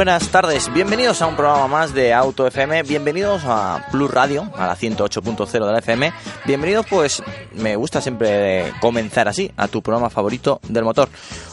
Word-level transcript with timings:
Buenas 0.00 0.28
tardes, 0.28 0.72
bienvenidos 0.72 1.20
a 1.20 1.26
un 1.26 1.36
programa 1.36 1.68
más 1.68 1.92
de 1.92 2.14
Auto 2.14 2.46
FM, 2.46 2.84
bienvenidos 2.84 3.42
a 3.44 3.84
Plus 3.92 4.10
Radio, 4.10 4.50
a 4.56 4.66
la 4.66 4.74
108.0 4.74 5.50
de 5.50 5.72
la 5.72 5.78
FM, 5.80 6.10
bienvenidos 6.46 6.86
pues, 6.88 7.22
me 7.52 7.76
gusta 7.76 8.00
siempre 8.00 8.72
comenzar 8.80 9.28
así, 9.28 9.52
a 9.58 9.68
tu 9.68 9.82
programa 9.82 10.08
favorito 10.08 10.58
del 10.66 10.84
motor. 10.84 11.10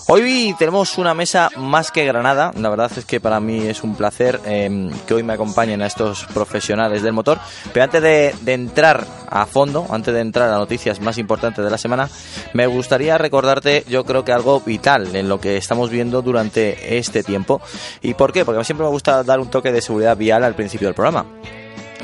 Hoy 0.07 0.55
tenemos 0.57 0.97
una 0.97 1.13
mesa 1.13 1.49
más 1.57 1.91
que 1.91 2.05
granada, 2.05 2.53
la 2.55 2.69
verdad 2.69 2.89
es 2.95 3.03
que 3.03 3.19
para 3.19 3.41
mí 3.41 3.67
es 3.67 3.83
un 3.83 3.97
placer 3.97 4.39
eh, 4.45 4.91
que 5.05 5.13
hoy 5.13 5.23
me 5.23 5.33
acompañen 5.33 5.81
a 5.81 5.87
estos 5.87 6.23
profesionales 6.33 7.01
del 7.01 7.11
motor, 7.11 7.39
pero 7.73 7.83
antes 7.83 8.01
de, 8.01 8.33
de 8.39 8.53
entrar 8.53 9.05
a 9.29 9.45
fondo, 9.45 9.85
antes 9.89 10.13
de 10.13 10.21
entrar 10.21 10.49
a 10.49 10.57
noticias 10.57 11.01
más 11.01 11.17
importantes 11.17 11.65
de 11.65 11.69
la 11.69 11.77
semana, 11.77 12.09
me 12.53 12.65
gustaría 12.67 13.17
recordarte, 13.17 13.83
yo 13.89 14.05
creo 14.05 14.23
que 14.23 14.31
algo 14.31 14.61
vital 14.61 15.13
en 15.13 15.27
lo 15.27 15.41
que 15.41 15.57
estamos 15.57 15.89
viendo 15.89 16.21
durante 16.21 16.97
este 16.97 17.21
tiempo. 17.21 17.59
¿Y 18.01 18.13
por 18.13 18.31
qué? 18.31 18.36
Porque 18.45 18.63
siempre 18.63 18.85
me 18.85 18.91
gusta 18.91 19.23
dar 19.23 19.39
un 19.39 19.49
toque 19.49 19.71
de 19.71 19.81
seguridad 19.81 20.17
vial 20.17 20.43
al 20.43 20.55
principio 20.55 20.87
del 20.87 20.95
programa. 20.95 21.25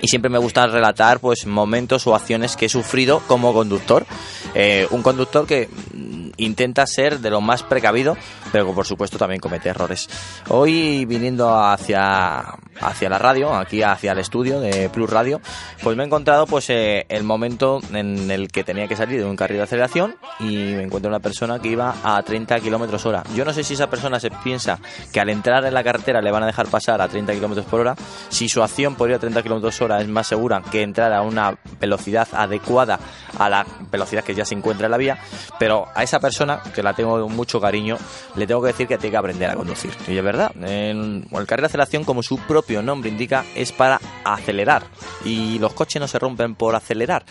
Y 0.01 0.07
siempre 0.07 0.29
me 0.29 0.37
gusta 0.37 0.67
relatar 0.67 1.19
pues 1.19 1.45
momentos 1.45 2.05
o 2.07 2.15
acciones 2.15 2.57
que 2.57 2.65
he 2.65 2.69
sufrido 2.69 3.21
como 3.27 3.53
conductor. 3.53 4.05
Eh, 4.53 4.87
un 4.91 5.01
conductor 5.01 5.47
que 5.47 5.69
mm, 5.93 6.31
intenta 6.37 6.85
ser 6.85 7.19
de 7.19 7.29
lo 7.29 7.39
más 7.39 7.63
precavido, 7.63 8.17
pero 8.53 8.71
por 8.71 8.85
supuesto 8.85 9.17
también 9.17 9.41
comete 9.41 9.69
errores. 9.69 10.07
Hoy 10.49 11.05
viniendo 11.05 11.57
hacia, 11.57 12.53
hacia 12.79 13.09
la 13.09 13.17
radio, 13.17 13.51
aquí 13.51 13.81
hacia 13.81 14.11
el 14.11 14.19
estudio 14.19 14.59
de 14.59 14.89
Plus 14.89 15.09
Radio, 15.09 15.41
pues 15.81 15.97
me 15.97 16.03
he 16.03 16.05
encontrado 16.05 16.45
pues 16.45 16.69
eh, 16.69 17.07
el 17.09 17.23
momento 17.23 17.79
en 17.91 18.29
el 18.29 18.49
que 18.49 18.63
tenía 18.63 18.87
que 18.87 18.95
salir 18.95 19.19
de 19.19 19.25
un 19.25 19.35
carril 19.35 19.57
de 19.57 19.63
aceleración 19.63 20.17
y 20.39 20.55
me 20.75 20.83
encuentro 20.83 21.09
una 21.09 21.19
persona 21.19 21.57
que 21.57 21.69
iba 21.69 21.95
a 22.03 22.21
30 22.21 22.59
kilómetros 22.59 23.03
hora. 23.07 23.23
Yo 23.35 23.43
no 23.43 23.53
sé 23.53 23.63
si 23.63 23.73
esa 23.73 23.89
persona 23.89 24.19
se 24.19 24.29
piensa 24.29 24.79
que 25.11 25.19
al 25.19 25.31
entrar 25.31 25.65
en 25.65 25.73
la 25.73 25.83
carretera 25.83 26.21
le 26.21 26.29
van 26.29 26.43
a 26.43 26.45
dejar 26.45 26.67
pasar 26.67 27.01
a 27.01 27.07
30 27.07 27.33
kilómetros 27.33 27.65
por 27.65 27.79
hora, 27.79 27.95
si 28.29 28.47
su 28.49 28.61
acción 28.61 28.93
por 28.93 29.09
ir 29.09 29.15
a 29.15 29.19
30 29.19 29.41
kilómetros 29.41 29.81
hora 29.81 29.99
es 29.99 30.07
más 30.07 30.27
segura 30.27 30.61
que 30.71 30.83
entrar 30.83 31.11
a 31.11 31.23
una 31.23 31.57
velocidad 31.79 32.27
adecuada 32.33 32.99
a 33.39 33.49
la 33.49 33.65
velocidad 33.91 34.23
que 34.23 34.35
ya 34.35 34.45
se 34.45 34.53
encuentra 34.53 34.85
en 34.85 34.91
la 34.91 34.97
vía, 34.97 35.17
pero 35.57 35.87
a 35.95 36.03
esa 36.03 36.19
persona, 36.19 36.61
que 36.75 36.83
la 36.83 36.93
tengo 36.93 37.27
mucho 37.29 37.59
cariño, 37.59 37.97
le 38.35 38.42
tengo 38.47 38.61
que 38.61 38.67
decir 38.67 38.87
que 38.87 38.97
tiene 38.97 39.11
que 39.11 39.17
aprender 39.17 39.49
a 39.49 39.55
conducir. 39.55 39.91
Y 40.07 40.17
es 40.17 40.23
verdad, 40.23 40.51
en 40.61 41.25
el 41.31 41.45
carril 41.45 41.63
de 41.63 41.67
aceleración, 41.67 42.03
como 42.03 42.23
su 42.23 42.37
propio 42.37 42.81
nombre 42.81 43.09
indica, 43.09 43.45
es 43.55 43.71
para 43.71 43.99
acelerar. 44.23 44.83
Y 45.25 45.59
los 45.59 45.73
coches 45.73 45.99
no 45.99 46.07
se 46.07 46.19
rompen 46.19 46.55
por 46.55 46.75
acelerar. 46.75 47.25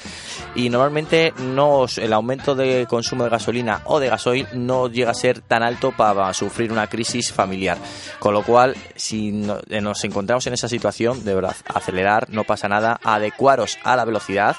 Y 0.54 0.68
normalmente 0.70 1.32
no, 1.38 1.86
el 1.96 2.12
aumento 2.12 2.54
de 2.54 2.86
consumo 2.88 3.24
de 3.24 3.30
gasolina 3.30 3.82
o 3.84 4.00
de 4.00 4.08
gasoil 4.08 4.46
no 4.54 4.88
llega 4.88 5.10
a 5.10 5.14
ser 5.14 5.40
tan 5.40 5.62
alto 5.62 5.92
para 5.92 6.32
sufrir 6.34 6.72
una 6.72 6.86
crisis 6.86 7.32
familiar. 7.32 7.78
Con 8.18 8.34
lo 8.34 8.42
cual, 8.42 8.76
si 8.96 9.44
eh, 9.68 9.80
nos 9.80 10.04
encontramos 10.04 10.46
en 10.46 10.54
esa 10.54 10.68
situación, 10.68 11.24
de 11.24 11.34
verdad, 11.34 11.56
acelerar, 11.66 12.28
no 12.30 12.44
pasa 12.44 12.68
nada, 12.68 13.00
adecuaros 13.02 13.78
a 13.82 13.96
la 13.96 14.04
velocidad 14.04 14.56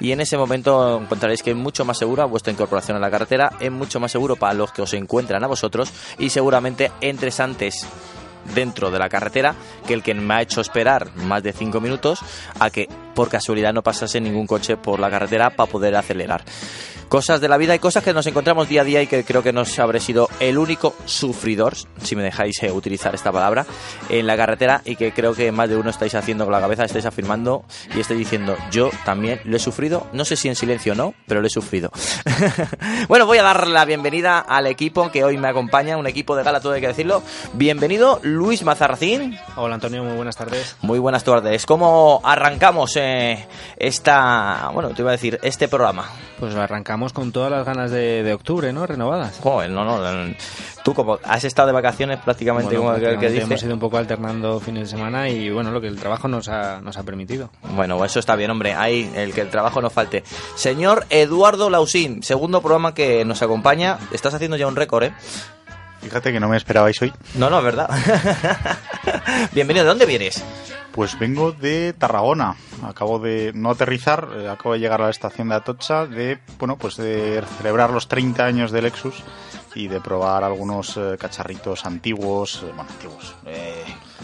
y 0.00 0.12
en 0.12 0.20
ese 0.20 0.36
momento 0.36 1.00
encontraréis 1.00 1.42
que 1.42 1.50
es 1.50 1.56
mucho 1.56 1.84
más 1.84 1.98
segura 1.98 2.24
vuestra 2.24 2.52
incorporación 2.52 2.96
a 2.96 3.00
la 3.00 3.10
carretera, 3.10 3.52
es 3.60 3.70
mucho 3.70 4.00
más 4.00 4.12
seguro 4.12 4.36
para 4.36 4.54
los 4.54 4.72
que 4.72 4.82
os 4.82 4.92
encuentran 4.94 5.42
a 5.42 5.46
vosotros 5.46 5.92
y 6.18 6.30
seguramente 6.30 6.90
entres 7.00 7.40
antes 7.40 7.86
dentro 8.54 8.90
de 8.90 8.98
la 8.98 9.08
carretera 9.08 9.54
que 9.86 9.94
el 9.94 10.02
que 10.02 10.14
me 10.14 10.34
ha 10.34 10.42
hecho 10.42 10.60
esperar 10.60 11.14
más 11.16 11.42
de 11.42 11.52
5 11.52 11.80
minutos 11.80 12.20
a 12.58 12.70
que 12.70 12.88
por 13.16 13.30
casualidad 13.30 13.72
no 13.72 13.82
pasase 13.82 14.20
ningún 14.20 14.46
coche 14.46 14.76
por 14.76 15.00
la 15.00 15.10
carretera 15.10 15.50
para 15.50 15.72
poder 15.72 15.96
acelerar. 15.96 16.44
Cosas 17.08 17.40
de 17.40 17.48
la 17.48 17.56
vida 17.56 17.72
y 17.72 17.78
cosas 17.78 18.02
que 18.02 18.12
nos 18.12 18.26
encontramos 18.26 18.68
día 18.68 18.80
a 18.80 18.84
día 18.84 19.00
y 19.00 19.06
que 19.06 19.24
creo 19.24 19.42
que 19.42 19.52
no 19.52 19.62
habré 19.78 20.00
sido 20.00 20.28
el 20.40 20.58
único 20.58 20.94
sufridor, 21.04 21.74
si 22.02 22.16
me 22.16 22.22
dejáis 22.22 22.60
eh, 22.64 22.72
utilizar 22.72 23.14
esta 23.14 23.30
palabra, 23.30 23.64
en 24.08 24.26
la 24.26 24.36
carretera 24.36 24.82
y 24.84 24.96
que 24.96 25.12
creo 25.12 25.32
que 25.32 25.52
más 25.52 25.68
de 25.68 25.76
uno 25.76 25.90
estáis 25.90 26.16
haciendo 26.16 26.44
con 26.44 26.52
la 26.52 26.60
cabeza, 26.60 26.84
estáis 26.84 27.06
afirmando 27.06 27.64
y 27.94 28.00
estáis 28.00 28.18
diciendo, 28.18 28.56
yo 28.72 28.90
también 29.04 29.40
lo 29.44 29.56
he 29.56 29.60
sufrido, 29.60 30.08
no 30.12 30.24
sé 30.24 30.34
si 30.34 30.48
en 30.48 30.56
silencio 30.56 30.94
o 30.94 30.96
no, 30.96 31.14
pero 31.28 31.40
lo 31.40 31.46
he 31.46 31.50
sufrido. 31.50 31.92
bueno, 33.08 33.24
voy 33.24 33.38
a 33.38 33.44
dar 33.44 33.68
la 33.68 33.84
bienvenida 33.84 34.40
al 34.40 34.66
equipo 34.66 35.10
que 35.12 35.22
hoy 35.22 35.38
me 35.38 35.48
acompaña, 35.48 35.96
un 35.96 36.08
equipo 36.08 36.34
de 36.34 36.42
gala, 36.42 36.60
todo 36.60 36.72
hay 36.72 36.80
que 36.80 36.88
decirlo. 36.88 37.22
Bienvenido 37.54 38.18
Luis 38.24 38.64
Mazarracín. 38.64 39.38
Hola 39.54 39.76
Antonio, 39.76 40.02
muy 40.02 40.16
buenas 40.16 40.36
tardes. 40.36 40.76
Muy 40.82 40.98
buenas 40.98 41.22
tardes. 41.22 41.66
¿Cómo 41.66 42.20
arrancamos 42.24 42.96
eh, 42.96 43.05
esta, 43.76 44.70
bueno, 44.72 44.90
te 44.90 45.02
iba 45.02 45.10
a 45.10 45.12
decir, 45.12 45.38
este 45.42 45.68
programa? 45.68 46.08
Pues 46.38 46.54
arrancamos 46.54 47.12
con 47.12 47.32
todas 47.32 47.50
las 47.50 47.64
ganas 47.64 47.90
de, 47.90 48.22
de 48.22 48.32
octubre, 48.34 48.72
¿no? 48.72 48.86
Renovadas. 48.86 49.38
Joder, 49.42 49.70
no, 49.70 49.84
no. 49.84 49.98
no. 49.98 50.34
Tú 50.84 50.94
como 50.94 51.18
has 51.24 51.44
estado 51.44 51.66
de 51.68 51.72
vacaciones 51.72 52.18
prácticamente 52.18 52.76
Bueno, 52.76 52.82
como 52.82 52.90
aquel 52.90 53.02
que 53.02 53.08
prácticamente 53.18 53.40
dice. 53.40 53.52
hemos 53.54 53.62
ido 53.64 53.74
un 53.74 53.80
poco 53.80 53.96
alternando 53.98 54.60
fines 54.60 54.90
de 54.90 54.96
semana 54.96 55.28
y 55.28 55.50
bueno, 55.50 55.70
lo 55.70 55.80
que 55.80 55.88
el 55.88 55.98
trabajo 55.98 56.28
nos 56.28 56.48
ha, 56.48 56.80
nos 56.80 56.96
ha 56.96 57.02
permitido. 57.02 57.50
Bueno, 57.74 58.04
eso 58.04 58.20
está 58.20 58.36
bien, 58.36 58.50
hombre. 58.50 58.74
Ahí, 58.74 59.10
el 59.16 59.32
que 59.32 59.40
el 59.40 59.50
trabajo 59.50 59.80
no 59.80 59.90
falte. 59.90 60.22
Señor 60.54 61.06
Eduardo 61.10 61.70
Lausín, 61.70 62.22
segundo 62.22 62.60
programa 62.60 62.94
que 62.94 63.24
nos 63.24 63.42
acompaña. 63.42 63.98
Estás 64.12 64.34
haciendo 64.34 64.56
ya 64.56 64.66
un 64.66 64.76
récord, 64.76 65.04
¿eh? 65.04 65.12
Fíjate 66.06 66.32
que 66.32 66.38
no 66.38 66.48
me 66.48 66.56
esperabais 66.56 67.02
hoy. 67.02 67.12
No, 67.34 67.50
no, 67.50 67.58
es 67.58 67.64
verdad. 67.64 67.90
Bienvenido. 69.52 69.84
¿De 69.84 69.88
dónde 69.88 70.06
vienes? 70.06 70.40
Pues 70.92 71.18
vengo 71.18 71.50
de 71.50 71.94
Tarragona. 71.94 72.54
Acabo 72.86 73.18
de 73.18 73.50
no 73.56 73.70
aterrizar, 73.72 74.28
eh, 74.36 74.48
acabo 74.48 74.74
de 74.74 74.78
llegar 74.78 75.02
a 75.02 75.06
la 75.06 75.10
estación 75.10 75.48
de 75.48 75.56
Atocha 75.56 76.06
de, 76.06 76.38
bueno, 76.60 76.76
pues 76.78 76.96
de 76.96 77.42
celebrar 77.58 77.90
los 77.90 78.06
30 78.06 78.44
años 78.44 78.70
del 78.70 78.84
Lexus 78.84 79.16
y 79.74 79.88
de 79.88 80.00
probar 80.00 80.44
algunos 80.44 80.96
eh, 80.96 81.16
cacharritos 81.18 81.84
antiguos, 81.84 82.62
eh, 82.62 82.66
bueno, 82.72 82.86
antiguos, 82.88 83.34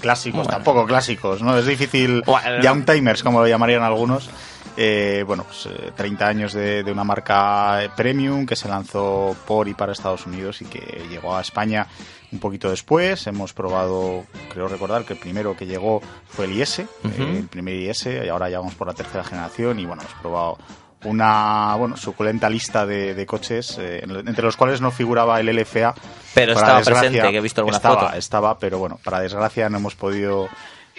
clásicos, 0.01 0.37
Bueno. 0.45 0.51
tampoco 0.51 0.87
clásicos, 0.87 1.43
¿no? 1.43 1.59
Es 1.59 1.67
difícil, 1.67 2.23
Bueno. 2.25 2.63
youngtimers, 2.63 3.25
como 3.25 3.41
lo 3.41 3.49
llamarían 3.49 3.83
algunos. 3.83 4.31
Eh, 4.77 5.23
bueno, 5.27 5.45
pues 5.45 5.67
eh, 5.67 5.93
30 5.95 6.27
años 6.27 6.53
de, 6.55 6.83
de 6.83 6.91
una 6.93 7.05
marca 7.05 7.85
eh, 7.85 7.91
premium 7.95 8.47
que 8.47 8.57
se 8.57 8.69
lanzó 8.69 9.37
por 9.47 9.69
y 9.69 9.75
para 9.75 9.93
Estados 9.93 10.27
Unidos 10.27 10.63
y 10.63 10.65
que 10.65 11.05
llegó 11.11 11.37
a 11.37 11.41
España 11.43 11.87
un 12.33 12.39
poquito 12.39 12.71
después. 12.71 13.27
Hemos 13.27 13.53
probado, 13.53 14.25
creo 14.53 14.69
recordar 14.69 15.05
que 15.05 15.13
el 15.13 15.19
primero 15.19 15.55
que 15.57 15.67
llegó 15.67 16.01
fue 16.29 16.47
el 16.47 16.53
IS, 16.59 16.79
eh, 16.79 16.87
Ujú. 17.05 17.23
el 17.23 17.49
primer 17.49 17.75
IS, 17.75 18.07
y 18.07 18.29
ahora 18.29 18.49
ya 18.49 18.59
vamos 18.61 18.75
por 18.75 18.87
la 18.87 18.95
tercera 18.95 19.23
generación 19.25 19.79
y 19.79 19.85
bueno, 19.85 20.03
hemos 20.03 20.15
probado 20.21 20.59
una 21.05 21.75
bueno 21.77 21.97
suculenta 21.97 22.49
lista 22.49 22.87
de, 22.87 23.15
de 23.15 23.27
coches 23.27 23.77
eh, 23.79 24.01
en- 24.05 24.29
entre 24.29 24.43
los 24.45 24.57
cuales 24.57 24.81
no 24.81 24.91
figuraba 24.93 25.41
el 25.41 25.47
LFA 25.55 25.95
Pero 26.33 26.53
estaba 26.53 26.81
presente, 26.81 27.21
que 27.21 27.37
he 27.37 27.41
visto 27.41 27.61
alguna 27.61 27.77
estaba, 27.77 28.17
estaba 28.17 28.59
pero 28.59 28.79
bueno 28.79 29.01
para 29.03 29.19
desgracia 29.21 29.69
no 29.69 29.79
hemos 29.79 29.97
podido 29.97 30.49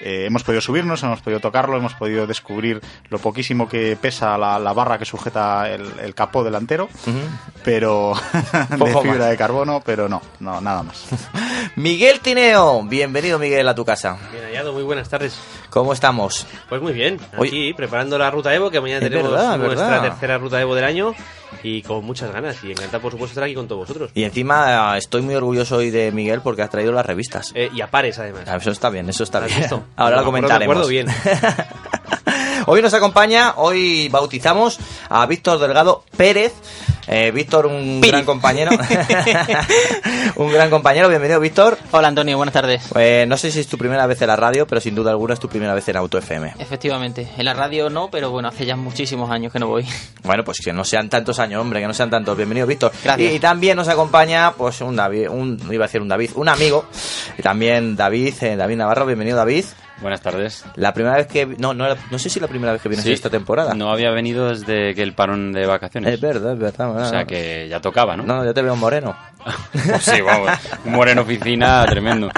eh, 0.05 0.25
hemos 0.25 0.43
podido 0.43 0.61
subirnos, 0.61 1.01
hemos 1.03 1.21
podido 1.21 1.39
tocarlo, 1.39 1.77
hemos 1.77 1.93
podido 1.93 2.27
descubrir 2.27 2.81
lo 3.09 3.19
poquísimo 3.19 3.67
que 3.69 3.97
pesa 3.99 4.37
la, 4.37 4.59
la 4.59 4.73
barra 4.73 4.97
que 4.97 5.05
sujeta 5.05 5.69
el, 5.71 5.87
el 6.01 6.13
capó 6.13 6.43
delantero, 6.43 6.89
pero 7.63 8.13
de 8.69 8.77
Poco 8.77 9.01
fibra 9.01 9.19
más. 9.19 9.29
de 9.29 9.37
carbono, 9.37 9.81
pero 9.85 10.09
no, 10.09 10.21
no, 10.39 10.61
nada 10.61 10.83
más. 10.83 11.05
Miguel 11.75 12.19
Tineo, 12.19 12.83
bienvenido 12.83 13.39
Miguel 13.39 13.67
a 13.67 13.75
tu 13.75 13.85
casa. 13.85 14.17
Bien 14.31 14.43
hallado, 14.45 14.73
muy 14.73 14.83
buenas 14.83 15.09
tardes. 15.09 15.39
¿Cómo 15.69 15.93
estamos? 15.93 16.45
Pues 16.69 16.81
muy 16.81 16.93
bien, 16.93 17.19
aquí 17.41 17.73
preparando 17.73 18.17
la 18.17 18.29
ruta 18.29 18.53
Evo, 18.53 18.69
que 18.69 18.79
mañana 18.81 19.05
Es 19.05 19.09
tenemos 19.11 19.31
verdad, 19.31 19.57
nuestra 19.57 19.87
verdad. 19.89 20.01
tercera 20.09 20.37
ruta 20.37 20.61
Evo 20.61 20.75
del 20.75 20.85
año 20.85 21.13
y 21.61 21.81
con 21.81 22.03
muchas 22.05 22.31
ganas. 22.31 22.63
Y 22.63 22.71
encantado, 22.71 23.01
por 23.01 23.11
supuesto, 23.11 23.31
estar 23.33 23.43
aquí 23.43 23.53
con 23.55 23.67
todos 23.67 23.87
vosotros. 23.87 24.11
Y 24.13 24.23
encima 24.23 24.95
eh, 24.95 24.97
estoy 24.99 25.21
muy 25.21 25.35
orgulloso 25.35 25.77
hoy 25.77 25.89
de 25.91 26.11
Miguel 26.11 26.41
porque 26.41 26.61
has 26.61 26.69
traído 26.69 26.91
las 26.91 27.05
revistas. 27.05 27.51
Eh, 27.55 27.69
y 27.73 27.81
a 27.81 27.91
pares, 27.91 28.17
además. 28.19 28.43
Ah, 28.47 28.57
Eso 28.57 28.71
está 28.71 28.89
bien, 28.89 29.09
eso 29.09 29.23
está 29.23 29.39
¿Has 29.39 29.45
bien. 29.47 29.59
visto? 29.59 29.83
Ahora 29.95 30.15
lo 30.17 30.21
Me 30.23 30.25
comentaremos. 30.25 30.87
bien. 30.87 31.07
Hoy 32.65 32.81
nos 32.81 32.93
acompaña, 32.93 33.55
hoy 33.57 34.07
bautizamos 34.09 34.79
a 35.09 35.25
Víctor 35.25 35.59
Delgado 35.59 36.05
Pérez. 36.15 36.53
Eh, 37.07 37.31
Víctor, 37.31 37.65
un 37.65 37.99
gran 38.01 38.23
compañero. 38.23 38.71
un 40.35 40.51
gran 40.51 40.69
compañero, 40.69 41.09
bienvenido 41.09 41.39
Víctor. 41.39 41.77
Hola 41.91 42.07
Antonio, 42.07 42.37
buenas 42.37 42.53
tardes. 42.53 42.83
Eh, 42.95 43.25
no 43.27 43.35
sé 43.37 43.51
si 43.51 43.59
es 43.59 43.67
tu 43.67 43.77
primera 43.77 44.07
vez 44.07 44.21
en 44.21 44.27
la 44.27 44.35
radio, 44.35 44.65
pero 44.65 44.79
sin 44.79 44.95
duda 44.95 45.11
alguna 45.11 45.33
es 45.33 45.39
tu 45.39 45.49
primera 45.49 45.73
vez 45.73 45.87
en 45.89 45.97
Auto 45.97 46.17
FM. 46.17 46.53
Efectivamente, 46.59 47.27
en 47.37 47.45
la 47.45 47.53
radio 47.53 47.89
no, 47.89 48.09
pero 48.09 48.31
bueno, 48.31 48.47
hace 48.47 48.65
ya 48.65 48.75
muchísimos 48.75 49.29
años 49.29 49.51
que 49.51 49.59
no 49.59 49.67
voy. 49.67 49.85
Bueno, 50.23 50.43
pues 50.43 50.59
que 50.63 50.71
no 50.71 50.85
sean 50.85 51.09
tantos 51.09 51.39
años, 51.39 51.59
hombre, 51.59 51.81
que 51.81 51.87
no 51.87 51.93
sean 51.93 52.09
tantos. 52.09 52.37
Bienvenido, 52.37 52.65
Víctor. 52.65 52.91
Gracias. 53.03 53.31
Y, 53.31 53.35
y 53.35 53.39
también 53.39 53.75
nos 53.75 53.89
acompaña, 53.89 54.53
pues, 54.53 54.79
un 54.81 54.95
David, 54.95 55.27
un, 55.29 55.59
iba 55.71 55.85
a 55.85 55.87
decir 55.87 56.01
un 56.01 56.07
David, 56.07 56.31
un 56.35 56.47
amigo. 56.47 56.85
Y 57.37 57.41
también 57.41 57.95
David, 57.95 58.35
eh, 58.41 58.55
David 58.55 58.77
Navarro, 58.77 59.05
bienvenido, 59.05 59.37
David. 59.37 59.65
Buenas 60.03 60.19
tardes. 60.21 60.65
La 60.75 60.93
primera 60.93 61.15
vez 61.15 61.27
que, 61.27 61.45
no, 61.45 61.73
no, 61.73 61.85
no 62.11 62.19
sé 62.19 62.29
si 62.29 62.39
la 62.41 62.47
primera 62.49 62.73
vez 62.73 62.81
que 62.81 62.89
vienes 62.89 63.05
Sí. 63.05 63.13
esta 63.13 63.29
temporada. 63.29 63.73
No 63.73 63.89
había 63.89 64.11
venido 64.11 64.49
desde 64.49 64.93
que 64.93 65.01
el 65.01 65.13
parón 65.13 65.53
de 65.53 65.65
vacaciones. 65.65 66.13
Es 66.13 66.19
verdad, 66.19 66.51
es 66.53 66.59
verdad. 66.59 66.95
O 66.97 67.09
sea 67.09 67.23
que 67.23 67.67
ya 67.69 67.79
tocaba, 67.79 68.17
¿no? 68.17 68.23
No, 68.23 68.43
yo 68.43 68.53
te 68.53 68.61
veo 68.61 68.75
moreno. 68.75 69.15
Pues 69.71 70.03
sí, 70.03 70.19
vamos. 70.19 70.51
Un 70.83 70.91
moreno 70.91 71.21
oficina 71.21 71.85
tremendo. 71.85 72.29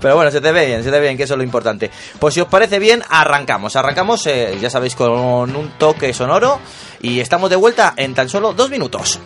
Pero 0.00 0.14
bueno, 0.14 0.30
se 0.30 0.40
te 0.40 0.52
ve 0.52 0.64
bien, 0.66 0.84
se 0.84 0.90
te 0.92 0.96
ve 0.98 1.06
bien, 1.06 1.16
que 1.16 1.24
eso 1.24 1.34
es 1.34 1.38
lo 1.38 1.44
importante. 1.44 1.90
Pues 2.20 2.34
si 2.34 2.40
os 2.40 2.46
parece 2.46 2.78
bien, 2.78 3.02
arrancamos. 3.10 3.74
Arrancamos, 3.74 4.24
eh, 4.28 4.56
ya 4.60 4.70
sabéis, 4.70 4.94
con 4.94 5.10
un 5.10 5.70
toque 5.78 6.14
sonoro. 6.14 6.60
Y 7.00 7.18
estamos 7.18 7.50
de 7.50 7.56
vuelta 7.56 7.94
en 7.96 8.14
tan 8.14 8.28
solo 8.28 8.52
dos 8.54 8.70
minutos. 8.70 9.18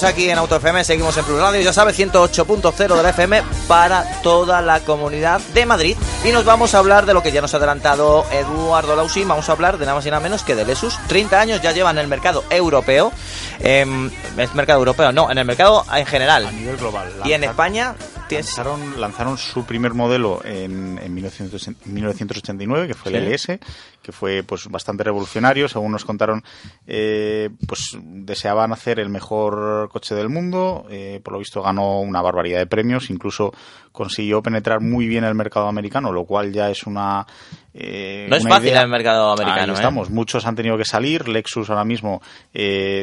Seguimos, 0.00 0.14
aquí 0.14 0.30
en 0.30 0.38
Auto 0.38 0.56
FM, 0.56 0.82
seguimos 0.82 1.16
en 1.18 1.24
Plus 1.26 1.38
Radio, 1.38 1.60
ya 1.60 1.74
sabes, 1.74 1.98
108.0 1.98 2.96
de 2.96 3.02
la 3.02 3.10
FM 3.10 3.42
para 3.68 4.22
toda 4.22 4.62
la 4.62 4.80
comunidad 4.80 5.42
de 5.52 5.66
Madrid. 5.66 5.94
Y 6.24 6.32
nos 6.32 6.46
vamos 6.46 6.74
a 6.74 6.78
hablar 6.78 7.04
de 7.04 7.12
lo 7.12 7.22
que 7.22 7.32
ya 7.32 7.42
nos 7.42 7.52
ha 7.52 7.58
adelantado 7.58 8.24
Eduardo 8.32 8.96
Lausín, 8.96 9.28
vamos 9.28 9.50
a 9.50 9.52
hablar 9.52 9.76
de 9.76 9.84
nada 9.84 9.96
más 9.96 10.06
y 10.06 10.10
nada 10.10 10.20
menos 10.20 10.42
que 10.42 10.54
de 10.54 10.64
Lesus. 10.64 10.98
30 11.08 11.38
años 11.38 11.60
ya 11.60 11.72
llevan 11.72 11.98
en 11.98 12.02
el 12.02 12.08
mercado 12.08 12.44
europeo, 12.48 13.12
em, 13.58 14.10
¿es 14.38 14.54
mercado 14.54 14.78
europeo? 14.78 15.12
No, 15.12 15.30
en 15.30 15.36
el 15.36 15.44
mercado 15.44 15.84
en 15.94 16.06
general. 16.06 16.46
A 16.46 16.52
nivel 16.52 16.78
global. 16.78 17.12
Y 17.26 17.34
en 17.34 17.44
España. 17.44 17.94
Lanzaron, 18.36 19.00
lanzaron 19.00 19.38
su 19.38 19.64
primer 19.64 19.94
modelo 19.94 20.40
en, 20.44 20.98
en 21.02 21.14
1900 21.14 21.68
1989, 21.86 22.86
que 22.88 22.94
fue 22.94 23.12
el 23.12 23.38
Sí. 23.38 23.52
LS, 23.52 23.60
que 24.02 24.12
fue 24.12 24.42
pues 24.42 24.68
bastante 24.68 25.04
revolucionario. 25.04 25.68
Según 25.68 25.92
nos 25.92 26.04
contaron, 26.04 26.42
eh, 26.86 27.50
pues 27.66 27.96
deseaban 28.02 28.72
hacer 28.72 29.00
el 29.00 29.08
mejor 29.08 29.88
coche 29.90 30.14
del 30.14 30.28
mundo. 30.28 30.86
eh, 30.90 31.20
por 31.22 31.32
lo 31.34 31.38
visto 31.38 31.62
ganó 31.62 32.00
una 32.00 32.22
barbaridad 32.22 32.58
de 32.58 32.66
premios. 32.66 33.10
Incluso 33.10 33.52
consiguió 33.92 34.42
penetrar 34.42 34.80
muy 34.80 35.06
bien 35.08 35.24
el 35.24 35.34
mercado 35.34 35.66
americano, 35.68 36.12
lo 36.12 36.24
cual 36.24 36.52
ya 36.52 36.70
es 36.70 36.84
una. 36.84 37.26
eh, 37.74 38.26
No 38.28 38.36
es 38.36 38.46
fácil 38.46 38.68
idea. 38.70 38.82
el 38.82 38.88
mercado 38.88 39.32
americano, 39.32 39.62
Ahí 39.62 39.70
¿eh? 39.70 39.74
estamos. 39.74 40.10
Muchos 40.10 40.46
han 40.46 40.54
tenido 40.56 40.76
que 40.76 40.84
salir. 40.84 41.28
Lexus 41.28 41.68
ahora 41.70 41.84
mismo 41.84 42.20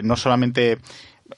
no 0.03 0.15
solamente 0.15 0.77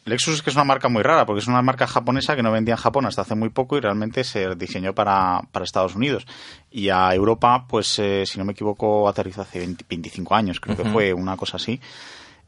Lexus 0.06 0.36
es 0.36 0.42
que 0.42 0.50
es 0.50 0.56
una 0.56 0.66
marca 0.66 0.90
muy 0.90 1.04
rara, 1.04 1.26
porque 1.26 1.42
es 1.42 1.48
una 1.48 1.62
marca 1.62 1.88
japonesa 1.88 2.36
que 2.36 2.44
no 2.44 2.52
vendía 2.52 2.76
en 2.76 2.80
Japón 2.80 3.06
hasta 3.06 3.24
hace 3.24 3.36
muy 3.36 3.50
poco 3.50 3.78
y 3.78 3.82
realmente 3.82 4.24
se 4.24 4.56
diseñó 4.56 4.94
para, 4.94 5.42
para 5.52 5.66
Estados 5.66 5.96
Unidos. 5.96 6.26
Y 6.72 6.90
a 6.90 7.14
Europa, 7.14 7.66
pues, 7.68 7.98
eh, 8.00 8.24
si 8.26 8.38
no 8.38 8.46
me 8.46 8.54
equivoco, 8.54 9.08
aterrizó 9.08 9.42
hace 9.42 9.60
20 9.60 9.86
25 9.90 10.36
años, 10.36 10.60
creo 10.60 10.78
que 10.78 10.86
fue 10.86 11.14
una 11.14 11.38
cosa 11.38 11.58
así. 11.58 11.80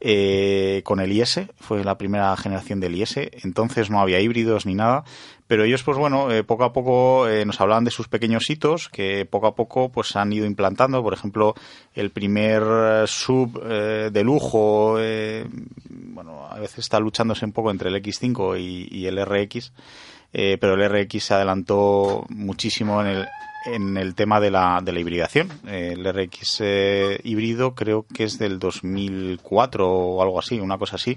Eh, 0.04 0.82
con 0.84 0.98
el 0.98 1.12
IS, 1.12 1.42
fue 1.60 1.84
la 1.84 1.96
primera 1.96 2.36
generación 2.36 2.80
del 2.80 2.96
IS, 2.96 3.18
entonces 3.44 3.88
no 3.88 4.00
había 4.00 4.18
híbridos 4.18 4.66
ni 4.66 4.74
nada, 4.74 5.04
pero 5.52 5.64
ellos 5.64 5.82
pues 5.82 5.98
bueno, 5.98 6.30
eh, 6.30 6.44
poco 6.44 6.64
a 6.64 6.72
poco 6.72 7.28
eh, 7.28 7.44
nos 7.44 7.60
hablaban 7.60 7.84
de 7.84 7.90
sus 7.90 8.08
pequeños 8.08 8.48
hitos 8.48 8.88
que 8.88 9.26
poco 9.26 9.46
a 9.46 9.54
poco 9.54 9.90
pues 9.90 10.16
han 10.16 10.32
ido 10.32 10.46
implantando, 10.46 11.02
por 11.02 11.12
ejemplo, 11.12 11.54
el 11.92 12.08
primer 12.08 12.62
eh, 12.62 13.04
sub 13.06 13.62
eh, 13.62 14.08
de 14.10 14.24
lujo, 14.24 14.96
eh, 14.98 15.46
bueno, 15.90 16.46
a 16.48 16.58
veces 16.58 16.78
está 16.78 16.98
luchándose 16.98 17.44
un 17.44 17.52
poco 17.52 17.70
entre 17.70 17.90
el 17.90 18.02
X5 18.02 18.58
y, 18.58 19.06
el 19.06 19.22
RX, 19.22 19.74
eh, 20.32 20.56
pero 20.58 20.72
el 20.72 20.88
RX 20.88 21.22
se 21.22 21.34
adelantó 21.34 22.24
muchísimo 22.30 23.02
en 23.02 23.08
el, 23.08 23.28
en 23.66 23.96
el 23.96 24.14
tema 24.14 24.40
de 24.40 24.50
la, 24.50 24.80
de 24.82 24.92
la 24.92 25.00
hibridación. 25.00 25.48
El 25.66 26.04
RX 26.04 26.58
eh, 26.60 27.20
híbrido 27.24 27.74
creo 27.74 28.04
que 28.12 28.24
es 28.24 28.38
del 28.38 28.58
2004 28.58 29.88
o 29.88 30.22
algo 30.22 30.38
así, 30.38 30.60
una 30.60 30.78
cosa 30.78 30.96
así, 30.96 31.16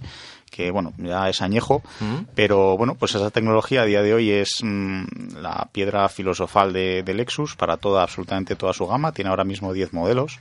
que 0.50 0.72
bueno, 0.72 0.94
ya 0.98 1.30
es 1.30 1.42
añejo, 1.42 1.82
pero 2.36 2.78
bueno, 2.78 2.96
pues 2.96 3.16
esa 3.16 3.32
tecnología 3.32 3.82
a 3.82 3.86
día 3.86 4.02
de 4.02 4.14
hoy 4.14 4.32
es 4.32 4.60
mm, 4.64 5.38
la 5.42 5.68
piedra 5.72 6.08
filosofal 6.10 6.74
de, 6.74 7.04
de 7.04 7.14
Lexus 7.14 7.56
para 7.56 7.78
toda, 7.78 8.04
absolutamente 8.04 8.56
toda 8.56 8.74
su 8.74 8.88
gama, 8.88 9.12
tiene 9.12 9.30
ahora 9.30 9.44
mismo 9.44 9.74
10 9.74 9.94
modelos. 9.94 10.40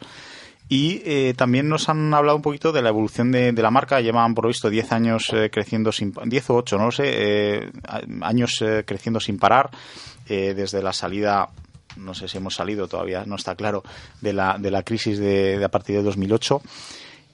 Y 0.66 1.02
eh, 1.04 1.34
también 1.37 1.68
nos 1.68 1.90
han 1.90 2.14
hablado 2.14 2.37
un 2.37 2.42
poquito 2.42 2.73
de 2.73 2.80
la 2.80 2.88
evolución 2.88 3.30
de, 3.30 3.52
de 3.52 3.62
la 3.62 3.70
marca. 3.70 4.00
Llevan, 4.00 4.34
por 4.34 4.44
lo 4.44 4.49
visto, 4.49 4.70
10 4.70 4.92
años 4.92 5.28
eh, 5.34 5.50
creciendo 5.52 5.92
sin... 5.92 6.14
10 6.25 6.50
o 6.50 6.54
8, 6.54 6.78
no 6.78 6.87
lo 6.87 6.90
sé. 6.90 7.04
eh, 7.06 7.70
años 8.23 8.64
creciendo 8.87 9.20
sin 9.20 9.38
parar. 9.38 9.70
desde 10.26 10.82
la 10.82 10.94
salida... 10.94 11.50
No 11.96 12.14
sé 12.14 12.28
si 12.28 12.38
hemos 12.38 12.54
salido, 12.54 12.88
todavía 12.88 13.24
no 13.26 13.36
está 13.36 13.54
claro, 13.54 13.82
de 14.20 14.32
la, 14.32 14.56
de 14.58 14.70
la 14.70 14.82
crisis 14.82 15.18
de, 15.18 15.62
a 15.64 15.68
partir 15.68 15.96
de 15.96 16.02
2008. 16.02 16.62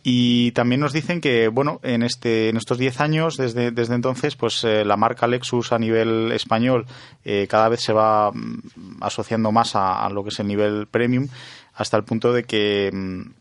Y 0.03 0.53
también 0.53 0.81
nos 0.81 0.95
dicen 0.95 1.21
que, 1.21 1.49
bueno, 1.49 1.79
en, 1.83 2.03
este, 2.03 2.49
en 2.49 2.57
estos 2.57 2.79
10 2.79 3.01
años, 3.01 3.37
desde, 3.37 3.71
desde 3.71 3.95
entonces, 3.95 4.35
pues 4.35 4.65
eh, 4.65 4.85
la 4.85 4.97
marca 4.97 5.27
Lexus 5.27 5.73
a 5.73 5.79
nivel 5.79 6.33
español 6.33 6.87
eh, 7.23 7.47
cada 7.51 7.69
vez 7.69 7.83
se 7.83 7.93
va 7.93 8.33
mm, 8.33 9.03
asociando 9.03 9.53
más 9.53 9.77
a, 9.77 10.07
a 10.07 10.09
lo 10.09 10.23
que 10.23 10.31
es 10.31 10.41
el 10.41 10.47
nivel 10.47 10.87
premium, 10.87 11.29
hasta 11.75 11.99
el 11.99 12.05
punto 12.05 12.33
de 12.33 12.45
que 12.45 12.91
mm, 12.91 13.40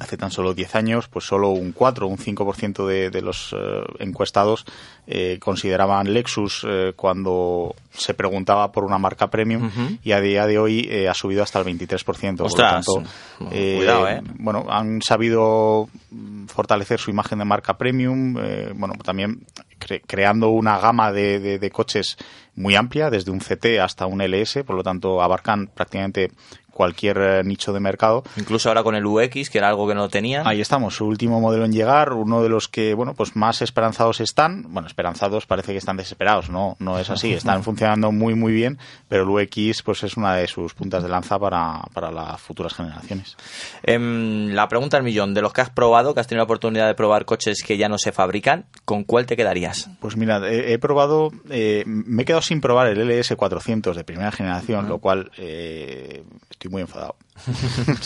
hace 0.00 0.16
tan 0.16 0.30
solo 0.32 0.54
10 0.54 0.74
años, 0.74 1.06
pues 1.08 1.24
solo 1.26 1.50
un 1.50 1.70
4 1.72 2.06
o 2.06 2.08
un 2.10 2.16
5% 2.18 2.86
de, 2.86 3.10
de 3.10 3.22
los 3.22 3.54
eh, 3.56 3.82
encuestados 4.00 4.64
eh, 5.06 5.38
consideraban 5.40 6.12
Lexus 6.12 6.66
eh, 6.68 6.92
cuando 6.96 7.74
se 7.92 8.14
preguntaba 8.14 8.72
por 8.72 8.84
una 8.84 8.98
marca 8.98 9.28
premium 9.30 9.70
y 10.02 10.12
a 10.12 10.20
día 10.20 10.46
de 10.46 10.58
hoy 10.58 11.06
ha 11.06 11.14
subido 11.14 11.42
hasta 11.42 11.60
el 11.60 11.66
23%. 11.66 12.36
Por 12.38 12.46
Ostras, 12.46 12.86
lo 12.88 12.94
tanto, 12.94 13.10
cuidado, 13.78 14.08
¿eh? 14.08 14.22
Bueno, 14.38 14.64
han 14.68 15.02
sabido 15.02 15.88
fortalecer 16.48 16.98
su 16.98 17.10
imagen 17.10 17.38
de 17.38 17.44
marca 17.44 17.76
premium, 17.76 18.34
bueno, 18.74 18.94
también 19.04 19.44
cre- 19.78 20.02
creando 20.06 20.48
una 20.50 20.78
gama 20.78 21.12
de, 21.12 21.38
de- 21.40 21.58
de 21.58 21.70
coches 21.70 22.16
muy 22.56 22.74
amplia, 22.74 23.10
desde 23.10 23.30
un 23.30 23.38
CT 23.40 23.78
hasta 23.82 24.06
un 24.06 24.20
LS, 24.22 24.64
por 24.64 24.76
lo 24.76 24.82
tanto 24.82 25.22
abarcan 25.22 25.66
prácticamente 25.68 26.30
cualquier 26.80 27.18
eh, 27.18 27.44
nicho 27.44 27.74
de 27.74 27.80
mercado. 27.80 28.22
Incluso 28.38 28.70
ahora 28.70 28.82
con 28.82 28.94
el 28.94 29.04
UX, 29.04 29.50
que 29.50 29.58
era 29.58 29.68
algo 29.68 29.86
que 29.86 29.94
no 29.94 30.08
tenían. 30.08 30.46
Ahí 30.46 30.62
estamos, 30.62 30.96
su 30.96 31.04
último 31.04 31.38
modelo 31.38 31.66
en 31.66 31.72
llegar, 31.72 32.14
uno 32.14 32.42
de 32.42 32.48
los 32.48 32.68
que, 32.68 32.94
bueno, 32.94 33.12
pues 33.12 33.36
más 33.36 33.60
esperanzados 33.60 34.20
están. 34.20 34.72
Bueno, 34.72 34.88
esperanzados 34.88 35.44
parece 35.44 35.72
que 35.72 35.78
están 35.78 35.98
desesperados, 35.98 36.48
no, 36.48 36.76
no 36.78 36.98
es 36.98 37.10
así. 37.10 37.34
Están 37.40 37.62
funcionando 37.62 38.12
muy, 38.12 38.34
muy 38.34 38.52
bien, 38.52 38.78
pero 39.08 39.24
el 39.24 39.28
UX, 39.28 39.82
pues 39.82 40.02
es 40.04 40.16
una 40.16 40.36
de 40.36 40.46
sus 40.46 40.72
puntas 40.72 41.02
de 41.02 41.10
lanza 41.10 41.38
para, 41.38 41.82
para 41.92 42.10
las 42.10 42.40
futuras 42.40 42.72
generaciones. 42.72 43.36
Em, 43.82 44.48
la 44.48 44.66
pregunta 44.66 44.96
al 44.96 45.02
millón, 45.02 45.34
de 45.34 45.42
los 45.42 45.52
que 45.52 45.60
has 45.60 45.70
probado, 45.70 46.14
que 46.14 46.20
has 46.20 46.28
tenido 46.28 46.40
la 46.40 46.44
oportunidad 46.44 46.86
de 46.86 46.94
probar 46.94 47.26
coches 47.26 47.62
que 47.62 47.76
ya 47.76 47.90
no 47.90 47.98
se 47.98 48.10
fabrican, 48.10 48.64
¿con 48.86 49.04
cuál 49.04 49.26
te 49.26 49.36
quedarías? 49.36 49.90
Pues 50.00 50.16
mira, 50.16 50.38
he, 50.48 50.72
he 50.72 50.78
probado, 50.78 51.30
eh, 51.50 51.82
me 51.86 52.22
he 52.22 52.24
quedado 52.24 52.40
sin 52.40 52.62
probar 52.62 52.86
el 52.86 52.98
LS400 52.98 53.94
de 53.94 54.04
primera 54.04 54.32
generación, 54.32 54.88
lo 54.88 54.98
cual 54.98 55.30
eh, 55.36 56.24
estoy 56.50 56.69
muy 56.70 56.82
enfadado. 56.82 57.16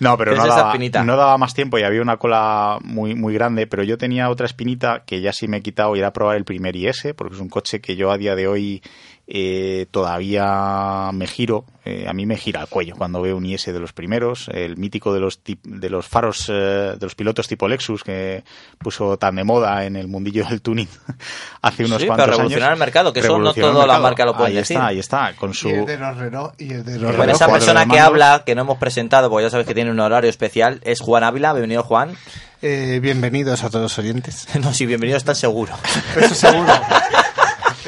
No, 0.00 0.16
pero 0.16 0.36
no 0.36 0.46
daba, 0.46 0.74
no 1.04 1.16
daba 1.16 1.38
más 1.38 1.54
tiempo 1.54 1.76
y 1.78 1.82
había 1.82 2.02
una 2.02 2.18
cola 2.18 2.78
muy, 2.82 3.16
muy 3.16 3.34
grande, 3.34 3.66
pero 3.66 3.82
yo 3.82 3.98
tenía 3.98 4.30
otra 4.30 4.46
espinita 4.46 5.02
que 5.04 5.20
ya 5.20 5.32
sí 5.32 5.48
me 5.48 5.56
he 5.56 5.60
quitado 5.60 5.96
y 5.96 5.98
era 5.98 6.12
probar 6.12 6.36
el 6.36 6.44
primer 6.44 6.76
IS, 6.76 7.08
porque 7.16 7.34
es 7.34 7.40
un 7.40 7.48
coche 7.48 7.80
que 7.80 7.96
yo 7.96 8.12
a 8.12 8.16
día 8.16 8.36
de 8.36 8.46
hoy 8.46 8.82
eh, 9.30 9.86
todavía 9.90 11.10
me 11.12 11.26
giro, 11.26 11.66
eh, 11.84 12.06
a 12.08 12.14
mí 12.14 12.24
me 12.24 12.36
gira 12.38 12.62
el 12.62 12.66
cuello 12.66 12.94
cuando 12.96 13.20
veo 13.20 13.36
un 13.36 13.44
IS 13.44 13.66
de 13.66 13.78
los 13.78 13.92
primeros, 13.92 14.48
el 14.54 14.78
mítico 14.78 15.12
de 15.12 15.20
los, 15.20 15.44
tip- 15.44 15.60
de 15.64 15.90
los 15.90 16.06
faros, 16.06 16.46
eh, 16.48 16.52
de 16.52 16.98
los 17.00 17.14
pilotos 17.14 17.46
tipo 17.46 17.68
Lexus 17.68 18.02
que 18.04 18.42
puso 18.78 19.18
tan 19.18 19.36
de 19.36 19.44
moda 19.44 19.84
en 19.84 19.96
el 19.96 20.08
mundillo 20.08 20.46
del 20.46 20.62
tuning 20.62 20.88
hace 21.62 21.84
unos 21.84 22.00
Sí, 22.00 22.06
cuantos 22.06 22.24
pero 22.24 22.32
años. 22.36 22.36
revolucionar 22.38 22.72
el 22.72 22.78
mercado, 22.78 23.12
que 23.12 23.20
eso 23.20 23.38
no 23.38 23.52
todas 23.52 23.86
las 23.86 24.00
marcas 24.00 24.24
lo 24.26 24.34
pueden 24.34 24.52
ahí 24.52 24.56
decir. 24.56 24.76
está, 24.78 24.86
ahí 24.86 24.98
está, 24.98 25.32
con 25.36 25.52
su... 25.52 25.68
Y 25.68 25.72
el 25.72 25.84
de 25.86 25.98
los 25.98 26.16
reloj 26.16 26.52
y 26.58 26.72
el 26.72 26.84
de 26.84 26.98
los 26.98 27.16
Bueno, 27.16 27.32
esa 27.32 27.48
persona 27.48 27.86
que 27.86 28.00
habla, 28.00 28.44
que 28.46 28.54
no 28.54 28.62
hemos 28.62 28.78
presentado, 28.78 29.28
porque 29.28 29.44
ya 29.44 29.50
sabes 29.50 29.66
que 29.66 29.74
tiene 29.74 29.90
un 29.90 30.00
horario 30.00 30.30
especial, 30.30 30.80
es 30.84 31.00
Juan 31.00 31.22
Ávila. 31.24 31.52
Bienvenido, 31.52 31.82
Juan. 31.82 32.16
Eh, 32.62 32.98
bienvenidos 33.02 33.62
a 33.62 33.68
todos 33.68 33.82
los 33.82 33.98
oyentes. 33.98 34.48
No, 34.60 34.72
sí, 34.72 34.86
bienvenido, 34.86 35.18
estás 35.18 35.38
seguro. 35.38 35.74
Eso 36.18 36.34
seguro. 36.34 36.72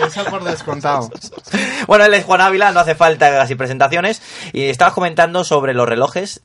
Eso 0.07 0.25
por 0.25 0.45
descontado. 0.45 1.11
Bueno, 1.87 2.04
él 2.04 2.14
es 2.14 2.25
Juan 2.25 2.40
Ávila, 2.40 2.73
no 2.73 2.80
hace 2.80 2.95
falta 2.95 3.30
casi 3.30 3.54
presentaciones. 3.54 4.23
Y 4.52 4.64
estabas 4.64 4.95
comentando 4.95 5.42
sobre 5.45 5.75
los 5.75 5.88
relojes. 5.88 6.42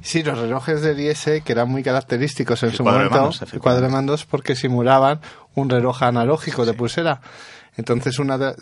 Sí, 0.00 0.22
los 0.22 0.38
relojes 0.38 0.80
del 0.82 0.98
IS 0.98 1.24
que 1.44 1.52
eran 1.52 1.68
muy 1.68 1.82
característicos 1.82 2.62
en 2.62 2.70
El 2.70 2.76
su 2.76 2.82
cuadro 2.82 3.04
de 3.04 3.10
momento, 3.10 3.22
mandos, 3.44 3.60
cuadro 3.60 3.82
de 3.82 3.88
mandos 3.92 4.24
porque 4.24 4.56
simulaban 4.56 5.20
un 5.54 5.68
reloj 5.70 6.02
analógico 6.02 6.64
de 6.66 6.72
pulsera. 6.74 7.20
Entonces, 7.76 8.18
una 8.18 8.38
de- 8.38 8.54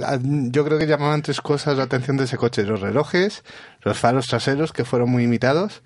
yo 0.50 0.64
creo 0.64 0.78
que 0.78 0.86
llamaban 0.86 1.22
tres 1.22 1.40
cosas 1.40 1.76
la 1.76 1.84
atención 1.84 2.16
de 2.16 2.24
ese 2.24 2.36
coche: 2.36 2.64
los 2.64 2.80
relojes, 2.80 3.44
los 3.82 3.96
faros 3.96 4.26
traseros 4.26 4.72
que 4.72 4.84
fueron 4.84 5.10
muy 5.10 5.24
imitados 5.24 5.82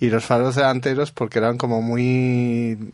y 0.00 0.08
los 0.10 0.24
faros 0.24 0.56
delanteros 0.56 1.12
porque 1.12 1.38
eran 1.38 1.56
como 1.56 1.80
muy 1.80 2.92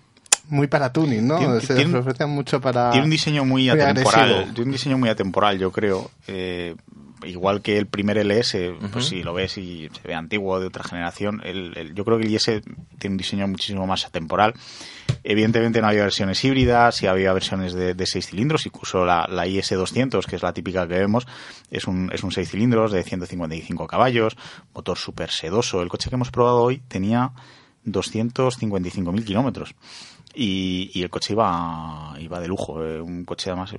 muy 0.49 0.67
para 0.67 0.93
tuning, 0.93 1.27
¿no? 1.27 1.39
Tiene- 1.39 1.61
Se 1.61 1.75
tiene- 1.75 1.99
ofrecían 1.99 2.31
mucho 2.31 2.61
para 2.61 2.91
Tiene 2.91 3.05
un 3.05 3.11
diseño 3.11 3.45
muy, 3.45 3.63
muy 3.63 3.71
atemporal. 3.71 4.25
agresivo. 4.31 4.55
Tiene 4.55 4.67
un 4.69 4.73
diseño 4.73 4.99
muy 4.99 5.09
atemporal, 5.09 5.59
yo 5.59 5.71
creo. 5.71 6.11
Eh, 6.27 6.75
igual 7.25 7.61
que 7.61 7.77
el 7.77 7.87
primer 7.87 8.17
LS, 8.17 8.73
pues 8.93 9.05
si 9.07 9.23
lo 9.23 9.35
ves 9.35 9.59
y 9.59 9.91
se 9.93 10.09
ve 10.09 10.15
antiguo 10.15 10.59
de 10.59 10.67
otra 10.69 10.83
generación, 10.85 11.43
el, 11.45 11.77
el- 11.77 11.95
yo 11.95 12.03
creo 12.05 12.17
que 12.19 12.25
el 12.25 12.33
IS 12.35 12.45
tiene 12.99 13.13
un 13.15 13.17
diseño 13.19 13.47
muchísimo 13.47 13.87
más 13.87 14.07
atemporal. 14.07 14.55
Evidentemente 15.23 15.83
no 15.83 15.89
había 15.89 16.05
versiones 16.05 16.43
híbridas, 16.43 16.95
sí 16.97 17.07
había 17.07 17.33
versiones 17.35 17.75
de, 17.75 17.93
de 17.93 18.07
seis 18.07 18.27
cilindros, 18.29 18.65
incluso 18.65 19.05
la, 19.05 19.27
la 19.31 19.47
IS200, 19.47 20.25
que 20.25 20.37
es 20.37 20.43
la 20.43 20.55
típica 20.55 20.89
que 20.89 20.95
vemos, 20.95 21.27
es 21.71 21.87
un, 21.87 22.11
es 22.11 22.23
un 22.23 22.33
seis 22.33 22.49
cilindros 22.51 22.91
de 22.91 23.03
155 23.03 23.87
caballos, 23.87 24.39
motor 24.75 24.97
súper 24.97 25.31
sedoso. 25.31 25.83
El 25.83 25.91
coche 25.91 26.09
que 26.09 26.15
hemos 26.15 26.31
probado 26.31 26.63
hoy 26.63 26.81
tenía 26.89 27.33
255.000 27.85 29.25
kilómetros. 29.25 29.75
Y, 30.35 30.91
y 30.95 31.03
el 31.03 31.11
coche 31.11 31.33
iba, 31.33 32.15
iba 32.19 32.41
de 32.41 32.49
lujo. 32.49 32.85
eh, 32.85 33.01
un 33.01 33.25
coche 33.25 33.51
además 33.51 33.75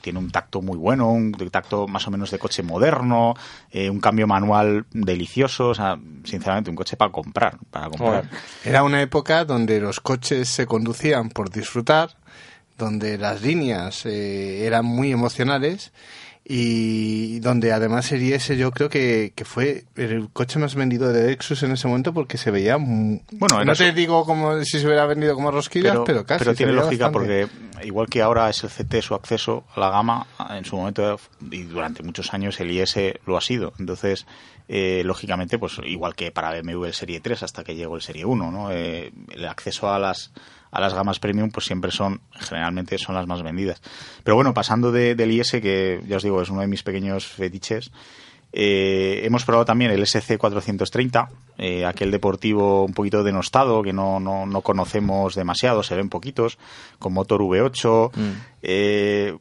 tiene 0.00 0.18
un 0.18 0.30
tacto 0.30 0.62
muy 0.62 0.76
bueno, 0.78 1.10
un 1.10 1.32
tacto 1.50 1.88
más 1.88 2.06
o 2.06 2.10
menos 2.10 2.30
de 2.30 2.38
coche 2.38 2.62
moderno, 2.62 3.34
eh, 3.70 3.90
un 3.90 4.00
cambio 4.00 4.26
manual 4.26 4.86
delicioso. 4.92 5.70
O 5.70 5.74
sea, 5.74 5.98
sinceramente, 6.24 6.70
un 6.70 6.76
coche 6.76 6.96
para 6.96 7.10
comprar. 7.10 7.58
Para 7.70 7.88
comprar. 7.88 8.30
Era 8.64 8.82
una 8.82 9.02
época 9.02 9.44
donde 9.44 9.80
los 9.80 10.00
coches 10.00 10.48
se 10.48 10.66
conducían 10.66 11.28
por 11.30 11.50
disfrutar, 11.50 12.16
donde 12.78 13.18
las 13.18 13.42
líneas 13.42 14.06
eh, 14.06 14.66
eran 14.66 14.84
muy 14.84 15.10
emocionales 15.12 15.92
y 16.48 17.40
donde 17.40 17.72
además 17.72 18.12
el 18.12 18.22
IS 18.22 18.56
yo 18.56 18.70
creo 18.70 18.88
que, 18.88 19.32
que 19.34 19.44
fue 19.44 19.84
el 19.96 20.28
coche 20.32 20.60
más 20.60 20.76
vendido 20.76 21.12
de 21.12 21.26
Lexus 21.26 21.64
en 21.64 21.72
ese 21.72 21.88
momento 21.88 22.14
porque 22.14 22.38
se 22.38 22.52
veía 22.52 22.76
Bueno, 22.76 23.64
no 23.64 23.74
te 23.74 23.92
digo 23.92 24.24
como 24.24 24.62
si 24.62 24.78
se 24.78 24.86
hubiera 24.86 25.06
vendido 25.06 25.34
como 25.34 25.50
rosquillas, 25.50 25.98
pero, 26.06 26.24
casi. 26.24 26.44
se 26.44 26.54
tiene 26.54 26.72
lógica 26.72 27.08
bastante. 27.08 27.48
porque 27.48 27.84
igual 27.84 28.06
que 28.08 28.22
ahora 28.22 28.48
es 28.48 28.62
el 28.62 28.70
CT 28.70 29.02
su 29.02 29.16
acceso 29.16 29.64
a 29.74 29.80
la 29.80 29.90
gama, 29.90 30.24
en 30.50 30.64
su 30.64 30.76
momento 30.76 31.18
y 31.50 31.64
durante 31.64 32.04
muchos 32.04 32.32
años 32.32 32.60
el 32.60 32.70
IS 32.70 32.96
lo 33.26 33.36
ha 33.36 33.40
sido. 33.40 33.72
Entonces, 33.80 34.24
eh, 34.68 35.02
lógicamente, 35.04 35.58
pues 35.58 35.80
igual 35.84 36.14
que 36.14 36.30
para 36.30 36.52
BMW 36.52 36.84
el 36.84 36.94
Serie 36.94 37.18
3 37.18 37.42
hasta 37.42 37.64
que 37.64 37.74
llegó 37.74 37.96
el 37.96 38.02
Serie 38.02 38.24
1, 38.24 38.52
¿no? 38.52 38.70
Eh, 38.70 39.12
el 39.32 39.48
acceso 39.48 39.92
a 39.92 39.98
las 39.98 40.32
a 40.76 40.80
las 40.80 40.94
gamas 40.94 41.18
premium 41.18 41.50
pues 41.50 41.66
siempre 41.66 41.90
son 41.90 42.20
generalmente 42.32 42.98
son 42.98 43.14
las 43.14 43.26
más 43.26 43.42
vendidas. 43.42 43.80
Pero 44.22 44.34
bueno 44.36 44.52
pasando 44.54 44.92
de- 44.92 45.14
del 45.14 45.32
IS 45.32 45.52
que 45.62 46.00
ya 46.06 46.16
os 46.18 46.22
digo 46.22 46.40
es 46.42 46.50
uno 46.50 46.60
de 46.60 46.66
mis 46.68 46.82
pequeños 46.82 47.26
fetiches 47.26 47.90
eh, 48.52 49.22
hemos 49.24 49.44
probado 49.44 49.66
también 49.66 49.90
el 49.90 50.00
SC430, 50.02 51.28
eh, 51.58 51.84
aquel 51.84 52.10
deportivo 52.10 52.84
un 52.84 52.94
poquito 52.94 53.22
denostado 53.22 53.82
que 53.82 53.92
no, 53.92 54.18
no, 54.20 54.46
no 54.46 54.60
conocemos 54.62 55.34
demasiado, 55.34 55.82
se 55.82 55.94
ven 55.94 56.08
poquitos, 56.08 56.56
con 56.98 57.12
motor 57.12 57.42
V8, 57.42 58.10
eh, 58.62 59.36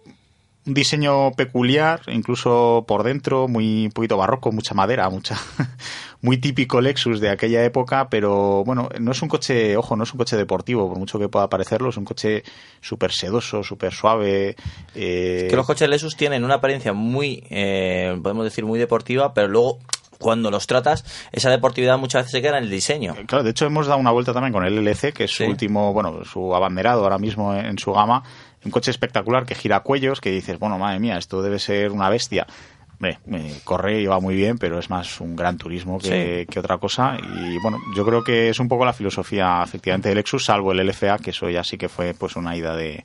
un 0.67 0.74
diseño 0.74 1.31
peculiar, 1.34 2.01
incluso 2.07 2.86
por 2.88 3.03
dentro, 3.03 3.48
muy 3.48 3.86
un 3.86 3.91
poquito 3.91 4.17
barroco, 4.17 4.51
mucha 4.51 4.74
madera, 4.74 5.10
mucha 5.10 5.36
muy 6.22 6.38
típico 6.38 6.81
Lexus 6.81 7.19
de 7.19 7.29
aquella 7.29 7.63
época, 7.63 8.10
pero 8.10 8.63
bueno, 8.65 8.89
no 9.00 9.12
es 9.12 9.22
un 9.22 9.29
coche, 9.29 9.77
ojo, 9.77 9.95
no 9.95 10.03
es 10.03 10.12
un 10.13 10.17
coche 10.17 10.36
deportivo, 10.38 10.88
por 10.89 10.98
mucho 10.98 11.19
que 11.19 11.29
pueda 11.29 11.50
parecerlo, 11.50 11.89
es 11.89 11.98
un 11.98 12.05
coche 12.05 12.43
súper 12.81 13.12
sedoso, 13.12 13.63
súper 13.63 13.93
suave. 13.93 14.55
eh, 14.95 15.48
Que 15.50 15.55
los 15.55 15.67
coches 15.67 15.88
Lexus 15.88 16.15
tienen 16.15 16.43
una 16.43 16.55
apariencia 16.55 16.93
muy, 16.93 17.43
eh, 17.50 18.17
podemos 18.24 18.43
decir, 18.45 18.65
muy 18.65 18.79
deportiva, 18.79 19.34
pero 19.34 19.48
luego 19.48 19.79
cuando 20.17 20.50
los 20.50 20.65
tratas, 20.65 21.03
esa 21.34 21.50
deportividad 21.50 21.98
muchas 22.00 22.22
veces 22.24 22.31
se 22.31 22.41
queda 22.41 22.57
en 22.57 22.63
el 22.63 22.69
diseño. 22.69 23.15
Claro, 23.27 23.43
de 23.43 23.50
hecho 23.51 23.65
hemos 23.65 23.86
dado 23.86 24.00
una 24.00 24.12
vuelta 24.12 24.31
también 24.34 24.53
con 24.53 24.65
el 24.65 24.77
LC, 24.77 25.12
que 25.12 25.25
es 25.25 25.31
su 25.31 25.43
Sí. 25.43 25.50
último, 25.50 25.91
bueno, 25.93 26.24
su 26.24 26.55
abanderado 26.55 27.03
ahora 27.03 27.17
mismo 27.17 27.53
en 27.53 27.77
su 27.77 27.91
gama. 27.91 28.24
Un 28.65 28.72
coche 28.72 28.91
espectacular 28.91 29.45
que 29.45 29.55
gira 29.55 29.79
cuellos, 29.81 30.19
que 30.19 30.31
dices, 30.31 30.60
bueno, 30.60 30.77
madre 30.77 31.00
mía, 31.00 31.17
esto 31.17 31.41
debe 31.41 31.60
ser 31.60 31.91
una 31.91 32.10
bestia. 32.10 32.48
Hombre, 32.93 33.19
eh, 33.31 33.60
corre 33.63 34.01
y 34.01 34.05
va 34.05 34.19
muy 34.19 34.36
bien, 34.36 34.57
pero 34.57 34.79
es 34.79 34.89
más 34.89 35.19
un 35.19 35.36
gran 35.36 35.57
turismo 35.57 36.00
que, 36.00 36.48
que 36.50 36.60
otra 36.60 36.77
cosa. 36.77 37.17
Y 37.19 37.60
bueno, 37.62 37.77
yo 37.95 38.05
creo 38.05 38.24
que 38.24 38.50
es 38.50 38.60
un 38.60 38.67
poco 38.69 38.86
la 38.86 38.93
filosofía 38.93 39.62
efectivamente 39.63 40.10
de 40.10 40.15
Lexus, 40.15 40.45
salvo 40.45 40.72
el 40.72 40.88
LFA, 40.88 41.17
que 41.19 41.31
eso 41.31 41.50
ya 41.50 41.63
sí 41.63 41.77
que 41.77 41.89
fue 41.89 42.13
pues 42.13 42.38
una 42.38 42.55
ida 42.55 42.75
de, 42.75 43.03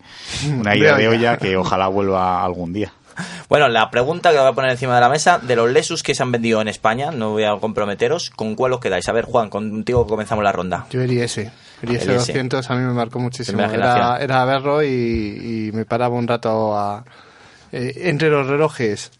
una 0.48 0.76
ida 0.76 0.96
de 0.98 1.08
olla. 1.08 1.36
que 1.36 1.56
ojalá 1.56 1.88
vuelva 1.88 2.44
algún 2.44 2.72
día. 2.72 2.92
Bueno, 3.48 3.68
la 3.68 3.90
pregunta 3.90 4.30
que 4.30 4.38
voy 4.38 4.46
a 4.46 4.52
poner 4.52 4.70
encima 4.70 4.94
de 4.94 5.00
la 5.00 5.08
mesa, 5.08 5.38
de 5.38 5.56
los 5.56 5.70
Lexus 5.70 6.02
que 6.02 6.14
se 6.14 6.22
han 6.22 6.32
vendido 6.32 6.60
en 6.60 6.68
España, 6.68 7.10
no 7.10 7.32
voy 7.32 7.44
a 7.44 7.56
comprometeros, 7.56 8.30
¿con 8.30 8.54
cuál 8.54 8.72
os 8.72 8.80
quedáis? 8.80 9.08
A 9.08 9.12
ver, 9.12 9.24
Juan, 9.24 9.50
contigo 9.50 10.06
comenzamos 10.06 10.44
la 10.44 10.52
ronda. 10.52 10.86
Yo 10.90 11.02
el 11.02 11.12
IS. 11.12 11.40
El 11.82 11.90
El 11.90 11.96
IS 11.96 12.02
IS. 12.02 12.08
200 12.08 12.70
a 12.70 12.74
mí 12.74 12.80
me 12.84 12.92
marcó 12.92 13.18
muchísimo. 13.18 13.62
Era, 13.62 14.18
era 14.18 14.44
verlo 14.44 14.82
y, 14.82 14.88
y 15.68 15.72
me 15.72 15.84
paraba 15.84 16.14
un 16.14 16.28
rato 16.28 16.76
a, 16.76 17.04
eh, 17.72 17.92
entre 18.04 18.30
los 18.30 18.46
relojes. 18.46 19.12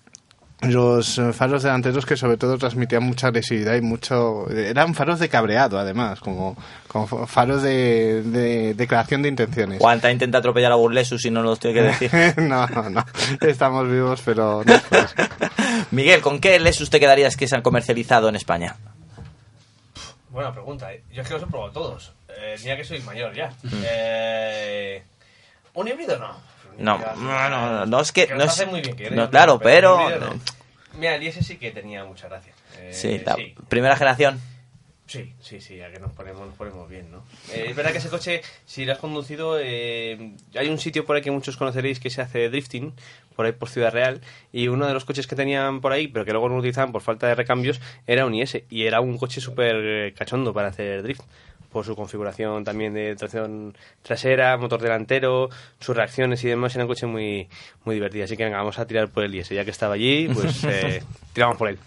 Los 0.63 1.17
eh, 1.17 1.33
faros 1.33 1.63
delanteros 1.63 2.05
que 2.05 2.19
sobre 2.19 2.37
todo 2.37 2.59
transmitían 2.59 3.03
mucha 3.03 3.29
agresividad 3.29 3.77
y 3.77 3.81
mucho... 3.81 4.47
Eran 4.51 4.95
faros 4.95 5.19
de 5.19 5.31
cabreado 5.31 5.79
además, 5.79 6.21
como, 6.21 6.55
como 6.87 7.07
faros 7.27 7.63
de, 7.63 8.23
de 8.23 8.75
declaración 8.75 9.23
de 9.23 9.31
intenciones. 9.31 9.79
Juan, 9.79 10.03
te 10.03 10.09
ha 10.09 10.13
intentado 10.13 10.41
atropellar 10.41 10.73
a 10.73 10.77
un 10.77 10.95
Lexus 10.95 11.25
y 11.25 11.31
no 11.31 11.43
nos 11.43 11.59
tiene 11.61 11.81
que 11.81 11.83
decir. 11.87 12.11
no, 12.43 12.67
no, 12.67 12.91
no. 12.91 13.07
Estamos 13.41 13.91
vivos, 13.91 14.21
pero. 14.23 14.63
Miguel, 15.93 16.21
¿con 16.21 16.41
qué 16.41 16.61
Lexus 16.61 16.91
te 16.91 17.01
quedarías 17.01 17.39
que 17.39 17.49
se 17.49 17.57
han 17.57 17.63
comercializado 17.63 18.29
en 18.29 18.37
España? 18.37 18.77
Buena 20.29 20.53
pregunta, 20.53 20.93
¿eh? 20.93 21.03
Yo 21.11 21.23
es 21.23 21.29
que 21.29 21.35
los 21.35 21.43
he 21.43 21.47
probado 21.47 21.73
todos. 21.73 22.13
Eh, 22.39 22.57
mira 22.63 22.77
que 22.77 22.85
soy 22.85 23.01
mayor 23.01 23.35
ya. 23.35 23.53
Eh, 23.85 25.03
¿Un 25.75 25.89
híbrido 25.89 26.19
no? 26.19 26.37
No, 26.79 26.99
no, 27.17 27.51
no, 27.51 27.87
no, 27.87 28.01
es 28.01 28.13
que... 28.13 28.27
Que 28.27 28.35
no 28.35 28.45
es- 28.45 28.67
muy 28.67 28.81
bien, 28.81 28.97
que 28.97 29.11
no, 29.11 29.29
claro, 29.31 29.59
pero... 29.59 30.01
híbrido 30.09 30.31
no. 30.35 30.41
Mira, 30.99 31.15
el 31.17 31.23
IS 31.23 31.47
sí 31.47 31.57
que 31.57 31.71
tenía 31.71 32.05
mucha 32.05 32.29
gracia. 32.29 32.53
Eh, 32.79 32.91
Sí, 32.93 33.21
la 33.25 33.37
primera 33.69 33.97
generación. 33.97 34.41
Sí, 35.07 35.33
sí, 35.41 35.61
sí, 35.61 35.77
ya 35.77 35.91
que 35.91 35.99
nos 35.99 36.13
ponemos, 36.13 36.47
nos 36.47 36.55
ponemos 36.57 36.89
bien, 36.89 37.11
¿no? 37.11 37.25
Eh, 37.53 37.67
es 37.71 37.77
verdad 37.77 37.91
que 37.91 37.99
ese 37.99 38.09
coche, 38.09 38.43
si 38.65 38.85
lo 38.85 38.93
has 38.93 38.99
conducido, 38.99 39.59
eh, 39.61 40.35
hay 40.55 40.69
un 40.69 40.79
sitio 40.79 41.05
por 41.05 41.17
ahí 41.17 41.23
que 41.23 41.33
muchos 41.33 41.57
conoceréis 41.57 41.99
que 41.99 42.11
se 42.11 42.23
hace 42.23 42.49
drifting, 42.49 42.95
por 43.35 43.45
ahí 43.45 43.51
por 43.53 43.69
Ciudad 43.69 43.93
Real, 43.93 44.21
y 44.53 44.69
uno 44.69 44.87
de 44.87 44.95
los 44.95 45.05
coches 45.05 45.27
que 45.27 45.35
tenían 45.35 45.81
por 45.81 45.91
ahí, 45.93 46.07
pero 46.07 46.25
que 46.25 46.31
luego 46.31 46.49
no 46.49 46.57
utilizaban 46.57 46.93
por 46.93 47.03
falta 47.03 47.27
de 47.27 47.35
recambios, 47.35 47.81
era 48.07 48.25
un 48.25 48.35
IS, 48.37 48.59
y 48.71 48.85
era 48.87 49.01
un 49.01 49.19
coche 49.19 49.41
súper 49.41 49.75
eh, 49.77 50.15
cachondo 50.17 50.55
para 50.55 50.69
hacer 50.69 51.03
drift, 51.03 51.23
por 51.73 51.85
su 51.85 51.95
configuración 51.97 52.65
también 52.65 52.95
de 52.95 53.15
tracción 53.17 53.77
trasera, 54.03 54.57
motor 54.57 54.81
delantero, 54.81 55.49
sus 55.79 55.97
reacciones 55.97 56.43
y 56.45 56.49
demás, 56.49 56.75
era 56.75 56.85
un 56.85 56.89
coche 56.89 57.07
muy, 57.07 57.49
muy 57.85 57.95
divertido. 57.95 58.25
Así 58.25 58.37
que 58.37 58.45
venga, 58.45 58.59
vamos 58.59 58.79
a 58.79 58.87
tirar 58.87 59.09
por 59.09 59.25
el 59.25 59.35
IS, 59.35 59.51
ya 59.51 59.65
que 59.65 59.71
estaba 59.71 59.95
allí, 59.95 60.29
pues 60.33 60.65
eh, 60.69 61.03
tiramos 61.33 61.57
por 61.57 61.69
él. 61.69 61.79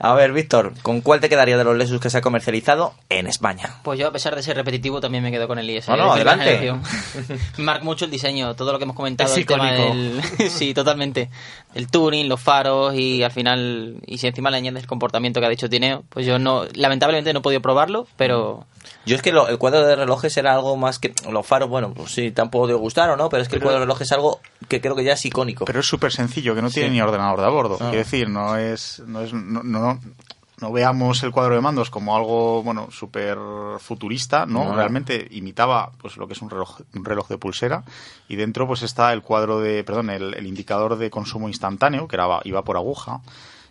A 0.00 0.14
ver, 0.14 0.32
Víctor, 0.32 0.74
¿con 0.82 1.00
cuál 1.00 1.20
te 1.20 1.28
quedaría 1.28 1.56
de 1.56 1.64
los 1.64 1.76
Lexus 1.76 2.00
que 2.00 2.10
se 2.10 2.18
ha 2.18 2.20
comercializado 2.20 2.94
en 3.08 3.26
España? 3.26 3.74
Pues 3.82 3.98
yo, 3.98 4.06
a 4.08 4.12
pesar 4.12 4.36
de 4.36 4.42
ser 4.42 4.56
repetitivo, 4.56 5.00
también 5.00 5.24
me 5.24 5.30
quedo 5.30 5.48
con 5.48 5.58
el 5.58 5.68
IS. 5.68 5.88
No, 5.88 5.96
no, 5.96 6.12
adelante. 6.12 6.72
marca 7.58 7.84
mucho 7.84 8.04
el 8.04 8.10
diseño, 8.10 8.54
todo 8.54 8.72
lo 8.72 8.78
que 8.78 8.84
hemos 8.84 8.96
comentado. 8.96 9.30
Es 9.30 9.36
el 9.38 9.46
tema 9.46 9.74
icónico. 9.74 9.94
del- 10.36 10.50
sí, 10.50 10.74
totalmente. 10.74 11.30
El 11.74 11.88
tuning, 11.88 12.28
los 12.28 12.40
faros 12.40 12.94
y 12.94 13.22
al 13.22 13.30
final, 13.32 13.96
y 14.06 14.18
si 14.18 14.26
encima 14.26 14.50
le 14.50 14.58
añades 14.58 14.82
el 14.82 14.88
comportamiento 14.88 15.40
que 15.40 15.46
ha 15.46 15.50
dicho 15.50 15.68
Tineo, 15.68 16.04
pues 16.08 16.26
yo 16.26 16.38
no, 16.38 16.64
lamentablemente 16.74 17.32
no 17.32 17.40
he 17.40 17.42
podido 17.42 17.60
probarlo, 17.62 18.06
pero 18.16 18.66
Yo 19.04 19.16
es 19.16 19.22
que 19.22 19.32
lo- 19.32 19.48
el 19.48 19.58
cuadro 19.58 19.86
de 19.86 19.96
relojes 19.96 20.36
era 20.36 20.54
algo 20.54 20.76
más 20.76 20.98
que 20.98 21.12
los 21.30 21.46
faros, 21.46 21.68
bueno, 21.68 21.92
pues 21.94 22.12
sí, 22.12 22.30
tampoco 22.30 22.66
de 22.66 22.74
gustar 22.74 23.10
o 23.10 23.16
no, 23.16 23.28
pero 23.28 23.42
es 23.42 23.48
que 23.48 23.56
el 23.56 23.62
cuadro 23.62 23.80
de 23.80 23.84
relojes 23.86 24.06
es 24.08 24.12
algo 24.12 24.40
que 24.68 24.80
creo 24.80 24.94
que 24.96 25.04
ya 25.04 25.12
es 25.12 25.24
icónico. 25.24 25.64
Pero 25.66 25.80
es 25.80 25.86
súper 25.86 26.12
sencillo, 26.12 26.54
que 26.54 26.62
no 26.62 26.70
tiene 26.70 26.88
Sí. 26.88 26.94
ni 26.94 27.00
ordenador 27.00 27.40
de 27.40 27.46
a 27.46 27.50
bordo. 27.50 27.74
Ah. 27.80 27.86
Quiero 27.90 27.98
decir, 27.98 28.28
no 28.28 28.56
es, 28.56 29.02
no 29.06 29.20
es, 29.22 29.32
no, 29.38 29.62
no, 29.62 29.98
no 30.60 30.72
veamos 30.72 31.22
el 31.22 31.30
cuadro 31.30 31.54
de 31.54 31.60
mandos 31.60 31.90
como 31.90 32.16
algo, 32.16 32.62
bueno, 32.62 32.88
súper 32.90 33.38
futurista, 33.78 34.46
¿no? 34.46 34.64
No. 34.64 34.74
Realmente 34.74 35.26
imitaba, 35.30 35.92
pues, 36.00 36.16
lo 36.16 36.26
que 36.26 36.34
es 36.34 36.42
un 36.42 36.50
reloj, 36.50 36.80
un 36.94 37.04
reloj 37.04 37.28
de 37.28 37.38
pulsera 37.38 37.84
y 38.28 38.36
dentro, 38.36 38.66
pues, 38.66 38.82
está 38.82 39.12
el 39.12 39.22
cuadro 39.22 39.60
de, 39.60 39.84
perdón, 39.84 40.10
el, 40.10 40.34
el 40.34 40.46
indicador 40.46 40.96
de 40.96 41.10
consumo 41.10 41.48
instantáneo, 41.48 42.08
que 42.08 42.16
era, 42.16 42.26
iba 42.44 42.62
por 42.62 42.76
aguja. 42.76 43.20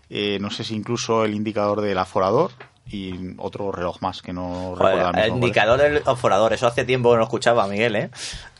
Eh, 0.09 0.37
no 0.39 0.49
sé 0.49 0.63
si 0.63 0.73
incluso 0.73 1.25
el 1.25 1.33
indicador 1.33 1.81
del 1.81 1.97
aforador 1.97 2.51
y 2.89 3.35
otro 3.37 3.73
reloj 3.73 4.01
más 4.01 4.21
que 4.21 4.31
no 4.31 4.73
recuerdo 4.73 5.11
el 5.21 5.33
indicador 5.33 5.77
del 5.77 6.01
oforador, 6.05 6.53
eso 6.53 6.67
hace 6.67 6.85
tiempo 6.85 7.09
que 7.09 7.15
no 7.15 7.19
lo 7.19 7.25
escuchaba, 7.25 7.67
Miguel, 7.67 7.95
¿eh? 7.97 8.09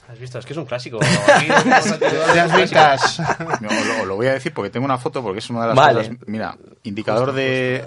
¿Has 0.07 0.17
visto? 0.19 0.39
Es 0.39 0.45
que 0.45 0.53
es 0.53 0.57
un 0.57 0.65
clásico. 0.65 0.99
Aquí 1.27 1.47
no 3.61 3.69
lo, 3.99 4.05
lo 4.05 4.15
voy 4.15 4.27
a 4.27 4.33
decir 4.33 4.53
porque 4.53 4.69
tengo 4.69 4.85
una 4.85 4.97
foto 4.97 5.21
porque 5.21 5.39
es 5.39 5.49
una 5.49 5.61
de 5.61 5.67
las 5.67 5.75
Vale. 5.75 5.99
cosas. 6.09 6.17
Mira, 6.27 6.57
indicador 6.83 7.33
de. 7.33 7.85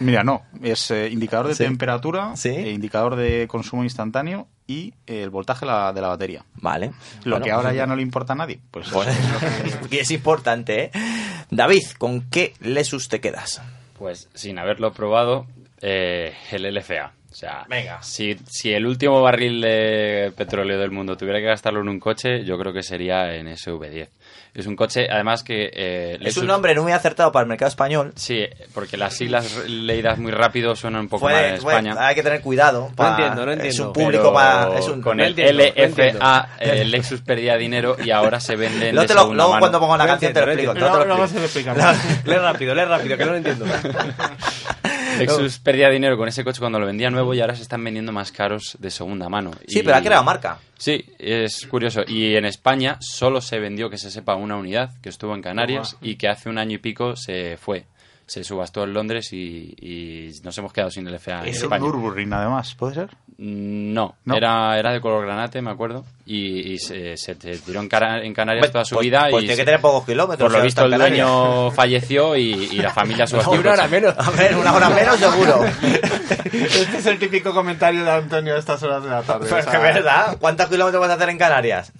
Mira, 0.00 0.24
no, 0.24 0.42
es 0.62 0.90
eh, 0.90 1.08
indicador 1.10 1.48
de 1.48 1.54
Sí. 1.54 1.64
temperatura, 1.64 2.32
Sí. 2.36 2.48
eh, 2.48 2.70
indicador 2.72 3.16
de 3.16 3.46
consumo 3.48 3.84
instantáneo 3.84 4.48
y 4.66 4.94
eh, 5.06 5.22
el 5.22 5.30
voltaje 5.30 5.64
la- 5.66 5.92
de 5.92 6.00
la 6.00 6.08
batería. 6.08 6.44
Vale. 6.54 6.92
Lo 7.24 7.32
Bueno, 7.36 7.44
que 7.44 7.52
ahora 7.52 7.68
pues- 7.68 7.76
ya 7.76 7.86
no 7.86 7.94
le 7.96 8.02
importa 8.02 8.32
a 8.32 8.36
nadie. 8.36 8.58
Pues 8.70 8.88
Pues, 8.90 9.08
y 9.90 9.98
es 9.98 10.10
importante, 10.10 10.84
¿eh? 10.84 10.90
David, 11.50 11.82
¿con 11.98 12.22
qué 12.30 12.54
Lexus 12.60 13.08
te 13.08 13.20
quedas? 13.20 13.60
Pues 13.98 14.28
sin 14.34 14.58
haberlo 14.58 14.92
probado, 14.92 15.46
eh, 15.80 16.34
el 16.50 16.64
LFA. 16.74 17.12
O 17.32 17.34
sea, 17.34 17.64
Venga. 17.66 18.02
Si, 18.02 18.36
si 18.46 18.74
el 18.74 18.84
último 18.86 19.22
barril 19.22 19.60
de 19.62 20.32
petróleo 20.36 20.78
del 20.78 20.90
mundo 20.90 21.16
tuviera 21.16 21.38
que 21.40 21.46
gastarlo 21.46 21.80
en 21.80 21.88
un 21.88 21.98
coche, 21.98 22.44
yo 22.44 22.58
creo 22.58 22.74
que 22.74 22.82
sería 22.82 23.34
en 23.34 23.46
SV10. 23.48 24.08
Es 24.54 24.66
un 24.66 24.76
coche, 24.76 25.06
además 25.10 25.42
que... 25.42 25.70
eh, 25.72 26.18
Es 26.20 26.36
un 26.36 26.46
nombre 26.46 26.74
no 26.74 26.82
muy 26.82 26.92
acertado 26.92 27.32
para 27.32 27.44
el 27.44 27.48
mercado 27.48 27.70
español. 27.70 28.12
Sí, 28.16 28.46
porque 28.74 28.98
las 28.98 29.14
siglas 29.16 29.66
leídas 29.66 30.18
muy 30.18 30.30
rápido 30.30 30.76
suenan 30.76 31.00
un 31.00 31.08
poco 31.08 31.20
Fue- 31.26 31.32
mal 31.32 31.44
en 31.46 31.60
fue- 31.62 31.72
España. 31.72 31.96
hay 31.98 32.14
que 32.14 32.22
tener 32.22 32.42
cuidado. 32.42 32.90
No 32.98 33.08
entiendo, 33.08 33.46
no 33.46 33.52
Es 33.52 33.56
entiendo. 33.58 33.86
un 33.86 33.92
público 33.94 34.32
para. 34.34 34.78
Es 34.78 34.86
un, 34.88 35.00
con 35.00 35.16
no 35.16 35.22
el 35.24 35.30
entiendo, 35.30 35.54
no 35.54 35.82
entiendo. 35.84 36.18
LFA, 36.18 36.48
eh, 36.60 36.84
Lexus 36.84 37.22
perdía 37.22 37.56
dinero 37.56 37.96
y 38.04 38.10
ahora 38.10 38.40
se 38.40 38.56
venden 38.56 38.94
Luego, 38.94 39.00
de 39.00 39.06
te 39.08 39.14
lo- 39.14 39.20
segunda 39.22 39.36
luego 39.44 39.50
mano. 39.52 39.60
cuando 39.60 39.80
pongo 39.80 39.96
la 39.96 40.04
No 40.04 40.10
canción 40.10 40.32
te 40.34 40.40
lo 40.44 40.52
entiendo, 40.52 40.72
explico. 40.72 40.86
no 40.92 40.98
te 41.00 41.06
lo 41.08 41.14
entiendo. 41.14 41.24
explico. 41.24 41.46
Luego 41.48 41.54
se 41.54 41.74
lo 41.78 41.86
explicamos. 41.86 42.26
lee 42.26 42.34
rápido, 42.34 42.74
lee 42.74 42.84
rápido, 42.84 43.16
que 43.16 43.24
no 43.24 43.30
lo 43.30 43.36
entiendo. 43.38 43.64
Lexus 45.18 45.58
perdía 45.58 45.88
dinero 45.90 46.16
con 46.16 46.28
ese 46.28 46.44
coche 46.44 46.60
cuando 46.60 46.78
lo 46.78 46.86
vendía 46.86 47.10
nuevo 47.10 47.34
y 47.34 47.40
ahora 47.40 47.54
se 47.54 47.62
están 47.62 47.82
vendiendo 47.84 48.12
más 48.12 48.32
caros 48.32 48.76
de 48.80 48.90
segunda 48.90 49.28
mano. 49.28 49.50
Sí, 49.66 49.80
Y- 49.80 49.82
pero 49.82 49.96
ha 49.96 50.00
creado 50.02 50.24
marca. 50.24 50.58
Sí, 50.78 51.04
es 51.18 51.66
curioso. 51.66 52.02
Y 52.06 52.34
en 52.34 52.44
España 52.44 52.96
solo 53.00 53.40
se 53.40 53.58
vendió, 53.60 53.88
que 53.88 53.98
se 53.98 54.10
sepa, 54.10 54.34
una 54.34 54.56
unidad 54.56 54.90
que 55.00 55.08
estuvo 55.10 55.34
en 55.34 55.42
Canarias 55.42 55.96
y 56.02 56.16
que 56.16 56.28
hace 56.28 56.48
un 56.48 56.58
año 56.58 56.74
y 56.76 56.78
pico 56.78 57.14
se 57.16 57.56
fue. 57.56 57.84
Se 58.32 58.42
subastó 58.44 58.84
en 58.84 58.94
Londres 58.94 59.30
y, 59.34 59.74
y 59.78 60.30
nos 60.42 60.56
hemos 60.56 60.72
quedado 60.72 60.90
sin 60.90 61.06
el 61.06 61.18
FA 61.18 61.40
en 61.42 61.48
es 61.48 61.58
un 61.58 61.64
España. 61.64 61.84
Nürburgring, 61.84 62.32
además, 62.32 62.74
¿puede 62.74 62.94
ser? 62.94 63.10
Mm, 63.36 63.92
No, 63.92 64.14
¿No? 64.24 64.34
Era, 64.34 64.78
era 64.78 64.90
de 64.90 65.02
color 65.02 65.26
granate, 65.26 65.60
me 65.60 65.70
acuerdo. 65.70 66.06
Y, 66.24 66.72
y 66.72 66.78
se, 66.78 67.14
se 67.18 67.34
te 67.34 67.58
tiró 67.58 67.80
en, 67.80 67.90
Cara- 67.90 68.22
en 68.24 68.32
Canarias 68.32 68.72
toda 68.72 68.86
su 68.86 68.94
Pues- 68.94 69.04
vida. 69.04 69.26
pues 69.30 69.42
y 69.44 69.46
tiene 69.48 69.56
se- 69.56 69.60
que 69.60 69.66
tener 69.66 69.80
pocos 69.82 70.06
kilómetros. 70.06 70.48
por 70.50 70.58
lo 70.58 70.64
visto, 70.64 70.82
el 70.86 70.92
en 70.94 70.98
dueño 70.98 71.70
falleció 71.72 72.34
y, 72.34 72.52
y 72.54 72.76
la 72.78 72.90
familia 72.94 73.26
subastó 73.26 73.52
el 73.52 73.60
Una 73.60 73.72
hora 73.72 73.88
menos. 73.88 74.14
A 74.16 74.30
ver, 74.30 74.56
una 74.56 74.72
hora 74.72 74.88
menos 74.88 75.16
seguro. 75.18 75.64
Este 76.52 76.98
es 76.98 77.06
el 77.06 77.18
típico 77.18 77.52
comentario 77.52 78.02
de 78.04 78.10
Antonio 78.10 78.54
a 78.54 78.58
estas 78.58 78.82
horas 78.82 79.02
de 79.02 79.10
la 79.10 79.22
tarde. 79.22 79.44
Pero 79.44 79.56
o 79.56 79.58
es 79.58 79.64
sea, 79.64 79.72
que 79.72 79.78
verdad. 79.78 80.36
¿Cuántos 80.40 80.68
kilómetros 80.68 81.00
vas 81.00 81.10
a 81.10 81.14
hacer 81.14 81.28
en 81.30 81.38
Canarias? 81.38 81.92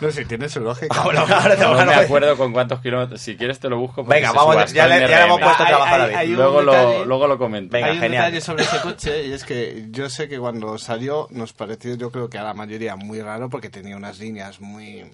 No, 0.00 0.10
si 0.10 0.24
tiene 0.24 0.48
su 0.48 0.60
lógica. 0.60 0.94
Ah, 0.98 1.02
ahora 1.04 1.56
No 1.56 1.84
me 1.86 1.94
acuerdo 1.94 2.36
con 2.36 2.52
cuántos 2.52 2.80
kilómetros. 2.80 3.20
Si 3.20 3.36
quieres 3.36 3.58
te 3.60 3.68
lo 3.68 3.78
busco. 3.78 4.04
Venga, 4.04 4.32
vamos, 4.32 4.72
ya 4.72 4.86
le- 4.86 5.00
ya 5.00 5.06
le 5.20 5.24
hemos 5.24 5.40
puesto 5.40 5.62
a 5.62 5.66
Hay- 5.66 5.70
trabajar 5.72 6.00
a 6.00 6.04
hay- 6.04 6.14
hay 6.14 6.30
un 6.30 6.36
Luego 6.36 6.62
lo, 6.62 6.72
detalle- 6.72 7.04
luego 7.06 7.26
lo 7.26 7.38
comento. 7.38 7.72
Venga, 7.72 7.86
Hay 7.88 7.92
un 7.96 8.00
genial. 8.02 8.24
detalle 8.24 8.40
sobre 8.40 8.64
ese 8.64 8.80
coche 8.80 9.26
y 9.26 9.32
es 9.32 9.44
que 9.44 9.86
yo 9.90 10.08
sé 10.10 10.28
que 10.28 10.38
cuando 10.38 10.76
salió 10.78 11.28
nos 11.30 11.52
pareció, 11.52 11.94
yo 11.96 12.10
creo 12.10 12.28
que 12.28 12.38
a 12.38 12.42
la 12.42 12.54
mayoría 12.54 12.96
muy 12.96 13.20
raro 13.20 13.48
porque 13.48 13.70
tenía 13.70 13.96
unas 13.96 14.18
líneas 14.18 14.60
muy 14.60 15.04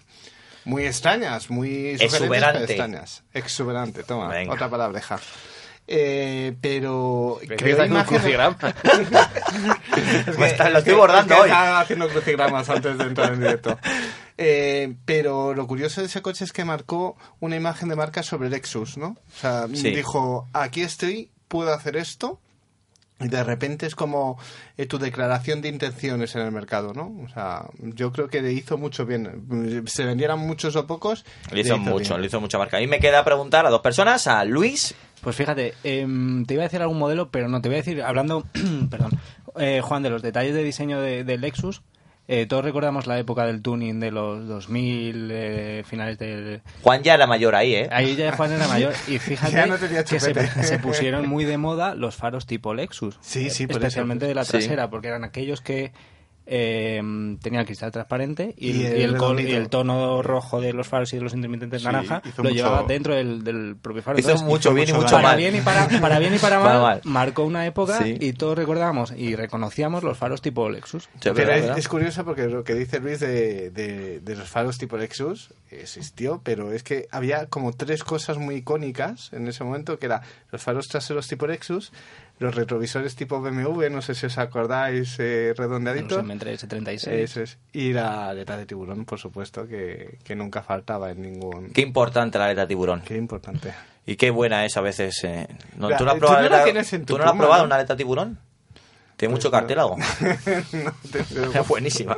muy 0.65 0.85
extrañas, 0.85 1.49
muy 1.51 1.97
Exuberante. 1.99 2.65
extrañas. 2.65 3.23
Exuberante, 3.33 4.03
toma, 4.03 4.29
Venga. 4.29 4.53
otra 4.53 4.69
palabreja. 4.69 5.19
Eh, 5.93 6.55
pero 6.61 7.41
creo 7.59 7.85
imágenes- 7.85 8.23
está- 10.47 10.71
lo 10.71 10.79
estoy 10.79 10.93
es 10.93 10.99
bordando 10.99 11.35
es 11.35 11.37
que 11.37 11.43
hoy. 11.43 11.49
Estaba 11.51 11.81
haciendo 11.81 12.09
crucigramas 12.09 12.71
antes 12.71 12.97
de 12.97 13.05
entrar 13.05 13.33
en 13.35 13.41
directo. 13.41 13.79
Eh, 14.43 14.95
pero 15.05 15.53
lo 15.53 15.67
curioso 15.67 16.01
de 16.01 16.07
ese 16.07 16.23
coche 16.23 16.45
es 16.47 16.53
que 16.55 16.65
marcó 16.65 17.15
una 17.41 17.57
imagen 17.57 17.91
de 17.91 17.97
marca 17.97 18.23
sobre 18.23 18.49
Lexus, 18.49 18.97
¿no? 18.97 19.09
O 19.09 19.39
sea, 19.39 19.67
Sí. 19.75 19.91
dijo, 19.91 20.49
aquí 20.55 20.81
estoy, 20.81 21.29
puedo 21.47 21.75
hacer 21.75 21.99
esto. 21.99 22.41
Y 23.23 23.29
de 23.29 23.45
repente 23.45 23.85
es 23.85 23.95
como 23.95 24.39
eh, 24.79 24.87
tu 24.87 24.99
declaración 24.99 25.61
de 25.61 25.69
intenciones 25.69 26.35
en 26.37 26.41
el 26.41 26.53
mercado, 26.53 26.95
¿no? 26.95 27.15
O 27.23 27.29
sea, 27.35 27.67
yo 27.81 28.13
creo 28.13 28.29
que 28.29 28.41
le 28.41 28.51
hizo 28.55 28.79
mucho 28.79 29.05
bien. 29.05 29.85
Se 29.87 30.07
vendieran 30.07 30.39
muchos 30.39 30.75
o 30.75 30.87
pocos. 30.87 31.27
Le 31.53 31.61
hizo 31.61 31.77
mucho, 31.77 32.15
bien. 32.15 32.21
le 32.23 32.27
hizo 32.29 32.41
mucha 32.41 32.57
marca. 32.57 32.79
Mí 32.79 32.87
me 32.87 32.99
queda 32.99 33.23
preguntar 33.23 33.67
a 33.67 33.69
dos 33.69 33.83
personas, 33.83 34.27
a 34.27 34.43
Luis. 34.47 34.95
Pues 35.23 35.37
fíjate, 35.37 35.75
em, 35.85 36.45
te 36.47 36.55
iba 36.55 36.63
a 36.63 36.67
decir 36.67 36.81
algún 36.81 36.99
modelo, 36.99 37.31
pero 37.31 37.49
no, 37.49 37.61
te 37.61 37.69
voy 37.69 37.77
a 37.77 37.83
decir, 37.83 38.03
hablando, 38.03 38.45
perdón, 38.91 39.11
eh, 39.59 39.81
Juan, 39.83 40.03
de 40.03 40.11
los 40.11 40.23
detalles 40.23 40.55
de 40.55 40.63
diseño 40.65 41.01
de, 41.01 41.25
del 41.25 41.43
Lexus, 41.43 41.83
eh, 42.33 42.47
todos 42.47 42.65
recordamos 42.65 43.09
la 43.09 43.19
época 43.19 43.45
del 43.45 43.61
tuning 43.61 43.99
de 43.99 44.13
los 44.13 44.47
2000, 44.47 45.31
eh, 45.33 45.83
finales 45.85 46.17
del... 46.17 46.63
Juan 46.83 47.03
ya 47.03 47.15
era 47.15 47.27
mayor 47.27 47.57
ahí, 47.57 47.75
¿eh? 47.75 47.89
Ahí 47.91 48.15
ya 48.15 48.31
Juan 48.37 48.53
era 48.53 48.69
mayor 48.69 48.93
y 49.09 49.19
fíjate 49.19 49.67
no 49.67 49.77
que 49.79 50.21
se, 50.21 50.79
pusieron 50.79 51.27
muy 51.29 51.45
de 51.45 51.59
moda 51.59 51.97
los 51.97 52.15
faros 52.15 52.47
tipo 52.47 52.73
Lexus. 52.73 53.19
Sí, 53.21 53.51
sí, 53.51 53.67
por 53.67 53.79
eso. 53.79 53.87
Especialmente 53.87 54.27
de 54.27 54.35
la 54.37 54.45
Sí. 54.45 54.53
trasera, 54.53 54.89
porque 54.91 55.09
eran 55.09 55.25
aquellos 55.25 55.61
que 55.61 55.93
eh, 56.53 57.01
tenían 57.41 57.61
el 57.61 57.67
cristal 57.67 57.93
transparente 57.93 58.55
y, 58.57 58.73
Y 58.73 58.87
el, 58.87 58.93
el 58.93 58.99
y 58.99 59.03
el 59.05 59.11
col- 59.17 59.21
redondito. 59.37 59.49
y 59.51 59.53
el 59.55 59.69
tono 59.69 60.21
rojo 60.21 60.61
de 60.61 60.73
los 60.73 60.89
faros 60.89 61.13
y 61.13 61.17
de 61.17 61.23
los 61.23 61.33
intermitentes 61.33 61.81
Sí, 61.83 61.87
naranja 61.87 62.21
lo 62.37 62.43
mucho- 62.43 62.55
llevaba 62.57 62.83
dentro 62.83 63.15
del, 63.15 63.45
del 63.45 63.77
propio 63.77 64.03
faro. 64.03 64.19
Hizo 64.19 64.31
Entonces, 64.31 64.49
mucho 64.49 64.75
bien 64.75 64.89
y 64.89 64.93
mucho 64.93 65.11
para 65.15 65.29
mal. 65.29 65.37
bien 65.37 65.55
y 65.55 65.61
para, 65.61 65.87
para 66.01 66.19
bien 66.19 66.35
y 66.35 66.39
para 66.39 66.57
mal, 66.59 66.67
Para 66.67 66.81
mal. 66.81 67.01
marcó 67.05 67.45
una 67.45 67.65
época 67.67 67.99
Sí. 68.03 68.17
y 68.19 68.33
todos 68.33 68.59
recordábamos 68.59 69.13
y 69.17 69.37
reconocíamos 69.37 70.03
los 70.03 70.19
faros 70.19 70.43
tipo 70.43 70.69
Lexus. 70.69 71.09
Pero 71.23 71.35
¿verdad, 71.37 71.57
es, 71.73 71.79
es 71.79 71.89
curioso 71.89 72.25
porque 72.25 72.49
lo 72.49 72.65
que 72.65 72.75
dice 72.75 72.99
Luis 72.99 73.21
de, 73.21 73.71
de- 73.71 74.19
de 74.19 74.37
los 74.37 74.49
faros 74.49 74.77
tipo 74.77 74.97
Lexus 74.97 75.55
existió, 75.71 76.41
pero 76.43 76.73
es 76.73 76.83
que 76.83 77.07
había 77.13 77.47
como 77.47 77.73
tres 77.73 78.03
cosas 78.03 78.39
muy 78.39 78.57
icónicas 78.57 79.33
en 79.33 79.47
ese 79.47 79.63
momento, 79.63 80.01
que 80.01 80.07
era 80.07 80.23
los 80.51 80.61
faros 80.61 80.89
traseros 80.89 81.29
tipo 81.29 81.47
Lexus, 81.47 81.93
los 82.41 82.55
retrovisores 82.55 83.15
tipo 83.15 83.41
BMW, 83.41 83.89
no 83.91 84.03
sé 84.03 84.15
si 84.17 84.27
os 84.27 84.37
acordáis, 84.39 85.15
eh, 85.21 85.55
redondeaditos. 85.57 86.25
No 86.25 86.33
entre 86.33 86.55
S36. 86.59 87.09
Eso 87.09 87.43
es. 87.43 87.59
Y 87.73 87.93
la 87.93 88.31
aleta 88.31 88.57
de 88.57 88.67
tiburón, 88.67 89.05
por 89.05 89.19
supuesto, 89.21 89.69
que, 89.69 90.19
que 90.25 90.35
nunca 90.35 90.63
faltaba 90.63 91.11
en 91.13 91.23
ningún... 91.23 91.71
Qué 91.71 91.83
importante 91.83 92.39
la 92.39 92.47
aleta 92.47 92.67
tiburón. 92.67 93.03
Qué 93.03 93.17
importante. 93.17 93.73
Y 94.07 94.17
qué 94.17 94.31
buena 94.31 94.65
es 94.65 94.77
a 94.77 94.81
veces. 94.81 95.23
eh. 95.23 95.47
No, 95.77 95.89
La- 95.91 95.97
¿Tú 95.99 96.05
no 96.05 96.11
has 96.11 96.15
tú 96.17 96.21
probado, 96.21 96.43
no 96.43 96.49
la 96.49 96.57
aleta- 96.57 96.65
tienes 96.65 96.93
en 96.95 97.05
tu 97.05 97.13
¿tú 97.15 97.19
no 97.19 97.25
la 97.25 97.31
has 97.31 97.37
probado 97.37 97.65
una 97.65 97.75
aleta 97.77 97.97
tiburón? 97.97 98.39
Tiene 99.21 99.35
mucho 99.35 99.51
Pues 99.51 99.61
no. 99.63 99.69
cartílago. 99.69 99.97
No, 101.55 101.65
buenísima. 101.69 102.17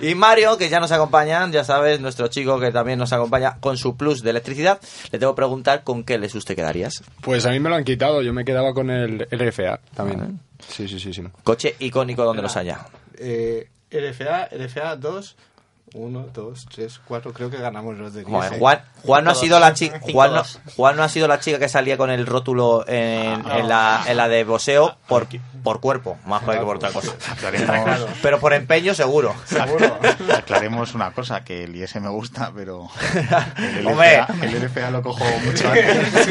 Y 0.00 0.14
Mario, 0.14 0.56
que 0.56 0.68
ya 0.68 0.78
nos 0.78 0.92
acompaña, 0.92 1.50
ya 1.50 1.64
sabes, 1.64 1.98
nuestro 2.00 2.28
chico 2.28 2.60
que 2.60 2.70
también 2.70 2.96
nos 2.96 3.12
acompaña 3.12 3.56
con 3.58 3.76
su 3.76 3.96
plus 3.96 4.22
de 4.22 4.30
electricidad, 4.30 4.80
le 5.10 5.18
tengo 5.18 5.32
que 5.34 5.36
preguntar 5.36 5.82
con 5.82 6.04
qué 6.04 6.16
Lexus 6.16 6.44
te 6.44 6.54
quedarías. 6.54 7.02
Pues 7.22 7.44
a 7.46 7.50
mí 7.50 7.58
me 7.58 7.70
lo 7.70 7.74
han 7.74 7.82
quitado, 7.82 8.22
yo 8.22 8.32
me 8.32 8.44
quedaba 8.44 8.72
con 8.72 8.88
el 8.90 9.26
LFA 9.32 9.80
también. 9.96 10.38
Sí, 10.68 10.86
sí, 10.86 11.00
sí. 11.00 11.12
sí. 11.12 11.24
Coche 11.42 11.74
icónico 11.80 12.22
donde 12.24 12.42
los 12.42 12.56
haya. 12.56 12.86
Eh, 13.18 13.68
LFA, 13.90 14.48
LFA 14.52 14.94
2, 14.94 15.36
1, 15.94 16.26
2, 16.34 16.66
3, 16.74 17.00
4, 17.06 17.32
creo 17.32 17.50
que 17.50 17.56
ganamos 17.58 17.96
los 17.96 18.12
de 18.12 18.24
Joder, 18.24 18.50
10, 18.50 18.52
¿eh? 18.52 18.58
Juan, 18.58 18.82
Juan 19.04 19.24
no 19.24 19.30
ha 19.30 19.34
sido 19.34 19.60
la 19.60 19.70
dos. 19.70 19.78
chica 19.78 20.00
Juan 20.00 20.30
no, 20.30 20.36
dos. 20.38 20.60
Juan 20.76 20.96
no 20.96 21.04
ha 21.04 21.08
sido 21.08 21.28
la 21.28 21.38
chica 21.38 21.58
que 21.60 21.68
salía 21.68 21.96
con 21.96 22.10
el 22.10 22.26
rótulo 22.26 22.84
en, 22.88 23.48
en 23.48 23.68
la, 23.68 24.02
en 24.06 24.16
la 24.16 24.28
de 24.28 24.42
boxeo 24.44 24.96
por, 25.06 25.28
por 25.62 25.80
cuerpo, 25.80 26.18
más 26.26 26.42
que 26.42 26.56
por 26.56 26.76
otra 26.76 26.90
cosa. 26.90 27.12
Aclaremos, 27.30 28.08
Pero 28.20 28.40
por 28.40 28.52
empeño 28.54 28.92
seguro. 28.94 29.34
aclaremos 30.36 30.94
una 30.94 31.12
cosa, 31.12 31.44
que 31.44 31.64
el 31.64 31.76
IS 31.76 31.94
me 32.00 32.08
gusta, 32.08 32.50
pero 32.54 32.88
el. 33.56 33.84
LFA, 33.84 34.26
el 34.42 34.64
LFA 34.64 34.90
lo 34.90 35.02
cojo 35.02 35.24
mucho 35.44 35.68
antes. 35.68 36.28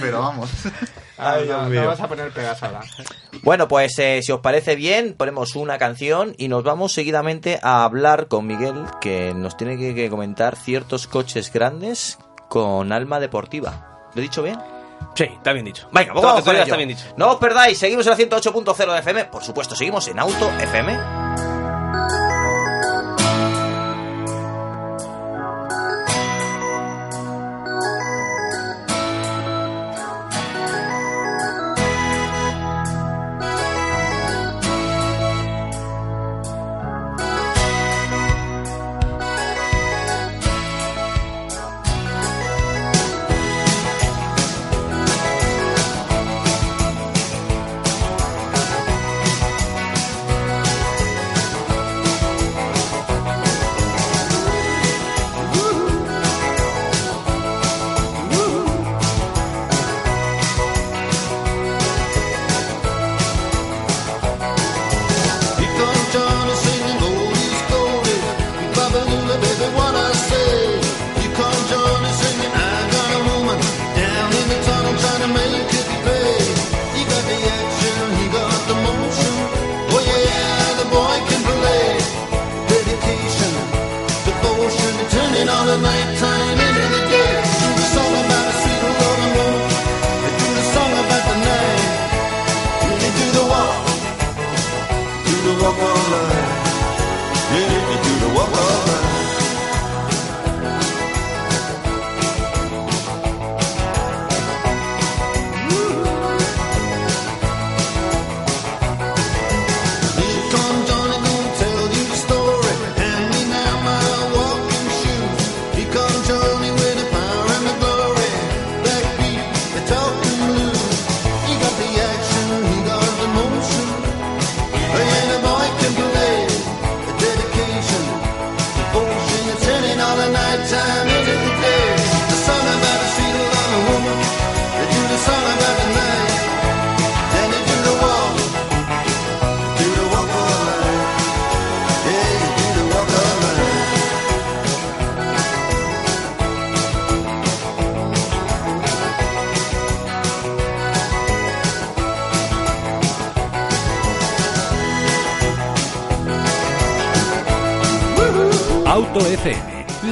pero 0.00 0.20
vamos. 0.20 0.50
Ay, 1.18 1.44
Dios 1.44 1.62
no, 1.62 1.68
mío. 1.68 1.82
no 1.82 1.86
vas 1.88 2.00
a 2.00 2.08
poner 2.08 2.30
pegas 2.30 2.62
ahora. 2.62 2.80
Bueno, 3.42 3.68
pues 3.68 3.98
eh, 3.98 4.20
si 4.22 4.32
os 4.32 4.40
parece 4.40 4.76
bien, 4.76 5.14
ponemos 5.14 5.56
una 5.56 5.78
canción 5.78 6.34
y 6.36 6.48
nos 6.48 6.62
vamos 6.62 6.92
seguidamente 6.92 7.58
a 7.62 7.84
hablar 7.84 8.28
con 8.28 8.46
Miguel, 8.46 8.84
que 9.00 9.32
nos 9.34 9.56
tiene 9.56 9.78
que, 9.78 9.94
que 9.94 10.10
comentar 10.10 10.56
ciertos 10.56 11.06
coches 11.06 11.52
grandes 11.52 12.18
con 12.48 12.92
alma 12.92 13.18
deportiva. 13.20 14.08
¿Lo 14.14 14.20
he 14.20 14.22
dicho 14.22 14.42
bien? 14.42 14.58
Sí, 15.14 15.24
está 15.24 15.52
bien 15.52 15.64
dicho. 15.64 15.88
Venga, 15.92 16.12
pues 16.12 16.22
Todo 16.22 16.26
vamos 16.32 16.40
tú 16.44 16.46
con 16.46 16.54
ello. 16.56 16.64
está 16.64 16.76
bien 16.76 16.88
dicho. 16.88 17.04
No 17.16 17.32
os 17.32 17.36
perdáis, 17.36 17.78
seguimos 17.78 18.06
en 18.06 18.10
la 18.12 18.18
108.0 18.18 18.92
de 18.92 18.98
FM. 19.00 19.24
Por 19.26 19.42
supuesto, 19.44 19.74
seguimos 19.76 20.06
en 20.08 20.18
Auto 20.18 20.50
FM. 20.60 20.98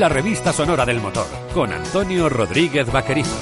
La 0.05 0.11
revista 0.11 0.53
sonora 0.53 0.85
del 0.85 1.01
motor, 1.01 1.27
con 1.55 1.73
Antonio 1.73 2.29
Rodríguez 2.29 2.93
Vaquerizo. 2.93 3.35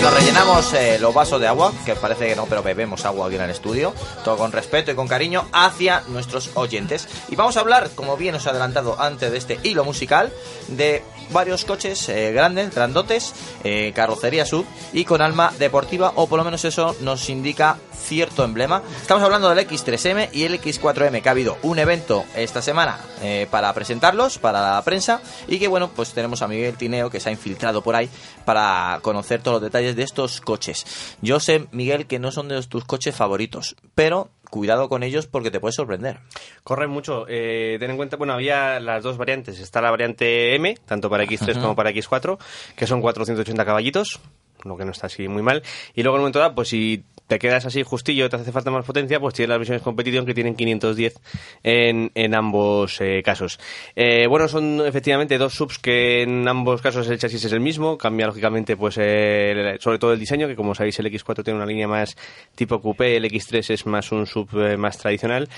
Nos 0.00 0.14
rellenamos 0.14 0.72
eh, 0.74 0.98
los 1.00 1.12
vasos 1.12 1.40
de 1.40 1.48
agua, 1.48 1.72
que 1.84 1.96
parece 1.96 2.28
que 2.28 2.36
no, 2.36 2.46
pero 2.46 2.62
bebemos 2.62 3.04
agua 3.04 3.26
aquí 3.26 3.34
en 3.34 3.42
el 3.42 3.50
estudio, 3.50 3.92
todo 4.22 4.36
con 4.36 4.52
respeto 4.52 4.92
y 4.92 4.94
con 4.94 5.08
cariño 5.08 5.46
hacia 5.52 6.02
nuestros 6.06 6.50
oyentes. 6.54 7.08
Y 7.30 7.34
vamos 7.34 7.56
a 7.56 7.60
hablar, 7.60 7.90
como 7.96 8.16
bien 8.16 8.36
os 8.36 8.46
he 8.46 8.50
adelantado 8.50 9.00
antes 9.00 9.32
de 9.32 9.38
este 9.38 9.58
hilo 9.64 9.84
musical, 9.84 10.32
de 10.68 11.02
varios 11.32 11.64
coches 11.64 12.08
eh, 12.08 12.30
grandes, 12.32 12.72
grandotes, 12.72 13.34
eh, 13.64 13.92
carrocería 13.92 14.46
sub 14.46 14.66
y 14.92 15.04
con 15.04 15.20
alma 15.20 15.52
deportiva, 15.58 16.12
o 16.14 16.28
por 16.28 16.38
lo 16.38 16.44
menos 16.44 16.64
eso 16.64 16.94
nos 17.00 17.28
indica 17.28 17.76
cierto 18.12 18.44
emblema. 18.44 18.82
Estamos 19.00 19.22
hablando 19.24 19.48
del 19.48 19.66
X3M 19.66 20.28
y 20.34 20.42
el 20.42 20.60
X4M, 20.60 21.22
que 21.22 21.28
ha 21.30 21.32
habido 21.32 21.56
un 21.62 21.78
evento 21.78 22.26
esta 22.36 22.60
semana 22.60 22.98
eh, 23.22 23.46
para 23.50 23.72
presentarlos, 23.72 24.36
para 24.36 24.74
la 24.74 24.82
prensa, 24.82 25.22
y 25.48 25.58
que 25.58 25.66
bueno, 25.66 25.88
pues 25.96 26.12
tenemos 26.12 26.42
a 26.42 26.46
Miguel 26.48 26.76
Tineo 26.76 27.08
que 27.08 27.20
se 27.20 27.30
ha 27.30 27.32
infiltrado 27.32 27.80
por 27.80 27.96
ahí 27.96 28.10
para 28.44 28.98
conocer 29.00 29.40
todos 29.40 29.54
los 29.54 29.62
detalles 29.62 29.96
de 29.96 30.02
estos 30.02 30.42
coches. 30.42 31.16
Yo 31.22 31.40
sé, 31.40 31.68
Miguel, 31.72 32.06
que 32.06 32.18
no 32.18 32.32
son 32.32 32.48
de 32.48 32.62
tus 32.64 32.84
coches 32.84 33.16
favoritos, 33.16 33.76
pero 33.94 34.28
cuidado 34.50 34.90
con 34.90 35.02
ellos 35.02 35.26
porque 35.26 35.50
te 35.50 35.58
puedes 35.58 35.76
sorprender. 35.76 36.18
Corren 36.64 36.90
mucho. 36.90 37.24
Eh, 37.30 37.78
ten 37.80 37.92
en 37.92 37.96
cuenta, 37.96 38.18
bueno, 38.18 38.34
había 38.34 38.78
las 38.78 39.02
dos 39.02 39.16
variantes. 39.16 39.58
Está 39.58 39.80
la 39.80 39.90
variante 39.90 40.54
M, 40.54 40.76
tanto 40.84 41.08
para 41.08 41.24
X3 41.24 41.52
Ujú. 41.52 41.60
como 41.62 41.76
para 41.76 41.90
X4, 41.92 42.36
que 42.76 42.86
son 42.86 43.00
480 43.00 43.64
caballitos, 43.64 44.20
lo 44.64 44.76
que 44.76 44.84
no 44.84 44.90
está 44.92 45.06
así 45.06 45.28
muy 45.28 45.42
mal. 45.42 45.62
Y 45.94 46.02
luego 46.02 46.16
en 46.16 46.20
un 46.20 46.22
momento 46.24 46.40
dado, 46.40 46.54
pues 46.54 46.68
si 46.68 47.04
te 47.26 47.38
quedas 47.38 47.66
así 47.66 47.82
justillo, 47.82 48.28
te 48.28 48.36
hace 48.36 48.52
falta 48.52 48.70
más 48.70 48.84
potencia, 48.84 49.20
pues 49.20 49.34
tienes 49.34 49.48
las 49.48 49.58
versiones 49.58 49.82
Competition 49.82 50.26
que 50.26 50.34
tienen 50.34 50.54
510 50.54 51.20
en, 51.62 52.10
en 52.14 52.34
ambos 52.34 53.00
eh, 53.00 53.22
casos. 53.24 53.58
Eh, 53.96 54.26
bueno, 54.28 54.48
son 54.48 54.82
efectivamente 54.86 55.38
dos 55.38 55.54
subs 55.54 55.78
que 55.78 56.22
en 56.22 56.46
ambos 56.48 56.82
casos 56.82 57.08
el 57.08 57.18
chasis 57.18 57.44
es 57.44 57.52
el 57.52 57.60
mismo, 57.60 57.98
cambia 57.98 58.26
lógicamente 58.26 58.76
pues 58.76 58.94
sobre 58.94 59.98
todo 59.98 60.12
el 60.12 60.18
diseño, 60.20 60.46
que 60.48 60.56
como 60.56 60.74
sabéis 60.74 60.98
el 60.98 61.06
X4 61.06 61.44
tiene 61.44 61.56
una 61.58 61.66
línea 61.66 61.88
más 61.88 62.16
tipo 62.54 62.80
coupé, 62.80 63.16
el 63.16 63.24
X3 63.24 63.70
es 63.70 63.86
más 63.86 64.12
un 64.12 64.26
sub 64.26 64.48
eh, 64.54 64.76
más 64.76 64.98
tradicional. 64.98 65.48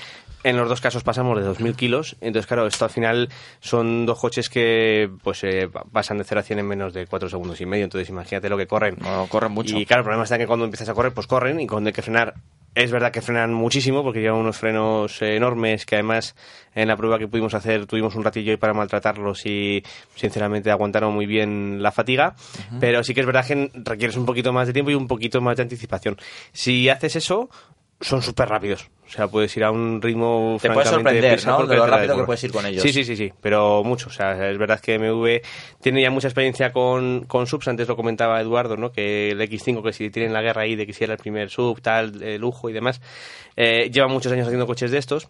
En 0.45 0.57
los 0.57 0.69
dos 0.69 0.79
casos 0.79 1.01
pasamos 1.03 1.41
de 1.41 1.49
2.000 1.49 1.75
kilos, 1.75 2.17
entonces 2.21 2.45
claro, 2.45 2.67
esto 2.67 2.85
al 2.85 2.91
final 2.91 3.29
son 3.61 4.05
dos 4.05 4.19
coches 4.19 4.47
que 4.47 5.09
pues 5.23 5.43
eh, 5.43 5.67
pasan 5.91 6.19
de 6.19 6.23
0 6.23 6.39
a 6.39 6.43
100 6.43 6.59
en 6.59 6.67
menos 6.67 6.93
de 6.93 7.07
4 7.07 7.29
segundos 7.29 7.59
y 7.61 7.65
medio, 7.65 7.85
entonces 7.85 8.09
imagínate 8.09 8.47
lo 8.47 8.55
que 8.55 8.67
corren. 8.67 8.95
No, 9.01 9.25
corren 9.25 9.51
mucho. 9.51 9.75
Y 9.75 9.87
claro, 9.87 10.01
el 10.01 10.03
problema 10.03 10.23
está 10.23 10.37
que 10.37 10.45
cuando 10.45 10.65
empiezas 10.65 10.87
a 10.87 10.93
correr, 10.93 11.13
pues 11.13 11.25
corren 11.25 11.59
y 11.59 11.65
cuando 11.65 11.87
hay 11.87 11.93
que 11.93 12.03
frenar, 12.03 12.35
es 12.75 12.91
verdad 12.91 13.11
que 13.11 13.23
frenan 13.23 13.55
muchísimo 13.55 14.03
porque 14.03 14.21
llevan 14.21 14.39
unos 14.39 14.55
frenos 14.55 15.19
eh, 15.23 15.35
enormes 15.35 15.83
que 15.87 15.95
además 15.95 16.35
en 16.75 16.89
la 16.89 16.95
prueba 16.95 17.17
que 17.17 17.27
pudimos 17.27 17.55
hacer 17.55 17.87
tuvimos 17.87 18.13
un 18.13 18.23
ratillo 18.23 18.51
ahí 18.51 18.57
para 18.57 18.75
maltratarlos 18.75 19.47
y 19.47 19.81
sinceramente 20.13 20.69
aguantaron 20.69 21.11
muy 21.11 21.25
bien 21.25 21.81
la 21.81 21.91
fatiga, 21.91 22.35
pero 22.79 23.03
sí 23.03 23.15
que 23.15 23.21
es 23.21 23.25
verdad 23.25 23.47
que 23.47 23.71
requieres 23.73 24.15
un 24.15 24.27
poquito 24.27 24.53
más 24.53 24.67
de 24.67 24.73
tiempo 24.73 24.91
y 24.91 24.93
un 24.93 25.07
poquito 25.07 25.41
más 25.41 25.57
de 25.57 25.63
anticipación. 25.63 26.17
Si 26.51 26.87
haces 26.87 27.15
eso, 27.15 27.49
son 28.01 28.21
súper 28.21 28.49
rápidos. 28.49 28.89
O 29.07 29.09
sea, 29.09 29.27
puedes 29.27 29.55
ir 29.55 29.63
a 29.63 29.71
un 29.71 30.01
ritmo 30.01 30.57
Te 30.61 30.69
puede 30.71 30.87
sorprender, 30.87 31.45
¿no? 31.45 31.65
De 31.65 31.75
lo 31.75 31.85
rápido 31.85 32.17
que 32.17 32.23
puedes 32.23 32.43
ir 32.43 32.51
con 32.51 32.65
ellos. 32.65 32.81
Sí, 32.81 32.91
sí, 32.91 33.03
sí, 33.03 33.15
sí, 33.15 33.31
pero 33.39 33.83
mucho. 33.83 34.09
O 34.09 34.11
sea, 34.11 34.49
es 34.49 34.57
verdad 34.57 34.79
que 34.79 34.97
MV 34.97 35.41
tiene 35.81 36.01
ya 36.01 36.09
mucha 36.09 36.27
experiencia 36.27 36.71
con, 36.71 37.25
con 37.25 37.47
subs. 37.47 37.67
Antes 37.67 37.87
lo 37.87 37.95
comentaba 37.95 38.41
Eduardo, 38.41 38.77
¿no? 38.77 38.91
Que 38.91 39.31
el 39.31 39.41
X5, 39.41 39.83
que 39.83 39.93
si 39.93 40.09
tienen 40.09 40.33
la 40.33 40.41
guerra 40.41 40.63
ahí 40.63 40.75
de 40.75 40.85
que 40.85 40.93
si 40.93 41.03
era 41.03 41.13
el 41.13 41.19
primer 41.19 41.49
sub, 41.49 41.81
tal, 41.81 42.21
eh, 42.21 42.37
lujo 42.37 42.69
y 42.69 42.73
demás, 42.73 42.99
eh, 43.55 43.89
lleva 43.91 44.07
muchos 44.07 44.31
años 44.31 44.47
haciendo 44.47 44.67
coches 44.67 44.91
de 44.91 44.97
estos 44.97 45.29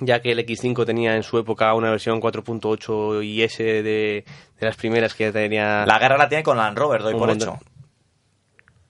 ya 0.00 0.20
que 0.20 0.32
el 0.32 0.38
X5 0.38 0.86
tenía 0.86 1.14
en 1.14 1.22
su 1.22 1.38
época 1.38 1.74
una 1.74 1.90
versión 1.90 2.20
4.8 2.20 3.22
IS 3.24 3.58
de, 3.58 3.82
de 3.82 4.66
las 4.66 4.76
primeras 4.76 5.14
que 5.14 5.30
tenía... 5.30 5.84
La 5.86 5.98
guerra 5.98 6.16
la 6.16 6.28
tiene 6.28 6.42
con 6.42 6.56
Land 6.56 6.78
Rover, 6.78 7.02
doy 7.02 7.12
por 7.12 7.28
montón. 7.28 7.48
hecho. 7.56 7.71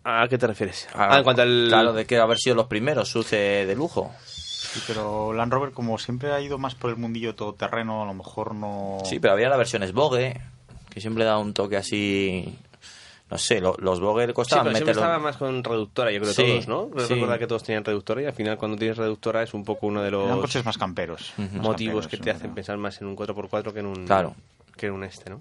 ¿A 0.05 0.27
qué 0.29 0.37
te 0.39 0.47
refieres? 0.47 0.89
Ah, 0.95 1.09
Ah, 1.13 1.19
en 1.19 1.25
cuanto 1.25 1.43
al... 1.43 1.67
Claro, 1.69 1.93
de 1.93 2.05
que 2.07 2.19
haber 2.19 2.39
sido 2.39 2.57
los 2.57 2.67
primeros, 2.67 3.09
suce 3.09 3.37
de 3.67 3.75
lujo. 3.77 4.13
Sí, 4.27 4.81
pero 4.87 5.33
Land 5.33 5.53
Rover, 5.53 5.73
como 5.73 5.99
siempre 5.99 6.33
ha 6.33 6.41
ido 6.41 6.59
más 6.59 6.75
por 6.75 6.91
el 6.91 6.97
mundillo 6.97 7.35
todoterreno, 7.35 8.03
a 8.03 8.07
lo 8.07 8.15
mejor 8.15 8.55
no. 8.55 8.99
Sí, 9.05 9.21
pero 9.21 9.35
había 9.35 9.49
la 9.49 9.57
versión 9.57 9.83
Vogue, 9.93 10.41
que 10.91 11.01
siempre 11.01 11.25
da 11.25 11.39
un 11.39 11.53
toque 11.55 11.77
así. 11.77 12.59
No 13.31 13.39
sé, 13.39 13.61
lo- 13.61 13.77
los 13.79 14.01
Vogue 14.01 14.27
Sí, 14.27 14.33
costaban 14.33 14.65
pero 14.65 14.77
siempre 14.77 14.93
meterlo. 14.95 15.03
estaba 15.09 15.19
más 15.19 15.37
con 15.37 15.63
reductora, 15.65 16.11
yo 16.11 16.21
creo, 16.21 16.33
Sí, 16.33 16.43
todos, 16.47 16.69
¿no? 16.69 16.89
Creo 16.91 17.07
sí. 17.07 17.15
recordar 17.15 17.39
que 17.39 17.47
todos 17.47 17.63
tenían 17.63 17.85
reductora 17.85 18.23
y 18.23 18.27
al 18.27 18.33
final 18.35 18.59
cuando 18.59 18.77
tienes 18.77 18.97
reductora 18.99 19.43
es 19.43 19.55
un 19.55 19.65
poco 19.65 19.87
uno 19.87 20.03
de 20.03 20.11
los 20.11 20.25
Eran 20.27 20.41
coches 20.41 20.65
más 20.65 20.77
camperos. 20.79 21.33
motivos 21.37 22.07
camperos, 22.07 22.07
que 22.09 22.17
sí, 22.17 22.23
te 22.23 22.31
hacen 22.31 22.55
pensar 22.55 22.77
más 22.79 23.01
en 23.01 23.07
un 23.07 23.17
4x4 23.17 23.73
que 23.73 23.81
en 23.81 23.87
un, 23.87 24.07
Claro. 24.07 24.35
que 24.77 24.87
en 24.87 24.93
un 24.93 25.05
este, 25.05 25.31
¿no? 25.31 25.41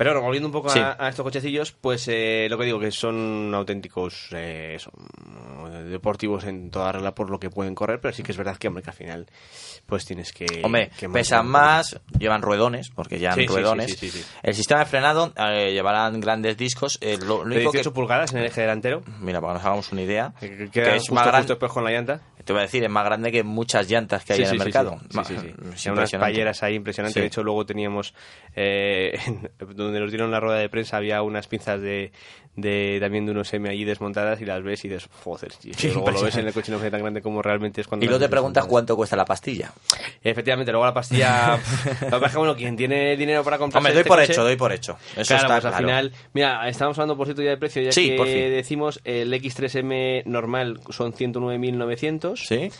Pero 0.00 0.12
bueno, 0.12 0.24
volviendo 0.24 0.48
un 0.48 0.52
poco 0.54 0.70
a- 0.70 0.72
Sí. 0.72 0.80
a, 0.80 1.08
estos 1.10 1.22
cochecillos, 1.24 1.72
pues 1.72 2.08
eh, 2.08 2.46
lo 2.48 2.56
que 2.56 2.64
digo, 2.64 2.80
que 2.80 2.90
son 2.90 3.52
auténticos 3.54 4.28
eh, 4.32 4.72
eso, 4.74 4.90
deportivos 5.90 6.44
en 6.44 6.70
toda 6.70 6.90
regla 6.90 7.14
por 7.14 7.28
lo 7.28 7.38
que 7.38 7.50
pueden 7.50 7.74
correr, 7.74 8.00
pero 8.00 8.14
sí 8.14 8.22
que 8.22 8.32
es 8.32 8.38
verdad 8.38 8.56
que, 8.56 8.68
hombre, 8.68 8.82
que 8.82 8.88
al 8.88 8.96
final 8.96 9.26
pues 9.90 10.06
tienes 10.06 10.32
que... 10.32 10.62
Hombre, 10.64 10.90
que 10.98 11.08
pesan 11.10 11.46
más, 11.46 12.00
llevan 12.18 12.40
ruedones, 12.40 12.88
porque 12.88 13.18
llevan 13.18 13.34
Sí, 13.34 13.42
sí, 13.42 13.46
sí, 13.48 13.52
ruedones. 13.52 13.90
sí, 13.90 14.10
sí, 14.10 14.10
sí. 14.22 14.24
El 14.42 14.54
sistema 14.54 14.80
de 14.80 14.86
frenado 14.86 15.32
eh, 15.36 15.72
llevarán 15.72 16.18
grandes 16.20 16.56
discos. 16.56 16.96
eh, 17.02 17.18
lo, 17.18 17.44
lo 17.44 17.50
De 17.50 17.56
único 17.56 17.72
18 17.72 17.90
que, 17.90 17.94
pulgadas 17.94 18.32
en 18.32 18.38
el 18.38 18.46
eje 18.46 18.62
delantero. 18.62 19.02
mira, 19.20 19.40
para 19.42 19.52
que 19.52 19.58
nos 19.58 19.66
hagamos 19.66 19.92
una 19.92 20.00
idea, 20.02 20.32
Que 20.40 20.56
que 20.56 20.70
queda 20.70 20.94
es 20.94 21.00
justo, 21.02 21.14
más 21.14 21.24
grande. 21.26 21.38
justo 21.42 21.52
espejo 21.52 21.80
en 21.80 21.84
la 21.84 21.90
llanta. 21.90 22.20
Te 22.44 22.54
voy 22.54 22.60
a 22.60 22.62
decir, 22.62 22.82
es 22.82 22.90
más 22.90 23.04
grande 23.04 23.30
que 23.30 23.42
muchas 23.42 23.86
llantas 23.90 24.24
que 24.24 24.32
hay 24.32 24.38
Sí, 24.38 24.42
en 24.44 24.48
sí, 24.48 24.54
el 24.54 24.60
sí, 24.60 24.64
mercado. 24.64 24.98
sí, 25.10 25.16
Ma- 25.16 25.24
sí, 25.24 25.34
sí, 25.34 25.40
sí. 25.42 25.54
es 25.74 25.86
Eran 25.86 25.98
unas 25.98 26.12
payeras 26.12 26.62
ahí 26.62 26.74
impresionantes. 26.74 27.14
Sí. 27.14 27.20
De 27.20 27.26
hecho, 27.26 27.42
luego 27.42 27.66
teníamos, 27.66 28.14
eh, 28.56 29.18
donde 29.74 30.00
nos 30.00 30.10
dieron 30.10 30.30
la 30.30 30.40
rueda 30.40 30.58
de 30.58 30.68
prensa, 30.68 30.96
había 30.96 31.20
unas 31.22 31.46
pinzas 31.48 31.80
de, 31.82 32.12
de 32.56 32.98
también 33.00 33.26
de 33.26 33.32
unos 33.32 33.52
M 33.52 33.68
allí 33.68 33.84
desmontadas 33.84 34.40
y 34.40 34.46
las 34.46 34.62
ves 34.62 34.84
y 34.84 34.88
dices, 34.88 35.08
joder, 35.22 35.52
luego 35.82 36.10
lo 36.10 36.22
ves 36.22 36.36
en 36.36 36.46
el 36.46 36.52
coche 36.52 36.72
no 36.72 36.78
tan 36.78 37.00
grande 37.00 37.20
como 37.22 37.42
realmente 37.42 37.80
es 37.82 37.86
cuando 37.86 38.04
Y 38.04 38.08
luego 38.08 38.20
te 38.24 38.28
preguntas 38.28 38.62
desmontadas. 38.64 38.70
cuánto 38.70 38.96
cuesta 38.96 39.16
la 39.16 39.24
pastilla. 39.24 39.72
Efectivamente, 40.22 40.70
luego 40.72 40.84
la 40.84 40.94
pastilla... 40.94 41.58
lo 42.10 42.20
que 42.20 42.26
es 42.26 42.32
que, 42.32 42.38
bueno, 42.38 42.54
quien 42.54 42.76
tiene 42.76 43.16
dinero 43.16 43.42
para 43.42 43.58
comprar 43.58 43.80
Hombre, 43.80 43.94
doy 43.94 44.04
por 44.04 44.20
hecho, 44.20 44.44
doy 44.44 44.56
por 44.56 44.72
hecho. 44.72 44.96
Eso 45.16 45.34
claro, 45.34 45.42
está 45.42 45.46
pues 45.48 45.64
al 45.64 45.70
claro. 45.72 45.78
final, 45.86 46.12
mira, 46.32 46.68
estamos 46.68 46.98
hablando 46.98 47.16
por 47.16 47.26
cierto 47.26 47.42
ya 47.42 47.50
de 47.50 47.56
precio, 47.56 47.82
ya 47.82 47.92
Sí, 47.92 48.10
que 48.10 48.16
por 48.16 48.26
decimos 48.26 49.00
el 49.04 49.32
X3M 49.32 50.24
normal 50.26 50.80
son 50.90 51.12
109.900 51.12 52.36
Sí. 52.36 52.70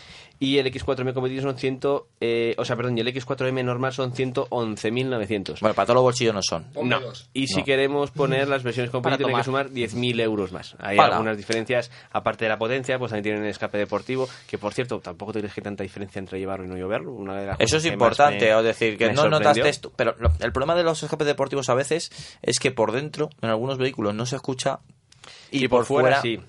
Y 0.43 0.57
el 0.57 0.67
X4M 0.73 1.13
competido 1.13 1.43
son 1.43 1.59
100, 1.59 1.81
eh, 2.23 2.55
o 2.57 2.65
sea, 2.65 2.75
perdón, 2.75 2.97
y 2.97 3.03
el 3.03 3.09
X4M 3.15 3.63
normal 3.63 3.93
son 3.93 4.15
111.900. 4.15 5.61
Bueno, 5.61 5.75
para 5.75 5.85
todos 5.87 5.97
los 5.97 6.03
bolsillos 6.03 6.35
no 6.35 6.41
son. 6.43 6.67
No. 6.83 6.99
Y 7.35 7.47
si 7.47 7.59
No. 7.59 7.65
queremos 7.65 8.11
poner 8.11 8.49
las 8.49 8.63
versiones 8.63 8.91
competidas, 8.91 9.29
hay 9.29 9.35
que 9.37 9.45
sumar 9.45 9.69
10.000 9.71 10.19
euros 10.21 10.51
más. 10.51 10.77
Hay 10.79 10.97
Para. 10.97 11.13
algunas 11.17 11.37
diferencias, 11.37 11.91
aparte 12.11 12.47
de 12.47 12.49
la 12.49 12.59
potencia, 12.59 12.99
pues 12.99 13.11
también 13.11 13.25
tienen 13.35 13.45
escape 13.45 13.77
deportivo, 13.79 14.29
que 14.49 14.57
por 14.57 14.73
cierto, 14.73 14.99
tampoco 15.01 15.33
te 15.35 15.41
crees 15.41 15.53
que 15.55 15.61
tanta 15.63 15.83
diferencia 15.83 16.19
entre 16.19 16.39
llevarlo 16.39 16.65
y 16.65 16.69
no 16.69 16.77
llevarlo. 16.77 17.13
Una 17.13 17.39
de 17.39 17.47
las 17.47 17.61
Eso 17.61 17.77
es 17.77 17.85
importante, 17.85 18.47
me- 18.51 18.59
es 18.59 18.65
decir, 18.65 18.97
que 18.97 19.09
no 19.13 19.17
sorprendió. 19.23 19.39
notaste 19.41 19.69
esto. 19.69 19.93
Pero 19.95 20.17
lo- 20.19 20.33
el 20.41 20.53
problema 20.53 20.75
de 20.75 20.85
los 20.85 21.03
escapes 21.03 21.27
deportivos 21.27 21.69
a 21.69 21.75
veces 21.75 22.11
es 22.43 22.59
que 22.61 22.71
por 22.71 22.93
dentro, 22.93 23.29
en 23.43 23.51
algunos 23.51 23.77
vehículos, 23.77 24.15
no 24.15 24.25
se 24.25 24.37
escucha 24.37 24.81
y, 25.51 25.65
Y 25.65 25.69
por 25.69 25.85
fuera, 25.85 26.23
sí. 26.23 26.41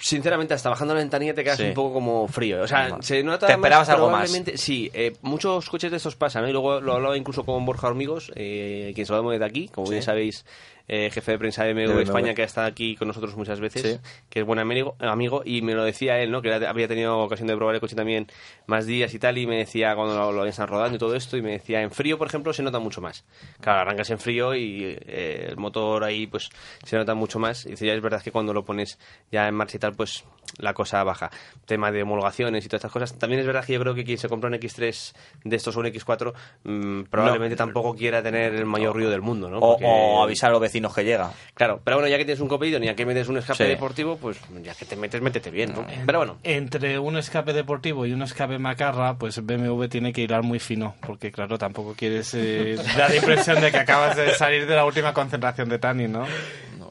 Sinceramente, 0.00 0.54
hasta 0.54 0.70
bajando 0.70 0.94
la 0.94 1.00
ventanilla 1.00 1.34
te 1.34 1.42
quedas 1.44 1.56
Sí. 1.58 1.64
un 1.64 1.74
poco 1.74 1.94
como 1.94 2.28
frío. 2.28 2.62
O 2.62 2.68
sea, 2.68 2.96
se 3.00 3.22
nota 3.22 3.46
¿Te 3.46 3.52
esperabas 3.54 3.88
más, 3.88 3.94
algo 3.94 4.10
más? 4.10 4.42
Sí, 4.54 4.90
eh, 4.94 5.14
muchos 5.22 5.68
coches 5.68 5.90
de 5.90 5.96
estos 5.96 6.16
pasan, 6.16 6.42
¿no? 6.42 6.48
Y 6.48 6.52
luego 6.52 6.80
lo 6.80 6.94
hablaba 6.94 7.16
incluso 7.16 7.44
con 7.44 7.64
Borja 7.64 7.88
Hormigos, 7.88 8.30
eh, 8.34 8.92
quien 8.94 9.06
saludamos 9.06 9.32
desde 9.32 9.44
aquí, 9.44 9.68
como 9.68 9.86
Sí. 9.88 9.92
bien 9.92 10.02
sabéis, 10.02 10.44
eh, 10.88 11.10
jefe 11.12 11.32
de 11.32 11.38
prensa 11.38 11.64
de 11.64 11.74
BMW. 11.74 12.00
España, 12.00 12.34
que 12.34 12.42
ha 12.42 12.46
estado 12.46 12.66
aquí 12.66 12.96
con 12.96 13.08
nosotros 13.08 13.36
muchas 13.36 13.60
veces, 13.60 13.82
Sí. 13.82 14.10
que 14.30 14.40
es 14.40 14.46
buen 14.46 14.58
amigo, 14.58 14.96
amigo, 14.98 15.42
y 15.44 15.62
me 15.62 15.74
lo 15.74 15.84
decía 15.84 16.18
él, 16.20 16.30
¿no? 16.30 16.42
Que 16.42 16.52
había 16.52 16.88
tenido 16.88 17.18
ocasión 17.18 17.46
de 17.46 17.54
probar 17.56 17.74
el 17.74 17.80
coche 17.80 17.94
también 17.94 18.26
más 18.66 18.86
días 18.86 19.12
y 19.14 19.18
tal, 19.18 19.38
y 19.38 19.46
me 19.46 19.58
decía 19.58 19.94
cuando 19.94 20.16
lo, 20.16 20.32
lo 20.32 20.44
están 20.46 20.66
rodando 20.68 20.96
y 20.96 20.98
todo 20.98 21.14
esto, 21.14 21.36
y 21.36 21.42
me 21.42 21.52
decía, 21.52 21.82
en 21.82 21.90
frío, 21.90 22.16
por 22.18 22.26
ejemplo, 22.26 22.52
se 22.52 22.62
nota 22.62 22.78
mucho 22.78 23.00
más. 23.00 23.24
Claro, 23.60 23.80
arrancas 23.80 24.10
en 24.10 24.18
frío 24.18 24.54
y 24.54 24.96
eh, 25.06 25.46
el 25.50 25.56
motor 25.58 26.04
ahí, 26.04 26.26
pues, 26.26 26.48
se 26.84 26.96
nota 26.96 27.14
mucho 27.14 27.38
más. 27.38 27.66
Y 27.66 27.70
dice, 27.70 27.86
ya 27.86 27.92
es 27.92 28.00
verdad 28.00 28.22
que 28.22 28.32
cuando 28.32 28.54
lo 28.54 28.64
pones 28.64 28.98
ya 29.30 29.46
en 29.46 29.54
marcha 29.54 29.76
y 29.76 29.80
tal, 29.80 29.94
pues, 29.94 30.24
la 30.58 30.72
cosa 30.72 31.04
baja. 31.04 31.30
Tema 31.66 31.92
de 31.92 32.02
homologaciones 32.02 32.64
y 32.64 32.68
todas 32.68 32.80
estas 32.80 32.92
cosas. 32.92 33.18
También 33.18 33.40
es 33.40 33.46
verdad 33.46 33.64
que 33.64 33.74
yo 33.74 33.80
creo 33.80 33.94
que 33.94 34.04
quien 34.04 34.16
se 34.16 34.28
compra 34.30 34.48
un 34.48 34.54
X3 34.54 35.14
de 35.44 35.56
estos 35.56 35.76
o 35.76 35.80
un 35.80 35.86
X4 35.86 36.32
mm, 36.64 37.02
probablemente 37.10 37.56
tampoco 37.56 37.94
quiera 37.94 38.22
tener 38.22 38.54
el 38.54 38.64
mayor 38.64 38.94
ruido 38.94 39.10
del 39.10 39.20
mundo, 39.20 39.50
¿no? 39.50 39.58
o 39.58 40.22
avisar 40.22 40.48
a 40.48 40.52
los 40.52 40.60
vecinos 40.62 40.77
que 40.94 41.04
llega. 41.04 41.30
Claro, 41.54 41.80
pero 41.84 41.96
bueno, 41.96 42.08
ya 42.08 42.16
que 42.18 42.24
tienes 42.24 42.40
un 42.40 42.48
competido, 42.48 42.78
ya 42.80 42.94
que 42.94 43.04
metes 43.04 43.28
un 43.28 43.36
escape 43.38 43.64
Sí. 43.64 43.68
deportivo, 43.70 44.16
pues 44.16 44.38
ya 44.62 44.74
que 44.74 44.84
te 44.84 44.96
metes, 44.96 45.20
métete 45.20 45.50
bien, 45.50 45.72
¿no? 45.74 45.84
Pero 46.06 46.18
bueno, 46.18 46.36
Entre 46.44 46.98
un 46.98 47.16
escape 47.16 47.52
deportivo 47.52 48.06
y 48.06 48.12
un 48.12 48.22
escape 48.22 48.58
macarra, 48.58 49.14
pues 49.18 49.44
BMW 49.44 49.86
tiene 49.88 50.12
que 50.12 50.22
hilar 50.22 50.42
muy 50.42 50.58
fino, 50.58 50.94
porque 51.06 51.30
claro, 51.32 51.58
tampoco 51.58 51.94
quieres 51.96 52.32
eh, 52.34 52.76
dar 52.96 53.10
la 53.10 53.16
impresión 53.16 53.60
de 53.60 53.70
que 53.70 53.78
acabas 53.78 54.16
de 54.16 54.34
salir 54.34 54.66
de 54.66 54.74
la 54.76 54.84
última 54.84 55.12
concentración 55.12 55.68
de 55.68 55.78
Tanning, 55.78 56.12
¿no? 56.12 56.26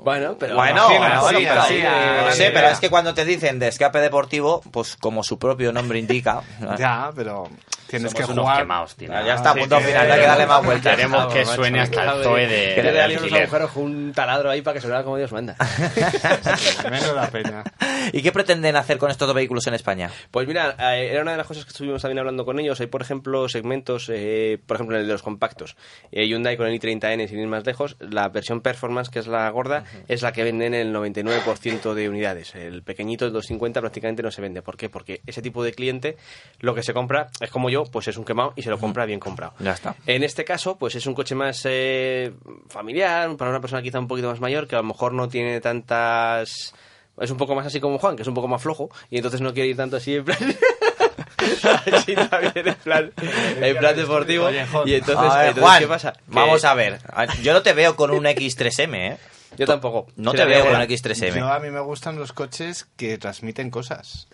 bueno, 0.04 0.38
pero 0.40 0.56
Bueno, 0.56 0.86
Imagina, 0.90 1.20
bueno, 1.22 1.40
sí, 1.40 1.82
pero, 1.84 2.32
sé, 2.32 2.52
pero 2.54 2.68
es 2.70 2.80
que 2.80 2.90
cuando 2.90 3.14
te 3.14 3.26
dicen 3.26 3.60
de 3.60 3.68
escape 3.68 4.00
deportivo, 4.00 4.62
pues 4.72 4.96
como 4.96 5.22
su 5.24 5.38
propio 5.38 5.74
nombre 5.74 6.00
indica, 6.00 6.42
Ya, 6.78 7.12
pero 7.16 7.50
tienes 7.88 8.12
Somos 8.12 8.26
que 8.28 8.32
unos 8.34 8.44
jugar. 8.44 8.58
quemados, 8.60 8.96
tío. 8.96 9.08
ya 9.08 9.34
está, 9.36 9.54
sí, 9.54 9.60
punto 9.60 9.78
que- 9.78 9.84
final, 9.86 10.12
hay 10.12 10.20
que 10.20 10.26
darle 10.28 10.46
más 10.46 10.66
vueltas. 10.66 10.96
Queremos 10.96 11.34
que 11.34 11.40
macho, 11.46 11.56
suene 11.56 11.80
hasta 11.82 12.04
el 12.18 12.24
zoe 12.24 12.48
de, 12.48 12.76
que 12.76 12.84
le 12.84 13.18
unos 13.18 13.34
agujeros 13.34 13.72
con 13.72 13.84
un 13.84 14.14
taladro 14.14 14.50
ahí 14.50 14.62
para 14.62 14.76
que 14.76 14.82
sonara 14.82 15.04
como 15.04 15.18
Dios 15.18 15.32
manda. 15.32 15.56
Menos 16.90 17.14
la 17.16 17.30
pena. 17.30 17.64
¿Y 18.12 18.22
qué 18.22 18.32
pretenden 18.32 18.76
hacer 18.76 18.98
con 18.98 19.12
estos 19.12 19.28
dos 19.28 19.36
vehículos 19.36 19.66
en 19.68 19.74
España? 19.74 20.10
Pues 20.32 20.48
mira, 20.48 20.76
eh, 20.96 21.10
era 21.12 21.22
una 21.22 21.32
de 21.32 21.38
las 21.38 21.48
cosas 21.48 21.66
que 21.66 21.70
estuvimos 21.70 22.02
también 22.02 22.20
hablando 22.20 22.46
con 22.46 22.60
ellos. 22.60 22.80
Hay, 22.80 22.88
por 22.88 23.02
ejemplo, 23.02 23.50
segmentos, 23.50 24.10
eh, 24.14 24.60
por 24.66 24.76
ejemplo, 24.78 24.96
en 24.96 25.02
el 25.02 25.08
de 25.08 25.14
los 25.14 25.24
compactos. 25.24 25.76
Eh, 26.12 26.26
Hyundai 26.28 26.58
con 26.58 26.68
el 26.68 26.80
i30N, 26.80 27.28
sin 27.28 27.40
ir 27.40 27.48
más 27.48 27.66
lejos, 27.66 27.98
la 28.00 28.30
versión 28.30 28.62
Performance, 28.62 29.10
que 29.10 29.20
es 29.20 29.28
la 29.28 29.50
gorda, 29.50 29.84
es 30.08 30.22
la 30.22 30.32
que 30.32 30.44
venden 30.44 30.74
el 30.74 30.94
99% 30.94 31.94
de 31.94 32.10
unidades. 32.10 32.56
El 32.56 32.84
pequeñito, 32.84 33.26
el 33.26 33.34
250, 33.34 33.82
prácticamente 33.82 34.24
no 34.24 34.32
se 34.32 34.42
vende. 34.42 34.62
¿Por 34.62 34.78
qué? 34.78 34.90
Porque 34.90 35.22
ese 35.26 35.42
tipo 35.42 35.64
de 35.64 35.74
cliente 35.74 36.18
lo 36.60 36.74
que 36.76 36.84
se 36.84 36.94
compra 36.94 37.28
es 37.42 37.50
como 37.52 37.70
yo, 37.70 37.77
pues 37.86 38.08
es 38.08 38.18
un 38.18 38.26
quemado 38.26 38.54
y 38.56 38.62
se 38.62 38.70
lo 38.70 38.78
compra 38.80 39.06
bien 39.06 39.20
comprado. 39.20 39.54
Ya 39.60 39.72
está. 39.72 39.96
En 40.06 40.24
este 40.24 40.44
caso, 40.46 40.78
pues 40.78 40.96
es 40.96 41.06
un 41.06 41.14
coche 41.14 41.36
más 41.36 41.62
eh, 41.66 42.34
familiar, 42.70 43.36
para 43.38 43.52
una 43.52 43.62
persona 43.62 43.82
quizá 43.82 44.00
un 44.00 44.08
poquito 44.08 44.30
más 44.30 44.40
mayor, 44.40 44.68
que 44.68 44.76
a 44.76 44.80
lo 44.80 44.86
mejor 44.86 45.14
no 45.14 45.30
tiene 45.30 45.60
tantas... 45.62 46.74
Es 47.20 47.32
un 47.32 47.38
poco 47.38 47.56
más 47.56 47.66
así 47.66 47.80
como 47.80 47.98
Juan, 47.98 48.16
que 48.16 48.22
es 48.22 48.28
un 48.28 48.36
poco 48.36 48.48
más 48.48 48.62
flojo, 48.62 48.90
y 49.10 49.18
entonces 49.18 49.42
no 49.42 49.54
quiere 49.54 49.70
ir 49.70 49.78
tanto 49.78 49.98
así 49.98 50.16
en 50.16 50.26
plan... 50.26 50.38
así 51.94 52.16
también 52.16 52.68
en 52.68 52.76
plan, 52.76 53.12
en 53.62 53.78
plan 53.78 53.96
deportivo. 53.96 54.50
Y 54.52 54.94
entonces, 54.94 55.32
A 55.32 55.38
ver, 55.40 55.48
entonces, 55.50 55.64
Juan, 55.64 55.80
¿qué 55.80 55.88
pasa? 55.88 56.14
Que 56.14 56.20
vamos 56.28 56.64
a 56.66 56.74
ver. 56.74 57.00
Yo 57.42 57.54
no 57.54 57.62
te 57.62 57.74
veo 57.74 57.96
con 57.96 58.12
un 58.12 58.26
X3M, 58.26 58.96
¿eh? 58.96 59.18
Yo 59.58 59.66
tampoco. 59.66 60.08
No 60.16 60.34
te 60.34 60.46
veo 60.46 60.66
con 60.66 60.76
un 60.76 60.82
ya. 60.82 60.88
X3M. 60.88 61.36
Yo 61.36 61.52
a 61.52 61.60
mí 61.60 61.70
me 61.70 61.80
gustan 61.80 62.18
los 62.18 62.34
coches 62.34 62.88
que 62.96 63.18
transmiten 63.18 63.70
cosas. 63.72 64.28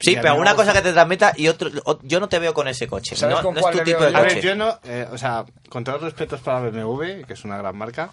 Sí, 0.00 0.16
pero 0.20 0.36
una 0.36 0.54
cosa 0.54 0.72
que 0.72 0.82
te 0.82 0.92
transmita 0.92 1.32
y 1.36 1.48
otro... 1.48 1.70
o- 1.84 1.98
Yo 2.02 2.20
no 2.20 2.28
te 2.28 2.38
veo 2.38 2.52
con 2.54 2.68
ese 2.68 2.86
coche. 2.86 3.16
¿Sabes 3.16 3.36
No, 3.36 3.42
con 3.42 3.54
no 3.54 3.60
es 3.60 3.62
cuál 3.62 3.72
tu 3.72 3.78
le 3.78 3.84
tipo 3.84 3.98
veo 4.00 4.06
de 4.08 4.12
yo? 4.12 4.18
A 4.18 4.22
coche. 4.22 4.34
ver, 4.34 4.44
yo 4.44 4.54
no, 4.54 4.78
eh, 4.84 5.06
o 5.10 5.18
sea, 5.18 5.44
con 5.68 5.84
todo 5.84 5.96
el 5.96 6.02
respeto 6.02 6.36
para 6.38 6.60
BMW, 6.60 7.22
que 7.26 7.32
es 7.32 7.44
una 7.44 7.56
gran 7.58 7.76
marca, 7.76 8.10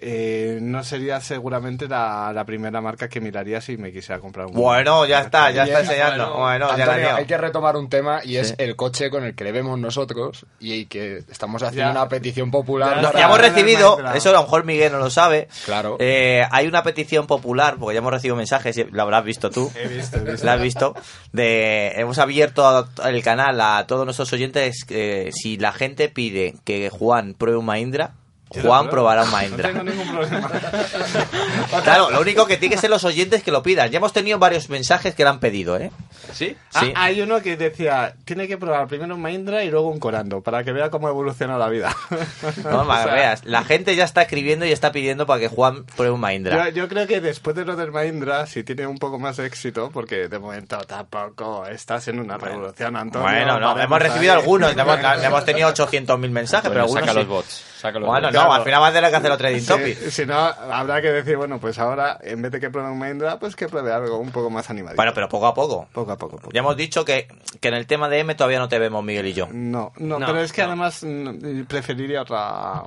eh, 0.00 0.58
no 0.60 0.82
sería 0.84 1.20
seguramente 1.20 1.88
la, 1.88 2.32
la 2.34 2.44
primera 2.44 2.80
marca 2.80 3.08
que 3.08 3.20
miraría 3.20 3.60
si 3.60 3.76
me 3.76 3.92
quisiera 3.92 4.20
comprar 4.20 4.46
un 4.46 4.52
Bueno, 4.54 5.06
ya 5.06 5.20
está, 5.20 5.50
ya 5.50 5.64
está 5.64 5.80
enseñando. 5.80 6.34
Bueno, 6.38 6.76
ya 6.76 6.86
la 6.86 7.16
hay 7.16 7.26
que 7.26 7.36
retomar 7.38 7.76
un 7.76 7.88
tema 7.88 8.20
y 8.24 8.36
es 8.36 8.48
Sí. 8.48 8.54
el 8.58 8.76
coche 8.76 9.10
con 9.10 9.24
el 9.24 9.34
que 9.34 9.44
le 9.44 9.52
vemos 9.52 9.78
nosotros 9.78 10.46
y 10.60 10.86
que 10.86 11.18
estamos 11.30 11.62
haciendo 11.62 11.92
Ya. 11.92 12.00
una 12.00 12.08
petición 12.08 12.50
popular. 12.50 13.00
Ya, 13.14 13.24
hemos 13.24 13.38
recibido, 13.40 13.98
eso 14.14 14.30
a 14.30 14.32
lo 14.32 14.42
mejor 14.42 14.64
Miguel 14.64 14.92
no 14.92 14.98
lo 14.98 15.10
sabe. 15.10 15.48
Claro. 15.64 15.96
Eh, 16.00 16.42
hay 16.50 16.66
una 16.66 16.82
petición 16.82 17.26
popular, 17.26 17.76
porque 17.78 17.94
ya 17.94 17.98
hemos 17.98 18.12
recibido 18.12 18.36
mensajes, 18.36 18.76
y 18.76 18.84
lo 18.84 19.02
habrás 19.02 19.24
visto 19.24 19.50
tú. 19.50 19.70
He 19.74 19.88
visto, 19.88 20.18
he 20.18 20.30
visto. 20.30 20.44
La 20.46 20.54
has 20.54 20.60
visto. 20.62 20.94
De, 21.32 21.92
hemos 21.96 22.18
abierto 22.18 22.88
el 23.04 23.22
canal 23.22 23.60
a 23.60 23.86
todos 23.86 24.04
nuestros 24.04 24.32
oyentes. 24.32 24.84
eh, 24.90 25.30
si 25.32 25.56
la 25.56 25.72
gente 25.72 26.08
pide 26.08 26.54
que 26.64 26.90
Juan 26.90 27.34
pruebe 27.34 27.58
un 27.58 27.64
Mahindra, 27.66 28.12
Juan 28.62 28.88
probará 28.90 29.24
un 29.24 29.30
Mahindra. 29.32 29.72
No 29.72 29.80
tengo 29.84 29.90
ningún 29.90 30.14
problema. 30.14 30.50
Claro, 31.82 32.10
lo 32.10 32.20
único 32.20 32.46
que 32.46 32.56
tiene 32.56 32.74
que 32.74 32.80
ser 32.80 32.90
los 32.90 33.04
oyentes 33.04 33.42
que 33.42 33.50
lo 33.50 33.62
pidan. 33.62 33.90
Ya 33.90 33.98
hemos 33.98 34.12
tenido 34.12 34.38
varios 34.38 34.68
mensajes 34.70 35.14
que 35.14 35.24
lo 35.24 35.30
han 35.30 35.40
pedido, 35.40 35.76
¿eh? 35.76 35.90
¿Sí? 36.32 36.56
Sí. 36.70 36.92
Ah, 36.94 37.04
hay 37.04 37.20
uno 37.20 37.40
que 37.42 37.56
decía, 37.56 38.14
tiene 38.24 38.48
que 38.48 38.56
probar 38.56 38.86
primero 38.86 39.14
un 39.14 39.20
Mahindra 39.22 39.64
y 39.64 39.70
luego 39.70 39.88
un 39.88 39.98
Corando, 39.98 40.40
para 40.40 40.64
que 40.64 40.72
vea 40.72 40.90
cómo 40.90 41.08
evoluciona 41.08 41.58
la 41.58 41.68
vida. 41.68 41.94
No, 42.64 42.80
O 42.82 42.86
sea, 42.86 43.06
veas, 43.06 43.44
la 43.44 43.64
gente 43.64 43.94
ya 43.96 44.04
está 44.04 44.22
escribiendo 44.22 44.64
y 44.64 44.72
está 44.72 44.92
pidiendo 44.92 45.26
para 45.26 45.40
que 45.40 45.48
Juan 45.48 45.84
pruebe 45.96 46.12
un 46.12 46.20
Mahindra. 46.20 46.68
Yo, 46.70 46.82
yo 46.82 46.88
creo 46.88 47.06
que 47.06 47.20
después 47.20 47.54
de 47.56 47.64
lo 47.64 47.76
del 47.76 47.92
Mahindra, 47.92 48.46
si 48.46 48.64
tiene 48.64 48.86
un 48.86 48.98
poco 48.98 49.18
más 49.18 49.36
de 49.36 49.46
éxito, 49.46 49.90
porque 49.92 50.28
de 50.28 50.38
momento 50.38 50.78
tampoco 50.86 51.66
estás 51.66 52.08
en 52.08 52.20
una 52.20 52.38
revolución, 52.38 52.96
Antonio. 52.96 53.28
Bueno, 53.28 53.58
no, 53.60 53.78
hemos 53.78 53.98
recibido 53.98 54.32
ahí. 54.32 54.38
algunos, 54.40 54.72
hemos, 54.76 54.98
hemos 55.22 55.44
tenido 55.44 55.68
800.000 55.68 56.30
mensajes, 56.30 56.68
pero 56.68 56.82
algunos 56.82 57.02
saca 57.02 57.12
sí. 57.12 57.18
los 57.18 57.28
bots. 57.28 57.64
Saca 57.78 57.98
los 57.98 58.08
Bueno, 58.08 58.28
bots. 58.28 58.34
no, 58.34 58.43
al 58.52 58.64
final 58.64 58.82
va 58.82 58.88
a 58.88 58.92
tener 58.92 59.10
que 59.10 59.16
hacer 59.16 59.30
otro 59.30 59.46
trading 59.46 59.66
topic. 59.66 59.98
si 60.10 60.26
no, 60.26 60.36
habrá 60.36 61.00
que 61.00 61.10
decir, 61.10 61.36
bueno, 61.36 61.58
pues 61.58 61.78
ahora, 61.78 62.18
en 62.22 62.42
vez 62.42 62.52
de 62.52 62.60
que 62.60 62.70
pruebe 62.70 62.90
un 62.90 62.98
Mahindra, 62.98 63.38
pues 63.38 63.56
que 63.56 63.68
pruebe 63.68 63.92
algo 63.92 64.18
un 64.18 64.30
poco 64.30 64.50
más 64.50 64.68
animadito. 64.70 64.96
Bueno, 64.96 65.12
pero 65.14 65.28
poco 65.28 65.46
a 65.46 65.54
poco. 65.54 65.88
Poco 65.92 66.12
a 66.12 66.18
poco. 66.18 66.36
poco. 66.36 66.50
Ya 66.52 66.60
hemos 66.60 66.76
dicho 66.76 67.04
que, 67.04 67.28
que 67.60 67.68
en 67.68 67.74
el 67.74 67.86
tema 67.86 68.08
de 68.08 68.20
M 68.20 68.34
todavía 68.34 68.58
no 68.58 68.68
te 68.68 68.78
vemos, 68.78 69.04
Miguel 69.04 69.26
y 69.26 69.32
yo. 69.32 69.48
No, 69.50 69.92
no, 69.96 70.18
No, 70.18 70.26
pero 70.26 70.40
es 70.40 70.52
que 70.52 70.62
además 70.62 71.02
mm, 71.02 71.64
preferiría 71.64 72.22
otra... 72.22 72.82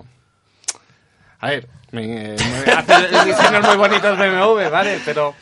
A 1.39 1.47
ver, 1.49 1.67
me, 1.91 2.07
me 2.07 2.35
hace 2.73 3.25
diseños 3.25 3.67
muy 3.67 3.77
bonitos 3.77 4.17
BMW, 4.17 4.69
¿vale? 4.71 4.99
Pero 5.05 5.35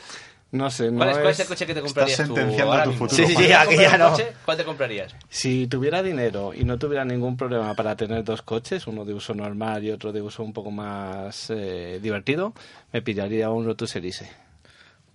no 0.55 0.69
sé, 0.71 0.89
no 0.91 0.97
¿Cuál 0.97 1.09
es, 1.09 1.17
cuál 1.19 1.31
es- 1.31 1.39
el 1.41 1.47
coche 1.47 1.65
que 1.67 1.73
te 1.73 1.81
comprarías 1.81 2.17
tú 2.17 2.25
sentenciando 2.25 2.71
ahora 2.71 2.83
tu 2.85 2.89
mismo? 2.91 3.07
futuro, 3.07 3.27
Sí, 3.27 3.35
sí, 3.35 3.43
sí, 3.43 3.47
que 3.69 3.77
ya 3.77 3.97
no. 3.97 4.11
coche, 4.11 4.33
¿Cuál 4.45 4.57
te 4.57 4.65
comprarías? 4.65 5.15
Si 5.29 5.67
tuviera 5.67 6.01
dinero 6.01 6.53
y 6.53 6.63
no 6.63 6.77
tuviera 6.77 7.05
ningún 7.05 7.37
problema 7.37 7.73
para 7.75 7.95
tener 7.95 8.23
dos 8.23 8.41
coches, 8.41 8.87
uno 8.87 9.05
de 9.05 9.13
uso 9.13 9.33
normal 9.33 9.83
y 9.83 9.91
otro 9.91 10.11
de 10.11 10.21
uso 10.21 10.43
un 10.43 10.53
poco 10.53 10.71
más 10.71 11.49
eh, 11.49 11.99
divertido, 12.01 12.53
me 12.93 13.01
pillaría 13.01 13.49
un 13.49 13.65
Lotus 13.65 13.95
Elise. 13.95 14.29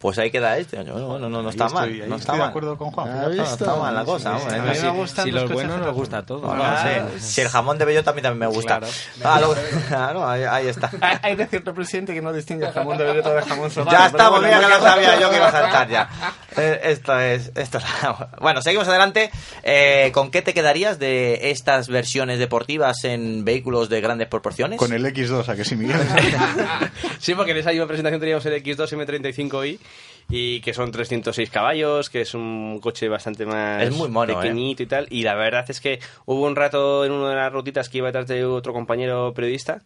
Pues 0.01 0.19
ahí 0.19 0.31
queda 0.31 0.57
este. 0.57 0.77
Bueno, 0.83 1.07
bueno, 1.09 1.29
no, 1.29 1.43
no 1.43 1.49
Ahí 1.51 1.55
está 1.55 1.67
estoy- 1.67 1.81
mal. 1.81 1.89
no 1.91 2.17
estoy 2.17 2.19
está 2.21 2.37
de 2.37 2.43
acuerdo 2.43 2.79
con 2.79 2.91
Juan. 2.91 3.09
¿Ha 3.11 3.13
fíjate. 3.29 3.37
No 3.37 3.45
está 3.45 3.77
mal 3.77 3.95
la 3.95 4.05
cosa, 4.07 4.39
Sí, 4.39 4.43
hombre. 4.47 4.75
sí, 4.75 4.81
a 4.81 4.83
mí 4.91 4.93
me 4.97 5.01
gustan 5.03 5.25
Si 5.27 5.31
los 5.31 5.51
buenos 5.53 5.79
nos 5.81 5.95
gusta 5.95 6.25
Ah, 6.43 7.07
sí. 7.19 7.21
Si 7.21 7.41
el 7.43 7.49
jamón 7.49 7.77
de 7.77 7.85
bello 7.85 8.03
también, 8.03 8.23
también 8.23 8.39
me 8.39 8.47
gusta. 8.55 8.79
Claro. 8.81 8.93
Ah, 9.23 9.41
lo- 9.41 9.55
claro, 9.89 10.27
ahí, 10.27 10.43
ahí 10.45 10.69
está. 10.69 10.91
Hay- 11.23 11.37
de 11.37 11.47
cierto 11.47 11.75
presidente 11.75 12.15
que 12.15 12.23
no 12.23 12.33
distingue 12.33 12.65
el 12.67 12.73
jamón 12.73 12.97
de 12.97 13.05
veleta 13.05 13.35
de 13.35 13.43
jamón 13.43 13.71
sobado. 13.71 13.91
Ya 13.97 14.07
estamos, 14.07 14.41
bueno, 14.41 14.47
mira 14.57 14.61
que 14.61 14.73
no 14.75 14.79
lo 14.81 14.83
sabía 14.91 15.21
yo 15.21 15.29
que 15.31 15.37
iba 15.37 15.49
a 15.49 15.53
saltar 15.53 15.89
ya. 15.91 16.09
Eh, 16.57 16.81
Esto 16.85 17.21
es, 17.21 17.53
esto 17.55 17.77
es- 17.79 17.85
Bueno, 18.41 18.63
seguimos 18.63 18.89
adelante. 18.89 19.31
Eh, 19.63 20.11
¿Con 20.15 20.31
qué 20.31 20.41
te 20.41 20.55
quedarías 20.55 20.99
de 20.99 21.51
estas 21.51 21.89
versiones 21.89 22.39
deportivas 22.39 23.05
en 23.05 23.45
vehículos 23.45 23.91
de 23.91 24.01
grandes 24.01 24.29
proporciones? 24.29 24.79
Con 24.79 24.95
el 24.95 25.05
X2, 25.05 25.47
¿a 25.49 25.57
que 25.57 25.65
sí, 25.67 25.77
Miguel? 25.77 25.99
Sí, 27.19 27.35
porque 27.35 27.51
en 27.53 27.59
esa 27.59 27.71
misma 27.71 27.87
presentación 27.87 28.19
teníamos 28.21 28.47
el 28.47 28.55
X2 28.63 28.93
M35i 28.93 29.79
y 30.31 30.61
que 30.61 30.73
son 30.73 30.91
306 30.91 31.51
caballos, 31.51 32.09
que 32.09 32.23
es 32.23 32.35
un 32.35 32.79
coche 32.81 33.09
bastante 33.09 33.45
más 33.47 33.83
Es 33.83 33.97
muy 33.97 34.09
mono, 34.09 34.33
¿eh? 34.33 34.37
pequeñito 34.37 34.83
y 34.83 34.87
tal. 34.87 35.07
Y 35.11 35.23
la 35.23 35.35
verdad 35.35 35.65
es 35.69 35.81
que 35.81 35.99
hubo 36.27 36.47
un 36.47 36.57
rato 36.57 37.05
en 37.05 37.13
una 37.13 37.31
de 37.31 37.37
las 37.37 37.53
rutitas 37.53 37.89
que 37.89 37.99
iba 37.99 38.09
detrás 38.09 38.29
de 38.29 38.45
otro 38.45 38.73
compañero 38.73 39.33
periodista 39.35 39.83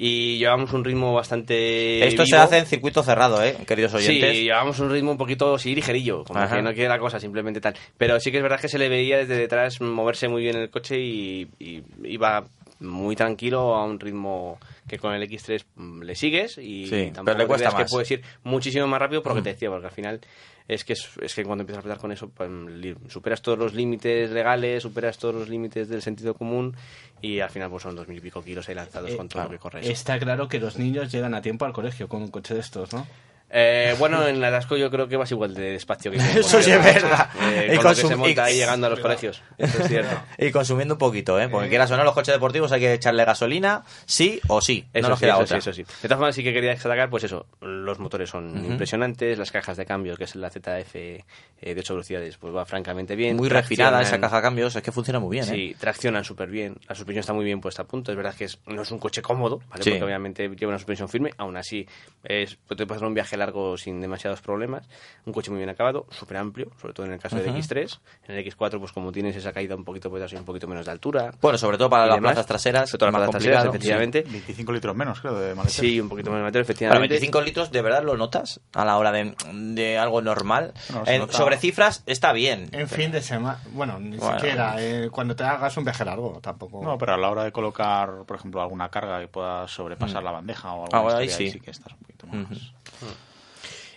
y 0.00 0.38
llevamos 0.38 0.72
un 0.72 0.84
ritmo 0.84 1.12
bastante 1.12 2.06
Esto 2.06 2.24
se 2.24 2.36
hace 2.36 2.58
en 2.58 2.66
circuito 2.66 3.02
cerrado, 3.02 3.42
¿eh, 3.42 3.56
queridos 3.66 3.94
oyentes? 3.94 4.36
Sí, 4.36 4.44
llevamos 4.44 4.78
un 4.78 4.92
ritmo 4.92 5.10
un 5.10 5.18
poquito 5.18 5.58
sí, 5.58 5.74
ligerillo, 5.74 6.22
como 6.22 6.38
Ajá. 6.38 6.54
que 6.54 6.62
no 6.62 6.72
quiere 6.72 6.88
la 6.88 7.00
cosa, 7.00 7.18
simplemente 7.18 7.60
tal. 7.60 7.74
Pero 7.96 8.20
sí 8.20 8.30
que 8.30 8.36
es 8.36 8.42
verdad 8.44 8.60
que 8.60 8.68
se 8.68 8.78
le 8.78 8.88
veía 8.88 9.18
desde 9.18 9.36
detrás 9.36 9.80
moverse 9.80 10.28
muy 10.28 10.42
bien 10.42 10.56
el 10.56 10.70
coche 10.70 11.00
y, 11.00 11.48
y 11.58 11.82
iba 12.04 12.44
muy 12.80 13.16
tranquilo 13.16 13.74
a 13.74 13.84
un 13.84 13.98
ritmo 13.98 14.58
que 14.86 14.98
con 14.98 15.12
el 15.14 15.22
X3 15.22 15.64
mm, 15.76 16.02
le 16.02 16.14
sigues 16.14 16.58
y 16.58 16.86
Sí, 16.86 17.04
tampoco 17.06 17.24
pero 17.24 17.38
le 17.38 17.46
cuesta 17.46 17.70
más. 17.70 17.84
que 17.84 17.90
puedes 17.90 18.10
ir 18.10 18.22
muchísimo 18.44 18.86
más 18.86 19.00
rápido 19.00 19.22
porque 19.22 19.40
Mm. 19.40 19.44
te 19.44 19.50
decía, 19.50 19.70
porque 19.70 19.86
al 19.86 19.92
final 19.92 20.20
es 20.68 20.84
que 20.84 20.92
es, 20.92 21.08
es 21.22 21.34
que 21.34 21.44
cuando 21.44 21.62
empiezas 21.62 21.78
a 21.78 21.80
apretar 21.80 21.98
con 22.00 22.12
eso 22.12 22.28
pues, 22.28 22.48
li- 22.50 22.94
superas 23.08 23.40
todos 23.42 23.58
los 23.58 23.74
límites 23.74 24.30
legales, 24.30 24.82
superas 24.82 25.18
todos 25.18 25.34
los 25.34 25.48
límites 25.48 25.88
del 25.88 26.02
sentido 26.02 26.34
común 26.34 26.76
y 27.22 27.40
al 27.40 27.50
final 27.50 27.70
pues 27.70 27.82
son 27.82 27.96
dos 27.96 28.06
mil 28.06 28.18
y 28.18 28.20
pico 28.20 28.42
kilos 28.42 28.68
ahí 28.68 28.74
lanzados 28.74 29.10
Eh, 29.10 29.16
con 29.16 29.28
todo 29.28 29.44
lo 29.44 29.50
que 29.50 29.58
corres. 29.58 29.86
Está 29.88 30.18
claro 30.18 30.46
que 30.48 30.60
los 30.60 30.78
niños 30.78 31.10
llegan 31.10 31.34
a 31.34 31.42
tiempo 31.42 31.64
al 31.64 31.72
colegio 31.72 32.06
con 32.08 32.22
un 32.22 32.28
coche 32.28 32.54
de 32.54 32.60
estos, 32.60 32.92
¿no? 32.92 33.06
Eh, 33.50 33.94
bueno, 33.98 34.26
en 34.26 34.40
la 34.42 34.48
Atasco 34.48 34.76
yo 34.76 34.90
creo 34.90 35.08
que 35.08 35.16
vas 35.16 35.30
igual 35.30 35.54
de 35.54 35.70
despacio 35.72 36.10
que 36.10 36.18
Eso 36.38 36.60
sí 36.62 36.70
es 36.70 36.84
verdad. 36.84 37.30
Eh, 37.50 37.70
Y 37.72 37.76
con 37.76 37.84
lo 37.84 37.90
que 37.90 37.96
se 37.96 38.14
monta 38.16 38.50
y- 38.50 38.52
ahí 38.52 38.58
llegando 38.58 38.86
a 38.86 38.90
los 38.90 39.00
colegios. 39.00 39.42
Eso 39.56 39.78
es 39.82 39.88
cierto. 39.88 40.20
Y 40.38 40.50
consumiendo 40.50 40.94
un 40.94 40.98
poquito, 40.98 41.40
¿eh? 41.40 41.48
Porque 41.48 41.68
quieras 41.70 41.90
o 41.90 41.96
no, 41.96 42.04
los 42.04 42.12
coches 42.14 42.34
deportivos 42.34 42.70
hay 42.72 42.80
que 42.80 42.92
echarle 42.92 43.24
gasolina, 43.24 43.84
sí 44.04 44.40
o 44.48 44.60
sí. 44.60 44.86
Eso 44.92 45.02
no 45.04 45.08
nos 45.10 45.18
sí, 45.18 45.24
queda 45.24 45.34
eso 45.34 45.42
otra. 45.44 45.60
sí, 45.60 45.70
eso 45.70 45.72
sí. 45.76 45.82
De 45.82 46.08
todas 46.08 46.18
formas, 46.18 46.34
sí 46.34 46.44
que 46.44 46.52
quería 46.52 46.70
destacar, 46.70 47.08
pues 47.08 47.24
eso, 47.24 47.46
los 47.62 47.98
motores 47.98 48.28
son 48.28 48.58
Ujú. 48.58 48.66
impresionantes, 48.72 49.38
las 49.38 49.50
cajas 49.50 49.76
de 49.78 49.86
cambios, 49.86 50.18
que 50.18 50.24
es 50.24 50.36
la 50.36 50.50
ZF 50.50 50.94
eh, 50.96 51.24
de 51.60 51.80
8 51.80 51.94
velocidades, 51.94 52.36
pues 52.36 52.54
va 52.54 52.66
francamente 52.66 53.16
bien. 53.16 53.36
Muy 53.36 53.48
refinada 53.48 54.02
esa 54.02 54.20
caja 54.20 54.36
de 54.36 54.42
cambios, 54.42 54.76
es 54.76 54.82
que 54.82 54.92
funciona 54.92 55.18
muy 55.20 55.36
bien, 55.36 55.44
¿eh? 55.44 55.52
Sí, 55.54 55.76
traccionan 55.80 56.22
súper 56.24 56.50
bien, 56.50 56.76
la 56.86 56.94
suspensión 56.94 57.20
está 57.20 57.32
muy 57.32 57.44
bien 57.46 57.60
puesta 57.62 57.82
a 57.82 57.86
punto, 57.86 58.10
es 58.12 58.16
verdad 58.16 58.34
que 58.34 58.44
es- 58.44 58.58
no 58.66 58.82
es 58.82 58.90
un 58.90 58.98
coche 58.98 59.22
cómodo, 59.22 59.60
¿vale? 59.70 59.82
Sí. 59.82 59.90
porque 59.90 60.04
obviamente 60.04 60.48
lleva 60.50 60.68
una 60.70 60.78
suspensión 60.78 61.08
firme, 61.08 61.30
aún 61.38 61.56
así 61.56 61.86
es, 62.24 62.56
pues, 62.66 62.76
te 62.76 62.86
puedes 62.86 62.98
hacer 62.98 63.08
un 63.08 63.14
viaje 63.14 63.37
largo 63.38 63.76
sin 63.78 64.00
demasiados 64.00 64.40
problemas, 64.42 64.88
un 65.24 65.32
coche 65.32 65.50
muy 65.50 65.58
bien 65.58 65.70
acabado, 65.70 66.06
súper 66.10 66.36
amplio, 66.38 66.70
sobre 66.80 66.92
todo 66.94 67.06
en 67.06 67.12
el 67.12 67.18
caso 67.18 67.36
del 67.36 67.48
Ujú. 67.48 67.58
X3, 67.58 67.98
en 68.28 68.34
el 68.36 68.44
X4 68.46 68.78
pues 68.78 68.92
como 68.92 69.12
tienes 69.12 69.34
esa 69.36 69.52
caída 69.52 69.74
un 69.76 69.84
poquito, 69.84 70.10
puedes 70.10 70.30
ir 70.32 70.38
un 70.38 70.44
poquito 70.44 70.66
menos 70.68 70.84
de 70.86 70.92
altura. 70.92 71.30
Bueno, 71.40 71.56
sobre 71.58 71.78
todo 71.78 71.88
para 71.88 72.04
y 72.04 72.08
las 72.08 72.16
demás. 72.16 72.32
plazas 72.32 72.46
traseras, 72.46 72.90
Sobre 72.90 72.98
todo 72.98 73.10
las 73.10 73.18
plazas 73.20 73.30
traseras, 73.42 73.64
efectivamente. 73.66 74.22
25 74.22 74.72
litros 74.72 74.96
menos, 74.96 75.20
creo, 75.20 75.34
de 75.38 75.54
maletero. 75.54 75.80
Sí, 75.80 76.00
un 76.00 76.08
poquito 76.08 76.30
más 76.30 76.38
de 76.38 76.42
maletero, 76.42 76.64
Para 76.64 76.72
efectivamente. 76.72 77.08
25 77.14 77.40
litros, 77.42 77.70
¿de 77.70 77.82
verdad 77.82 78.02
lo 78.02 78.16
notas 78.16 78.60
a 78.74 78.84
la 78.84 78.96
hora 78.98 79.12
de, 79.12 79.34
de 79.52 79.98
algo 79.98 80.20
normal? 80.20 80.72
No, 80.92 81.04
se 81.06 81.14
En- 81.14 81.20
nota. 81.22 81.32
sobre 81.32 81.56
cifras 81.56 82.02
está 82.06 82.32
bien. 82.32 82.68
En 82.72 82.88
fin 82.88 83.10
de 83.12 83.22
semana, 83.22 83.60
bueno, 83.72 83.98
ni 83.98 84.16
Bueno. 84.16 84.38
siquiera, 84.38 84.74
eh, 84.78 85.08
cuando 85.10 85.36
te 85.36 85.44
hagas 85.44 85.76
un 85.76 85.84
viaje 85.84 86.04
largo, 86.04 86.40
tampoco. 86.42 86.82
No, 86.82 86.98
pero 86.98 87.14
a 87.14 87.16
la 87.16 87.30
hora 87.30 87.44
de 87.44 87.52
colocar, 87.52 88.24
por 88.26 88.36
ejemplo, 88.36 88.60
alguna 88.60 88.88
carga 88.88 89.20
que 89.20 89.28
pueda 89.28 89.66
sobrepasar 89.68 90.22
Mm. 90.22 90.24
la 90.24 90.30
bandeja 90.32 90.72
o 90.72 90.84
Ah, 90.92 90.98
ahí 91.18 91.26
historia, 91.26 91.36
sí. 91.36 91.50
sí 91.50 91.60
que 91.60 91.70
estás 91.70 91.92
un 91.92 91.98
poquito 92.00 92.26
más. 92.26 92.36
Ujú. 92.50 92.54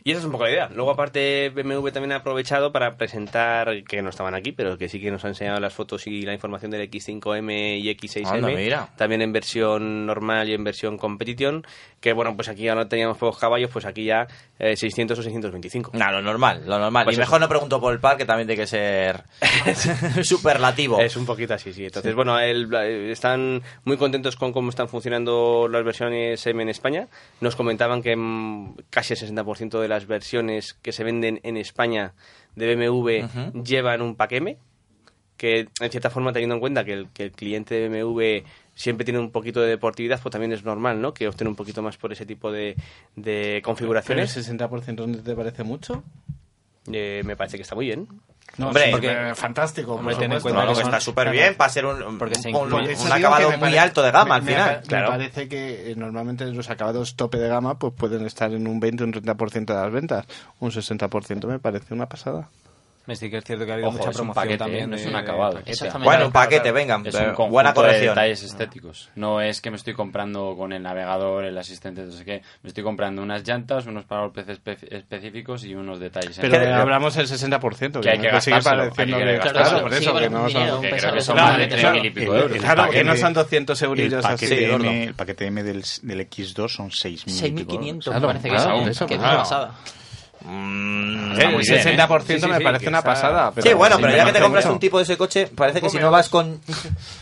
Y 0.04 0.12
esa 0.12 0.20
es 0.20 0.26
un 0.26 0.32
poco 0.32 0.46
la 0.46 0.52
idea. 0.52 0.70
Luego, 0.74 0.92
aparte, 0.92 1.50
BMW 1.54 1.90
también 1.90 2.12
ha 2.14 2.18
aprovechado 2.18 2.72
para 2.72 2.96
presentar, 2.98 3.84
que 3.84 4.02
no 4.02 4.10
estaban 4.10 4.34
aquí, 4.34 4.52
pero 4.52 4.78
que 4.78 4.90
sí 4.90 5.00
que 5.00 5.12
nos 5.12 5.24
ha 5.26 5.28
enseñado 5.28 5.60
las 5.60 5.74
fotos 5.74 6.08
y 6.08 6.24
la 6.24 6.34
información 6.34 6.72
del 6.72 6.90
X5M 6.90 7.80
y 7.80 7.90
X6M. 7.96 8.28
Anda. 8.28 8.90
También 8.98 9.22
en 9.22 9.32
versión 9.32 10.06
normal 10.08 10.50
y 10.50 10.54
en 10.54 10.64
versión 10.64 10.98
competición. 10.98 11.66
Que 12.00 12.14
bueno, 12.14 12.36
pues 12.36 12.50
aquí 12.50 12.64
ya 12.64 12.74
no 12.74 12.88
teníamos 12.88 13.18
pocos 13.18 13.38
caballos, 13.38 13.70
pues 13.72 13.86
aquí 13.86 14.06
ya 14.06 14.26
eh, 14.58 14.76
600 14.76 15.20
o 15.20 15.22
625. 15.22 15.92
No, 15.94 16.12
lo 16.12 16.22
normal, 16.24 16.64
lo 16.66 16.80
normal. 16.80 17.04
Pues 17.04 17.16
y 17.16 17.20
eso. 17.20 17.28
mejor 17.28 17.40
no 17.42 17.48
pregunto 17.48 17.80
por 17.80 17.94
el 17.94 18.00
par, 18.00 18.18
que 18.18 18.26
también 18.26 18.48
tiene 18.48 18.64
que 18.64 18.68
ser 18.68 19.24
superlativo. 20.24 21.00
Es 21.00 21.16
un 21.16 21.26
poquito 21.28 21.54
así, 21.54 21.74
sí. 21.74 21.86
Entonces, 21.86 22.16
bueno, 22.16 22.40
el- 22.40 22.74
eh, 22.74 23.12
están 23.12 23.62
muy 23.86 23.98
contentos 23.98 24.36
con 24.36 24.52
cómo 24.52 24.70
están 24.70 24.88
funcionando 24.90 25.68
las 25.70 25.84
versiones 25.84 26.46
M 26.48 26.64
en 26.64 26.70
España. 26.70 27.08
Nos 27.40 27.56
comentaban 27.56 28.02
que 28.02 28.16
mm, 28.16 28.76
casi 28.90 29.14
el 29.14 29.20
60% 29.20 29.80
de 29.80 29.88
las 29.92 30.08
versiones 30.08 30.74
que 30.74 30.92
se 30.92 31.04
venden 31.04 31.40
en 31.44 31.58
España 31.58 32.14
de 32.56 32.76
BMW 32.76 33.62
llevan 33.64 34.02
un 34.02 34.16
M, 34.18 34.58
que 35.38 35.68
en 35.80 35.90
cierta 35.92 36.10
forma 36.10 36.34
teniendo 36.34 36.56
en 36.56 36.62
cuenta 36.62 36.84
que 36.84 36.94
el, 36.94 37.10
que 37.10 37.24
el 37.24 37.32
cliente 37.32 37.76
de 37.76 37.90
BMW 37.90 38.48
siempre 38.74 39.06
tiene 39.06 39.20
un 39.20 39.32
poquito 39.32 39.62
de 39.62 39.70
deportividad, 39.70 40.20
pues 40.22 40.32
también 40.32 40.52
es 40.54 40.64
normal, 40.64 41.02
¿no? 41.02 41.14
Que 41.14 41.28
obtiene 41.28 41.50
un 41.50 41.56
poquito 41.56 41.82
más 41.82 41.98
por 41.98 42.12
ese 42.12 42.26
tipo 42.26 42.52
de, 42.52 42.76
de 43.16 43.34
¿Pero 43.34 43.56
el 43.58 43.62
configuraciones. 43.62 44.38
60% 44.38 45.08
no 45.08 45.18
te 45.18 45.36
parece 45.36 45.64
mucho? 45.64 46.04
Eh, 46.92 47.22
me 47.26 47.36
parece 47.36 47.58
que 47.58 47.64
está 47.64 47.76
muy 47.76 47.86
bien. 47.86 48.08
No, 48.58 48.68
Hombre, 48.68 48.84
sí, 48.86 48.92
porque- 48.92 49.30
eh, 49.32 49.36
fantástico. 49.36 49.94
Hombre, 49.94 50.16
ten 50.16 50.32
en 50.32 50.42
cuenta 50.42 50.68
que 50.68 50.76
son- 50.76 50.84
está 50.86 51.00
súper 51.00 51.24
claro. 51.26 51.32
bien 51.32 51.56
para 51.56 51.70
ser 51.70 51.86
un, 51.86 52.18
Porque 52.18 52.36
se 52.36 52.50
incluye- 52.50 52.96
acabado 53.12 53.50
me 53.50 53.58
muy 53.58 53.68
pare- 53.70 53.80
alto 53.80 54.02
de 54.02 54.12
gama 54.12 54.36
al 54.36 54.44
me- 54.44 54.52
final. 54.52 54.80
Me, 54.82 54.88
Claro. 54.88 55.08
parece 55.08 55.48
que 55.48 55.92
eh, 55.92 55.96
normalmente 55.96 56.46
los 56.46 56.70
acabados 56.70 57.16
tope 57.16 57.38
de 57.38 57.48
gama 57.48 57.80
pues 57.80 57.94
pueden 57.94 58.26
estar 58.26 58.52
en 58.54 58.68
un 58.68 58.80
20 58.82 59.04
o 59.04 59.06
un 59.08 59.14
30% 59.14 59.74
de 59.74 59.82
las 59.82 59.92
ventas. 59.92 60.26
Un 60.60 60.72
60% 60.72 61.48
me 61.48 61.60
parece 61.60 61.94
una 61.94 62.08
pasada. 62.08 62.50
Sí 63.14 63.30
que 63.30 63.38
es 63.38 63.44
cierto 63.44 63.66
que 63.66 63.72
ha 63.72 63.74
habido 63.74 63.90
Ojo, 63.90 63.98
mucha 63.98 64.10
es 64.12 64.16
un 64.16 64.20
promoción 64.20 64.44
paquete, 64.44 64.58
también. 64.58 64.90
no 64.90 64.96
es 64.96 65.04
de- 65.04 65.10
un 65.10 65.16
acabado. 65.16 65.60
Bueno, 66.04 66.26
un 66.28 66.32
paquete, 66.32 66.72
venga. 66.72 67.02
Es 67.04 67.16
un 67.16 67.52
buena 67.52 67.70
de 67.72 67.76
corrección. 67.76 68.16
detalles 68.16 68.44
estéticos. 68.44 69.10
No 69.16 69.42
es 69.42 69.60
que 69.60 69.70
me 69.72 69.78
estoy 69.78 69.94
comprando 69.94 70.56
con 70.56 70.72
el 70.72 70.82
navegador, 70.84 71.44
el 71.46 71.58
asistente, 71.58 72.04
no 72.04 72.12
sé 72.12 72.24
qué. 72.24 72.42
Me 72.64 72.68
estoy 72.70 72.84
comprando 72.84 73.22
unas 73.22 73.46
llantas, 73.46 73.86
unos 73.88 74.08
golpes 74.08 74.48
espe- 74.48 74.78
específicos 74.92 75.66
y 75.66 75.76
unos 75.76 76.00
detalles. 76.00 76.38
Pero 76.40 76.56
en 76.56 76.72
hablamos 76.74 77.16
del 77.16 77.28
60%. 77.28 78.02
Que 78.02 78.10
hay 78.12 78.20
que 78.20 78.42
sigue 78.42 78.56
gastárselo, 78.58 78.94
que 78.94 79.38
gastárselo. 79.38 79.70
Claro, 79.70 79.82
por 79.82 79.94
Sigue 79.94 80.04
eso 80.04 80.20
que 80.20 80.30
no 80.30 80.50
son... 80.50 80.82
Que 80.82 80.88
creo 80.88 80.92
pesado 80.92 81.14
que 81.14 81.20
de 81.20 81.22
son 81.26 81.36
claro, 81.36 81.50
más 81.50 81.58
de 81.58 81.68
claro. 81.68 81.98
3.000 81.98 82.06
y 82.06 82.10
pico 82.12 82.34
El- 82.36 82.42
euros. 82.42 82.56
el 82.56 82.62
Claro, 82.62 82.84
que 82.84 82.88
paquete- 82.90 83.04
no 83.04 83.16
son 83.18 83.34
200 83.34 83.82
El 83.82 83.88
eurillos 83.90 84.26
así. 84.26 84.46
de 84.46 85.04
el 85.06 85.14
paquete 85.16 85.46
M 85.48 85.64
del, 85.64 85.84
del 86.04 86.20
X2 86.30 86.68
son 86.70 86.90
6.000 86.92 87.48
y 87.48 87.52
pico 87.52 87.74
euros. 87.74 87.86
6.500 87.88 88.04
Claro, 88.04 88.20
me 88.22 88.28
parece 88.28 88.50
que 88.50 88.56
es, 88.92 89.00
que 89.00 89.14
es 89.16 89.20
una 89.20 89.38
pasada. 89.38 89.72
Mm, 90.44 91.40
El 91.40 91.52
muy 91.52 91.64
bien, 91.64 91.88
¿eh? 91.88 91.98
60% 91.98 92.48
me 92.48 92.62
parece 92.62 92.88
una 92.88 93.02
pasada. 93.02 93.54
sí, 93.62 93.74
bueno, 93.74 93.98
pero 94.02 94.16
ya 94.16 94.26
que 94.26 94.34
te 94.34 94.40
compras 94.40 94.66
mucho. 94.66 94.74
un 94.74 94.80
tipo 94.80 94.98
de 94.98 95.04
ese 95.04 95.18
coche, 95.18 95.48
parece 95.48 95.82
que 95.82 95.90
si 95.90 95.98
no 96.00 96.12
vas 96.12 96.30
con, 96.30 96.60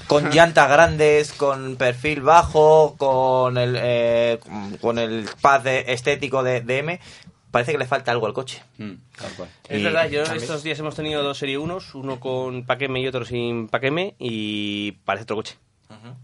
con 0.07 0.29
llantas 0.31 0.69
grandes, 0.69 1.33
con 1.33 1.75
perfil 1.75 2.21
bajo, 2.21 2.95
con 2.97 3.57
el, 3.57 3.75
eh, 3.79 4.39
con 4.81 4.97
el 4.99 5.27
pad 5.41 5.61
de- 5.61 5.85
estético 5.93 6.43
de, 6.43 6.61
de 6.61 6.77
M, 6.79 6.99
parece 7.51 7.71
que 7.73 7.77
le 7.77 7.85
falta 7.87 8.11
algo 8.11 8.25
al 8.27 8.33
coche. 8.33 8.61
Es 9.67 9.79
Y- 9.79 9.83
verdad, 9.83 10.07
yo 10.09 10.23
También. 10.23 10.41
estos 10.43 10.63
días 10.63 10.79
hemos 10.79 10.95
tenido 10.95 11.21
dos 11.23 11.37
Serie 11.37 11.57
1, 11.57 11.77
uno 11.95 12.19
con 12.19 12.63
M 12.83 12.99
y 13.01 13.07
otro 13.07 13.25
sin 13.25 13.67
M, 13.83 14.15
y 14.19 14.93
parece 15.03 15.23
otro 15.23 15.35
coche. 15.37 15.55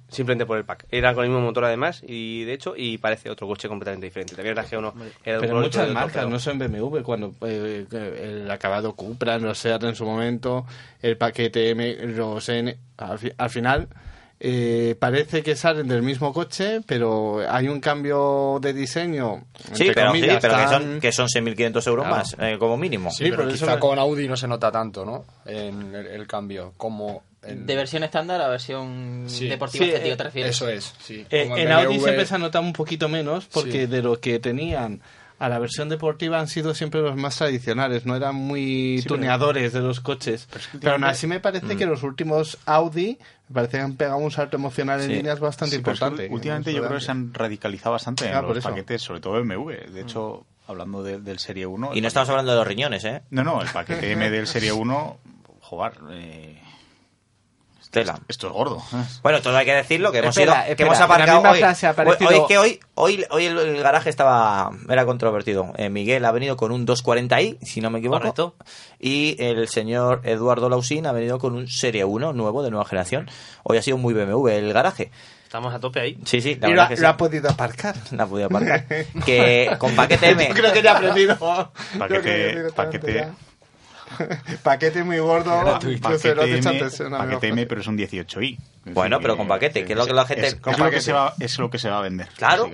Simplemente 0.07 0.45
por 0.45 0.57
el 0.57 0.63
pack. 0.65 0.85
Era 0.91 1.13
con 1.13 1.23
el 1.23 1.29
mismo 1.31 1.43
motor 1.43 1.65
además, 1.65 2.01
y 2.07 2.43
de 2.43 2.53
hecho, 2.53 2.75
y 2.77 2.97
parece 2.99 3.29
otro 3.29 3.47
coche 3.47 3.67
completamente 3.67 4.05
diferente. 4.05 4.35
También 4.35 4.55
verdad 4.55 4.69
que 4.69 4.77
uno 4.77 4.93
era 5.23 5.37
de 5.37 5.39
un 5.39 5.41
Pero 5.41 5.47
color 5.49 5.63
y 5.63 5.65
muchas 5.67 5.81
otro, 5.83 5.93
marcas, 5.93 6.13
pero- 6.13 6.29
no 6.29 6.39
solo 6.39 6.63
en 6.65 6.71
BMW, 6.71 7.01
cuando 7.03 7.33
eh, 7.41 7.85
el 8.21 8.49
acabado 8.51 8.93
Cupra, 8.93 9.37
los 9.39 9.57
Seat 9.57 9.83
en 9.83 9.95
su 9.95 10.05
momento, 10.05 10.65
el 11.01 11.17
paquete 11.17 11.71
M, 11.71 11.95
los 12.07 12.47
N, 12.49 12.77
al, 12.97 13.19
fi- 13.19 13.31
al 13.37 13.49
final 13.49 13.87
eh, 14.39 14.95
parece 14.99 15.41
que 15.43 15.55
salen 15.55 15.87
del 15.87 16.03
mismo 16.03 16.31
coche, 16.33 16.81
pero 16.85 17.39
hay 17.49 17.67
un 17.67 17.79
cambio 17.81 18.59
de 18.61 18.73
diseño. 18.73 19.45
Sí, 19.73 19.85
pero, 19.93 20.11
sí, 20.13 20.19
comillas, 20.19 20.37
pero 20.41 20.57
que, 20.57 20.67
son, 20.67 20.99
que 21.01 21.11
son 21.11 21.27
6.500 21.27 21.87
euros 21.87 22.05
Claro. 22.05 22.17
más, 22.17 22.35
eh, 22.39 22.57
como 22.59 22.77
mínimo. 22.77 23.09
Sí, 23.11 23.29
pero 23.31 23.47
quizá 23.47 23.79
con 23.79 23.97
Audi 23.97 24.27
no 24.27 24.37
se 24.37 24.47
nota 24.47 24.71
tanto, 24.71 25.03
¿no? 25.05 25.25
En 25.45 25.95
el, 25.95 26.05
el 26.07 26.27
cambio, 26.27 26.73
como 26.77 27.23
en... 27.45 27.65
De 27.65 27.75
versión 27.75 28.03
estándar 28.03 28.41
a 28.41 28.47
versión 28.47 29.25
Sí. 29.27 29.47
deportiva 29.47 29.85
Sí, 29.85 29.91
estética, 29.91 30.13
eh, 30.13 30.17
¿te 30.17 30.23
refieres? 30.23 30.55
Eso 30.55 30.69
es, 30.69 30.93
sí. 30.99 31.25
Eh, 31.29 31.49
en 31.55 31.71
Audi 31.71 31.99
siempre 31.99 32.25
se 32.25 32.35
ha 32.35 32.37
notado 32.37 32.63
un 32.65 32.73
poquito 32.73 33.07
menos 33.09 33.45
porque 33.45 33.71
Sí. 33.71 33.85
de 33.85 34.01
lo 34.01 34.19
que 34.19 34.39
tenían 34.39 35.01
a 35.37 35.49
la 35.49 35.59
versión 35.59 35.89
deportiva 35.89 36.39
han 36.39 36.47
sido 36.47 36.73
siempre 36.73 37.01
los 37.01 37.17
más 37.17 37.35
tradicionales, 37.37 38.05
no 38.05 38.15
eran 38.15 38.35
muy 38.35 38.99
Sí, 38.99 39.03
pero- 39.03 39.15
tuneadores 39.15 39.73
de 39.73 39.81
los 39.81 39.99
coches. 39.99 40.47
Pero, 40.79 40.93
aún 40.93 41.03
así 41.03 41.27
me 41.27 41.41
parece 41.41 41.75
Mm. 41.75 41.77
que 41.77 41.85
los 41.85 42.03
últimos 42.03 42.57
Audi 42.65 43.19
me 43.49 43.53
parece 43.53 43.77
que 43.77 43.83
han 43.83 43.95
pegado 43.97 44.17
un 44.17 44.31
salto 44.31 44.55
emocional 44.55 45.01
en 45.01 45.07
Sí. 45.07 45.13
líneas 45.15 45.39
bastante 45.41 45.75
Sí, 45.75 45.81
pero 45.81 45.93
es 45.93 45.99
que 45.99 46.05
importante. 46.05 46.33
Últimamente 46.33 46.73
yo 46.73 46.81
creo 46.85 46.97
que 46.99 47.03
se 47.03 47.11
han 47.11 47.33
radicalizado 47.33 47.91
bastante 47.91 48.29
Ah, 48.29 48.39
en 48.39 48.47
los 48.47 48.57
eso. 48.57 48.69
paquetes, 48.69 49.01
sobre 49.01 49.19
todo 49.19 49.33
BMW. 49.33 49.91
De 49.91 50.01
hecho, 50.01 50.45
hablando 50.67 51.03
de- 51.03 51.19
del 51.19 51.37
Serie 51.39 51.65
1... 51.65 51.91
Y 51.93 51.99
no 52.01 52.07
estamos 52.07 52.29
hablando 52.29 52.53
de 52.53 52.57
los 52.57 52.65
riñones, 52.67 53.03
¿eh? 53.03 53.21
No, 53.29 53.43
no, 53.43 53.61
el 53.61 53.67
paquete 53.67 54.13
M 54.13 54.29
del 54.31 54.47
Serie 54.47 54.71
1, 54.71 55.17
joder, 55.59 55.91
eh, 56.11 56.61
Tela. 57.95 58.19
esto 58.27 58.47
es 58.47 58.53
gordo. 58.53 58.83
Bueno, 59.23 59.41
todo 59.41 59.55
hay 59.57 59.65
que 59.65 59.73
decirlo, 59.73 60.11
que 60.11 60.19
hemos, 60.19 60.37
Espera, 60.37 60.57
ido, 60.57 60.65
que 60.65 60.71
espera, 60.71 60.87
hemos 60.87 60.97
en 60.97 60.99
la 60.99 61.05
aparcado 61.05 61.39
hoy. 61.41 61.61
Hoy- 62.19 62.35
Hoy, 62.35 62.47
que 62.47 62.57
hoy, 62.57 62.79
hoy, 62.95 63.25
hoy 63.29 63.45
el, 63.45 63.57
el 63.57 63.81
garaje 63.81 64.09
estaba 64.09 64.69
era 64.89 65.05
controvertido. 65.05 65.71
Eh, 65.77 65.89
Miguel 65.89 66.25
ha 66.25 66.31
venido 66.31 66.57
con 66.57 66.71
un 66.71 66.85
240i, 66.85 67.57
si 67.61 67.81
no 67.81 67.89
me 67.89 67.99
equivoco. 67.99 68.19
Correcto. 68.19 68.55
Y 68.99 69.35
el 69.43 69.67
señor 69.69 70.21
Eduardo 70.25 70.69
Lausín 70.69 71.05
ha 71.07 71.11
venido 71.11 71.39
con 71.39 71.53
un 71.55 71.67
Serie 71.67 72.03
1 72.05 72.33
nuevo, 72.33 72.63
de 72.63 72.69
nueva 72.71 72.85
generación. 72.85 73.29
Hoy 73.63 73.77
ha 73.77 73.81
sido 73.81 73.97
muy 73.97 74.13
BMW 74.13 74.47
el 74.49 74.73
garaje. 74.73 75.11
Estamos 75.43 75.73
a 75.73 75.79
tope 75.79 76.01
ahí. 76.01 76.17
Sí, 76.25 76.41
sí, 76.41 76.55
la 76.55 76.67
y 76.67 76.71
lo, 76.71 76.75
verdad 76.75 76.89
que 76.89 76.95
sí. 76.97 77.01
lo 77.01 77.07
ha 77.07 77.17
podido 77.17 77.49
aparcar. 77.49 77.95
La 78.11 78.23
ha 78.23 78.27
podido 78.27 78.47
aparcar. 78.47 78.85
que 79.25 79.73
con 79.79 79.95
paquete 79.95 80.31
M. 80.31 80.47
Yo 80.49 80.53
creo 80.53 80.73
que 80.73 80.81
ya 80.81 80.91
ha 80.93 80.97
aprendido. 80.97 81.37
Que 81.37 81.97
Paquete, 81.97 82.63
paquete, 82.75 83.13
ya. 83.13 83.31
Paquete 84.63 85.03
muy 85.03 85.19
gordo. 85.19 85.51
has 85.51 85.83
paquete, 86.01 86.57
M, 86.57 86.89
paquete 87.09 87.47
M, 87.47 87.65
pero 87.65 87.81
es 87.81 87.87
un 87.87 87.97
18i. 87.97 88.57
Bueno, 88.85 89.19
pero 89.19 89.35
con 89.35 89.47
paquete, 89.47 89.83
que 89.83 89.93
es 89.93 89.97
lo 89.99 90.05
que 90.05 90.13
la 90.13 90.25
gente- 90.25 90.47
Es, 90.47 90.55
con 90.55 90.73
es 90.73 90.79
lo 90.79 90.89
que 90.91 91.01
se 91.01 91.11
va, 91.11 91.33
es 91.39 91.57
lo 91.59 91.69
que 91.69 91.79
se 91.79 91.89
va 91.89 91.97
a 91.97 92.01
vender. 92.01 92.27
Claro. 92.37 92.69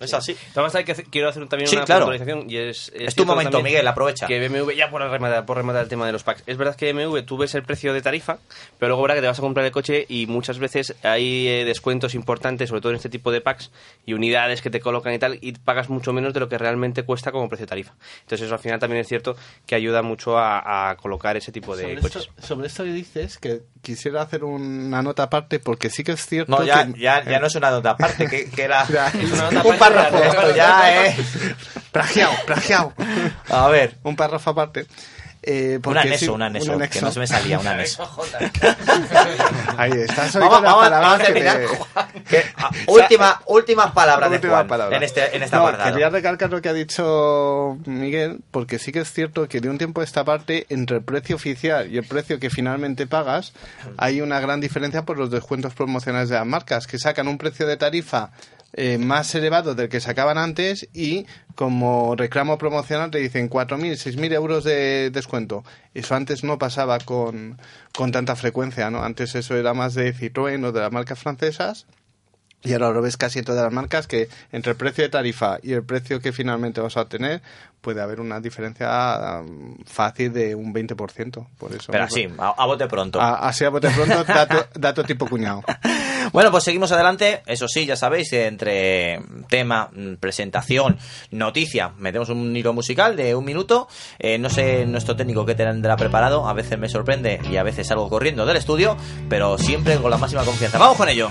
Es 0.00 0.12
así. 0.14 0.36
Además, 0.52 0.74
hay 0.74 0.84
que 0.84 0.92
hacer- 0.92 1.04
quiero 1.10 1.28
hacer 1.28 1.46
también 1.48 1.68
Sí, 1.68 1.76
una 1.76 1.84
claro. 1.84 2.06
puntualización 2.06 2.50
y 2.50 2.56
es, 2.56 2.90
Es 2.94 3.14
tu 3.14 3.24
momento, 3.24 3.50
también 3.52 3.74
Miguel, 3.74 3.86
aprovecha. 3.88 4.26
Que 4.26 4.38
BMW, 4.48 4.72
ya 4.74 4.90
por 4.90 5.00
rematar, 5.02 5.44
por 5.46 5.56
rematar 5.56 5.82
el 5.84 5.88
tema 5.88 6.06
de 6.06 6.12
los 6.12 6.22
packs, 6.22 6.42
es 6.46 6.56
verdad 6.56 6.74
que 6.76 6.92
BMW 6.92 7.20
tú 7.22 7.36
ves 7.38 7.54
el 7.54 7.62
precio 7.62 7.92
de 7.94 8.02
tarifa, 8.02 8.38
pero 8.78 8.90
luego 8.90 9.02
verá 9.02 9.14
que 9.14 9.20
te 9.20 9.26
vas 9.26 9.38
a 9.38 9.42
comprar 9.42 9.64
el 9.66 9.72
coche 9.72 10.04
y 10.08 10.26
muchas 10.26 10.58
veces 10.58 10.94
hay 11.02 11.48
eh, 11.48 11.64
descuentos 11.64 12.14
importantes, 12.14 12.68
sobre 12.68 12.80
todo 12.82 12.90
en 12.92 12.96
este 12.96 13.08
tipo 13.08 13.30
de 13.32 13.40
packs 13.40 13.70
y 14.04 14.12
unidades 14.14 14.60
que 14.62 14.70
te 14.70 14.80
colocan 14.80 15.12
y 15.14 15.18
tal, 15.18 15.38
y 15.40 15.52
pagas 15.52 15.88
mucho 15.88 16.12
menos 16.12 16.32
de 16.34 16.40
lo 16.40 16.48
que 16.48 16.58
realmente 16.58 17.02
cuesta 17.04 17.32
como 17.32 17.48
precio 17.48 17.64
de 17.66 17.70
tarifa. 17.70 17.94
Entonces, 18.22 18.46
eso 18.46 18.54
al 18.54 18.60
final 18.60 18.78
también 18.78 19.00
es 19.00 19.08
cierto 19.08 19.36
que 19.66 19.74
ayuda 19.74 20.02
mucho 20.02 20.38
a, 20.38 20.90
a 20.90 20.96
colocar 20.96 21.36
ese 21.36 21.52
tipo 21.52 21.76
de 21.76 21.82
sobre 21.84 22.00
coches. 22.00 22.28
esto, 22.36 22.46
sobre 22.46 22.66
esto 22.68 22.84
que 22.84 22.92
dices, 22.92 23.38
que 23.38 23.62
quisiera 23.82 24.22
hacer 24.22 24.44
una 24.44 25.02
nota 25.02 25.25
aparte, 25.26 25.60
porque 25.60 25.90
sí 25.90 26.02
que 26.02 26.12
es 26.12 26.26
cierto 26.26 26.50
No, 26.50 26.64
ya, 26.64 26.86
que... 26.86 26.98
ya, 26.98 27.24
ya 27.24 27.38
no 27.38 27.46
es 27.46 27.54
una 27.54 27.70
nota 27.70 27.90
aparte, 27.90 28.26
que, 28.26 28.50
que 28.50 28.62
era 28.62 28.86
Ya. 28.88 29.08
Es 29.14 29.32
una 29.32 29.48
Un 29.48 29.54
nota 29.54 29.60
aparte 29.60 29.78
párrafo. 29.78 30.18
Esto 30.18 30.56
ya, 30.56 31.06
¿eh? 31.06 31.16
Plagiao, 31.92 32.32
plagiao. 32.46 32.92
A 33.50 33.68
ver. 33.68 33.96
Un 34.02 34.16
párrafo 34.16 34.50
aparte. 34.50 34.86
Eh, 35.48 35.76
Un 35.76 35.82
porque 35.82 36.00
anexo, 36.00 36.24
sí- 36.24 36.28
un 36.30 36.42
anexo, 36.42 36.76
que 36.90 37.00
no 37.00 37.12
se 37.12 37.20
me 37.20 37.26
salía, 37.28 37.60
un 37.60 37.66
anexo. 37.68 38.02
Ahí 39.76 39.92
estás 39.92 40.34
hoy 40.34 40.40
Vamos, 40.42 40.56
con 40.56 40.64
las 40.64 40.72
vamos, 40.72 40.84
palabras 40.84 41.00
vamos 41.00 41.14
a 41.14 41.18
que 41.18 41.32
terminar, 41.32 41.56
te- 41.58 41.66
Juan, 41.66 42.08
que- 42.28 42.42
ah, 42.56 42.70
última, 42.88 43.42
últimas 43.46 43.90
palabras 43.92 44.30
de 44.30 44.38
Juan 44.48 44.66
palabra. 44.66 44.96
en, 44.96 45.02
este, 45.02 45.36
en 45.36 45.42
esta 45.42 45.58
No. 45.58 45.84
Quería 45.92 46.08
recalcar 46.10 46.50
lo 46.50 46.60
que 46.60 46.68
ha 46.68 46.72
dicho 46.72 47.78
Miguel, 47.86 48.40
porque 48.50 48.78
sí 48.78 48.90
que 48.92 49.00
es 49.00 49.12
cierto 49.12 49.46
que 49.48 49.60
de 49.60 49.68
un 49.68 49.78
tiempo 49.78 50.00
a 50.00 50.04
esta 50.04 50.24
parte, 50.24 50.66
entre 50.68 50.96
el 50.96 51.04
precio 51.04 51.36
oficial 51.36 51.92
y 51.92 51.98
el 51.98 52.04
precio 52.06 52.40
que 52.40 52.50
finalmente 52.50 53.06
pagas, 53.06 53.52
hay 53.98 54.20
una 54.20 54.40
gran 54.40 54.60
diferencia 54.60 55.02
por 55.04 55.16
los 55.18 55.30
descuentos 55.30 55.74
promocionales 55.74 56.28
de 56.28 56.36
las 56.36 56.46
marcas, 56.46 56.86
que 56.86 56.98
sacan 56.98 57.28
un 57.28 57.38
precio 57.38 57.66
de 57.66 57.76
tarifa 57.76 58.30
eh, 58.78 58.98
más 58.98 59.34
elevado 59.34 59.74
del 59.74 59.88
que 59.88 60.00
sacaban 60.00 60.36
antes 60.36 60.86
y 60.92 61.26
como 61.54 62.14
reclamo 62.14 62.58
promocional 62.58 63.10
te 63.10 63.18
dicen 63.18 63.48
4.000, 63.48 63.92
6.000 63.92 64.32
euros 64.34 64.64
de 64.64 65.10
descuento. 65.10 65.64
Eso 65.94 66.14
antes 66.14 66.44
no 66.44 66.58
pasaba 66.58 66.98
con, 66.98 67.58
con 67.94 68.12
tanta 68.12 68.36
frecuencia, 68.36 68.90
¿no? 68.90 69.02
Antes 69.02 69.34
eso 69.34 69.56
era 69.56 69.72
más 69.72 69.94
de 69.94 70.14
Citroën 70.14 70.62
o 70.62 70.72
de 70.72 70.80
las 70.80 70.92
marcas 70.92 71.18
francesas. 71.18 71.86
Y 72.66 72.72
ahora 72.72 72.90
lo 72.90 73.00
ves 73.02 73.16
casi 73.16 73.38
en 73.38 73.44
todas 73.44 73.62
las 73.62 73.72
marcas 73.72 74.06
que 74.06 74.28
entre 74.52 74.72
el 74.72 74.76
precio 74.76 75.04
de 75.04 75.10
tarifa 75.10 75.58
y 75.62 75.72
el 75.72 75.84
precio 75.84 76.20
que 76.20 76.32
finalmente 76.32 76.80
vas 76.80 76.96
a 76.96 77.02
obtener 77.02 77.40
puede 77.80 78.02
haber 78.02 78.18
una 78.20 78.40
diferencia 78.40 79.40
um, 79.40 79.76
fácil 79.84 80.32
de 80.32 80.54
un 80.56 80.74
20%. 80.74 81.46
Por 81.56 81.72
eso, 81.72 81.92
Pero 81.92 82.04
así, 82.04 82.26
a, 82.38 82.48
a 82.58 82.66
bote 82.66 82.88
pronto. 82.88 83.20
A- 83.20 83.46
así 83.48 83.64
a 83.64 83.68
bote 83.70 83.88
pronto, 83.90 84.24
dato, 84.24 84.66
dato 84.74 85.04
tipo 85.04 85.28
cuñado. 85.28 85.62
Bueno, 86.32 86.50
pues 86.50 86.64
seguimos 86.64 86.90
adelante. 86.90 87.42
Eso 87.46 87.68
sí, 87.68 87.86
ya 87.86 87.94
sabéis, 87.94 88.32
entre 88.32 89.20
tema, 89.48 89.88
mm, 89.94 90.14
presentación, 90.16 90.98
noticia, 91.30 91.92
metemos 91.98 92.28
un 92.30 92.56
hilo 92.56 92.72
musical 92.72 93.14
de 93.14 93.36
un 93.36 93.44
minuto. 93.44 93.86
Eh, 94.18 94.36
no 94.38 94.50
sé 94.50 94.84
nuestro 94.86 95.14
técnico 95.14 95.46
qué 95.46 95.54
tendrá 95.54 95.96
preparado. 95.96 96.48
A 96.48 96.54
veces 96.54 96.78
me 96.80 96.88
sorprende 96.88 97.40
y 97.48 97.56
a 97.56 97.62
veces 97.62 97.86
salgo 97.86 98.08
corriendo 98.08 98.44
del 98.46 98.56
estudio, 98.56 98.96
pero 99.28 99.58
siempre 99.58 99.96
con 99.98 100.10
la 100.10 100.18
máxima 100.18 100.42
confianza. 100.44 100.78
Vamos 100.78 100.96
con 100.96 101.08
ello. 101.08 101.30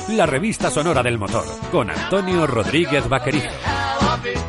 la 0.15 0.25
revista 0.25 0.69
sonora 0.69 1.01
del 1.03 1.17
motor, 1.17 1.45
con 1.71 1.89
Antonio 1.89 2.45
Rodríguez 2.45 3.07
Vaquerizo. 3.07 3.80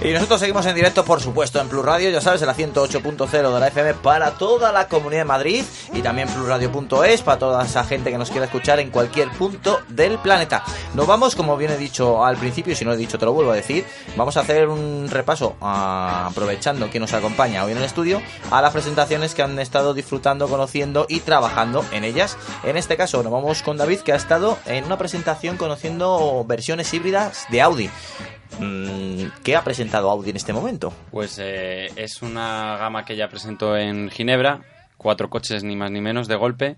Y 0.05 0.11
nosotros 0.11 0.41
seguimos 0.41 0.67
en 0.67 0.75
directo, 0.75 1.05
por 1.05 1.21
supuesto, 1.21 1.61
en 1.61 1.69
Plus 1.69 1.85
Radio, 1.85 2.11
ya 2.11 2.21
sabes, 2.21 2.43
en 2.43 2.49
la 2.49 2.57
108.0 2.57 3.55
de 3.55 3.61
la 3.61 3.69
FM 3.69 3.95
para 3.95 4.33
toda 4.33 4.73
la 4.73 4.89
Comunidad 4.89 5.21
de 5.21 5.27
Madrid 5.27 5.65
y 5.93 6.03
también 6.03 6.27
plusradio.es 6.29 7.23
para 7.23 7.39
toda 7.39 7.65
esa 7.65 7.85
gente 7.85 8.11
que 8.11 8.19
nos 8.19 8.33
quiera 8.33 8.47
escuchar 8.47 8.81
en 8.81 8.91
cualquier 8.91 9.31
punto 9.31 9.79
del 9.87 10.19
planeta. 10.19 10.65
Nos 10.95 11.07
vamos, 11.07 11.37
como 11.37 11.57
bien 11.57 11.71
he 11.71 11.77
dicho 11.77 12.25
al 12.25 12.37
principio, 12.37 12.75
si 12.75 12.85
no 12.85 12.93
he 12.93 12.97
dicho 12.97 13.17
te 13.17 13.27
lo 13.27 13.33
vuelvo 13.33 13.53
a 13.53 13.55
decir, 13.55 13.87
vamos 14.17 14.37
a 14.37 14.41
hacer 14.41 14.67
un 14.69 15.07
repaso, 15.09 15.55
ah, 15.61 16.27
aprovechando 16.29 16.91
que 16.91 16.99
nos 16.99 17.13
acompaña 17.13 17.65
hoy 17.65 17.71
en 17.71 17.79
el 17.79 17.85
estudio, 17.85 18.21
a 18.51 18.61
las 18.61 18.73
presentaciones 18.73 19.37
que 19.37 19.43
han 19.43 19.57
estado 19.61 19.95
disfrutando, 19.95 20.49
conociendo 20.49 21.07
y 21.09 21.21
trabajando 21.21 21.85
en 21.93 22.03
ellas. 22.03 22.37
En 22.65 22.77
este 22.77 22.97
caso, 22.97 23.23
nos 23.23 23.31
vamos 23.31 23.63
con 23.63 23.77
David, 23.77 24.01
que 24.01 24.13
ha 24.13 24.17
estado 24.17 24.59
en 24.67 24.85
una 24.85 24.99
presentación 24.99 25.57
conociendo 25.57 26.45
versiones 26.45 26.93
híbridas 26.93 27.47
de 27.51 27.63
Audi. 27.63 27.89
Mm, 28.63 29.43
¿Qué 29.43 29.57
ha 29.57 29.65
presentado 29.65 30.11
Audi 30.11 30.31
en 30.31 30.37
este 30.37 30.53
momento? 30.53 30.93
Pues 31.11 31.39
eh, 31.43 31.91
es 31.97 32.23
una 32.23 32.77
gama 32.77 33.05
que 33.05 33.17
ya 33.17 33.29
presentó 33.29 33.77
en 33.77 34.11
Ginebra, 34.11 34.61
cuatro 34.97 35.29
coches 35.29 35.65
ni 35.65 35.77
más 35.77 35.91
ni 35.91 36.01
menos 36.01 36.29
de 36.29 36.37
golpe, 36.37 36.77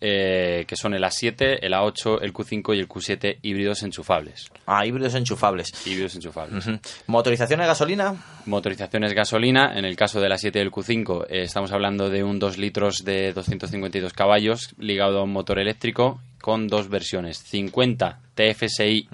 eh, 0.00 0.64
que 0.66 0.76
son 0.76 0.94
el 0.94 1.02
A7, 1.02 1.58
el 1.60 1.72
A8, 1.72 2.18
el 2.22 2.32
Q5 2.32 2.76
y 2.76 2.78
el 2.78 2.88
Q7 2.88 3.38
híbridos 3.42 3.82
enchufables. 3.82 4.50
Ah, 4.66 4.86
híbridos 4.86 5.14
enchufables. 5.14 5.72
Híbridos 5.86 6.14
enchufables. 6.14 6.66
Ujú. 6.66 6.78
¿Motorización 7.06 7.60
de 7.60 7.66
gasolina? 7.66 8.14
Motorizaciones 8.46 9.12
gasolina, 9.12 9.76
en 9.76 9.84
el 9.84 9.96
caso 9.96 10.20
del 10.20 10.32
A7 10.32 10.56
y 10.56 10.58
el 10.58 10.70
Q5 10.70 11.26
eh, 11.28 11.42
estamos 11.42 11.72
hablando 11.72 12.10
de 12.10 12.24
un 12.24 12.38
2 12.38 12.58
litros 12.58 13.04
de 13.04 13.32
252 13.32 14.12
caballos 14.12 14.74
ligado 14.78 15.20
a 15.20 15.24
un 15.24 15.32
motor 15.32 15.58
eléctrico 15.58 16.20
con 16.40 16.68
dos 16.68 16.90
versiones, 16.90 17.38
50 17.38 18.20
TFSI 18.34 19.08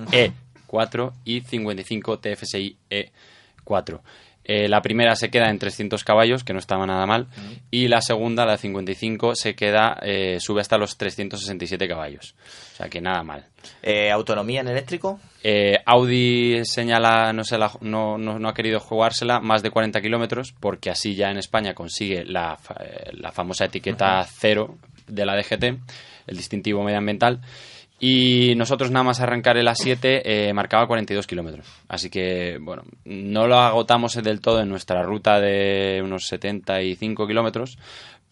E4 0.70 1.12
y 1.24 1.40
55 1.40 2.18
TFSI 2.18 2.76
E4. 3.64 4.00
Eh, 4.42 4.68
la 4.68 4.80
primera 4.80 5.14
se 5.16 5.30
queda 5.30 5.50
en 5.50 5.58
300 5.58 6.02
caballos, 6.02 6.42
que 6.44 6.52
no 6.54 6.58
estaba 6.58 6.84
nada 6.86 7.06
mal, 7.06 7.28
y 7.70 7.86
la 7.88 8.00
segunda, 8.00 8.46
la 8.46 8.56
55, 8.56 9.34
se 9.36 9.54
queda, 9.54 9.96
eh, 10.02 10.38
sube 10.40 10.60
hasta 10.62 10.78
los 10.78 10.96
367 10.96 11.86
caballos. 11.86 12.34
O 12.72 12.76
sea 12.76 12.88
que 12.88 13.00
nada 13.02 13.22
mal. 13.22 13.44
Eh, 13.82 14.10
¿Autonomía 14.10 14.62
en 14.62 14.68
eléctrico? 14.68 15.20
Eh, 15.44 15.76
Audi 15.84 16.64
señala, 16.64 17.32
no, 17.34 17.44
se 17.44 17.58
la- 17.58 17.70
no, 17.82 18.16
no- 18.18 18.38
no 18.38 18.48
ha 18.48 18.54
querido 18.54 18.80
jugársela 18.80 19.40
más 19.40 19.62
de 19.62 19.70
40 19.70 20.00
kilómetros, 20.00 20.52
porque 20.58 20.90
así 20.90 21.14
ya 21.14 21.30
en 21.30 21.36
España 21.36 21.74
consigue 21.74 22.24
la, 22.24 22.58
la 23.12 23.30
famosa 23.32 23.66
etiqueta 23.66 24.26
cero 24.26 24.76
de 25.06 25.26
la 25.26 25.36
DGT, 25.36 25.64
el 26.26 26.36
distintivo 26.36 26.82
medioambiental. 26.82 27.40
Y 28.02 28.54
nosotros 28.56 28.90
nada 28.90 29.04
más 29.04 29.20
arrancar 29.20 29.58
el 29.58 29.68
A7 29.68 30.22
eh, 30.24 30.52
marcaba 30.54 30.86
42 30.86 31.26
kilómetros. 31.26 31.66
Así 31.86 32.08
que, 32.08 32.56
bueno, 32.60 32.82
no 33.04 33.46
lo 33.46 33.58
agotamos 33.58 34.14
del 34.22 34.40
todo 34.40 34.60
en 34.62 34.70
nuestra 34.70 35.02
ruta 35.02 35.38
de 35.38 36.00
unos 36.02 36.26
75 36.26 37.26
kilómetros, 37.26 37.76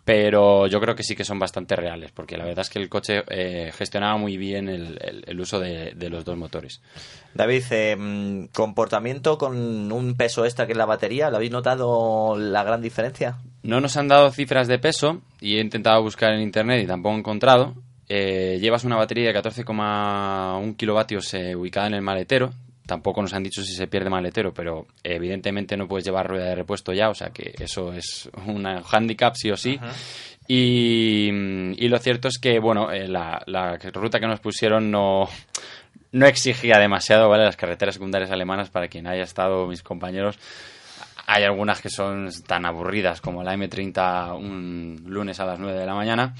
pero 0.07 0.67
yo 0.69 0.81
creo 0.81 0.95
que 0.95 1.03
sí 1.03 1.15
que 1.15 1.23
son 1.25 1.39
bastante 1.39 1.77
reales, 1.77 2.13
porque 2.13 2.39
la 2.39 2.45
verdad 2.47 2.63
es 2.63 2.71
que 2.71 2.79
el 2.79 2.89
coche 2.89 3.23
eh, 3.29 3.71
gestionaba 3.77 4.17
muy 4.17 4.39
bien 4.39 4.71
el, 4.71 4.99
el- 5.03 5.25
el 5.27 5.39
uso 5.41 5.61
de, 5.61 5.93
de 5.95 6.09
los 6.09 6.25
dos 6.25 6.39
motores. 6.39 6.81
David, 7.35 7.63
eh, 7.71 7.95
mm, 7.95 8.47
comportamiento 8.55 9.37
con 9.37 9.93
un 9.93 10.15
peso 10.17 10.47
extra 10.47 10.65
que 10.65 10.73
es 10.73 10.79
la 10.79 10.87
batería, 10.87 11.29
¿lo 11.29 11.37
habéis 11.37 11.53
notado 11.53 12.39
la 12.39 12.65
gran 12.65 12.81
diferencia? 12.81 13.37
No 13.63 13.83
nos 13.83 13.99
han 13.99 14.09
dado 14.09 14.31
cifras 14.31 14.67
de 14.67 14.79
peso 14.79 15.21
y 15.43 15.59
he 15.59 15.61
intentado 15.61 16.01
buscar 16.03 16.33
en 16.33 16.41
internet 16.41 16.83
y 16.83 16.87
tampoco 16.87 17.15
he 17.15 17.19
encontrado. 17.19 17.75
Eh, 18.09 18.59
llevas 18.61 18.85
una 18.85 18.97
batería 18.97 19.33
de 19.33 19.39
14,1 19.39 20.77
kilovatios 20.77 21.35
eh, 21.35 21.55
ubicada 21.55 21.89
en 21.89 21.95
el 21.95 22.03
maletero. 22.03 22.53
Tampoco 22.87 23.21
nos 23.21 23.35
han 23.35 23.43
dicho 23.43 23.63
si 23.63 23.75
se 23.75 23.87
pierde 23.87 24.09
maletero, 24.09 24.55
pero 24.55 24.87
evidentemente 25.03 25.77
no 25.77 25.87
puedes 25.87 26.07
llevar 26.07 26.27
rueda 26.27 26.47
de 26.47 26.55
repuesto 26.55 26.95
ya, 26.95 27.11
o 27.11 27.15
sea 27.15 27.29
que 27.29 27.55
eso 27.59 27.93
es 27.93 28.31
un 28.47 28.67
handicap 28.67 29.35
sí 29.37 29.51
o 29.51 29.57
sí. 29.59 29.79
Y, 30.47 31.29
y 31.77 31.89
lo 31.89 31.99
cierto 31.99 32.29
es 32.29 32.39
que, 32.39 32.59
bueno, 32.59 32.91
eh, 32.91 33.07
la, 33.07 33.43
la 33.45 33.77
ruta 33.93 34.19
que 34.19 34.27
nos 34.27 34.41
pusieron 34.41 34.91
no, 34.91 35.29
no 36.13 36.27
exigía 36.27 36.79
demasiado, 36.79 37.29
¿vale? 37.29 37.45
Las 37.45 37.57
carreteras 37.57 37.97
secundarias 37.97 38.31
alemanas, 38.31 38.71
para 38.71 38.89
quien 38.89 39.07
haya 39.07 39.25
estado, 39.25 39.67
mis 39.67 39.83
compañeros, 39.83 40.39
hay 41.27 41.45
algunas 41.45 41.83
que 41.83 41.91
son 41.91 42.31
tan 42.47 42.65
aburridas 42.65 43.21
como 43.21 43.43
la 43.43 43.55
M30 43.55 44.35
un 44.35 45.05
lunes 45.07 45.39
a 45.41 45.45
las 45.45 45.59
9 45.59 45.79
de 45.79 45.85
la 45.85 45.95
mañana 45.95 46.35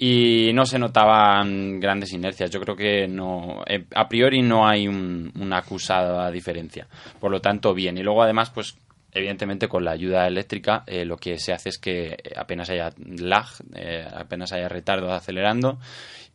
y 0.00 0.52
no 0.54 0.64
se 0.64 0.78
notaban 0.78 1.80
grandes 1.80 2.12
inercias. 2.12 2.50
Yo 2.50 2.60
creo 2.60 2.76
que 2.76 3.08
no 3.08 3.64
eh, 3.66 3.84
a 3.94 4.08
priori 4.08 4.40
no 4.42 4.66
hay 4.68 4.86
un- 4.86 5.32
una 5.40 5.58
acusada 5.58 6.30
diferencia. 6.30 6.86
Por 7.18 7.32
lo 7.32 7.40
tanto, 7.40 7.74
bien. 7.74 7.98
Y 7.98 8.02
luego 8.04 8.22
además, 8.22 8.50
pues 8.50 8.78
evidentemente 9.12 9.66
con 9.68 9.84
la 9.84 9.90
ayuda 9.92 10.26
eléctrica 10.28 10.84
eh, 10.86 11.04
lo 11.04 11.16
que 11.16 11.38
se 11.38 11.52
hace 11.52 11.70
es 11.70 11.78
que 11.78 12.16
apenas 12.36 12.70
haya 12.70 12.90
lag, 13.06 13.46
eh, 13.74 14.06
apenas 14.14 14.52
haya 14.52 14.68
retardo 14.68 15.12
acelerando 15.12 15.78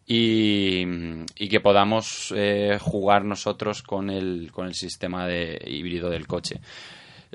y, 0.06 0.84
y 1.38 1.48
que 1.48 1.62
podamos 1.62 2.34
eh, 2.36 2.78
jugar 2.82 3.24
nosotros 3.24 3.82
con 3.84 4.10
el, 4.10 4.52
con 4.52 4.68
el 4.68 4.74
sistema 4.74 5.26
de 5.28 5.58
híbrido 5.66 6.10
del 6.10 6.28
coche. 6.28 6.60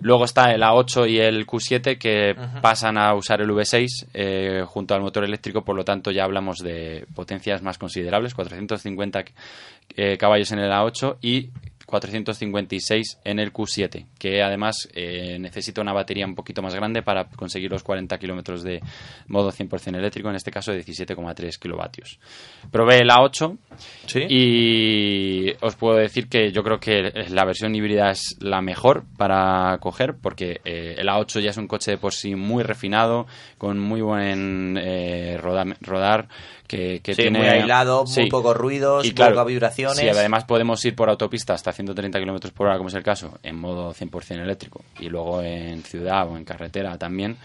Luego 0.00 0.24
está 0.24 0.52
el 0.52 0.62
A8 0.62 1.08
y 1.10 1.18
el 1.18 1.46
Q7 1.46 1.98
que 1.98 2.36
pasan 2.60 2.98
a 2.98 3.14
usar 3.14 3.40
el 3.40 3.50
V6 3.50 4.08
eh, 4.14 4.64
junto 4.66 4.94
al 4.94 5.00
motor 5.00 5.24
eléctrico, 5.24 5.62
por 5.62 5.76
lo 5.76 5.84
tanto 5.84 6.10
ya 6.10 6.24
hablamos 6.24 6.58
de 6.58 7.06
potencias 7.14 7.62
más 7.62 7.78
considerables, 7.78 8.34
450 8.34 9.24
eh, 9.96 10.16
caballos 10.16 10.52
en 10.52 10.60
el 10.60 10.70
A8 10.70 11.16
y 11.22 11.50
456 11.88 13.18
en 13.24 13.38
el 13.38 13.52
Q7, 13.52 14.06
que 14.18 14.42
además 14.42 14.88
eh, 14.94 15.38
necesita 15.40 15.80
una 15.80 15.92
batería 15.92 16.26
un 16.26 16.34
poquito 16.34 16.62
más 16.62 16.74
grande 16.74 17.02
para 17.02 17.24
conseguir 17.30 17.70
los 17.70 17.82
40 17.82 18.18
kilómetros 18.18 18.62
de 18.62 18.80
modo 19.26 19.50
100% 19.50 19.96
eléctrico, 19.96 20.28
en 20.28 20.36
este 20.36 20.50
caso 20.50 20.72
de 20.72 20.84
17,3 20.84 21.58
kilovatios. 21.58 22.18
Probé 22.70 22.98
el 22.98 23.08
A8 23.10 23.56
y 24.30 25.52
os 25.60 25.76
puedo 25.76 25.96
decir 25.96 26.28
que 26.28 26.52
yo 26.52 26.62
creo 26.62 26.78
que 26.80 27.10
la 27.30 27.44
versión 27.44 27.74
híbrida 27.74 28.10
es 28.10 28.36
la 28.40 28.60
mejor 28.60 29.04
para 29.16 29.78
coger, 29.80 30.16
porque 30.20 30.60
eh, 30.64 30.96
el 30.98 31.08
A8 31.08 31.40
ya 31.40 31.50
es 31.50 31.56
un 31.56 31.66
coche 31.68 31.92
de 31.92 31.98
por 31.98 32.12
sí 32.12 32.34
muy 32.34 32.62
refinado, 32.62 33.26
con 33.56 33.78
muy 33.78 34.00
buen 34.00 34.76
eh, 34.80 35.38
roda- 35.40 35.76
rodar, 35.80 36.28
que, 36.66 37.00
que 37.00 37.14
Sí, 37.14 37.22
tiene... 37.22 37.38
muy 37.38 37.48
aislado, 37.48 38.04
muy 38.04 38.28
pocos 38.28 38.56
ruidos, 38.56 39.06
Y 39.06 39.12
claro, 39.12 39.32
pocas 39.34 39.46
vibraciones. 39.46 39.96
Sí, 39.98 40.08
además 40.08 40.44
podemos 40.44 40.84
ir 40.84 40.94
por 40.94 41.08
autopista 41.08 41.54
hasta 41.54 41.72
130 41.78 42.18
kilómetros 42.18 42.52
por 42.52 42.66
hora, 42.66 42.76
como 42.76 42.88
es 42.88 42.94
el 42.94 43.04
caso, 43.04 43.38
en 43.44 43.56
modo 43.56 43.94
100% 43.94 44.42
eléctrico, 44.42 44.84
y 44.98 45.08
luego 45.08 45.40
en 45.42 45.84
ciudad 45.84 46.28
o 46.28 46.36
en 46.36 46.44
carretera 46.44 46.98
también, 46.98 47.36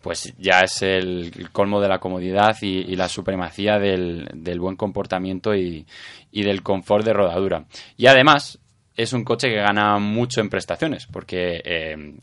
pues 0.00 0.32
ya 0.38 0.60
es 0.60 0.80
el, 0.80 1.50
colmo 1.52 1.82
de 1.82 1.88
la 1.88 1.98
comodidad 1.98 2.56
y, 2.62 2.78
y 2.90 2.96
la 2.96 3.08
supremacía 3.08 3.78
del, 3.78 4.26
del 4.32 4.58
buen 4.58 4.76
comportamiento 4.76 5.54
y, 5.54 5.86
y 6.32 6.42
del 6.44 6.62
confort 6.62 7.04
de 7.04 7.12
rodadura. 7.12 7.64
Y 7.98 8.06
además 8.06 8.58
es 8.96 9.12
un 9.12 9.22
coche 9.22 9.48
que 9.48 9.56
gana 9.56 9.98
mucho 9.98 10.40
en 10.40 10.48
prestaciones, 10.48 11.06
porque 11.06 11.60
eh, 11.62 12.14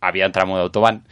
había 0.00 0.32
tramo 0.32 0.56
de 0.56 0.62
autobahn 0.62 1.04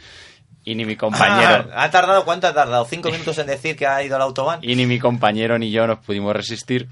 y 0.65 0.75
ni 0.75 0.85
mi 0.85 0.97
compañero... 0.97 1.69
Ah, 1.71 1.83
¿Ha 1.83 1.91
tardado 1.91 2.25
cuánto 2.25 2.47
ha 2.47 2.53
tardado? 2.53 2.83
¿Cinco 2.85 3.09
minutos 3.09 3.37
en 3.37 3.47
decir 3.47 3.77
que 3.77 3.87
ha 3.87 4.03
ido 4.03 4.17
al 4.17 4.21
autobahn? 4.21 4.59
y 4.61 4.75
ni 4.75 4.85
mi 4.85 4.99
compañero 4.99 5.57
ni 5.57 5.71
yo 5.71 5.87
nos 5.87 5.99
pudimos 5.99 6.35
resistir. 6.35 6.89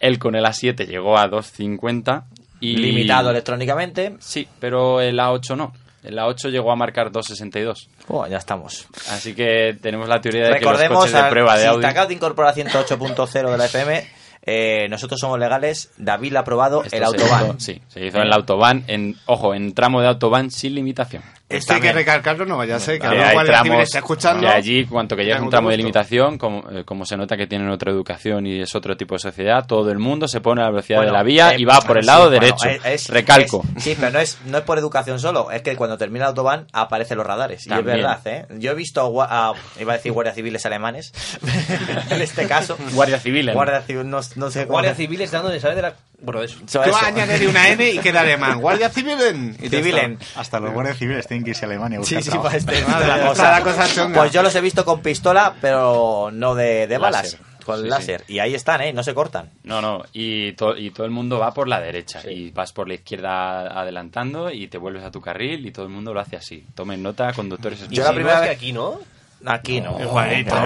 Él 0.00 0.18
con 0.18 0.36
el 0.36 0.44
A7 0.44 0.86
llegó 0.86 1.18
a 1.18 1.28
2.50 1.28 2.24
y... 2.60 2.76
Limitado 2.76 3.30
electrónicamente. 3.30 4.16
Sí, 4.20 4.46
pero 4.60 5.00
el 5.00 5.18
A8 5.18 5.56
no. 5.56 5.72
El 6.04 6.16
A8 6.16 6.50
llegó 6.50 6.70
a 6.70 6.76
marcar 6.76 7.10
2.62. 7.10 7.88
Oh, 8.08 8.26
ya 8.26 8.38
estamos. 8.38 8.86
Así 9.10 9.34
que 9.34 9.76
tenemos 9.82 10.08
la 10.08 10.20
teoría 10.20 10.42
de 10.42 10.46
que 10.46 10.52
los 10.60 10.60
Recordemos, 10.72 10.98
coches 10.98 11.12
de 11.12 11.18
a- 11.18 11.28
prueba 11.30 11.56
de 11.56 11.62
si 11.62 11.66
Audi... 11.68 11.80
te 11.80 11.86
acabas 11.88 12.08
de 12.08 12.14
incorporar 12.14 12.52
a 12.52 12.56
108.0 12.56 13.50
de 13.50 13.58
la 13.58 13.64
FM, 13.66 14.06
eh, 14.42 14.86
nosotros 14.88 15.18
somos 15.20 15.38
legales, 15.38 15.90
David 15.98 16.36
ha 16.36 16.40
aprobado 16.40 16.82
Esto 16.84 16.96
el 16.96 17.04
autobahn. 17.04 17.46
hizo- 17.48 17.60
sí, 17.60 17.82
se 17.88 18.06
hizo 18.06 18.16
en 18.18 18.22
el 18.26 18.32
autobahn, 18.32 18.84
en, 18.86 19.16
ojo, 19.26 19.54
en 19.54 19.74
tramo 19.74 20.00
de 20.00 20.06
autobahn 20.08 20.50
sin 20.50 20.74
limitación. 20.74 21.22
Esto 21.48 21.74
hay 21.74 21.80
que 21.80 21.92
recalcarlo, 21.92 22.44
no 22.44 22.56
vaya 22.58 22.76
a 22.76 22.80
ser 22.80 23.00
que 23.00 23.06
guardia 23.06 23.30
civil 23.32 23.46
tramos 23.46 23.82
esté 23.84 23.98
escuchando. 23.98 24.40
de 24.46 24.52
allí, 24.52 24.84
cuanto 24.84 25.16
que 25.16 25.24
Tenga 25.24 25.40
un 25.42 25.48
tramo 25.50 25.70
de 25.70 25.76
limitación, 25.78 26.36
como, 26.36 26.68
eh, 26.70 26.84
como 26.84 27.06
se 27.06 27.16
nota 27.16 27.36
que 27.38 27.46
tienen 27.46 27.70
otra 27.70 27.90
educación 27.90 28.46
y 28.46 28.60
es 28.60 28.74
otro 28.74 28.96
tipo 28.96 29.14
de 29.14 29.18
sociedad, 29.20 29.64
todo 29.66 29.90
el 29.90 29.98
mundo 29.98 30.28
se 30.28 30.40
pone 30.42 30.60
a 30.60 30.64
la 30.64 30.70
velocidad 30.70 30.98
Bueno, 30.98 31.12
de 31.12 31.16
la 31.18 31.22
vía 31.22 31.50
eh, 31.54 31.60
y 31.60 31.64
va 31.64 31.80
por 31.80 31.96
el 31.98 32.04
lado 32.06 32.28
derecho. 32.28 32.68
es- 32.84 33.08
Recalco. 33.08 33.64
es- 33.76 33.82
sí, 33.84 33.96
pero 33.98 34.12
no 34.12 34.18
es, 34.18 34.38
no 34.46 34.58
es 34.58 34.64
por 34.64 34.78
educación 34.78 35.18
solo, 35.20 35.50
es 35.50 35.62
que 35.62 35.74
cuando 35.76 35.96
termina 35.96 36.26
el 36.26 36.28
autobahn 36.30 36.66
aparecen 36.72 37.16
los 37.16 37.26
radares. 37.26 37.66
Y 37.66 37.72
es 37.72 37.84
verdad, 37.84 38.20
¿eh? 38.26 38.46
Yo 38.58 38.72
he 38.72 38.74
visto, 38.74 39.22
a- 39.22 39.54
iba 39.80 39.92
a 39.92 39.96
decir 39.96 40.12
guardias 40.12 40.34
civiles 40.34 40.66
alemanes, 40.66 41.12
en 42.10 42.20
este 42.20 42.46
caso. 42.46 42.76
Guardia 42.92 43.18
civil. 43.18 43.52
Guardia 43.52 43.80
civil, 43.82 44.08
no, 44.10 44.20
no 44.36 44.50
sé 44.50 44.60
cómo- 44.64 44.72
Guardia 44.72 44.94
civiles 44.94 45.30
dándole 45.30 45.60
saber 45.60 45.76
de 45.76 45.82
la. 45.82 45.94
Bueno, 46.20 46.42
eso. 46.42 46.58
Tú 46.70 46.80
eso. 46.82 46.96
añadirle 46.96 47.46
una 47.48 47.68
N 47.68 47.90
y 47.90 47.98
queda 47.98 48.20
alemán. 48.22 48.60
Guardia 48.60 48.90
civilen. 48.90 49.56
Y 49.62 49.68
Civilen. 49.68 50.18
Hasta 50.36 50.58
los 50.58 50.72
guardias 50.72 50.98
civiles 50.98 51.26
tienen 51.28 51.44
que 51.44 51.50
irse 51.50 51.64
a 51.64 51.68
Alemania 51.68 52.00
Sí, 52.02 52.20
sí, 52.20 52.30
para 52.30 52.56
este 52.56 52.80
la 52.82 53.28
cosa. 53.62 54.08
la. 54.08 54.14
Pues 54.14 54.32
yo 54.32 54.42
los 54.42 54.54
he 54.56 54.60
visto 54.60 54.84
con 54.84 55.00
pistola, 55.00 55.54
pero 55.60 56.30
no 56.32 56.54
de, 56.56 56.86
de 56.88 56.98
balas, 56.98 57.38
con 57.64 57.80
Sí, 57.82 57.88
láser. 57.88 58.24
Y 58.26 58.40
ahí 58.40 58.54
están, 58.54 58.80
¿eh? 58.80 58.92
No 58.92 59.02
se 59.04 59.14
cortan. 59.14 59.50
No, 59.62 59.80
no, 59.80 60.02
y, 60.12 60.52
to- 60.54 60.76
y 60.76 60.90
todo 60.90 61.04
el 61.06 61.12
mundo 61.12 61.38
va 61.38 61.54
por 61.54 61.68
la 61.68 61.80
derecha 61.80 62.28
y 62.28 62.50
vas 62.50 62.72
por 62.72 62.88
la 62.88 62.94
izquierda 62.94 63.80
adelantando 63.80 64.50
y 64.50 64.66
te 64.66 64.78
vuelves 64.78 65.04
a 65.04 65.10
tu 65.12 65.20
carril 65.20 65.64
y 65.66 65.70
todo 65.70 65.86
el 65.86 65.92
mundo 65.92 66.12
lo 66.12 66.20
hace 66.20 66.34
así. 66.36 66.64
Tomen 66.74 67.00
nota, 67.02 67.32
conductores 67.32 67.88
Yo 67.90 68.02
la 68.02 68.12
primera 68.12 68.40
vez- 68.40 68.48
que 68.50 68.56
aquí, 68.56 68.72
¿no? 68.72 68.98
Aquí 69.46 69.80
no. 69.80 70.00
Igualito. 70.00 70.52
No, 70.54 70.60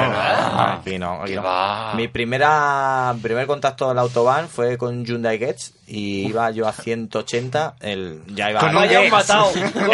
Aquí 0.72 0.98
no. 0.98 1.22
aquí 1.22 1.34
no. 1.34 1.42
va. 1.42 1.92
Mi 1.94 2.08
primera 2.08 3.14
primer 3.22 3.46
contacto 3.46 3.88
del 3.88 3.98
autobahn 3.98 4.48
fue 4.48 4.78
con 4.78 5.04
Hyundai 5.04 5.38
Getz 5.38 5.72
y 5.86 6.26
iba 6.28 6.50
yo 6.52 6.66
a 6.66 6.72
180. 6.72 7.74
El, 7.80 8.22
ya 8.28 8.50
iba 8.50 8.60
Con 8.60 8.70
un 8.70 8.82
han 8.82 8.88
Getz. 8.88 9.10
matado. 9.12 9.50
Con 9.52 9.62
un 9.62 9.92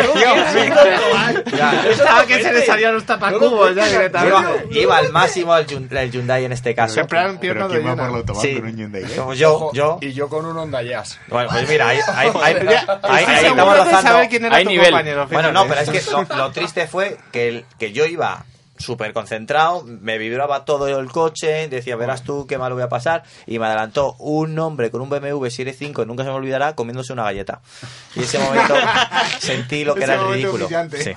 no 1.55 2.27
que 2.27 2.43
se 2.43 2.53
le 2.53 2.63
salían 2.65 2.95
los 2.95 3.05
tapacubos 3.05 3.75
ya 3.75 3.89
iba, 3.89 3.99
directamente. 3.99 4.81
iba 4.81 4.97
al 4.97 5.11
máximo 5.13 5.57
el, 5.57 5.67
Hyun- 5.67 5.91
el 5.97 6.11
Hyundai 6.11 6.45
en 6.45 6.53
este 6.53 6.75
caso. 6.75 6.95
Siempre 6.95 7.19
han 7.19 7.39
pierna 7.39 7.67
Pero 7.67 7.75
de 7.75 7.81
¿quién 7.83 7.93
va 7.93 7.97
por 8.01 8.11
el 8.11 8.17
autobahn 8.17 8.43
Sí. 8.43 8.55
con 8.57 8.65
un 8.67 8.77
Hyundai? 8.77 9.03
Como 9.17 9.35
yo, 9.35 9.55
Ojo, 9.55 9.73
yo. 9.75 9.99
Y 10.01 10.13
yo 10.13 10.29
con 10.29 10.47
un 10.47 10.57
Honda 10.57 10.83
Jazz. 10.83 11.19
Bueno, 11.29 11.49
pues 11.51 11.69
mira, 11.69 11.89
ahí, 11.89 11.99
ahí, 12.15 12.31
ahí, 12.43 12.55
estamos 13.47 13.77
rozando. 13.77 14.19
era 14.21 14.57
Hay 14.57 14.65
nivel. 14.65 14.95
Bueno, 15.33 15.53
no, 15.53 15.67
pero 15.67 15.81
es 15.81 15.91
que 15.91 16.11
lo, 16.13 16.23
lo 16.37 16.51
triste 16.53 16.87
fue 16.87 17.17
que, 17.33 17.49
el- 17.49 17.65
que 17.79 17.93
yo 17.93 18.07
iba 18.07 18.45
súper 18.79 19.13
concentrado, 19.13 19.83
me 19.85 20.19
vibraba 20.19 20.65
todo 20.65 20.89
el 20.89 21.11
coche, 21.11 21.69
decía, 21.69 21.97
verás 21.97 22.23
tú 22.23 22.47
qué 22.47 22.59
mal 22.59 22.73
voy 22.73 22.83
a 22.83 22.89
pasar, 22.89 23.25
y 23.47 23.59
me 23.59 23.67
adelantó 23.67 24.15
un 24.19 24.59
hombre 24.59 24.91
con 24.91 25.01
un 25.01 25.11
BMW 25.11 25.47
Serie 25.49 25.73
5, 25.73 26.05
nunca 26.05 26.25
se 26.25 26.31
me 26.31 26.37
olvidará, 26.37 26.75
comiéndose 26.75 27.13
una 27.13 27.25
galleta. 27.25 27.61
Y 28.15 28.21
ese 28.21 28.39
momento 28.39 28.75
sentí 29.39 29.85
lo 29.85 29.95
que 29.95 30.05
Ese 30.05 30.13
era 30.15 30.23
ridículo. 30.25 30.69
Sí, 30.69 31.13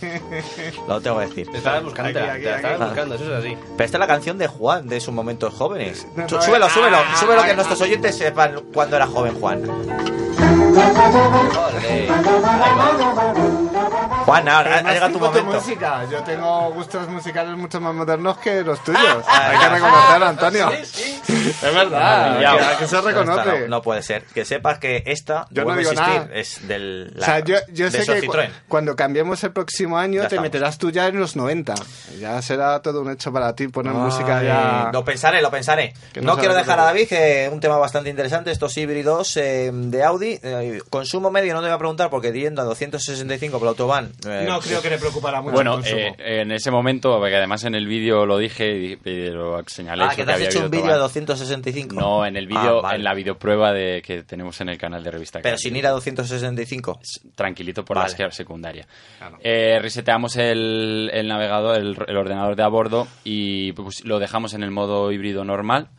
lo 0.87 1.01
tengo 1.01 1.19
que 1.19 1.25
decir. 1.27 1.51
Te 1.51 1.57
estabas 1.57 1.83
buscando, 1.83 2.19
Aquí, 2.19 2.19
te 2.19 2.29
aquí, 2.31 2.47
estabas 2.47 2.75
aquí. 2.75 2.83
buscando, 2.85 3.15
eso 3.15 3.23
es 3.25 3.45
así. 3.45 3.57
Pero 3.77 3.85
esta 3.85 3.97
es 3.97 3.99
la 3.99 4.07
canción 4.07 4.37
de 4.37 4.47
Juan, 4.47 4.87
de 4.87 4.99
sus 4.99 5.13
momentos 5.13 5.53
jóvenes. 5.53 6.07
No, 6.15 6.23
no, 6.23 6.41
súbelo, 6.41 6.65
ah, 6.65 6.69
súbelo, 6.69 6.97
ah, 6.97 7.15
súbelo, 7.17 7.43
que 7.43 7.53
nuestros 7.53 7.81
oyentes 7.81 8.17
sepan 8.17 8.61
cuándo 8.73 8.95
era 8.95 9.07
joven 9.07 9.35
Juan. 9.39 9.63
Juan, 14.25 14.47
ahora 14.49 14.77
ha 14.85 14.93
llegado 14.93 15.13
tu 15.13 15.19
momento. 15.19 15.53
música. 15.53 16.05
Yo 16.09 16.23
tengo 16.23 16.71
gustos 16.71 17.07
musicales 17.09 17.50
mucho 17.57 17.79
más 17.81 17.93
modernos 17.93 18.37
que 18.39 18.61
los 18.63 18.83
tuyos. 18.83 19.01
Ah, 19.27 19.49
Hay 19.51 19.57
que 19.59 19.65
ah, 19.65 19.69
reconocerlo, 19.69 20.25
Antonio. 20.27 20.71
Sí, 20.83 21.19
sí. 21.25 21.49
Es 21.49 21.73
verdad. 21.73 22.39
Ya, 22.41 22.77
que- 22.77 22.87
se 22.87 22.95
esta 22.97 23.01
reconoce. 23.01 23.59
no, 23.61 23.67
no 23.67 23.81
puede 23.81 24.01
ser. 24.03 24.23
Que 24.33 24.45
sepas 24.45 24.79
que 24.79 25.03
esta, 25.05 25.47
Yo 25.51 25.63
no 25.65 25.75
digo 25.75 25.93
nada. 25.93 26.27
es 26.33 26.67
del. 26.67 27.13
o 27.17 27.23
sea, 27.23 27.39
yo, 27.39 27.89
sé 27.91 28.05
que 28.05 28.27
cu- 28.27 28.33
cuando 28.67 28.95
cambiemos 28.95 29.43
el 29.43 29.51
próximo 29.51 29.97
año 29.97 30.15
Ya 30.15 30.21
te 30.21 30.35
estamos. 30.35 30.43
meterás 30.43 30.77
tú 30.77 30.89
ya 30.91 31.07
en 31.07 31.19
los 31.19 31.35
90. 31.35 31.75
Ya 32.19 32.41
será 32.41 32.81
todo 32.81 33.01
un 33.01 33.11
hecho 33.11 33.31
para 33.31 33.55
ti 33.55 33.67
poner 33.67 33.93
música 33.93 34.41
ya. 34.43 34.89
Lo 34.93 35.03
pensaré, 35.05 35.41
lo 35.41 35.51
pensaré. 35.51 35.93
Que 36.13 36.21
no 36.21 36.31
no 36.33 36.37
quiero 36.39 36.53
dejar 36.55 36.79
a 36.79 36.83
David, 36.85 37.07
que 37.07 37.45
es 37.45 37.51
un 37.51 37.59
tema 37.59 37.77
bastante 37.77 38.09
interesante, 38.09 38.51
estos 38.51 38.75
híbridos 38.77 39.35
eh, 39.37 39.69
de 39.73 40.03
Audi. 40.03 40.39
Eh, 40.41 40.81
consumo 40.89 41.29
medio 41.31 41.53
no 41.53 41.59
te 41.59 41.67
voy 41.67 41.75
a 41.75 41.77
preguntar 41.77 42.09
porque 42.09 42.31
yendo 42.31 42.61
a 42.61 42.65
265 42.65 43.59
por 43.59 43.67
autobahn. 43.67 44.11
eh, 44.25 44.45
No 44.47 44.59
creo 44.59 44.81
que 44.81 44.89
le 44.89 44.97
preocupará 44.97 45.41
mucho 45.41 45.53
Bueno, 45.53 45.75
el 45.75 45.81
consumo. 45.81 46.15
eh, 46.19 46.41
en 46.41 46.51
ese 46.51 46.71
momento, 46.71 47.17
porque 47.19 47.35
además 47.41 47.63
en 47.65 47.75
el 47.75 47.87
vídeo 47.87 48.25
lo 48.25 48.37
dije 48.37 48.97
lo 49.03 49.61
señalé. 49.67 50.03
Ah, 50.03 50.07
eso 50.07 50.15
que 50.17 50.23
te 50.25 50.31
has 50.31 50.35
había 50.35 50.49
hecho 50.49 50.63
un 50.65 50.71
vídeo 50.71 50.85
a 50.85 50.93
todo- 50.93 50.99
265. 51.03 51.95
No, 51.99 52.25
en 52.25 52.37
el 52.37 52.47
vídeo, 52.47 52.79
Ah, 52.79 52.81
vale. 52.81 52.97
en 52.97 53.03
la 53.03 53.13
videoprueba 53.13 53.73
de, 53.73 54.01
que 54.01 54.23
tenemos 54.23 54.59
en 54.61 54.69
el 54.69 54.77
canal 54.77 55.03
de 55.03 55.11
Revista 55.11 55.39
Pero 55.41 55.57
sin 55.57 55.75
ir 55.75 55.85
a 55.87 55.91
265. 55.91 56.99
tranquilito 57.35 57.83
por 57.83 57.97
Vale. 57.97 58.07
la 58.07 58.11
esquerra 58.11 58.31
secundaria. 58.31 58.87
Eh, 59.43 59.79
reseteamos 59.81 60.35
el, 60.37 61.09
el 61.13 61.27
navegador, 61.27 61.77
el, 61.77 61.97
el 62.07 62.17
ordenador 62.17 62.55
de 62.55 62.63
a 62.63 62.67
bordo 62.67 63.07
y 63.23 63.71
pues, 63.73 64.03
lo 64.05 64.19
dejamos 64.19 64.53
en 64.53 64.63
el 64.63 64.71
modo 64.71 65.11
híbrido 65.11 65.43
normal. 65.43 65.89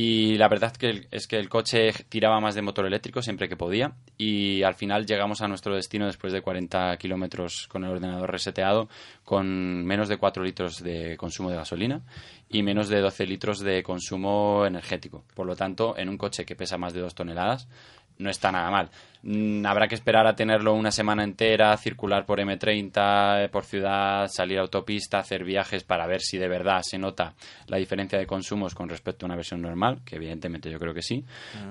Y 0.00 0.38
la 0.38 0.46
verdad 0.46 0.76
que 0.76 1.08
es 1.10 1.26
que 1.26 1.40
el 1.40 1.48
coche 1.48 1.92
tiraba 2.08 2.38
más 2.38 2.54
de 2.54 2.62
motor 2.62 2.86
eléctrico 2.86 3.20
siempre 3.20 3.48
que 3.48 3.56
podía. 3.56 3.94
Y 4.16 4.62
al 4.62 4.76
final 4.76 5.04
llegamos 5.06 5.42
a 5.42 5.48
nuestro 5.48 5.74
destino 5.74 6.06
después 6.06 6.32
de 6.32 6.40
40 6.40 6.96
kilómetros 6.98 7.66
con 7.66 7.82
el 7.82 7.90
ordenador 7.90 8.30
reseteado, 8.30 8.88
con 9.24 9.84
menos 9.84 10.08
de 10.08 10.16
4 10.16 10.44
litros 10.44 10.84
de 10.84 11.16
consumo 11.16 11.50
de 11.50 11.56
gasolina 11.56 12.02
y 12.48 12.62
menos 12.62 12.88
de 12.88 13.00
12 13.00 13.26
litros 13.26 13.58
de 13.58 13.82
consumo 13.82 14.64
energético. 14.66 15.24
Por 15.34 15.48
lo 15.48 15.56
tanto, 15.56 15.98
en 15.98 16.08
un 16.08 16.16
coche 16.16 16.44
que 16.44 16.54
pesa 16.54 16.78
más 16.78 16.92
de 16.92 17.00
2 17.00 17.16
toneladas, 17.16 17.66
no 18.18 18.30
está 18.30 18.52
nada 18.52 18.70
mal. 18.70 18.90
Mm, 19.22 19.66
habrá 19.66 19.88
que 19.88 19.94
esperar 19.96 20.26
a 20.26 20.36
tenerlo 20.36 20.74
una 20.74 20.92
semana 20.92 21.24
entera, 21.24 21.76
circular 21.76 22.24
por 22.24 22.38
M30, 22.40 23.44
eh, 23.44 23.48
por 23.48 23.64
ciudad, 23.64 24.28
salir 24.28 24.58
a 24.58 24.62
autopista, 24.62 25.18
hacer 25.18 25.44
viajes 25.44 25.82
para 25.84 26.06
ver 26.06 26.20
si 26.20 26.38
de 26.38 26.46
verdad 26.48 26.82
se 26.82 26.98
nota 26.98 27.34
la 27.66 27.78
diferencia 27.78 28.18
de 28.18 28.26
consumos 28.26 28.74
con 28.74 28.88
respecto 28.88 29.24
a 29.24 29.26
una 29.26 29.36
versión 29.36 29.60
normal, 29.60 29.98
que 30.04 30.16
evidentemente 30.16 30.70
yo 30.70 30.78
creo 30.78 30.94
que 30.94 31.02
sí. 31.02 31.24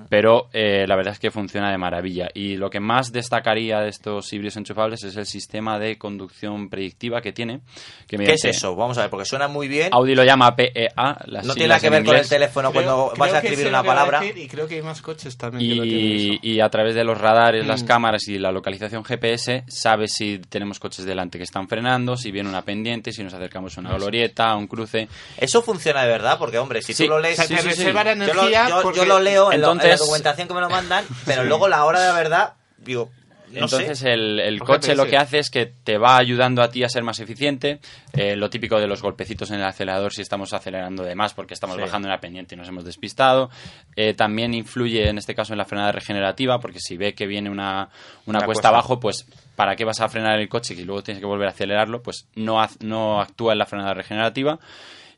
Pero 0.08 0.48
eh, 0.52 0.84
la 0.86 0.96
verdad 0.96 1.14
es 1.14 1.18
que 1.18 1.30
funciona 1.30 1.70
de 1.70 1.78
maravilla. 1.78 2.28
Y 2.34 2.56
lo 2.56 2.68
que 2.70 2.80
más 2.80 3.12
destacaría 3.12 3.80
de 3.80 3.88
estos 3.88 4.30
híbridos 4.32 4.56
enchufables 4.56 5.02
es 5.04 5.16
el 5.16 5.26
sistema 5.26 5.78
de 5.78 5.96
conducción 5.96 6.68
predictiva 6.68 7.20
que 7.22 7.32
tiene. 7.32 7.60
Que 8.06 8.18
¿Qué 8.18 8.32
es 8.34 8.44
eso? 8.44 8.76
Vamos 8.76 8.98
a 8.98 9.02
ver, 9.02 9.10
porque 9.10 9.24
suena 9.24 9.48
muy 9.48 9.68
bien. 9.68 9.88
Audi 9.92 10.14
lo 10.14 10.24
llama 10.24 10.54
PEA. 10.54 11.18
las 11.26 11.46
No 11.46 11.54
tiene 11.54 11.68
nada 11.68 11.80
que 11.80 11.88
ver 11.90 12.00
con 12.04 12.10
el 12.10 12.16
inglés. 12.16 12.28
teléfono 12.28 12.72
cuando 12.72 13.12
vas 13.16 13.32
a 13.32 13.38
escribir 13.38 13.68
una 13.68 13.82
palabra. 13.82 14.20
y 14.24 14.46
creo 14.48 14.66
que 14.68 14.76
hay 14.76 14.82
más 14.82 15.00
coches 15.00 15.36
también 15.36 15.70
que 15.70 15.76
lo 15.76 15.82
tienen 15.82 16.00
Y, 16.00 16.30
eso. 16.34 16.40
y 16.42 16.60
a 16.60 16.68
través 16.68 16.94
de 16.94 17.04
los 17.04 17.18
radares, 17.18 17.37
las 17.46 17.82
Mm. 17.82 17.86
cámaras 17.86 18.28
y 18.28 18.38
la 18.38 18.50
localización 18.52 19.04
GPS, 19.04 19.64
sabe 19.68 20.08
si 20.08 20.38
tenemos 20.48 20.78
coches 20.78 21.04
delante 21.04 21.38
que 21.38 21.44
están 21.44 21.68
frenando, 21.68 22.16
si 22.16 22.30
viene 22.30 22.48
una 22.48 22.62
pendiente, 22.62 23.12
si 23.12 23.22
nos 23.22 23.32
acercamos 23.34 23.76
a 23.76 23.80
una 23.80 23.94
glorieta, 23.94 24.50
a 24.50 24.56
un 24.56 24.66
cruce. 24.66 25.08
Eso 25.36 25.62
funciona 25.62 26.02
de 26.02 26.08
verdad, 26.08 26.38
porque 26.38 26.58
hombre, 26.58 26.82
si 26.82 26.92
Sí, 26.94 27.04
tú 27.04 27.10
lo 27.10 27.20
lees, 27.20 27.36
Sí, 27.38 27.42
sí, 27.46 27.54
Yo 27.84 27.92
lo- 27.92 28.00
energía 28.10 28.68
yo, 28.68 28.82
porque- 28.82 28.98
yo 29.00 29.04
lo 29.06 29.20
leo 29.20 29.52
en, 29.52 29.60
lo- 29.60 29.70
en 29.72 29.78
la 29.78 29.82
Entonces- 29.84 30.00
documentación 30.00 30.48
que 30.48 30.54
me 30.54 30.60
lo 30.60 30.68
mandan, 30.70 31.04
pero 31.24 31.42
Sí. 31.42 31.48
luego 31.48 31.68
la 31.68 31.84
hora 31.84 32.00
de 32.00 32.06
la 32.08 32.12
verdad, 32.14 32.52
digo, 32.78 33.10
no 33.52 33.60
Entonces 33.64 33.98
sé. 33.98 34.12
el, 34.12 34.58
coche 34.60 34.94
lo 34.94 35.06
que 35.06 35.16
hace 35.16 35.38
es 35.38 35.50
que 35.50 35.66
te 35.66 35.98
va 35.98 36.16
ayudando 36.16 36.62
a 36.62 36.70
ti 36.70 36.84
a 36.84 36.88
ser 36.88 37.02
más 37.02 37.18
eficiente. 37.20 37.80
Eh, 38.12 38.36
lo 38.36 38.50
típico 38.50 38.78
de 38.80 38.86
los 38.86 39.02
golpecitos 39.02 39.50
en 39.50 39.60
el 39.60 39.64
acelerador 39.66 40.12
si 40.12 40.22
estamos 40.22 40.52
acelerando 40.52 41.02
de 41.02 41.14
más 41.14 41.34
porque 41.34 41.54
estamos 41.54 41.76
Sí. 41.76 41.82
bajando 41.82 42.08
una 42.08 42.18
pendiente 42.20 42.54
y 42.54 42.58
nos 42.58 42.68
hemos 42.68 42.84
despistado. 42.84 43.50
Eh, 43.96 44.14
también 44.14 44.54
influye 44.54 45.08
en 45.08 45.18
este 45.18 45.34
caso 45.34 45.52
en 45.54 45.58
la 45.58 45.64
frenada 45.64 45.92
regenerativa 45.92 46.58
porque 46.60 46.78
si 46.80 46.96
ve 46.96 47.14
que 47.14 47.26
viene 47.26 47.50
una, 47.50 47.88
una 48.26 48.38
Una 48.38 48.46
cuesta 48.46 48.68
abajo, 48.68 49.00
pues 49.00 49.26
¿para 49.56 49.76
qué 49.76 49.84
vas 49.84 50.00
a 50.00 50.08
frenar 50.08 50.38
el 50.38 50.48
coche 50.48 50.74
y 50.74 50.84
luego 50.84 51.02
tienes 51.02 51.20
que 51.20 51.26
volver 51.26 51.48
a 51.48 51.50
acelerarlo? 51.52 52.02
Pues 52.02 52.28
no, 52.34 52.58
no 52.80 53.20
actúa 53.20 53.52
en 53.52 53.58
la 53.58 53.66
frenada 53.66 53.94
regenerativa. 53.94 54.58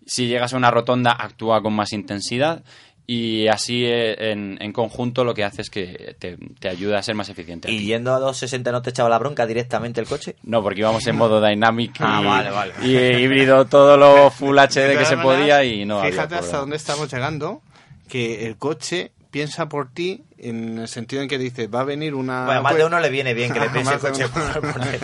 Si 0.06 0.26
llegas 0.26 0.54
a 0.54 0.56
una 0.56 0.70
rotonda, 0.70 1.12
actúa 1.12 1.60
con 1.62 1.74
más 1.74 1.92
intensidad. 1.92 2.64
Y 3.07 3.48
así 3.48 3.84
eh, 3.84 4.30
en, 4.30 4.57
en 4.61 4.72
conjunto 4.72 5.24
lo 5.24 5.34
que 5.34 5.42
hace 5.42 5.62
es 5.62 5.70
que 5.70 6.14
te, 6.20 6.36
te 6.61 6.68
ayuda 6.68 6.98
a 6.98 7.03
ser 7.03 7.16
más 7.16 7.28
eficiente. 7.28 7.70
Y 7.70 7.84
yendo 7.84 8.12
a 8.14 8.20
260 8.20 8.70
no 8.70 8.82
te 8.82 8.90
echaba 8.90 9.09
la 9.09 9.18
bronca 9.18 9.46
directamente 9.46 10.01
el 10.01 10.07
coche. 10.07 10.36
No, 10.44 10.62
porque 10.62 10.80
íbamos 10.80 11.05
en 11.09 11.16
modo 11.16 11.44
Dynamic 11.44 11.96
y, 11.98 12.03
Ah, 12.05 12.20
vale, 12.24 12.51
vale. 12.51 12.72
y 12.82 12.96
híbrido 12.96 13.64
todo 13.64 13.96
lo 13.96 14.30
Full 14.30 14.57
HD 14.57 14.96
que 14.96 15.05
se 15.07 15.16
podía 15.16 15.64
y 15.64 15.84
no 15.84 15.98
había 15.98 16.12
Fíjate 16.12 16.36
hasta 16.36 16.59
dónde 16.59 16.76
estamos 16.76 17.12
llegando, 17.12 17.62
que 18.09 18.46
el 18.46 18.57
coche 18.57 19.11
piensa 19.32 19.68
por 19.68 19.88
ti 19.90 20.22
en 20.38 20.78
el 20.78 20.88
sentido 20.88 21.22
en 21.22 21.28
que 21.28 21.38
dice, 21.38 21.66
va 21.66 21.80
a 21.80 21.84
venir 21.84 22.14
una... 22.14 22.44
Bueno, 22.46 22.62
más 22.62 22.76
de 22.76 22.84
uno 22.84 22.98
le 23.01 23.11
viene 23.11 23.34
bien 23.34 23.53
que 23.53 23.59
le 23.61 23.68
piense 23.70 23.94
el 23.94 24.01
coche 24.01 24.24
uno. 24.26 24.53
por, 24.53 24.72
por 24.72 24.82
él. 24.86 25.01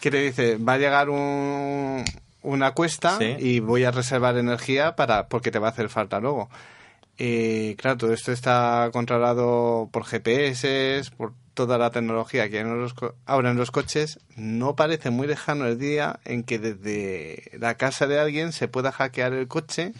que 0.00 0.10
te 0.10 0.18
dice, 0.20 0.56
va 0.56 0.72
a 0.74 0.78
llegar 0.78 1.08
un- 1.10 2.04
una 2.42 2.72
cuesta 2.72 3.18
Sí. 3.18 3.36
y 3.38 3.60
voy 3.60 3.84
a 3.84 3.90
reservar 3.90 4.36
energía 4.38 4.96
para 4.96 5.28
porque 5.28 5.50
te 5.50 5.58
va 5.60 5.68
a 5.68 5.70
hacer 5.70 5.88
falta 5.90 6.18
luego. 6.20 6.48
Eh, 7.22 7.76
claro, 7.78 7.98
todo 7.98 8.14
esto 8.14 8.32
está 8.32 8.88
controlado 8.94 9.90
por 9.92 10.04
GPS, 10.06 11.02
por 11.18 11.34
toda 11.52 11.76
la 11.76 11.90
tecnología 11.90 12.48
que 12.48 12.56
hay 12.56 12.62
en 12.62 12.80
los 12.80 12.94
co- 12.94 13.14
ahora 13.26 13.50
en 13.50 13.58
los 13.58 13.70
coches. 13.70 14.18
No 14.36 14.74
parece 14.74 15.10
muy 15.10 15.26
lejano 15.26 15.66
el 15.66 15.78
día 15.78 16.18
en 16.24 16.44
que 16.44 16.58
desde 16.58 17.50
la 17.58 17.74
casa 17.74 18.06
de 18.06 18.18
alguien 18.18 18.52
se 18.52 18.68
pueda 18.68 18.90
hackear 18.90 19.34
el 19.34 19.48
coche 19.48 19.92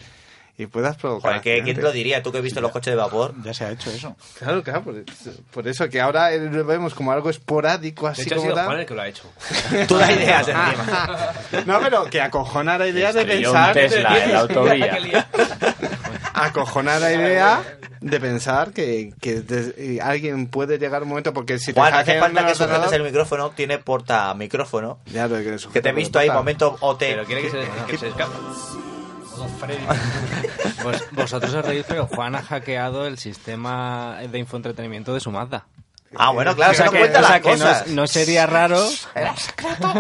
y 0.57 0.65
puedas 0.67 0.97
provocar. 0.97 1.33
Joder, 1.33 1.43
¿qué- 1.43 1.63
¿quién 1.63 1.77
te 1.77 1.83
lo 1.83 1.93
diría? 1.93 2.23
Tú 2.23 2.33
que 2.33 2.39
has 2.39 2.45
visto 2.45 2.63
los 2.63 2.73
coches 2.73 2.93
de 2.93 2.97
vapor. 2.97 3.35
Ya 3.45 3.53
se 3.53 3.65
ha 3.67 3.71
hecho 3.73 3.91
eso. 3.91 4.17
Claro, 4.39 4.63
claro, 4.63 4.83
por, 4.85 5.05
por 5.53 5.69
eso 5.69 5.91
que 5.91 6.01
ahora 6.01 6.31
lo 6.37 6.65
vemos 6.65 6.95
como 6.95 7.13
algo 7.13 7.29
esporádico, 7.29 8.07
De 8.07 8.13
así 8.13 8.23
hecho, 8.23 8.35
ha 8.35 8.37
como 8.37 8.45
sido 8.47 8.55
tal. 8.57 8.67
Juan 8.67 8.81
el 8.81 8.87
que 8.87 8.95
lo 8.95 9.03
ha 9.03 9.09
hecho. 9.09 9.31
Tú 9.89 9.99
das 9.99 10.11
ideas 10.11 10.49
encima. 10.49 11.33
No, 11.67 11.81
pero 11.83 12.05
que 12.07 12.23
acojona 12.23 12.79
la 12.79 12.87
idea 12.89 13.13
de 13.13 13.27
pensar. 13.27 13.69
un 13.69 13.75
Tesla 13.75 14.25
en 14.25 14.33
la 14.33 14.41
autovía. 14.41 15.27
Acojona 16.45 16.99
la 16.99 17.13
idea 17.13 17.63
de 18.01 18.21
pensar 18.21 18.73
que, 18.73 19.13
que 19.21 19.41
des- 19.41 20.01
alguien 20.01 20.47
puede 20.47 20.79
llegar 20.79 21.03
un 21.03 21.09
momento 21.11 21.33
porque 21.33 21.59
si 21.59 21.73
te 21.73 21.81
Juan, 21.81 21.93
hace 21.93 22.19
hackean 22.19 22.21
falta 22.21 22.47
que 22.47 22.55
sujetes 22.55 22.93
el 22.93 23.03
micrófono. 23.03 23.51
Tiene 23.51 23.79
porta 23.79 24.33
micrófono. 24.35 24.99
Ya, 25.07 25.29
lo 25.29 25.37
que, 25.37 25.57
Que 25.73 25.81
te 25.83 25.91
he 25.91 25.93
visto 25.93 26.19
ahí, 26.19 26.31
momento 26.31 26.77
OT. 26.81 26.99
Pero 27.01 27.25
quiere 27.25 27.43
que 27.43 27.51
se, 27.51 27.69
que 27.87 27.99
se 27.99 28.09
escape. 28.09 28.33
Vos- 30.85 31.05
vosotros 31.13 31.55
os 31.55 31.65
reís, 31.65 31.85
pero 31.89 32.07
Juan 32.07 32.35
ha 32.35 32.43
hackeado 32.43 33.07
el 33.07 33.19
sistema 33.19 34.19
de 34.31 34.39
infoentretenimiento 34.39 35.15
de 35.15 35.21
su 35.21 35.31
Mazda. 35.31 35.67
Ah, 36.17 36.31
bueno, 36.33 36.57
claro, 36.57 36.73
O 36.73 36.75
sea 36.75 36.87
se 36.87 36.93
que- 36.93 36.99
cuentan 36.99 37.23
o 37.23 37.27
sea 37.27 37.37
las 37.37 37.43
que 37.45 37.51
no- 37.57 37.65
cosas. 37.65 37.87
no 37.87 38.07
sería 38.09 38.47
raro 38.47 38.85
Era 39.15 39.37
secreto. 39.37 39.95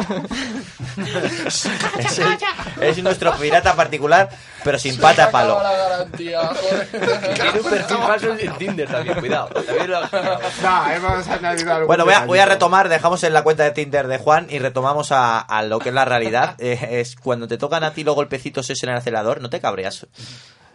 es, 2.80 3.02
nuestro 3.02 3.32
pirata 3.36 3.74
particular, 3.74 4.28
pero 4.64 4.78
sin 4.78 4.98
pata 4.98 5.24
a 5.26 5.30
palo. 5.30 5.62
la 5.62 5.72
garantía, 5.72 6.40
joder. 6.48 6.88
Tiene 7.34 7.60
un 7.60 7.70
perfil 7.70 7.96
falso 7.98 8.36
en 8.38 8.52
Tinder 8.58 8.88
también, 8.88 9.20
cuidado. 9.20 9.48
También 9.48 9.90
lo- 9.90 10.00
No, 10.00 10.90
hemos 10.90 11.28
algún 11.28 11.86
Bueno, 11.86 12.04
voy 12.04 12.14
a, 12.14 12.20
voy 12.26 12.38
a 12.38 12.42
detallito. 12.42 12.48
retomar, 12.48 12.88
dejamos 12.88 13.22
en 13.24 13.32
la 13.32 13.42
cuenta 13.42 13.62
de 13.64 13.70
Tinder 13.70 14.08
de 14.08 14.18
Juan 14.18 14.46
y 14.50 14.58
retomamos 14.58 15.12
a, 15.12 15.38
a 15.38 15.62
lo 15.62 15.78
que 15.78 15.90
es 15.90 15.94
la 15.94 16.04
realidad. 16.04 16.56
Eh, 16.62 17.00
es 17.00 17.16
cuando 17.16 17.46
te 17.48 17.56
tocan 17.56 17.84
a 17.84 17.92
ti 17.92 18.04
los 18.04 18.14
golpecitos 18.14 18.68
esos 18.68 18.82
en 18.82 18.90
el 18.90 18.96
acelerador, 18.96 19.40
no 19.40 19.48
te 19.48 19.60
cabreas. 19.60 20.06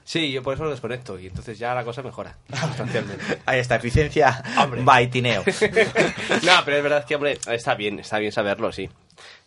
Sí, 0.06 0.32
yo 0.32 0.44
por 0.44 0.54
eso 0.54 0.64
lo 0.64 0.70
desconecto 0.70 1.20
y 1.20 1.26
entonces 1.26 1.58
ya 1.58 1.74
la 1.74 1.84
cosa 1.84 2.04
mejora 2.04 2.38
sustancialmente. 2.48 3.40
Ahí 3.48 3.60
está, 3.60 3.76
eficiencia 3.78 4.44
baitineo. 4.84 5.44
no, 6.44 6.52
pero 6.64 6.78
es 6.78 6.84
verdad 6.84 7.06
que, 7.06 7.16
hombre, 7.16 7.40
está 7.48 7.74
bien, 7.74 8.00
está 8.00 8.20
bien 8.20 8.32
saberlo, 8.32 8.72
sí. 8.72 8.88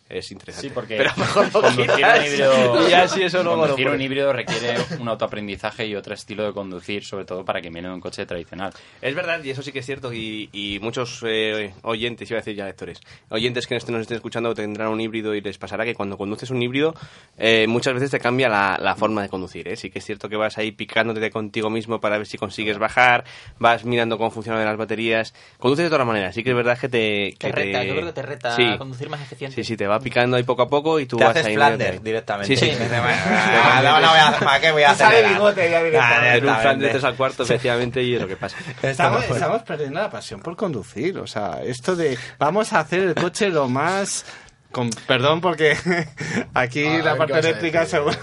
Es 0.09 0.31
interesante. 0.31 0.67
Sí, 0.69 0.73
porque 0.73 0.97
Pero 0.97 1.11
mejor 1.17 1.45
no 1.45 1.51
conducir 1.61 1.91
un 1.91 2.25
híbrido, 2.25 2.87
Y 2.87 2.89
ya 2.89 3.07
si 3.07 3.21
eso 3.21 3.43
luego 3.43 3.59
conducir 3.61 3.87
un 3.89 4.01
híbrido 4.01 4.33
requiere 4.33 4.75
un 4.99 5.07
autoaprendizaje 5.07 5.85
y 5.85 5.95
otro 5.95 6.15
estilo 6.15 6.43
de 6.45 6.51
conducir, 6.51 7.05
sobre 7.05 7.25
todo 7.25 7.45
para 7.45 7.61
que 7.61 7.69
viene 7.69 7.87
de 7.89 7.93
un 7.93 8.01
coche 8.01 8.25
tradicional. 8.25 8.73
Es 9.01 9.13
verdad, 9.13 9.39
y 9.43 9.51
eso 9.51 9.61
sí 9.61 9.71
que 9.71 9.79
es 9.79 9.85
cierto, 9.85 10.11
y, 10.11 10.49
y 10.51 10.79
muchos 10.79 11.23
eh, 11.27 11.73
oyentes, 11.83 12.27
iba 12.31 12.39
a 12.39 12.41
decir 12.41 12.55
ya 12.55 12.65
lectores, 12.65 12.99
oyentes 13.29 13.67
que 13.67 13.75
nos 13.75 13.83
estén, 13.83 13.93
nos 13.93 14.01
estén 14.01 14.15
escuchando 14.15 14.55
tendrán 14.55 14.87
un 14.87 14.99
híbrido 14.99 15.35
y 15.35 15.41
les 15.41 15.59
pasará 15.59 15.85
que 15.85 15.93
cuando 15.93 16.17
conduces 16.17 16.49
un 16.49 16.61
híbrido 16.63 16.95
eh, 17.37 17.67
muchas 17.67 17.93
veces 17.93 18.09
te 18.09 18.19
cambia 18.19 18.49
la, 18.49 18.79
la 18.81 18.95
forma 18.95 19.21
de 19.21 19.29
conducir. 19.29 19.67
¿eh? 19.67 19.75
Sí 19.75 19.91
que 19.91 19.99
es 19.99 20.05
cierto 20.05 20.27
que 20.27 20.37
vas 20.37 20.57
ahí 20.57 20.71
picándote 20.71 21.29
contigo 21.29 21.69
mismo 21.69 22.01
para 22.01 22.17
ver 22.17 22.25
si 22.25 22.39
consigues 22.39 22.79
bajar, 22.79 23.25
vas 23.59 23.85
mirando 23.85 24.17
cómo 24.17 24.31
funcionan 24.31 24.65
las 24.65 24.75
baterías, 24.77 25.35
conduces 25.59 25.85
de 25.85 25.89
todas 25.91 26.07
maneras, 26.07 26.33
sí 26.33 26.43
que 26.43 26.49
es 26.49 26.55
verdad 26.55 26.79
que 26.79 26.89
te... 26.89 27.35
Te 27.37 27.47
que 27.47 27.51
reta, 27.51 27.83
yo 27.83 27.93
creo 27.93 28.05
que 28.07 28.13
te 28.13 28.21
reta 28.23 28.55
Sí. 28.55 28.63
a 28.63 28.77
conducir 28.79 29.07
más 29.07 29.21
eficiente. 29.21 29.55
Sí, 29.55 29.63
sí, 29.63 29.77
te 29.77 29.85
va 29.85 29.98
picando 29.99 30.37
ahí 30.37 30.43
poco 30.43 30.61
a 30.63 30.69
poco 30.69 30.99
y 30.99 31.05
tú 31.05 31.17
Te 31.17 31.23
vas 31.23 31.31
haces 31.31 31.45
ahí... 31.47 31.55
Flander 31.55 31.87
mirando. 31.87 32.03
directamente. 32.03 32.55
Sí, 32.55 32.65
sí. 32.71 32.77
Ah, 32.81 33.81
no, 33.83 33.99
no 34.01 34.09
voy 34.09 34.19
a- 34.19 34.39
¿Para 34.39 34.59
qué 34.59 34.71
voy 34.71 34.83
a 34.83 34.91
Te 34.91 34.95
sale 34.97 35.27
bigote 35.29 35.69
ya 35.69 35.79
Ah, 35.79 35.83
directamente. 35.83 36.27
En 36.27 36.33
un 36.33 36.33
directamente. 36.41 36.61
Flander 36.61 36.91
3 36.91 37.03
al 37.03 37.15
cuarto, 37.15 37.43
efectivamente, 37.43 38.03
y 38.03 38.15
es 38.15 38.21
lo 38.21 38.27
que 38.27 38.35
pasa. 38.37 38.57
Estamos, 38.81 39.23
estamos 39.25 39.61
perdiendo 39.63 39.99
la 39.99 40.09
pasión 40.09 40.39
por 40.41 40.55
conducir. 40.55 41.17
O 41.19 41.27
sea, 41.27 41.61
esto 41.63 41.95
de 41.95 42.17
vamos 42.37 42.73
a 42.73 42.79
hacer 42.79 42.99
el 43.03 43.15
coche 43.15 43.49
lo 43.49 43.67
más. 43.69 44.25
Con, 44.71 44.91
perdón 45.07 45.41
porque 45.41 45.75
aquí 46.53 46.85
A 46.85 46.99
la 47.03 47.17
parte 47.17 47.33
¿qué 47.33 47.39
vas 47.39 47.45
a 47.45 47.49
eléctrica 47.49 47.79
decir? 47.79 47.97
seguro. 47.97 48.17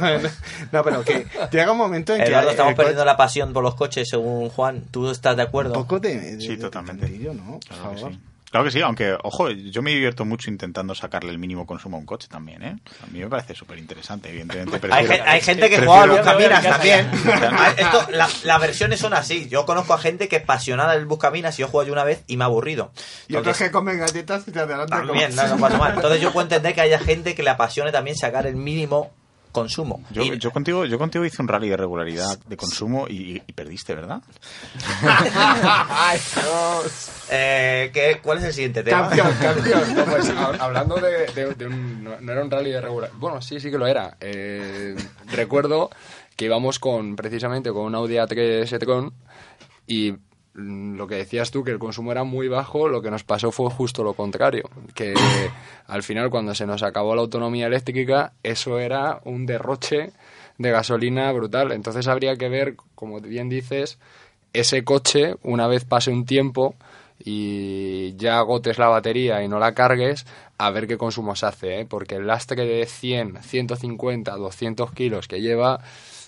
No, 0.70 0.84
pero 0.84 1.02
que 1.02 1.26
llega 1.50 1.72
un 1.72 1.78
momento 1.78 2.14
en 2.14 2.22
que. 2.22 2.28
Eduardo, 2.28 2.50
estamos 2.50 2.70
el 2.70 2.76
coche- 2.76 2.84
perdiendo 2.84 3.04
la 3.04 3.16
pasión 3.16 3.52
por 3.52 3.64
los 3.64 3.74
coches, 3.74 4.08
según 4.08 4.48
Juan. 4.50 4.82
¿Tú 4.92 5.10
estás 5.10 5.36
de 5.36 5.42
acuerdo? 5.42 5.70
Un 5.72 5.82
poco 5.82 5.98
de. 5.98 6.16
de- 6.20 6.40
Sí, 6.40 6.48
de 6.54 6.56
totalmente. 6.58 7.02
tonterillo, 7.06 7.34
¿no? 7.34 7.58
Por 7.58 7.60
Claro 7.66 7.90
que 7.90 7.96
favor. 7.96 8.12
sí. 8.12 8.20
Claro 8.50 8.64
que 8.64 8.70
sí, 8.70 8.80
aunque, 8.80 9.16
ojo, 9.22 9.50
yo 9.50 9.82
me 9.82 9.90
divierto 9.90 10.24
mucho 10.24 10.50
intentando 10.50 10.94
sacarle 10.94 11.30
el 11.30 11.38
mínimo 11.38 11.66
consumo 11.66 11.96
a 11.96 12.00
un 12.00 12.06
coche 12.06 12.28
también, 12.28 12.62
¿eh? 12.62 12.76
A 13.02 13.06
mí 13.08 13.18
me 13.18 13.26
parece 13.28 13.54
súper 13.54 13.76
interesante, 13.78 14.28
evidentemente. 14.30 14.74
Hay, 14.76 14.80
prefiero- 14.80 15.08
gen- 15.12 15.22
hay 15.28 15.40
gente 15.40 15.68
que 15.68 15.78
juega 15.78 16.02
al 16.02 16.10
Buscaminas 16.10 16.62
también. 16.62 17.10
Ah, 17.58 17.74
Esto, 17.76 18.06
la- 18.12 18.28
las 18.44 18.60
versiones 18.60 19.00
son 19.00 19.14
así. 19.14 19.48
Yo 19.48 19.66
conozco 19.66 19.94
a 19.94 19.98
gente 19.98 20.28
que 20.28 20.36
es 20.36 20.42
apasionada 20.44 20.92
del 20.94 21.06
Buscaminas 21.06 21.58
y 21.58 21.62
yo 21.62 21.68
juego 21.68 21.86
yo 21.88 21.92
una 21.92 22.04
vez 22.04 22.22
y 22.28 22.36
me 22.36 22.44
ha 22.44 22.46
aburrido. 22.46 22.92
Y 23.28 23.34
otros 23.34 23.46
Entonces, 23.48 23.66
que 23.66 23.72
comen 23.72 23.98
galletas 23.98 24.46
y 24.46 24.52
te 24.52 24.60
adelantan 24.60 25.06
también, 25.06 25.30
como- 25.34 25.42
no, 25.42 25.48
no 25.56 25.60
pasa 25.60 25.78
mal. 25.78 25.94
Entonces 25.96 26.20
yo 26.20 26.32
puedo 26.32 26.44
entender 26.44 26.74
que 26.74 26.80
haya 26.82 26.98
gente 27.00 27.34
que 27.34 27.42
le 27.42 27.50
apasione 27.50 27.90
también 27.92 28.16
sacar 28.16 28.46
el 28.46 28.56
mínimo 28.56 29.10
consumo. 29.60 30.02
Yo, 30.10 30.22
Y- 30.22 30.38
yo 30.38 30.50
contigo 30.50 30.84
yo 30.84 30.98
contigo 30.98 31.24
hice 31.24 31.40
un 31.42 31.48
rally 31.48 31.68
de 31.68 31.76
regularidad 31.76 32.38
de 32.46 32.56
consumo 32.56 33.06
y, 33.08 33.42
y 33.46 33.52
perdiste, 33.52 33.94
¿verdad? 33.94 34.20
Ay, 35.02 36.18
Dios. 36.34 37.10
Eh, 37.30 37.90
¿qué- 37.92 38.20
¿Cuál 38.22 38.38
es 38.38 38.44
el 38.44 38.52
siguiente 38.52 38.82
tema? 38.82 39.08
Campeón, 39.08 39.34
campeón. 39.40 39.94
No, 39.94 40.04
pues, 40.04 40.30
hab- 40.34 40.60
hablando 40.60 40.96
de, 40.96 41.26
de- 41.34 41.54
de 41.54 41.66
un... 41.66 42.04
No, 42.04 42.20
no 42.20 42.32
era 42.32 42.42
un 42.44 42.50
rally 42.50 42.70
de 42.70 42.80
regular... 42.80 43.10
Bueno, 43.14 43.40
sí, 43.42 43.58
sí 43.60 43.70
que 43.70 43.78
lo 43.78 43.86
era. 43.86 44.16
Eh, 44.20 44.94
recuerdo 45.32 45.90
que 46.36 46.44
íbamos 46.44 46.78
con, 46.78 47.16
precisamente, 47.16 47.70
con 47.72 47.82
un 47.84 47.94
Audi 47.94 48.14
A3 48.16 48.70
e-tron 48.72 49.12
y 49.86 50.12
lo 50.56 51.06
que 51.06 51.16
decías 51.16 51.50
tú, 51.50 51.62
que 51.62 51.70
el 51.70 51.78
consumo 51.78 52.12
era 52.12 52.24
muy 52.24 52.48
bajo, 52.48 52.88
lo 52.88 53.02
que 53.02 53.10
nos 53.10 53.24
pasó 53.24 53.52
fue 53.52 53.70
justo 53.70 54.02
lo 54.02 54.14
contrario. 54.14 54.68
Que 54.94 55.14
al 55.86 56.02
final, 56.02 56.30
cuando 56.30 56.54
se 56.54 56.66
nos 56.66 56.82
acabó 56.82 57.14
la 57.14 57.20
autonomía 57.20 57.66
eléctrica, 57.66 58.32
eso 58.42 58.78
era 58.78 59.20
un 59.24 59.44
derroche 59.44 60.12
de 60.58 60.70
gasolina 60.70 61.30
brutal. 61.32 61.72
Entonces 61.72 62.08
habría 62.08 62.36
que 62.36 62.48
ver, 62.48 62.76
como 62.94 63.20
bien 63.20 63.48
dices, 63.48 63.98
ese 64.54 64.82
coche, 64.82 65.36
una 65.42 65.66
vez 65.66 65.84
pase 65.84 66.10
un 66.10 66.24
tiempo 66.24 66.74
y 67.18 68.14
ya 68.16 68.38
agotes 68.38 68.78
la 68.78 68.88
batería 68.88 69.42
y 69.42 69.48
no 69.48 69.58
la 69.58 69.74
cargues, 69.74 70.26
a 70.58 70.70
ver 70.70 70.86
qué 70.86 70.96
consumos 70.96 71.44
hace, 71.44 71.80
¿eh? 71.80 71.86
porque 71.86 72.16
el 72.16 72.26
lastre 72.26 72.64
de 72.64 72.86
100, 72.86 73.42
150, 73.42 74.36
200 74.36 74.92
kilos 74.92 75.28
que 75.28 75.40
lleva... 75.40 75.80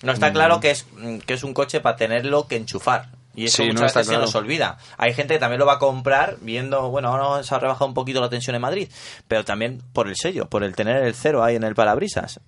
No 0.02 0.12
está 0.12 0.30
mm, 0.30 0.32
claro 0.32 0.60
que 0.60 0.70
es, 0.70 0.86
mm, 0.96 1.18
que 1.18 1.34
es 1.34 1.44
un 1.44 1.54
coche 1.54 1.80
para 1.80 1.96
tenerlo 1.96 2.46
que 2.46 2.56
enchufar. 2.56 3.17
Y 3.34 3.44
eso 3.44 3.58
Sí, 3.58 3.68
no 3.68 3.74
muchas 3.74 3.86
está 3.88 4.00
veces 4.00 4.10
claro. 4.10 4.26
se 4.26 4.32
nos 4.32 4.42
olvida. 4.42 4.78
Hay 4.96 5.14
gente 5.14 5.34
que 5.34 5.40
también 5.40 5.60
lo 5.60 5.66
va 5.66 5.74
a 5.74 5.78
comprar 5.78 6.38
viendo, 6.40 6.90
bueno, 6.90 7.08
ahora 7.08 7.42
se 7.44 7.54
ha 7.54 7.58
rebajado 7.58 7.86
un 7.86 7.94
poquito 7.94 8.20
la 8.20 8.28
tensión 8.28 8.56
en 8.56 8.62
Madrid, 8.62 8.88
pero 9.28 9.44
también 9.44 9.80
por 9.92 10.08
el 10.08 10.16
sello, 10.16 10.46
por 10.46 10.64
el 10.64 10.74
tener 10.74 11.04
el 11.04 11.14
cero 11.14 11.44
ahí 11.44 11.54
en 11.54 11.62
el 11.62 11.74
parabrisas. 11.76 12.40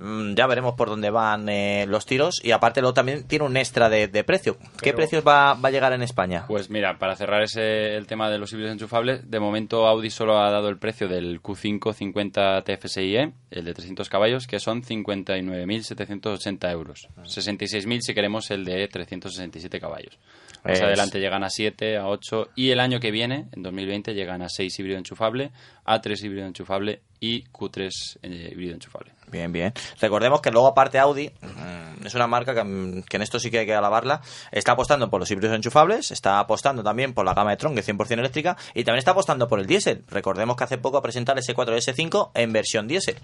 Mm, 0.00 0.34
ya 0.34 0.46
veremos 0.46 0.74
por 0.74 0.88
dónde 0.90 1.08
van 1.10 1.48
eh, 1.48 1.86
los 1.88 2.04
tiros 2.04 2.40
y 2.42 2.50
aparte 2.50 2.80
luego 2.82 2.92
también 2.94 3.24
tiene 3.24 3.46
un 3.46 3.56
extra 3.56 3.88
de, 3.88 4.08
de 4.08 4.22
precio. 4.24 4.58
¿Qué 4.82 4.92
precios 4.92 5.24
va, 5.26 5.54
va 5.54 5.68
a 5.70 5.72
llegar 5.72 5.92
en 5.94 6.02
España? 6.02 6.44
Pues 6.46 6.68
mira, 6.68 6.98
para 6.98 7.16
cerrar 7.16 7.42
ese, 7.42 7.96
el 7.96 8.06
tema 8.06 8.28
de 8.28 8.36
los 8.38 8.52
híbridos 8.52 8.72
enchufables, 8.72 9.30
de 9.30 9.40
momento 9.40 9.86
Audi 9.86 10.10
solo 10.10 10.38
ha 10.38 10.50
dado 10.50 10.68
el 10.68 10.76
precio 10.78 11.08
del 11.08 11.40
Q5 11.40 11.94
50 11.94 12.62
TFSIe, 12.62 13.32
el 13.50 13.64
de 13.64 13.72
300 13.72 14.08
caballos, 14.10 14.46
que 14.46 14.60
son 14.60 14.82
59.780 14.82 16.70
euros. 16.70 17.08
66.000 17.22 18.00
si 18.00 18.14
queremos 18.14 18.50
el 18.50 18.64
de 18.64 18.86
367 18.88 19.80
caballos. 19.80 20.18
Más 20.64 20.74
Es- 20.78 20.80
adelante 20.82 21.20
llegan 21.20 21.44
a 21.44 21.50
7, 21.50 21.96
a 21.98 22.06
8 22.08 22.48
y 22.56 22.70
el 22.70 22.80
año 22.80 22.98
que 23.00 23.10
viene, 23.10 23.46
en 23.52 23.62
2020, 23.62 24.14
llegan 24.14 24.40
a 24.42 24.48
6 24.48 24.78
híbrido 24.78 24.98
enchufable, 24.98 25.50
A3 25.84 26.22
híbrido 26.24 26.46
enchufable 26.46 27.00
y 27.20 27.42
Q3 27.52 28.18
eh, 28.22 28.48
híbrido 28.52 28.74
enchufable. 28.74 29.12
Bien, 29.34 29.50
bien. 29.50 29.72
Recordemos 30.00 30.40
que 30.40 30.52
luego 30.52 30.68
aparte 30.68 30.96
Audi 31.00 31.28
mm, 31.28 32.06
es 32.06 32.14
una 32.14 32.28
marca 32.28 32.54
que, 32.54 32.62
mm, 32.62 33.02
que 33.02 33.16
en 33.16 33.22
esto 33.22 33.40
sí 33.40 33.50
que 33.50 33.58
hay 33.58 33.66
que 33.66 33.74
alabarla. 33.74 34.20
Está 34.52 34.72
apostando 34.72 35.10
por 35.10 35.18
los 35.18 35.28
híbridos 35.28 35.56
enchufables, 35.56 36.12
está 36.12 36.38
apostando 36.38 36.84
también 36.84 37.14
por 37.14 37.24
la 37.24 37.34
gama 37.34 37.50
de 37.50 37.56
Tron, 37.56 37.74
que 37.74 37.80
es 37.80 37.88
100% 37.88 38.20
eléctrica, 38.20 38.56
y 38.74 38.84
también 38.84 39.00
está 39.00 39.10
apostando 39.10 39.48
por 39.48 39.58
el 39.58 39.66
diésel. 39.66 40.04
Recordemos 40.06 40.56
que 40.56 40.62
hace 40.62 40.78
poco 40.78 40.98
ha 40.98 41.02
presentado 41.02 41.36
el 41.36 41.44
S4 41.44 41.74
y 41.74 41.80
S5 41.80 42.30
en 42.32 42.52
versión 42.52 42.86
diésel. 42.86 43.16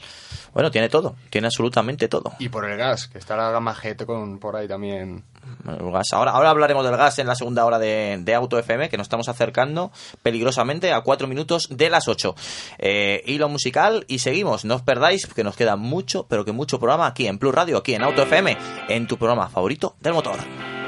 Bueno, 0.53 0.73
tiene 0.73 0.89
todo, 0.89 1.15
tiene 1.31 1.47
absolutamente 1.47 2.09
todo. 2.09 2.33
Y 2.41 2.49
por 2.49 2.69
el 2.69 2.77
gas, 2.77 3.07
que 3.07 3.19
está 3.19 3.37
la 3.37 3.53
gama 3.53 3.73
GT 3.73 4.05
con 4.05 4.41
por 4.41 4.57
ahí 4.57 4.67
también. 4.67 5.23
El 5.69 5.93
gas. 5.93 6.09
Ahora, 6.13 6.33
ahora 6.33 6.51
hablaremos 6.51 6.85
del 6.85 6.97
gas 6.97 7.21
en 7.21 7.29
la 7.29 7.37
segunda 7.37 7.65
hora 7.65 7.79
de, 7.79 8.19
de 8.21 8.35
Auto 8.35 8.59
FM, 8.59 8.89
que 8.89 8.97
nos 8.97 9.05
estamos 9.05 9.29
acercando 9.29 9.93
peligrosamente 10.25 10.93
a 10.93 11.03
cuatro 11.03 11.29
minutos 11.29 11.69
de 11.71 11.89
las 11.89 12.09
8. 12.09 12.35
Eh, 12.79 13.23
hilo 13.27 13.49
musical 13.49 14.05
y 14.09 14.19
seguimos. 14.19 14.65
No 14.65 14.75
os 14.75 14.83
perdáis, 14.83 15.27
que 15.27 15.45
nos 15.45 15.57
queda 15.57 15.77
mucho, 16.01 16.27
pero 16.27 16.47
que 16.47 16.53
mucho 16.53 16.79
programa 16.79 17.07
aquí 17.07 17.27
en 17.27 17.39
Plus 17.39 17.55
Radio, 17.55 17.77
aquí 17.77 17.95
en 17.95 18.03
Auto 18.03 18.23
FM, 18.23 18.57
en 18.89 19.07
tu 19.07 19.19
programa 19.19 19.51
favorito 19.51 19.97
del 20.01 20.15
motor. 20.15 20.80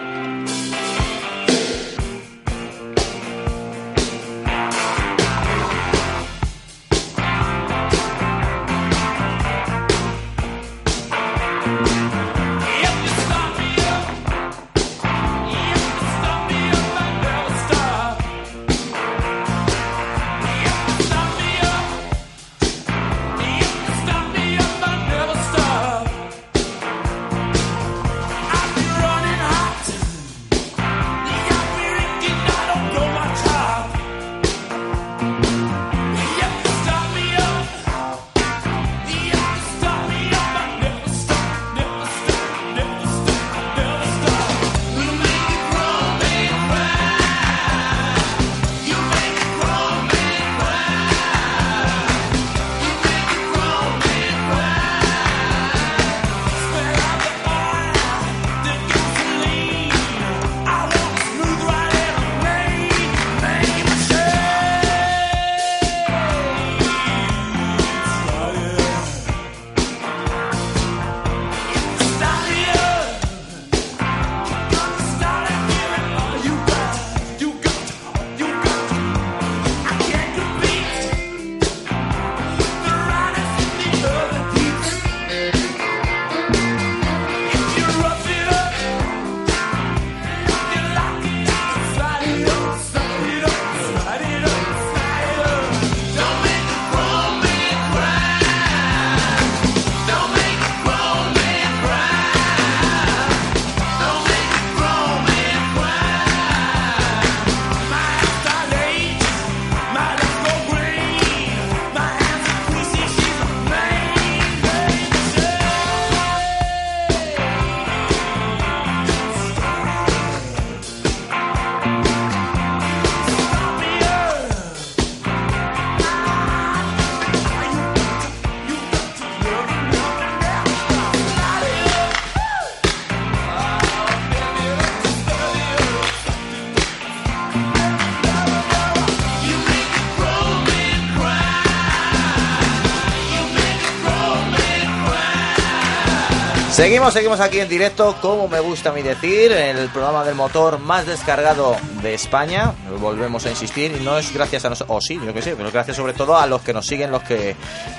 Seguimos, 146.83 147.13
seguimos 147.13 147.39
aquí 147.39 147.61
en 147.61 147.69
directo, 147.69 148.17
como 148.21 148.49
me 148.49 148.59
gusta 148.59 148.91
a 148.91 148.93
mí 148.93 149.03
decir, 149.03 149.53
el 149.53 149.89
programa 149.91 150.25
del 150.25 150.35
motor 150.35 150.81
más 150.81 151.07
descargado 151.07 151.77
de 152.03 152.13
España. 152.13 152.75
Volvemos 152.99 153.47
a 153.47 153.51
insistir, 153.51 154.01
no 154.01 154.19
es 154.19 154.35
gracias 154.35 154.65
a 154.65 154.71
nosotros, 154.71 154.97
o 154.97 155.01
sí, 155.01 155.17
yo 155.25 155.33
que 155.33 155.43
sé, 155.43 155.55
pero 155.55 155.71
gracias 155.71 155.97
sobre 155.97 156.13
todo 156.13 156.37
a 156.37 156.45
los 156.49 156.61
que 156.63 156.73
nos 156.73 156.85
siguen, 156.85 157.13
los 157.13 157.23
que, 157.23 157.55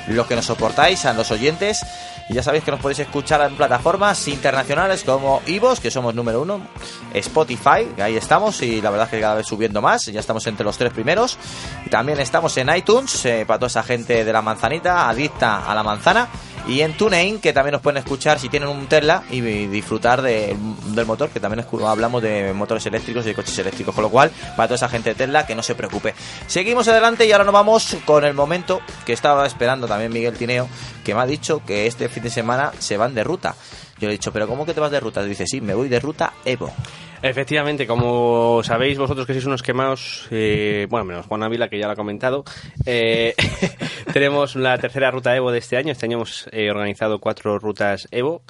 los 0.08 0.28
que 0.28 0.36
nos 0.36 0.44
soportáis, 0.44 1.06
a 1.06 1.14
los 1.14 1.32
oyentes. 1.32 1.86
Ya 2.30 2.44
sabéis 2.44 2.66
que 2.66 2.72
nos 2.72 2.82
podéis 2.82 3.00
escuchar 3.00 3.40
en 3.50 3.56
plataformas 3.56 4.28
internacionales 4.28 5.06
como 5.06 5.42
Ivos, 5.48 5.80
que 5.80 5.90
somos 5.90 6.14
número 6.14 6.42
uno, 6.42 6.60
Spotify, 7.14 7.88
que 7.96 8.04
ahí 8.04 8.18
estamos, 8.18 8.62
y 8.64 8.82
la 8.82 8.90
verdad 8.90 9.08
es 9.08 9.12
que 9.12 9.22
cada 9.22 9.36
vez 9.36 9.48
subiendo 9.48 9.82
más, 9.82 10.08
ya 10.08 10.20
estamos 10.20 10.46
entre 10.48 10.66
los 10.66 10.78
tres 10.78 10.92
primeros. 10.92 11.38
También 11.90 12.20
estamos 12.20 12.58
en 12.58 12.68
iTunes, 12.76 13.24
eh, 13.28 13.46
para 13.48 13.60
toda 13.60 13.68
esa 13.68 13.84
gente 13.84 14.26
de 14.26 14.34
la 14.34 14.42
manzanita, 14.42 15.08
adicta 15.08 15.66
a 15.66 15.74
la 15.74 15.84
manzana. 15.84 16.28
Y 16.68 16.80
en 16.82 16.96
TuneIn, 16.96 17.40
que 17.40 17.52
también 17.52 17.74
nos 17.74 17.82
pueden 17.82 17.98
escuchar 17.98 18.40
si 18.40 18.48
tienen 18.48 18.70
un 18.70 18.88
Tesla 18.88 19.24
y 19.30 19.42
disfrutar 19.42 20.22
de- 20.22 20.56
del 20.88 21.06
motor, 21.06 21.30
que 21.30 21.40
también 21.42 21.66
hablamos 21.86 22.22
de 22.22 22.54
motores 22.54 22.86
eléctricos 22.86 23.26
y 23.26 23.30
de 23.30 23.36
coches 23.36 23.58
eléctricos. 23.60 23.94
Con 23.94 24.04
lo 24.04 24.10
cual, 24.10 24.32
para 24.56 24.68
toda 24.68 24.76
esa 24.78 24.88
gente 24.90 25.10
de 25.10 25.16
Tesla, 25.16 25.46
que 25.46 25.56
no 25.56 25.64
se 25.64 25.76
preocupe. 25.76 26.14
Seguimos 26.48 26.88
adelante 26.88 27.26
y 27.26 27.32
ahora 27.34 27.44
nos 27.44 27.54
vamos 27.54 27.98
con 28.06 28.24
el 28.24 28.34
momento 28.34 28.82
que 29.06 29.12
estaba 29.14 29.46
esperando 29.46 29.88
también 29.88 30.14
Miguel 30.14 30.38
Tineo, 30.38 30.70
que 31.04 31.14
me 31.14 31.22
ha 31.22 31.26
dicho 31.26 31.62
que 31.66 31.86
este 31.88 32.08
fin 32.08 32.24
de 32.24 32.30
semana 32.30 32.72
se 32.80 32.96
van 32.98 33.14
de 33.14 33.24
ruta. 33.26 33.56
Yo 34.00 34.08
le 34.08 34.16
he 34.16 34.18
dicho, 34.18 34.32
¿pero 34.32 34.48
cómo 34.48 34.66
que 34.66 34.74
te 34.74 34.80
vas 34.80 34.92
de 34.92 35.00
ruta? 35.00 35.22
Dice, 35.24 35.46
sí, 35.46 35.62
me 35.62 35.74
voy 35.74 35.88
de 35.90 36.00
ruta 36.00 36.34
Evo. 36.46 36.72
Efectivamente, 37.24 37.88
como 37.88 38.62
sabéis 38.64 38.98
vosotros 38.98 39.26
que 39.26 39.32
sois 39.32 39.46
unos 39.46 39.64
quemados, 39.64 40.28
eh, 40.30 40.88
bueno, 40.90 41.06
menos 41.06 41.26
Juan 41.26 41.42
Ávila, 41.42 41.70
que 41.70 41.80
ya 41.80 41.88
lo 41.88 41.94
ha 41.94 41.96
comentado, 41.96 42.44
eh, 42.86 43.34
tenemos 44.14 44.58
la 44.58 44.78
tercera 44.78 45.10
ruta 45.10 45.34
Evo 45.34 45.50
de 45.50 45.60
este 45.60 45.78
año. 45.78 45.94
Este 45.94 46.06
año 46.06 46.18
hemos 46.18 46.50
eh, 46.52 46.70
organizado 46.70 47.20
cuatro 47.20 47.60
rutas 47.60 48.10
Evo, 48.12 48.42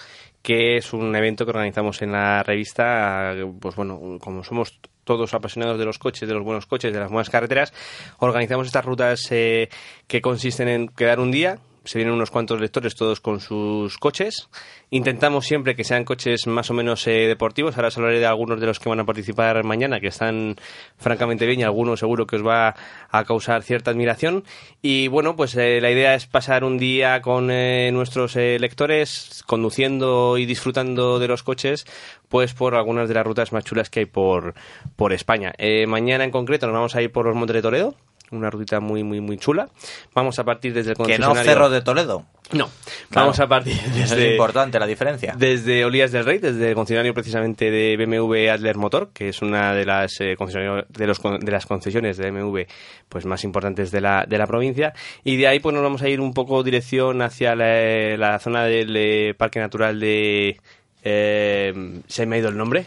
que 0.41 0.78
es 0.78 0.91
un 0.91 1.15
evento 1.15 1.45
que 1.45 1.51
organizamos 1.51 2.01
en 2.01 2.13
la 2.13 2.41
revista, 2.41 3.36
pues 3.61 3.76
bueno, 3.76 4.17
como 4.19 4.43
somos 4.43 4.80
todos 5.03 5.36
apasionados 5.36 5.78
de 5.78 5.86
los 5.86 5.99
coches, 5.99 6.28
de 6.28 6.34
los 6.34 6.43
buenos 6.43 6.65
coches, 6.65 6.91
de 6.91 6.99
las 6.99 7.11
buenas 7.11 7.30
carreteras, 7.30 7.74
organizamos 8.17 8.65
estas 8.65 8.86
rutas 8.86 9.28
eh, 9.30 9.69
que 10.07 10.19
consisten 10.19 10.67
en 10.67 10.88
quedar 10.88 11.19
un 11.19 11.30
día, 11.32 11.59
se 11.84 11.98
vienen 11.98 12.14
unos 12.14 12.32
cuantos 12.32 12.62
lectores 12.62 12.96
todos 12.96 13.20
con 13.20 13.40
sus 13.40 13.98
coches. 13.98 14.50
Intentamos 14.90 15.46
siempre 15.46 15.76
que 15.76 15.84
sean 15.84 16.06
coches 16.06 16.48
más 16.48 16.70
o 16.70 16.74
menos 16.74 17.06
eh, 17.08 17.28
deportivos. 17.28 17.76
Ahora 17.76 17.88
os 17.88 17.98
hablaré 17.98 18.20
de 18.20 18.26
algunos 18.26 18.60
de 18.60 18.68
los 18.68 18.80
que 18.80 18.90
van 18.90 19.00
a 19.00 19.06
participar 19.06 19.64
mañana, 19.64 20.00
que 20.00 20.08
están 20.08 20.56
francamente 20.98 21.46
bien 21.46 21.60
y 21.62 21.64
algunos 21.64 22.00
seguro 22.00 22.28
que 22.28 22.36
os 22.36 22.46
va 22.46 22.76
a 23.10 23.24
causar 23.24 23.64
cierta 23.64 23.92
admiración. 23.92 24.44
Y 24.82 25.08
bueno, 25.08 25.36
pues 25.36 25.56
eh, 25.56 25.80
la 25.82 25.92
idea 25.92 26.16
es 26.16 26.26
pasar 26.26 26.64
un 26.64 26.78
día 26.78 27.22
con 27.22 27.50
eh, 27.52 27.92
nuestros 27.92 28.36
eh, 28.36 28.58
lectores 28.60 29.44
conduciendo 29.46 30.38
y 30.38 30.46
disfrutando 30.46 31.20
de 31.20 31.28
los 31.28 31.44
coches 31.44 31.86
pues 32.30 32.54
por 32.54 32.76
algunas 32.76 33.08
de 33.08 33.14
las 33.14 33.26
rutas 33.26 33.52
más 33.52 33.64
chulas 33.64 33.90
que 33.90 34.02
hay 34.02 34.06
por, 34.08 34.56
por 34.96 35.14
España. 35.14 35.54
Mañana 35.88 36.24
en 36.24 36.32
concreto 36.32 36.66
nos 36.66 36.74
vamos 36.74 36.96
a 36.96 37.02
ir 37.04 37.12
por 37.12 37.28
los 37.28 37.36
Montes 37.36 37.54
de 37.54 37.62
Toledo, 37.62 37.96
una 38.32 38.49
rutita 38.49 38.80
muy, 38.80 39.03
muy, 39.03 39.21
muy 39.21 39.38
chula. 39.38 39.69
Vamos 40.15 40.39
a 40.39 40.43
partir 40.43 40.74
desde 40.74 40.91
el 40.91 40.97
Que 40.97 41.17
no 41.19 41.28
concesionario- 41.30 41.43
Cerro 41.43 41.69
de 41.69 41.82
Toledo. 41.82 42.26
No, 42.51 42.65
Claro. 43.09 43.28
vamos 43.28 43.39
a 43.39 43.47
partir 43.47 43.74
Eso 43.95 44.15
es 44.15 44.32
importante 44.32 44.78
la 44.78 44.86
diferencia. 44.86 45.34
Desde 45.38 45.86
Olías 45.86 46.11
del 46.11 46.26
Rey, 46.26 46.39
desde 46.39 46.69
el 46.69 46.76
concesionario 46.76 47.13
precisamente 47.13 47.71
de 47.71 47.95
BMW 47.97 48.49
Adler 48.51 48.76
Motor, 48.78 49.09
que 49.13 49.30
es 49.30 49.41
una 49.41 49.74
de 49.74 49.86
las 49.86 50.19
eh, 50.19 50.36
concesionarios- 50.38 50.86
de, 50.89 51.07
los 51.07 51.19
de 51.21 51.51
las 51.51 51.65
concesiones 51.65 52.17
de 52.17 52.32
BMW 52.32 52.61
pues 53.07 53.26
más 53.26 53.43
importantes 53.43 53.91
de 53.91 54.01
la, 54.01 54.26
de 54.28 54.38
la 54.38 54.45
provincia 54.45 54.93
y 55.24 55.38
de 55.38 55.47
ahí 55.47 55.59
pues 55.59 55.74
nos 55.74 55.84
vamos 55.84 56.01
a 56.01 56.09
ir 56.09 56.19
un 56.19 56.34
poco 56.34 56.63
dirección 56.63 57.21
hacia 57.21 57.55
la, 57.55 58.17
la 58.17 58.39
zona 58.39 58.65
del 58.65 58.95
eh, 58.97 59.34
Parque 59.38 59.59
Natural 59.59 59.99
de 59.99 60.57
eh, 61.03 62.01
se 62.07 62.26
me 62.26 62.36
ha 62.36 62.39
ido 62.39 62.49
el 62.49 62.57
nombre. 62.57 62.86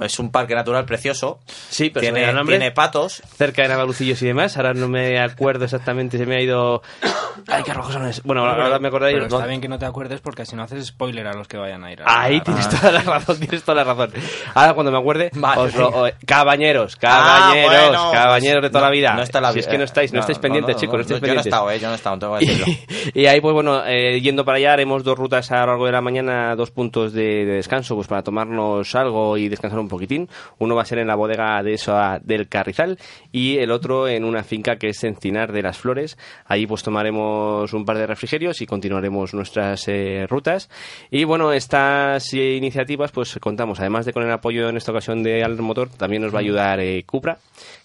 Es 0.00 0.18
un 0.18 0.30
parque 0.30 0.54
natural 0.54 0.84
precioso. 0.84 1.40
Sí, 1.46 1.90
pero 1.90 2.02
tiene, 2.02 2.32
nombre. 2.32 2.56
tiene 2.58 2.72
patos. 2.72 3.22
cerca 3.36 3.62
de 3.62 3.68
Navalucillos 3.68 4.20
y 4.22 4.26
demás. 4.26 4.56
Ahora 4.56 4.74
no 4.74 4.88
me 4.88 5.18
acuerdo 5.20 5.64
exactamente, 5.64 6.18
se 6.18 6.26
me 6.26 6.36
ha 6.36 6.40
ido. 6.40 6.82
Ay, 7.48 7.62
qué 7.62 7.72
rojoso 7.72 7.98
no 7.98 8.06
es. 8.08 8.22
Bueno, 8.22 8.44
ahora 8.46 8.78
me 8.78 8.88
acordáis. 8.88 9.14
Pero 9.14 9.26
está 9.26 9.40
no- 9.40 9.46
bien 9.48 9.60
que 9.60 9.68
no 9.68 9.78
te 9.78 9.86
acuerdes 9.86 10.20
porque 10.20 10.42
así 10.42 10.54
no 10.56 10.62
haces 10.64 10.86
spoiler 10.86 11.26
a 11.26 11.32
los 11.32 11.48
que 11.48 11.56
vayan 11.56 11.82
a 11.84 11.92
ir. 11.92 12.02
a- 12.02 12.22
Ahí 12.22 12.36
a- 12.38 12.42
tienes 12.44 12.66
a- 12.66 12.70
toda 12.70 12.92
la 12.92 13.00
razón, 13.02 13.38
tienes 13.38 13.62
toda 13.62 13.74
la 13.76 13.84
razón. 13.84 14.12
Ahora 14.54 14.74
cuando 14.74 14.92
me 14.92 14.98
acuerde, 14.98 15.30
Vale, 15.34 15.60
os 15.62 15.74
lo- 15.74 15.88
o- 16.04 16.08
caballeros, 16.26 16.96
Ah, 16.96 16.98
caballeros, 17.00 17.72
bueno, 17.88 18.10
caballeros 18.12 18.62
de 18.62 18.68
toda 18.70 18.80
no- 18.80 18.86
la 18.86 18.92
vida. 18.92 19.14
No 19.14 19.22
está 19.22 19.40
la 19.40 19.52
si 19.52 19.60
es 19.60 19.66
que 19.66 19.78
no 19.78 19.84
estáis, 19.84 20.12
no, 20.12 20.20
estáis 20.20 20.38
pendientes, 20.38 20.74
no, 20.76 20.80
chicos, 20.80 20.94
no, 20.96 21.00
estáis 21.02 21.20
Yo 21.20 21.26
no 21.26 21.32
he 21.32 21.36
pendientes. 21.36 21.46
estado, 21.46 21.70
eh, 21.70 21.78
yo 21.80 21.86
no 21.88 21.92
he 21.92 21.96
estado, 21.96 22.18
tengo 22.18 22.38
que 22.38 22.46
decirlo. 22.46 22.66
y 23.14 23.26
ahí, 23.26 23.40
pues 23.40 23.54
bueno, 23.54 23.82
eh, 23.86 24.20
yendo 24.20 24.44
para 24.44 24.58
allá, 24.58 24.72
haremos 24.74 25.02
dos 25.04 25.16
rutas 25.18 25.50
a 25.52 25.60
lo 25.60 25.66
largo 25.66 25.86
de 25.86 25.92
la 25.92 26.00
mañana, 26.00 26.54
dos 26.56 26.70
puntos 26.70 27.12
de, 27.12 27.44
de 27.44 27.54
descanso, 27.54 27.94
pues 27.94 28.06
para 28.08 28.22
tomarnos 28.22 28.94
algo 28.94 29.36
y 29.36 29.48
descansar 29.48 29.78
un 29.78 29.87
poquitín. 29.88 30.28
Uno 30.58 30.74
va 30.74 30.82
a 30.82 30.86
ser 30.86 30.98
en 30.98 31.06
la 31.06 31.14
bodega 31.14 31.62
de 31.62 31.74
esa 31.74 32.20
del 32.22 32.48
Carrizal 32.48 32.98
y 33.32 33.58
el 33.58 33.70
otro 33.70 34.08
en 34.08 34.24
una 34.24 34.42
finca 34.42 34.76
que 34.76 34.88
es 34.88 35.04
Encinar 35.04 35.52
de 35.52 35.62
las 35.62 35.78
Flores. 35.78 36.18
Allí 36.46 36.66
pues 36.66 36.82
tomaremos 36.82 37.72
un 37.72 37.84
par 37.84 37.98
de 37.98 38.06
refrigerios 38.06 38.60
y 38.60 38.66
continuaremos 38.66 39.34
nuestras 39.34 39.88
eh, 39.88 40.26
rutas. 40.28 40.70
Y 41.10 41.24
bueno, 41.24 41.52
estas 41.52 42.32
eh, 42.34 42.54
iniciativas 42.54 43.12
pues 43.12 43.38
contamos, 43.40 43.80
además 43.80 44.06
de 44.06 44.12
con 44.12 44.22
el 44.22 44.32
apoyo 44.32 44.68
en 44.68 44.76
esta 44.76 44.92
ocasión 44.92 45.22
de 45.22 45.42
Al 45.42 45.56
Motor, 45.58 45.88
también 45.90 46.22
nos 46.22 46.32
va 46.32 46.38
a 46.38 46.40
ayudar 46.40 46.80
eh, 46.80 47.04
Cupra, 47.04 47.38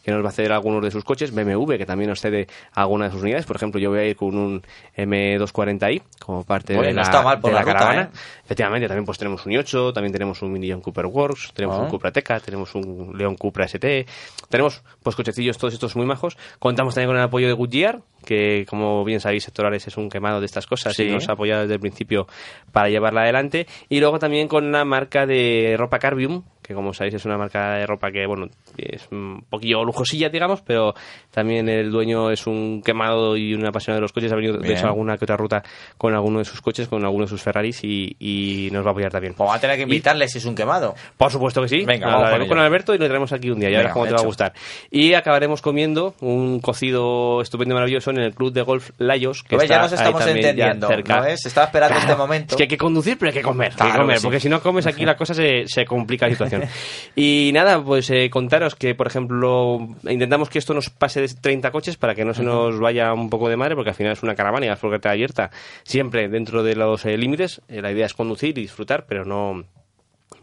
que 0.04 0.12
nos 0.12 0.24
va 0.24 0.30
a 0.30 0.32
ceder 0.34 0.52
algunos 0.52 0.84
de 0.84 0.92
sus 0.92 1.04
coches, 1.04 1.34
BMW, 1.34 1.78
que 1.78 1.86
también 1.86 2.10
nos 2.10 2.20
cede 2.20 2.48
algunas 2.74 3.10
de 3.10 3.14
sus 3.14 3.24
unidades. 3.24 3.46
Por 3.46 3.56
ejemplo, 3.56 3.80
yo 3.80 3.90
voy 3.90 4.00
a 4.00 4.06
ir 4.06 4.16
con 4.16 4.36
un 4.38 4.62
M240i 4.98 6.02
como 6.20 6.44
parte 6.44 6.78
Oye, 6.78 6.88
de 6.88 6.94
no 6.94 6.98
la, 6.98 7.02
está 7.04 7.22
mal 7.22 7.40
por 7.40 7.52
de 7.52 7.56
la 7.56 7.60
la 7.62 7.66
ruta, 7.66 7.78
caravana. 7.80 8.02
¿eh? 8.14 8.18
Efectivamente, 8.44 8.88
también 8.88 9.06
pues 9.06 9.18
tenemos 9.18 9.46
un 9.46 9.54
i8, 9.54 9.94
también 9.94 10.12
tenemos 10.12 10.42
un 10.42 10.52
Mini 10.52 10.72
John 10.72 10.82
Cooper 10.82 11.06
Works, 11.06 11.54
tenemos 11.54 11.80
un 11.80 11.88
Cupra 11.88 12.12
Teca, 12.12 12.40
tenemos 12.40 12.76
un 12.76 13.14
León 13.18 13.36
Cupra 13.36 13.66
ST, 13.66 14.06
tenemos 14.50 14.84
pues 15.02 15.16
cochecillos 15.16 15.58
todos 15.58 15.74
estos 15.74 15.96
muy 15.96 16.06
majos. 16.06 16.38
Contamos 16.60 16.94
también 16.96 17.10
con 17.10 17.18
el 17.18 17.24
apoyo 17.24 17.48
de 17.48 17.54
Goodyear, 17.54 18.02
que 18.26 18.66
como 18.70 19.04
bien 19.04 19.20
sabéis, 19.20 19.44
Sectorales 19.44 19.88
es 19.88 19.98
un 19.98 20.10
quemado 20.10 20.40
de 20.40 20.46
estas 20.46 20.68
cosas 20.68 20.94
Sí. 20.96 21.04
y 21.04 21.12
nos 21.12 21.28
ha 21.30 21.34
apoyado 21.34 21.62
desde 21.62 21.76
el 21.76 21.80
principio 21.80 22.28
para 22.72 22.90
llevarla 22.90 23.22
adelante. 23.22 23.68
Y 23.90 24.00
luego 24.00 24.20
también 24.20 24.48
con 24.48 24.72
la 24.72 24.86
marca 24.86 25.26
de 25.26 25.76
ropa 25.78 26.00
Carbium, 26.00 26.44
que 26.64 26.74
como 26.74 26.94
sabéis 26.94 27.16
es 27.16 27.26
una 27.26 27.38
marca 27.38 27.74
de 27.76 27.86
ropa 27.86 28.12
que, 28.12 28.26
bueno, 28.26 28.48
es 28.78 29.08
un 29.12 29.44
poquillo 29.50 29.84
lujosilla, 29.84 30.30
digamos, 30.30 30.62
pero 30.62 30.94
también 31.32 31.68
el 31.70 31.92
dueño 31.92 32.32
es 32.32 32.48
un 32.48 32.82
quemado 32.82 33.36
y 33.38 33.54
un 33.54 33.66
apasionado 33.66 33.98
de 33.98 34.02
los 34.02 34.14
coches. 34.14 34.32
Ha 34.32 34.36
venido, 34.36 34.54
de 34.58 34.60
Bien. 34.68 34.78
hecho, 34.78 34.88
a 34.88 34.90
alguna 34.90 35.18
que 35.18 35.26
otra 35.26 35.38
ruta 35.38 35.62
con 35.98 36.14
alguno 36.14 36.40
de 36.40 36.46
sus 36.46 36.62
coches, 36.62 36.88
con 36.88 37.04
alguno 37.04 37.26
de 37.26 37.30
sus 37.30 37.42
Ferraris 37.42 37.84
y, 37.84 38.16
y 38.20 38.70
nos 38.72 38.86
va 38.86 38.90
a 38.90 38.92
apoyar 38.92 39.12
también. 39.12 39.34
Pues 39.34 39.50
va 39.50 39.56
a 39.56 39.60
tener 39.60 39.76
que 39.76 39.84
invitarle 39.84 40.28
si 40.28 40.38
es 40.38 40.46
un 40.46 40.56
quemado. 40.56 40.96
Por 41.18 41.32
supuesto 41.32 41.62
que 41.62 41.68
sí. 41.68 41.84
Venga, 41.86 42.08
vamos 42.08 42.30
con 42.30 42.48
con. 42.48 42.60
Alberto 42.60 42.96
y 42.96 42.98
lo 42.98 43.08
traemos 43.08 43.32
aquí 43.34 43.50
un 43.50 43.60
día. 43.60 43.70
Ya 43.70 43.78
verás 43.80 43.94
cómo 43.94 44.06
te 44.06 44.12
va 44.12 44.18
a 44.18 44.22
hecho. 44.22 44.28
gustar. 44.28 44.54
Y 44.90 45.14
acabaremos 45.14 45.62
comiendo 45.62 46.16
un 46.22 46.60
cocido 46.60 47.42
estupendo 47.42 47.74
y 47.74 47.76
maravilloso 47.76 48.12
en 48.12 48.20
el 48.20 48.34
club 48.34 48.54
de 48.54 48.62
golf 48.62 48.92
Layos. 48.98 49.44
Que 49.44 49.56
¿Ves? 49.58 49.64
está 49.64 49.76
Ya 49.76 49.82
nos 49.82 49.92
estamos 49.94 50.26
entendiendo, 50.28 50.88
cerca. 50.88 51.18
¿no 51.18 51.24
ves? 51.24 51.46
Estaba 51.46 51.66
esperando 51.68 51.96
Claro, 51.96 52.10
este 52.10 52.22
momento. 52.22 52.54
Es 52.54 52.58
que 52.58 52.64
hay 52.64 52.68
que 52.70 52.78
conducir, 52.78 53.18
pero 53.18 53.30
hay 53.30 53.34
que 53.38 53.42
comer. 53.42 53.72
hay 53.72 53.76
que 53.78 53.84
Claro 53.84 54.02
comer 54.02 54.18
sí. 54.20 54.24
Porque 54.24 54.40
si 54.40 54.50
no 54.50 54.62
comes 54.62 54.88
aquí 54.88 55.04
la 55.06 55.16
cosa 55.16 55.34
se, 55.34 55.64
se 55.68 55.86
complica 55.86 56.26
la 56.28 56.32
situación. 56.34 56.53
Y 57.16 57.52
nada, 57.54 57.84
pues 57.84 58.10
eh, 58.10 58.30
contaros 58.30 58.76
que, 58.76 58.96
por 58.96 59.08
ejemplo, 59.08 59.80
intentamos 60.04 60.50
que 60.50 60.60
esto 60.60 60.74
nos 60.74 60.90
pase 60.90 61.22
de 61.22 61.28
30 61.28 61.72
coches 61.72 61.98
para 61.98 62.16
que 62.16 62.26
no 62.26 62.34
se 62.34 62.44
nos 62.44 62.80
vaya 62.80 63.14
un 63.14 63.30
poco 63.30 63.50
de 63.50 63.58
madre, 63.58 63.76
porque 63.76 63.90
al 63.90 63.96
final 63.96 64.14
es 64.14 64.24
una 64.24 64.36
caravana 64.36 64.66
y 64.66 64.70
la 64.70 64.78
furgoneta 64.78 65.12
abierta, 65.12 65.52
siempre 65.84 66.28
dentro 66.30 66.64
de 66.64 66.76
los 66.76 67.06
eh, 67.06 67.18
límites. 67.18 67.62
Eh, 67.68 67.82
la 67.82 67.92
idea 67.92 68.06
es 68.06 68.14
conducir 68.14 68.58
y 68.58 68.62
disfrutar, 68.62 69.06
pero 69.06 69.26
no 69.26 69.66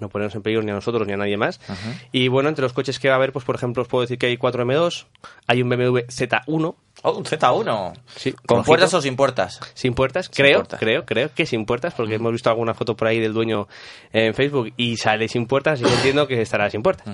no 0.01 0.09
ponernos 0.09 0.35
en 0.35 0.43
peligro 0.43 0.63
ni 0.63 0.71
a 0.71 0.75
nosotros 0.75 1.07
ni 1.07 1.13
a 1.13 1.17
nadie 1.17 1.37
más. 1.37 1.61
Y 2.11 2.29
bueno, 2.29 2.49
entre 2.49 2.63
los 2.63 2.73
coches 2.73 2.99
que 2.99 3.09
va 3.09 3.15
a 3.15 3.17
haber, 3.17 3.33
pues 3.33 3.45
por 3.45 3.55
ejemplo, 3.55 3.83
os 3.83 3.89
puedo 3.89 4.03
decir 4.03 4.19
que 4.19 4.27
hay 4.27 4.37
cuatro 4.37 4.65
M2, 4.65 5.07
hay 5.47 5.63
un 5.63 5.69
BMW 5.69 5.99
Z1. 6.09 6.75
Oh, 7.03 7.13
un 7.13 7.25
Z1. 7.25 7.93
Sí, 8.17 8.35
¿Con 8.47 8.63
puertas 8.63 8.93
o 8.95 9.01
sin 9.01 9.17
puertas? 9.17 9.61
Sin 9.75 9.95
puertas, 9.95 10.27
Sin 10.27 10.45
creo, 10.45 10.59
puertas. 10.59 10.81
creo, 10.81 11.05
creo 11.07 11.31
que 11.35 11.47
sin 11.47 11.65
puertas, 11.65 11.95
porque 11.95 12.17
hemos 12.17 12.33
visto 12.33 12.51
alguna 12.51 12.75
foto 12.75 12.95
por 12.97 13.09
ahí 13.09 13.19
del 13.19 13.33
dueño 13.33 13.69
en 14.13 14.35
Facebook 14.35 14.73
y 14.77 14.97
sale 14.97 15.27
sin 15.29 15.47
puertas, 15.47 15.81
y 15.81 15.85
yo 15.85 15.89
entiendo 15.91 16.27
que 16.27 16.41
estará 16.43 16.69
sin 16.69 16.83
puertas. 16.83 17.07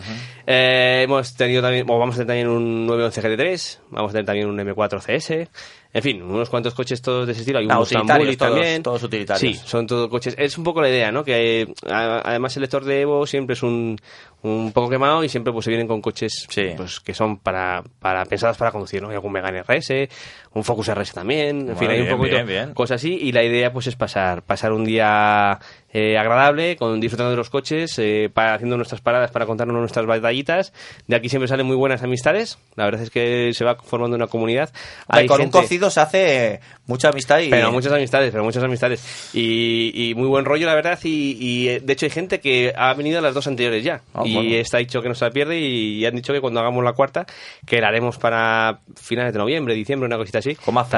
Eh, 0.46 1.02
hemos 1.04 1.34
tenido 1.34 1.62
también, 1.62 1.88
o 1.88 1.98
vamos 1.98 2.16
a 2.16 2.18
tener 2.18 2.26
también 2.26 2.48
un 2.48 2.86
911 2.86 3.22
GT3, 3.22 3.78
vamos 3.90 4.10
a 4.10 4.12
tener 4.12 4.26
también 4.26 4.48
un 4.48 4.58
M4 4.58 5.00
CS, 5.00 5.48
en 5.92 6.02
fin, 6.02 6.22
unos 6.22 6.50
cuantos 6.50 6.74
coches 6.74 7.00
todos 7.00 7.26
de 7.26 7.32
ese 7.32 7.40
estilo. 7.42 7.58
Hay 7.58 7.66
un 7.66 7.72
Ah, 7.72 7.78
Mustang 7.78 8.02
utilitarios 8.02 8.36
todos, 8.36 8.52
también. 8.52 8.82
todos 8.82 9.02
utilitarios. 9.02 9.40
Sí, 9.58 9.62
son 9.66 9.86
todos 9.86 10.08
coches. 10.08 10.34
Es 10.38 10.58
un 10.58 10.64
poco 10.64 10.82
la 10.82 10.88
idea, 10.88 11.10
¿no? 11.12 11.24
Que 11.24 11.62
eh, 11.62 11.74
además 11.90 12.54
el 12.56 12.62
lector 12.62 12.84
de 12.84 13.00
Evo 13.02 13.26
siempre 13.26 13.54
es 13.54 13.62
un, 13.62 13.96
un 14.42 14.72
poco 14.72 14.90
quemado 14.90 15.24
y 15.24 15.28
siempre 15.28 15.52
pues 15.52 15.64
se 15.64 15.70
vienen 15.70 15.88
con 15.88 16.00
coches 16.02 16.46
pues 16.76 17.00
que 17.00 17.14
son 17.14 17.38
para, 17.38 17.82
para 17.98 18.24
pensados 18.26 18.56
para 18.56 18.70
conducir, 18.72 19.00
¿no? 19.02 19.08
Hay 19.08 19.14
algún 19.14 19.32
Megane 19.32 19.62
RS, 19.62 20.08
un 20.56 20.64
Focus 20.64 20.88
RS 20.94 21.12
también, 21.12 21.48
en 21.60 21.64
Bueno, 21.66 21.78
fin, 21.78 21.90
hay 21.90 22.00
un 22.00 22.08
poquito 22.16 22.34
bien, 22.36 22.46
bien. 22.46 22.74
cosas 22.74 22.96
así 22.96 23.14
y 23.20 23.32
la 23.32 23.42
idea 23.44 23.72
pues 23.72 23.86
es 23.86 23.96
pasar 23.96 24.42
pasar 24.42 24.72
un 24.72 24.84
día 24.84 25.58
eh, 25.92 26.18
agradable, 26.18 26.76
con 26.76 27.00
disfrutando 27.00 27.30
de 27.30 27.36
los 27.36 27.48
coches, 27.48 27.98
eh, 27.98 28.28
para, 28.32 28.54
haciendo 28.54 28.76
nuestras 28.76 29.00
paradas 29.00 29.30
para 29.30 29.46
contarnos 29.46 29.76
nuestras 29.78 30.04
batallitas. 30.04 30.72
De 31.06 31.16
aquí 31.16 31.28
siempre 31.30 31.48
salen 31.48 31.64
muy 31.66 31.76
buenas 31.76 32.02
amistades. 32.02 32.58
La 32.74 32.84
verdad 32.84 33.00
es 33.02 33.10
que 33.10 33.52
se 33.54 33.64
va 33.64 33.76
formando 33.76 34.14
una 34.16 34.26
comunidad. 34.26 34.70
Con 35.06 35.18
gente- 35.20 35.42
un 35.44 35.50
cocido 35.50 35.88
se 35.88 36.00
hace 36.00 36.60
mucha 36.86 37.08
amistad 37.08 37.38
y... 37.40 37.48
pero 37.48 37.72
muchas 37.72 37.92
amistades, 37.94 38.30
pero 38.30 38.44
muchas 38.44 38.62
amistades. 38.62 39.30
Y, 39.32 40.10
y 40.10 40.14
muy 40.14 40.28
buen 40.28 40.44
rollo, 40.44 40.66
la 40.66 40.74
verdad. 40.74 40.98
Y, 41.02 41.36
y, 41.40 41.68
eh, 41.68 41.80
de 41.82 41.92
hecho 41.94 42.04
hay 42.04 42.10
gente 42.10 42.40
que 42.40 42.74
ha 42.76 42.92
venido 42.92 43.18
a 43.18 43.22
las 43.22 43.32
dos 43.32 43.46
anteriores 43.46 43.82
ya. 43.82 44.02
Ah, 44.12 44.22
y 44.24 44.34
bueno. 44.34 44.54
está 44.56 44.76
dicho 44.78 45.00
que 45.00 45.08
no 45.08 45.14
se 45.14 45.24
la 45.24 45.30
pierde 45.30 45.58
y, 45.58 46.04
han 46.04 46.14
dicho 46.14 46.32
que 46.34 46.40
cuando 46.42 46.60
hagamos 46.60 46.84
la 46.84 46.92
cuarta, 46.92 47.24
que 47.66 47.80
la 47.80 47.88
haremos 47.88 48.18
para 48.18 48.80
finales 49.00 49.32
de 49.32 49.38
noviembre, 49.38 49.74
diciembre, 49.74 50.06
una 50.06 50.18
cosita 50.18 50.40
así. 50.40 50.45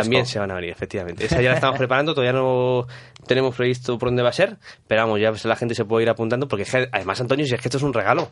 También 0.03 0.26
se 0.26 0.38
van 0.38 0.51
a 0.51 0.55
venir, 0.55 0.70
efectivamente. 0.70 1.24
Esa 1.24 1.40
ya 1.40 1.51
la 1.51 1.55
estamos 1.57 1.78
preparando, 1.78 2.14
todavía 2.14 2.32
no 2.32 2.86
tenemos 3.26 3.55
previsto 3.55 3.99
por 3.99 4.09
dónde 4.09 4.22
va 4.22 4.30
a 4.30 4.32
ser, 4.32 4.57
pero 4.86 5.03
vamos, 5.03 5.20
ya 5.20 5.32
la 5.44 5.57
gente 5.57 5.74
se 5.74 5.84
puede 5.84 6.05
ir 6.05 6.11
apuntando 6.11 6.49
porque 6.49 6.62
es 6.62 6.70
que, 6.70 6.88
además, 6.90 7.20
Antonio, 7.20 7.44
si 7.46 7.55
es 7.55 7.61
que 7.61 7.68
esto 7.68 7.76
es 7.76 7.82
un 7.84 7.92
regalo. 7.92 8.30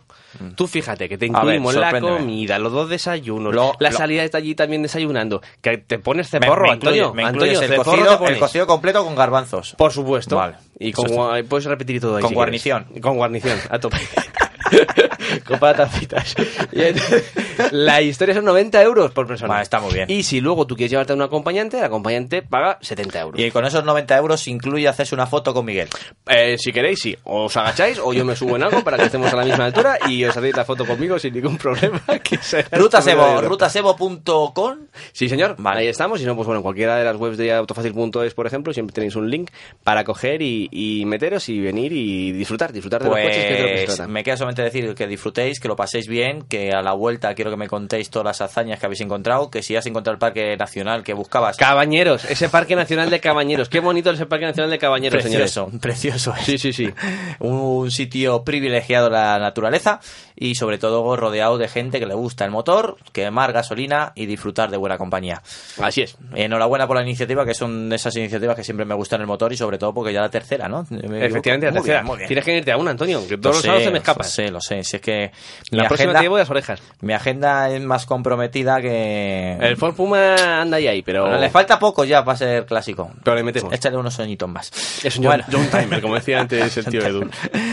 Tú 0.57 0.67
fíjate 0.67 1.09
que 1.09 1.19
te 1.19 1.29
Mm. 1.29 1.37
A 1.37 1.45
ver, 1.45 1.57
incluimos 1.57 1.75
la 1.77 2.01
comida, 2.01 2.59
los 2.59 2.73
dos 2.73 2.89
desayunos, 2.89 3.55
Lo- 3.55 3.75
la 3.79 3.91
lo- 3.91 3.97
salida 3.97 4.23
de 4.27 4.31
allí 4.37 4.55
también 4.55 4.83
desayunando, 4.83 5.43
que 5.61 5.79
te 5.79 5.99
pones 5.99 6.29
ceporro, 6.31 6.71
Antonio. 6.71 7.13
me 7.13 7.25
Antonio, 7.25 7.61
el 7.61 7.77
cocido, 7.77 8.27
el 8.27 8.39
cocido 8.39 8.67
completo 8.67 9.05
con 9.05 9.15
garbanzos. 9.15 9.75
Por 9.77 9.93
supuesto. 9.93 10.37
Vale. 10.37 10.55
Y 10.79 10.93
con, 10.93 11.07
puedes 11.49 11.65
repetir 11.67 12.01
todo 12.01 12.17
ahí. 12.17 12.23
Con 12.23 12.31
si 12.31 12.35
guarnición. 12.35 12.85
quieres. 12.85 13.03
Con 13.03 13.17
guarnición, 13.17 13.59
a 13.71 13.79
tope. 13.79 13.97
con 15.47 15.59
patatas 15.59 15.93
fritas. 15.93 16.35
Y 16.73 16.83
entonces, 16.83 17.33
la 17.73 18.03
historia 18.03 18.35
son 18.35 18.45
90 18.45 18.83
euros 18.83 19.11
por 19.13 19.27
persona. 19.27 19.55
Vale, 19.55 19.63
está 19.63 19.81
muy 19.81 19.93
bien. 19.93 20.11
Y 20.11 20.23
si 20.23 20.41
luego 20.41 20.67
tú 20.67 20.77
quieres 20.77 20.91
llevarte 20.91 21.13
a 21.13 21.17
un 21.17 21.23
acompañante, 21.23 21.79
el 21.79 21.85
acompañante 21.85 22.43
paga 22.43 22.79
70 22.81 23.21
euros. 23.21 23.41
Y 23.41 23.51
con 23.51 23.65
esos 23.65 23.85
90 23.85 24.17
euros 24.17 24.47
incluye 24.49 24.89
hacerse 24.89 25.15
una 25.15 25.27
foto 25.27 25.55
con 25.55 25.65
Miguel. 25.65 25.89
Eh, 26.27 26.57
si 26.59 26.73
queréis, 26.73 27.01
sí. 27.01 27.17
O 27.25 27.45
os 27.45 27.57
agacháis 27.57 27.99
o 27.99 28.13
yo 28.13 28.25
me 28.25 28.37
subo 28.37 28.57
en 28.57 28.63
algo 28.63 28.83
para 28.83 28.97
que 28.97 29.05
estemos 29.05 29.33
a 29.33 29.37
la 29.37 29.45
misma 29.45 29.67
altura 29.67 29.99
y 30.09 30.25
os 30.25 30.37
hacéis 30.37 30.57
la 30.57 30.65
foto 30.65 30.85
conmigo 30.85 31.19
sin 31.19 31.35
ningún 31.35 31.57
problema. 31.57 32.03
Rutasebo, 32.73 33.43
rutasebo.com. 33.43 34.79
Sí, 35.13 35.29
señor. 35.29 35.57
Ahí 35.65 35.89
estamos. 35.89 36.19
Y 36.19 36.23
si 36.23 36.27
no, 36.27 36.35
pues 36.35 36.47
bueno, 36.47 36.59
en 36.59 36.63
cualquiera 36.63 36.97
de 36.97 37.05
las 37.05 37.17
webs 37.17 37.37
de 37.37 37.53
autofacil.es, 37.53 38.35
por 38.35 38.47
ejemplo, 38.47 38.73
siempre 38.73 38.95
tenéis 38.95 39.17
un 39.17 39.31
link 39.31 39.51
para 39.85 40.05
coger 40.05 40.43
y, 40.43 40.69
y 40.71 41.05
meteros 41.05 41.49
y 41.49 41.61
venir 41.61 41.93
y 41.93 42.33
disfrutar, 42.33 42.73
disfrutar 42.73 43.03
de 43.03 43.09
los 43.09 43.19
coches, 43.19 43.37
que 43.37 43.53
de 43.53 43.75
que 43.75 43.85
Pues 43.87 44.09
me 44.09 44.25
queda 44.25 44.37
solamente 44.37 44.63
decir 44.63 44.95
que 44.95 45.07
disfrutéis, 45.27 45.59
que 45.59 45.67
lo 45.69 45.75
paséis 45.75 46.07
bien, 46.07 46.43
que 46.43 46.71
a 46.71 46.83
la 46.83 46.93
vuelta 46.93 47.35
quiero 47.35 47.51
que 47.51 47.57
me 47.57 47.67
contéis 47.67 48.11
todas 48.11 48.27
las 48.27 48.41
hazañas 48.41 48.79
que 48.79 48.87
habéis 48.87 49.01
encontrado, 49.01 49.51
que 49.51 49.63
si 49.63 49.75
has 49.75 49.85
encontrado 49.87 50.15
el 50.15 50.19
parque 50.21 50.57
nacional 50.57 51.03
que 51.03 51.15
buscabas. 51.15 51.57
Cabañeros, 51.57 52.25
ese 52.27 52.49
Parque 52.49 52.77
Nacional 52.77 53.11
de 53.11 53.19
Cabañeros. 53.19 53.69
Qué 53.69 53.81
bonito 53.81 54.11
es 54.11 54.21
el 54.21 54.29
Parque 54.29 54.47
Nacional 54.47 54.71
de 54.71 54.79
Cabañeros, 54.79 55.21
Precioso, 55.23 55.65
señores. 55.65 55.81
precioso. 55.81 56.35
Sí, 56.47 56.59
sí, 56.59 56.73
sí. 56.73 56.89
un 57.41 57.91
sitio 57.91 58.45
privilegiado 58.45 59.07
de 59.07 59.13
la 59.13 59.39
naturaleza 59.41 60.01
y 60.37 60.55
sobre 60.55 60.79
todo 60.79 61.17
rodeado 61.17 61.57
de 61.59 61.67
gente 61.69 61.99
que 61.99 62.07
le 62.07 62.15
gusta 62.15 62.45
el 62.45 62.51
motor, 62.51 62.97
quemar 63.13 63.53
gasolina 63.53 64.13
y 64.15 64.27
disfrutar 64.27 64.71
de 64.71 64.77
buena 64.77 64.99
compañía. 64.99 65.43
Así 65.81 66.03
es. 66.03 66.17
Enhorabuena 66.35 66.87
por 66.87 66.97
la 66.97 67.03
iniciativa, 67.03 67.45
que 67.47 67.55
son 67.55 67.89
de 67.89 67.97
esas 67.97 68.15
iniciativas 68.17 68.55
que 68.55 68.63
siempre 68.65 68.85
me 68.85 68.95
gustan 68.95 69.21
el 69.21 69.27
motor 69.27 69.53
y 69.53 69.57
sobre 69.57 69.79
todo 69.79 69.95
porque 69.95 70.13
ya 70.13 70.21
la 70.21 70.29
tercera, 70.31 70.69
¿no? 70.69 70.81
Efectivamente, 70.91 71.67
la 71.67 71.73
Muy 71.73 71.81
tercera. 71.81 72.01
bien, 72.01 72.07
muy 72.07 72.17
bien. 72.19 72.29
Tienes 72.29 72.45
que 72.45 72.57
irte 72.59 72.73
a 72.73 72.77
una, 72.77 72.91
Antonio, 72.91 73.27
que 73.27 73.39
todos 73.39 73.57
Lo 73.57 73.59
los 73.59 73.63
sábados 73.63 73.85
se 73.85 73.91
me 73.91 73.99
escapan. 73.99 74.27
Lo 74.27 74.31
sé, 74.31 74.51
lo 74.51 74.61
sé. 74.61 74.85
Si 74.85 74.97
es 74.97 75.03
que 75.03 75.31
La 75.71 75.83
mi 75.85 75.89
próxima 75.89 76.11
agenda, 76.11 76.19
te 76.21 76.25
llevo 76.25 76.37
de 76.37 76.43
las 76.43 76.51
orejas. 76.51 76.83
mi 77.01 77.13
agenda 77.13 77.71
es 77.71 77.81
más 77.83 78.05
comprometida 78.07 78.81
que... 78.81 79.57
El 79.61 79.77
Ford 79.77 79.95
Puma 79.95 80.61
anda 80.61 80.77
ahí 80.77 80.87
ahí, 80.87 81.03
pero... 81.03 81.23
Bueno, 81.23 81.39
le 81.39 81.49
falta 81.51 81.79
poco 81.79 82.05
ya 82.05 82.25
para 82.25 82.37
ser 82.37 82.67
clásico. 82.67 83.11
Pero 83.25 83.37
le 83.37 83.43
metemos. 83.43 83.73
Échale 83.73 83.97
unos 83.97 84.19
añitos 84.21 84.49
más. 84.49 84.71
Es 85.05 85.17
un 85.17 85.25
Bueno. 85.25 85.45
John, 85.51 85.67
John 85.71 85.81
Timer, 85.81 86.03
como 86.03 86.15
decía 86.17 86.41
antes 86.41 86.77
el 86.77 86.85
tío 86.91 87.01
Edu. 87.03 87.31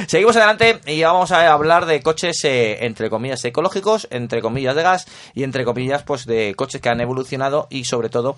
Seguimos 0.07 0.36
adelante 0.38 0.80
y 0.88 1.01
vamos 1.03 1.32
a 1.32 1.51
hablar 1.51 1.86
de 1.86 2.01
coches 2.01 2.43
eh, 2.45 2.53
entre 2.82 3.10
comillas 3.10 3.43
ecológicos, 3.45 4.08
entre 4.12 4.41
comillas 4.41 4.76
de 4.76 4.84
gas 4.84 5.08
y 5.34 5.43
entre 5.43 5.66
comillas 5.66 6.04
pues 6.04 6.26
de 6.26 6.54
coches 6.56 6.82
que 6.82 6.89
han 6.89 7.01
evolucionado 7.01 7.68
y 7.70 7.86
sobre 7.86 8.10
todo 8.10 8.36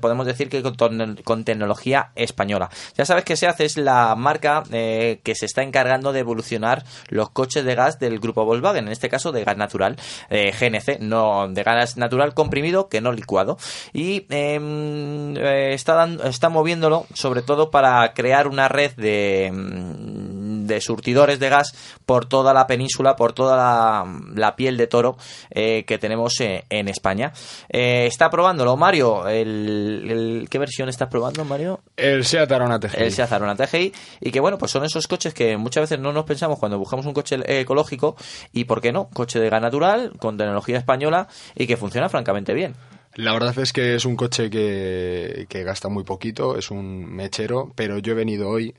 podemos 0.00 0.26
decir 0.26 0.48
que 0.48 0.62
con, 0.62 1.44
tecnología 1.44 2.10
española. 2.14 2.70
Ya 2.96 3.04
sabes 3.04 3.24
que 3.24 3.36
SEAT 3.36 3.60
es 3.60 3.76
la 3.76 4.14
marca 4.14 4.62
eh, 4.72 5.20
que 5.22 5.34
se 5.34 5.46
está 5.46 5.62
encargando 5.62 6.12
de 6.12 6.20
evolucionar 6.20 6.84
los 7.08 7.30
coches 7.30 7.64
de 7.64 7.74
gas 7.74 7.98
del 7.98 8.18
grupo 8.20 8.44
Volkswagen, 8.44 8.86
en 8.86 8.92
este 8.92 9.08
caso 9.08 9.32
de 9.32 9.44
gas 9.44 9.56
natural, 9.56 9.96
eh, 10.30 10.52
GNC, 10.58 11.00
no 11.00 11.48
de 11.48 11.62
gas 11.62 11.96
natural 11.96 12.34
comprimido 12.34 12.88
que 12.88 13.00
no 13.00 13.12
licuado 13.12 13.58
y 13.92 14.26
em, 14.30 15.36
eh, 15.36 15.74
está, 15.74 15.94
dando- 15.94 16.24
está 16.24 16.48
moviéndolo 16.48 17.06
sobre 17.14 17.42
todo 17.42 17.70
para 17.70 18.12
crear 18.14 18.46
una 18.48 18.68
red 18.68 18.92
de, 18.96 19.50
de 20.74 20.80
surtidores 20.80 21.38
de 21.38 21.48
gas 21.48 21.74
por 22.06 22.26
toda 22.26 22.52
la 22.54 22.66
península, 22.66 23.16
por 23.16 23.32
toda 23.32 23.56
la, 23.56 24.20
la 24.34 24.56
piel 24.56 24.76
de 24.76 24.86
toro 24.86 25.16
eh, 25.50 25.84
que 25.86 25.98
tenemos 25.98 26.40
eh, 26.40 26.64
en 26.70 26.88
España. 26.88 27.32
Eh, 27.68 28.06
está 28.06 28.30
probándolo 28.30 28.76
Mario. 28.76 29.28
El, 29.28 30.06
el- 30.10 30.48
¿Qué 30.50 30.58
versión 30.58 30.88
estás 30.88 31.08
probando, 31.08 31.44
Mario? 31.44 31.80
El 31.96 32.24
Seat 32.24 32.50
Arona 32.52 32.78
TGI. 32.80 33.02
El 33.02 33.12
Seat 33.12 33.32
Arona 33.32 33.54
TGI 33.56 33.92
y 34.20 34.30
que 34.30 34.40
bueno, 34.40 34.58
pues 34.58 34.70
son 34.70 34.84
esos 34.84 35.06
coches 35.06 35.34
que 35.34 35.56
muchas 35.56 35.82
veces 35.82 35.98
no 35.98 36.12
nos 36.12 36.24
pensamos 36.24 36.58
cuando 36.58 36.78
buscamos 36.78 37.06
un 37.06 37.12
coche 37.14 37.36
eh, 37.46 37.60
ecológico 37.60 38.16
y 38.52 38.64
por 38.64 38.80
qué 38.80 38.92
no, 38.92 39.08
coche 39.10 39.38
de 39.38 39.48
gas 39.50 39.62
natural 39.62 40.12
con 40.18 40.36
tecnología 40.36 40.78
española 40.78 41.28
y 41.54 41.66
que 41.66 41.76
funciona 41.76 42.08
francamente 42.08 42.54
bien. 42.54 42.74
La 43.14 43.32
verdad 43.34 43.58
es 43.58 43.74
que 43.74 43.94
es 43.94 44.06
un 44.06 44.16
coche 44.16 44.48
que, 44.48 45.46
que 45.48 45.64
gasta 45.64 45.88
muy 45.90 46.02
poquito, 46.02 46.56
es 46.56 46.70
un 46.70 47.04
mechero, 47.14 47.70
pero 47.74 47.98
yo 47.98 48.12
he 48.12 48.16
venido 48.16 48.48
hoy 48.48 48.74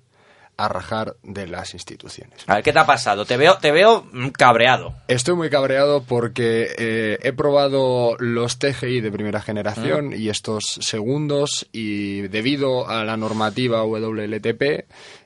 a 0.58 0.68
rajar 0.68 1.16
de 1.24 1.47
las 1.47 1.74
instituciones. 1.74 2.39
A 2.47 2.56
ver, 2.56 2.64
¿qué 2.64 2.72
te 2.74 2.80
ha 2.80 2.86
pasado? 2.86 3.26
Te 3.26 3.38
veo, 3.38 3.58
te 3.58 3.72
veo 3.72 4.06
mm, 4.12 4.30
cabreado. 4.30 4.93
Estoy 5.08 5.36
muy 5.36 5.49
cabreado 5.49 6.04
porque 6.04 6.74
eh, 6.78 7.18
he 7.24 7.34
probado 7.34 8.16
los 8.20 8.60
TGI 8.60 9.01
de 9.01 9.12
primera 9.12 9.41
generación 9.41 10.10
Mm. 10.10 10.14
y 10.14 10.30
estos 10.30 10.64
segundos 10.82 11.68
y 11.72 12.22
debido 12.28 12.88
a 12.88 13.04
la 13.04 13.18
normativa 13.18 13.84
WLTP 13.84 14.86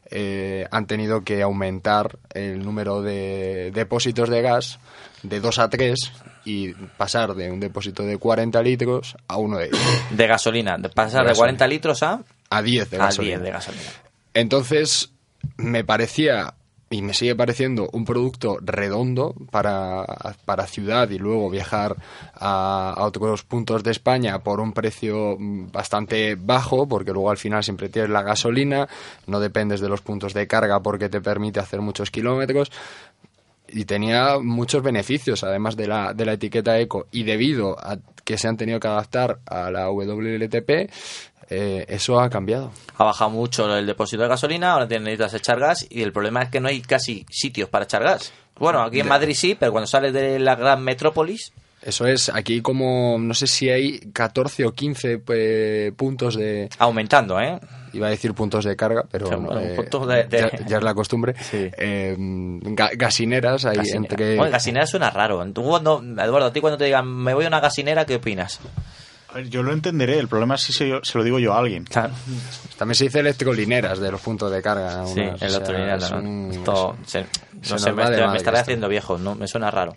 eh, 0.09 0.65
han 0.71 0.87
tenido 0.87 1.23
que 1.25 1.41
aumentar 1.41 2.17
el 2.33 2.63
número 2.63 3.01
de 3.01 3.71
depósitos 3.73 4.29
de 4.29 4.41
gas 4.41 4.79
de 5.23 5.41
2 5.41 5.59
a 5.59 5.69
3 5.69 5.95
y 6.45 6.71
pasar 6.73 7.33
de 7.35 7.51
un 7.51 7.59
depósito 7.59 8.03
de 8.03 8.17
40 8.17 8.61
litros 8.61 9.17
a 9.27 9.35
uno 9.35 9.57
de 9.57 9.69
10. 9.69 9.81
De 10.11 10.27
gasolina, 10.27 10.77
de 10.77 10.87
pasar 10.87 11.23
De 11.25 11.31
de 11.31 11.35
40 11.35 11.65
gasolina. 11.65 11.67
litros 11.67 12.03
a, 12.03 12.21
A 12.49 12.61
10 12.61 12.89
de 12.89 12.95
a 12.97 12.99
gasolina. 12.99 13.35
10 13.39 13.43
de 13.43 13.51
gasolina. 13.51 13.83
Entonces, 14.33 15.09
me 15.57 15.83
parecía 15.83 16.53
y 16.89 17.01
me 17.01 17.13
sigue 17.13 17.35
pareciendo 17.35 17.89
un 17.91 18.05
producto 18.05 18.59
redondo 18.61 19.35
para, 19.51 20.05
para 20.45 20.67
ciudad 20.67 21.09
y 21.09 21.17
luego 21.17 21.49
viajar 21.49 21.97
a, 22.33 22.93
a 22.95 23.03
otros 23.03 23.43
puntos 23.43 23.83
de 23.83 23.91
España 23.91 24.39
por 24.39 24.61
un 24.61 24.71
precio 24.71 25.35
bastante 25.37 26.35
bajo, 26.35 26.87
porque 26.87 27.11
luego 27.11 27.29
al 27.29 27.37
final 27.37 27.63
siempre 27.63 27.89
tienes 27.89 28.09
la 28.09 28.23
gasolina, 28.23 28.87
no 29.25 29.39
dependes 29.39 29.81
de 29.81 29.89
los 29.89 30.01
puntos 30.01 30.33
de 30.33 30.47
carga 30.47 30.79
porque 30.79 31.09
te 31.09 31.19
permite 31.19 31.59
hacer 31.59 31.81
muchos 31.81 32.09
kilómetros 32.09 32.71
y 33.69 33.85
tenía 33.85 34.39
muchos 34.39 34.81
beneficios, 34.81 35.43
además 35.43 35.75
de 35.75 35.87
la, 35.87 36.13
de 36.13 36.25
la 36.25 36.33
etiqueta 36.33 36.79
eco. 36.79 37.07
Y 37.11 37.23
debido 37.23 37.77
a 37.77 37.97
que 38.23 38.37
se 38.37 38.47
han 38.47 38.57
tenido 38.57 38.79
que 38.79 38.87
adaptar 38.87 39.39
a 39.45 39.71
la 39.71 39.89
WLTP, 39.89 40.89
eh, 41.49 41.85
eso 41.89 42.19
ha 42.19 42.29
cambiado. 42.29 42.71
Ha 42.97 43.03
bajado 43.03 43.29
mucho 43.31 43.75
el 43.77 43.85
depósito 43.85 44.23
de 44.23 44.29
gasolina, 44.29 44.73
ahora 44.73 44.85
necesitas 44.87 45.33
echar 45.33 45.59
gas 45.59 45.85
y 45.89 46.01
el 46.01 46.11
problema 46.11 46.41
es 46.43 46.49
que 46.49 46.59
no 46.59 46.67
hay 46.67 46.81
casi 46.81 47.25
sitios 47.29 47.69
para 47.69 47.85
echar 47.85 48.03
gas. 48.03 48.31
Bueno, 48.59 48.81
aquí 48.81 48.99
en 48.99 49.07
Madrid 49.07 49.35
sí, 49.35 49.55
pero 49.59 49.71
cuando 49.71 49.87
sales 49.87 50.13
de 50.13 50.39
la 50.39 50.55
gran 50.55 50.83
metrópolis, 50.83 51.51
Eso 51.81 52.07
es, 52.07 52.29
aquí 52.29 52.61
como, 52.61 53.17
no 53.19 53.33
sé 53.35 53.45
si 53.45 53.69
hay 53.69 53.99
14 54.11 54.65
o 54.65 54.71
15 54.73 55.21
eh, 55.29 55.91
puntos 55.95 56.35
de... 56.35 56.67
Aumentando, 56.79 57.39
¿eh? 57.39 57.59
Iba 57.93 58.07
a 58.07 58.09
decir 58.09 58.33
puntos 58.33 58.65
de 58.65 58.75
carga, 58.75 59.05
pero 59.09 59.27
Sí, 59.29 59.35
bueno, 59.35 59.61
eh, 59.61 59.75
puntos 59.75 60.07
de- 60.07 60.23
de- 60.25 60.39
Ya, 60.39 60.65
ya 60.65 60.77
es 60.77 60.83
la 60.83 60.93
costumbre. 60.95 61.35
Eh, 61.53 62.15
ga- 62.17 62.97
gasineras 62.97 63.63
hay 63.65 63.77
gasinera. 63.77 63.97
entre... 63.99 64.35
Bueno, 64.37 64.51
gasinera 64.51 64.87
suena 64.87 65.11
raro. 65.11 65.45
Tú 65.53 65.63
cuando, 65.63 66.01
Eduardo, 66.03 66.47
a 66.47 66.51
ti 66.51 66.59
cuando 66.61 66.77
te 66.79 66.85
digan 66.85 67.07
me 67.07 67.33
voy 67.35 67.45
a 67.45 67.47
una 67.47 67.59
gasinera, 67.59 68.05
¿qué 68.05 68.15
opinas? 68.15 68.59
Yo 69.49 69.63
lo 69.63 69.73
entenderé, 69.73 70.19
el 70.19 70.27
problema 70.27 70.55
es 70.55 70.61
si 70.61 70.73
se, 70.73 70.91
se 71.03 71.17
lo 71.17 71.23
digo 71.23 71.39
yo 71.39 71.53
a 71.53 71.59
alguien. 71.59 71.85
También 72.77 72.95
se 72.95 73.05
dice 73.05 73.19
electrolineras 73.19 73.99
de 73.99 74.11
los 74.11 74.21
puntos 74.21 74.51
de 74.51 74.61
carga. 74.61 75.05
Sí, 77.05 77.19
no 77.69 77.79
sé, 77.79 77.91
me, 77.91 78.03
estaré 78.03 78.37
esto. 78.37 78.51
haciendo 78.51 78.87
viejo, 78.87 79.17
¿no? 79.17 79.35
Me 79.35 79.47
suena 79.47 79.71
raro. 79.71 79.93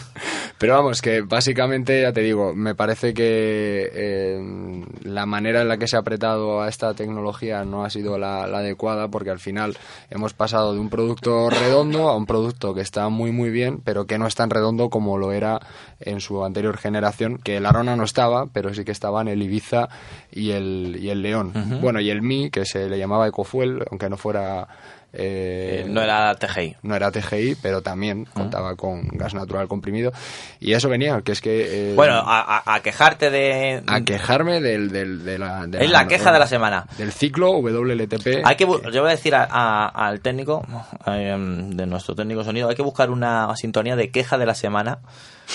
Pero 0.58 0.74
vamos, 0.74 1.00
que 1.00 1.22
básicamente, 1.22 2.02
ya 2.02 2.12
te 2.12 2.20
digo, 2.20 2.52
me 2.52 2.74
parece 2.74 3.14
que 3.14 3.88
eh, 3.92 4.84
la 5.02 5.24
manera 5.24 5.62
en 5.62 5.68
la 5.68 5.78
que 5.78 5.86
se 5.86 5.96
ha 5.96 6.00
apretado 6.00 6.60
a 6.60 6.68
esta 6.68 6.94
tecnología 6.94 7.64
no 7.64 7.84
ha 7.84 7.90
sido 7.90 8.18
la, 8.18 8.46
la 8.48 8.58
adecuada 8.58 9.08
porque 9.08 9.30
al 9.30 9.38
final 9.38 9.76
hemos 10.10 10.34
pasado 10.34 10.74
de 10.74 10.80
un 10.80 10.90
producto 10.90 11.48
redondo 11.48 12.08
a 12.08 12.16
un 12.16 12.26
producto 12.26 12.74
que 12.74 12.80
está 12.80 13.08
muy 13.08 13.30
muy 13.30 13.50
bien, 13.50 13.80
pero 13.84 14.06
que 14.06 14.18
no 14.18 14.26
es 14.26 14.34
tan 14.34 14.50
redondo 14.50 14.90
como 14.90 15.16
lo 15.16 15.32
era 15.32 15.60
en 16.00 16.20
su 16.20 16.44
anterior 16.44 16.76
generación, 16.76 17.38
que 17.38 17.56
el 17.56 17.66
Arona 17.66 17.96
no 17.96 18.04
estaba, 18.04 18.46
pero 18.46 18.74
sí 18.74 18.84
que 18.84 18.92
estaban 18.92 19.28
el 19.28 19.42
Ibiza 19.42 19.88
y 20.30 20.50
el, 20.50 20.98
y 21.00 21.10
el 21.10 21.22
León. 21.22 21.52
Bueno, 21.80 22.00
y 22.00 22.10
el 22.10 22.22
Mi, 22.22 22.50
que 22.50 22.64
se 22.64 22.88
le 22.88 22.98
llamaba 22.98 23.28
Ecofuel, 23.28 23.84
aunque 23.90 24.08
no 24.08 24.16
fuera 24.16 24.68
eh, 25.12 25.84
no 25.88 26.02
era 26.02 26.34
TGI. 26.34 26.76
No 26.82 26.94
era 26.94 27.10
TGI, 27.10 27.56
pero 27.62 27.82
también 27.82 28.24
contaba 28.26 28.76
con 28.76 29.08
gas 29.08 29.34
natural 29.34 29.66
comprimido. 29.68 30.12
Y 30.60 30.72
eso 30.74 30.88
venía, 30.88 31.20
que 31.22 31.32
es 31.32 31.40
que... 31.40 31.92
eh, 31.92 31.94
Bueno, 31.94 32.14
a, 32.14 32.58
a- 32.58 32.74
a 32.74 32.80
quejarte 32.80 33.30
de... 33.30 33.82
a 33.86 34.00
quejarme 34.02 34.60
del, 34.60 34.90
del, 34.90 35.24
de 35.24 35.38
la, 35.38 35.66
de 35.66 35.84
Es 35.84 35.90
la 35.90 36.06
queja 36.06 36.30
de 36.32 36.38
la 36.38 36.46
semana. 36.46 36.86
Del 36.98 37.12
ciclo 37.12 37.52
WLTP. 37.58 38.44
Hay 38.44 38.56
que, 38.56 38.64
yo 38.64 39.00
voy 39.02 39.08
a 39.08 39.16
decir 39.16 39.34
a- 39.34 39.86
al 39.86 40.20
técnico, 40.20 40.66
eh, 41.06 41.36
de 41.70 41.86
nuestro 41.86 42.14
técnico 42.14 42.44
sonido, 42.44 42.68
hay 42.68 42.76
que 42.76 42.82
buscar 42.82 43.10
una 43.10 43.54
sintonía 43.56 43.96
de 43.96 44.10
queja 44.10 44.36
de 44.38 44.46
la 44.46 44.54
semana 44.54 44.98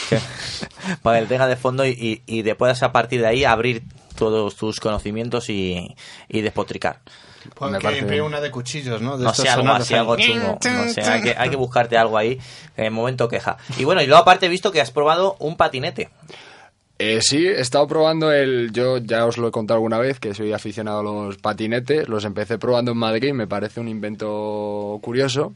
que- 0.10 0.20
para 1.04 1.20
que 1.20 1.26
tenga 1.28 1.48
de 1.48 1.56
fondo 1.56 1.86
y, 1.86 1.92
y, 1.92 2.24
y 2.26 2.42
después 2.42 2.82
a 2.84 2.92
partir 2.92 3.22
de 3.22 3.28
ahí 3.28 3.44
abrir 3.46 3.84
todos 4.18 4.56
tus 4.56 4.80
conocimientos 4.80 5.50
y, 5.50 5.96
y 6.28 6.42
despotricar. 6.42 7.00
Pues 7.56 7.72
Me 7.72 7.78
que 7.78 7.84
parece 7.84 8.22
una 8.22 8.40
de 8.40 8.52
cuchillos, 8.52 9.02
¿no? 9.02 9.18
De 9.18 9.26
No 9.26 9.34
sé, 9.34 9.50
algo 9.50 9.70
así, 9.70 9.94
algo 9.94 10.16
chungo. 10.18 10.60
No 10.64 10.90
sé, 10.90 11.02
hay, 11.02 11.22
que, 11.22 11.36
hay 11.38 11.50
que 11.50 11.56
buscarte 11.56 11.98
algo 11.98 12.18
ahí 12.18 12.40
en 12.78 12.94
momento 12.94 13.28
queja. 13.28 13.58
Y 13.78 13.84
bueno, 13.84 14.02
y 14.02 14.08
luego 14.08 14.22
aparte 14.22 14.46
he 14.46 14.50
visto 14.50 14.72
que 14.72 14.82
has 14.82 14.92
probado 14.92 15.36
un 15.40 15.58
patinete. 15.58 16.10
Eh, 17.00 17.22
sí, 17.22 17.48
he 17.48 17.60
estado 17.60 17.88
probando 17.88 18.32
el. 18.32 18.72
Yo 18.72 18.98
ya 18.98 19.26
os 19.26 19.38
lo 19.38 19.48
he 19.48 19.52
contado 19.52 19.78
alguna 19.78 19.98
vez 19.98 20.20
que 20.20 20.34
soy 20.34 20.54
aficionado 20.54 21.00
a 21.00 21.04
los 21.04 21.38
patinetes. 21.38 22.08
Los 22.08 22.24
empecé 22.24 22.58
probando 22.58 22.92
en 22.92 22.98
Madrid, 22.98 23.34
me 23.34 23.48
parece 23.48 23.80
un 23.80 23.88
invento 23.88 25.00
curioso. 25.02 25.54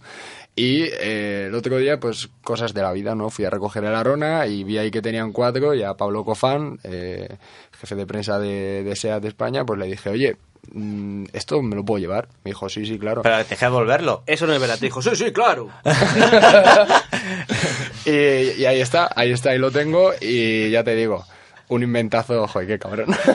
Y 0.55 0.81
eh, 0.85 1.45
el 1.47 1.55
otro 1.55 1.77
día, 1.77 1.99
pues 1.99 2.29
cosas 2.43 2.73
de 2.73 2.81
la 2.81 2.91
vida, 2.91 3.13
¿no? 3.13 3.29
Fui 3.29 3.45
a 3.45 3.51
recoger 3.51 3.83
el 3.83 3.93
Arona 3.93 4.47
y 4.47 4.63
vi 4.63 4.79
ahí 4.79 4.89
que 4.89 5.03
tenían 5.03 5.31
cuatro. 5.31 5.75
Y 5.75 5.83
a 5.83 5.93
Pablo 5.93 6.25
Cofán, 6.25 6.79
eh, 6.83 7.37
jefe 7.79 7.95
de 7.95 8.07
prensa 8.07 8.39
de, 8.39 8.83
de 8.83 8.95
SEAT 8.95 9.21
de 9.21 9.27
España, 9.27 9.63
pues 9.65 9.79
le 9.79 9.85
dije, 9.85 10.09
oye, 10.09 10.37
mm, 10.71 11.25
¿esto 11.33 11.61
me 11.61 11.75
lo 11.75 11.83
puedo 11.85 11.99
llevar? 11.99 12.27
Me 12.43 12.51
dijo, 12.51 12.69
sí, 12.69 12.85
sí, 12.85 12.97
claro. 12.99 13.21
Pero 13.21 13.37
te 13.43 13.49
dejé 13.49 13.65
devolverlo. 13.65 14.23
Eso 14.25 14.47
no 14.47 14.53
es 14.53 14.59
verdad. 14.61 14.79
Te 14.79 14.85
dijo, 14.85 15.01
sí, 15.01 15.15
sí, 15.15 15.31
claro. 15.31 15.69
y, 18.05 18.61
y 18.61 18.65
ahí 18.65 18.81
está, 18.81 19.09
ahí 19.15 19.31
está, 19.31 19.51
ahí 19.51 19.59
lo 19.59 19.71
tengo. 19.71 20.11
Y 20.21 20.69
ya 20.71 20.83
te 20.83 20.95
digo, 20.95 21.25
un 21.69 21.83
inventazo, 21.83 22.47
joder, 22.47 22.67
qué 22.67 22.79
cabrón. 22.79 23.15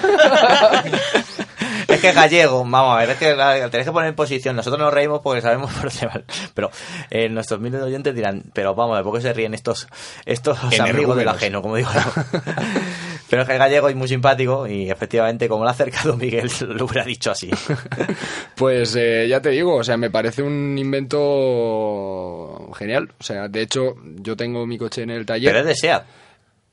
Es 1.88 2.00
que 2.00 2.12
gallego, 2.12 2.64
vamos 2.64 2.94
a 2.96 3.00
ver, 3.00 3.10
es 3.10 3.16
que 3.18 3.36
la- 3.36 3.68
tenéis 3.68 3.86
que 3.86 3.92
poner 3.92 4.08
en 4.08 4.14
posición. 4.14 4.56
Nosotros 4.56 4.80
nos 4.80 4.94
reímos 4.94 5.20
porque 5.22 5.42
sabemos 5.42 5.70
por 5.74 5.90
dónde 5.92 6.06
va. 6.06 6.22
Pero 6.54 6.70
eh, 7.10 7.28
nuestros 7.28 7.60
miles 7.60 7.80
de 7.80 7.86
oyentes 7.86 8.14
dirán, 8.14 8.44
pero 8.54 8.74
vamos, 8.74 8.96
¿de 8.96 9.02
por 9.04 9.14
qué 9.14 9.20
se 9.20 9.32
ríen 9.34 9.52
estos, 9.52 9.88
estos 10.24 10.58
amigos 10.80 11.16
del 11.18 11.28
ajeno, 11.28 11.60
como 11.60 11.76
digo? 11.76 11.90
pero 13.32 13.44
es 13.44 13.48
que 13.48 13.54
el 13.54 13.60
gallego 13.60 13.88
es 13.88 13.96
muy 13.96 14.08
simpático 14.08 14.66
y 14.66 14.90
efectivamente, 14.90 15.48
como 15.48 15.62
lo 15.64 15.70
ha 15.70 15.72
acercado 15.72 16.14
Miguel, 16.18 16.50
lo 16.68 16.84
hubiera 16.84 17.02
dicho 17.02 17.30
así. 17.30 17.48
Pues 18.56 18.94
eh, 18.94 19.26
ya 19.26 19.40
te 19.40 19.48
digo, 19.48 19.74
o 19.76 19.82
sea, 19.82 19.96
me 19.96 20.10
parece 20.10 20.42
un 20.42 20.76
invento 20.76 22.70
genial. 22.76 23.10
O 23.18 23.22
sea, 23.22 23.48
de 23.48 23.62
hecho, 23.62 23.94
yo 24.20 24.36
tengo 24.36 24.66
mi 24.66 24.76
coche 24.76 25.00
en 25.04 25.08
el 25.08 25.24
taller. 25.24 25.50
Pero 25.50 25.60
es 25.60 25.66
de 25.66 25.74
SEAT. 25.74 26.04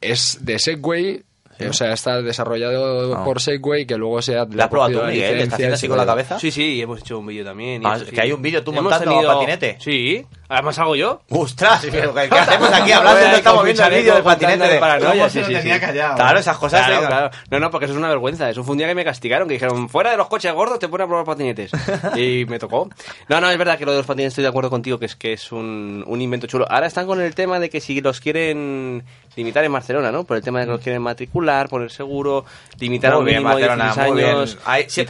Es 0.02 0.40
de 0.42 0.60
Segway. 0.60 1.24
O 1.68 1.74
sea, 1.74 1.94
está 1.94 2.22
desarrollado 2.22 3.16
Ah. 3.18 3.24
por 3.26 3.42
Segway, 3.42 3.86
que 3.86 3.98
luego 3.98 4.22
se 4.22 4.38
ha... 4.38 4.46
¿La 4.52 4.66
has 4.66 4.70
probado 4.70 5.00
tú, 5.02 5.06
Miguel? 5.08 5.38
¿Le 5.38 5.44
estás 5.44 5.54
haciendo 5.56 5.76
así 5.76 5.88
con 5.88 5.98
la 5.98 6.06
cabeza? 6.06 6.40
Sí, 6.40 6.52
sí, 6.52 6.82
hemos 6.82 7.00
hecho 7.00 7.20
un 7.20 7.26
vídeo 7.28 7.44
también. 7.44 7.82
y 7.82 7.86
Ah, 7.86 8.00
sí. 8.00 8.06
que 8.06 8.22
hay 8.22 8.32
un 8.32 8.42
vídeo 8.42 8.64
tú 8.64 8.72
montando 8.72 9.12
tenido- 9.12 9.34
patinete. 9.34 9.78
Sí, 9.80 10.26
además 10.48 10.78
hago 10.80 10.96
yo. 10.96 11.22
¡Ostras! 11.30 11.86
pero 11.92 12.14
¿Qué, 12.14 12.22
hacemos 12.22 12.72
aquí 12.72 12.92
hablando? 12.92 13.28
No 13.28 13.36
estamos 13.36 13.64
viendo 13.66 13.84
el 13.86 13.94
vídeo 13.96 14.14
del 14.16 14.24
patinete 14.24 14.68
de 14.68 14.80
paranoia. 14.80 15.30
Sí, 15.30 15.44
sí, 15.44 15.56
sí. 15.62 15.70
Claro, 16.16 16.40
esas 16.40 16.58
cosas. 16.58 16.86
Claro. 16.88 17.30
No, 17.52 17.60
no, 17.60 17.72
porque 17.72 17.86
eso 17.86 17.94
es 17.94 17.98
una 17.98 18.10
vergüenza. 18.10 18.50
Eso 18.50 18.64
fue 18.64 18.74
un 18.74 18.78
día 18.78 18.88
que 18.88 18.96
me 18.96 19.04
castigaron, 19.04 19.48
que 19.48 19.54
dijeron, 19.56 19.90
fuera 19.90 20.12
de 20.12 20.18
los 20.18 20.28
coches 20.28 20.54
gordos 20.54 20.80
te 20.80 20.88
ponen 20.88 21.06
a 21.06 21.08
probar 21.08 21.26
patinetes. 21.26 21.72
y 22.16 22.46
me 22.46 22.60
tocó. 22.60 22.90
No, 23.28 23.42
no, 23.42 23.50
es 23.50 23.58
verdad 23.58 23.78
que 23.78 23.86
lo 23.86 23.92
de 23.92 23.98
los 23.98 24.06
patinetes 24.06 24.32
estoy 24.34 24.44
de 24.44 24.50
acuerdo 24.50 24.70
contigo, 24.70 24.98
que 25.00 25.06
es 25.06 25.16
que 25.16 25.34
es 25.34 25.52
un, 25.52 26.04
un 26.08 26.22
invento 26.22 26.48
chulo. 26.48 26.66
Ahora 26.70 26.88
están 26.88 27.06
con 27.08 27.22
el 27.22 27.36
tema 27.36 27.60
de 27.60 27.70
que 27.70 27.82
si 27.82 28.02
los 28.02 28.20
quieren 28.20 29.04
limitar 29.40 29.64
en 29.64 29.72
Barcelona, 29.72 30.12
¿no? 30.12 30.26
Por 30.26 30.38
el 30.38 30.44
tema 30.44 30.60
de 30.60 30.66
que 30.66 30.72
los 30.74 30.82
quieren 30.82 31.02
matricular, 31.02 31.70
poner 31.70 31.90
seguro, 31.92 32.46
limitar 32.78 33.14
a 33.14 33.18
un 33.18 33.24
Muy 33.24 33.32
bien, 33.32 33.44
mínimo 33.44 33.58
de 33.58 33.68
Barcelona, 33.68 33.94
16 33.94 34.14
muy 34.14 34.22
bien. 34.22 34.36
años. 34.36 34.58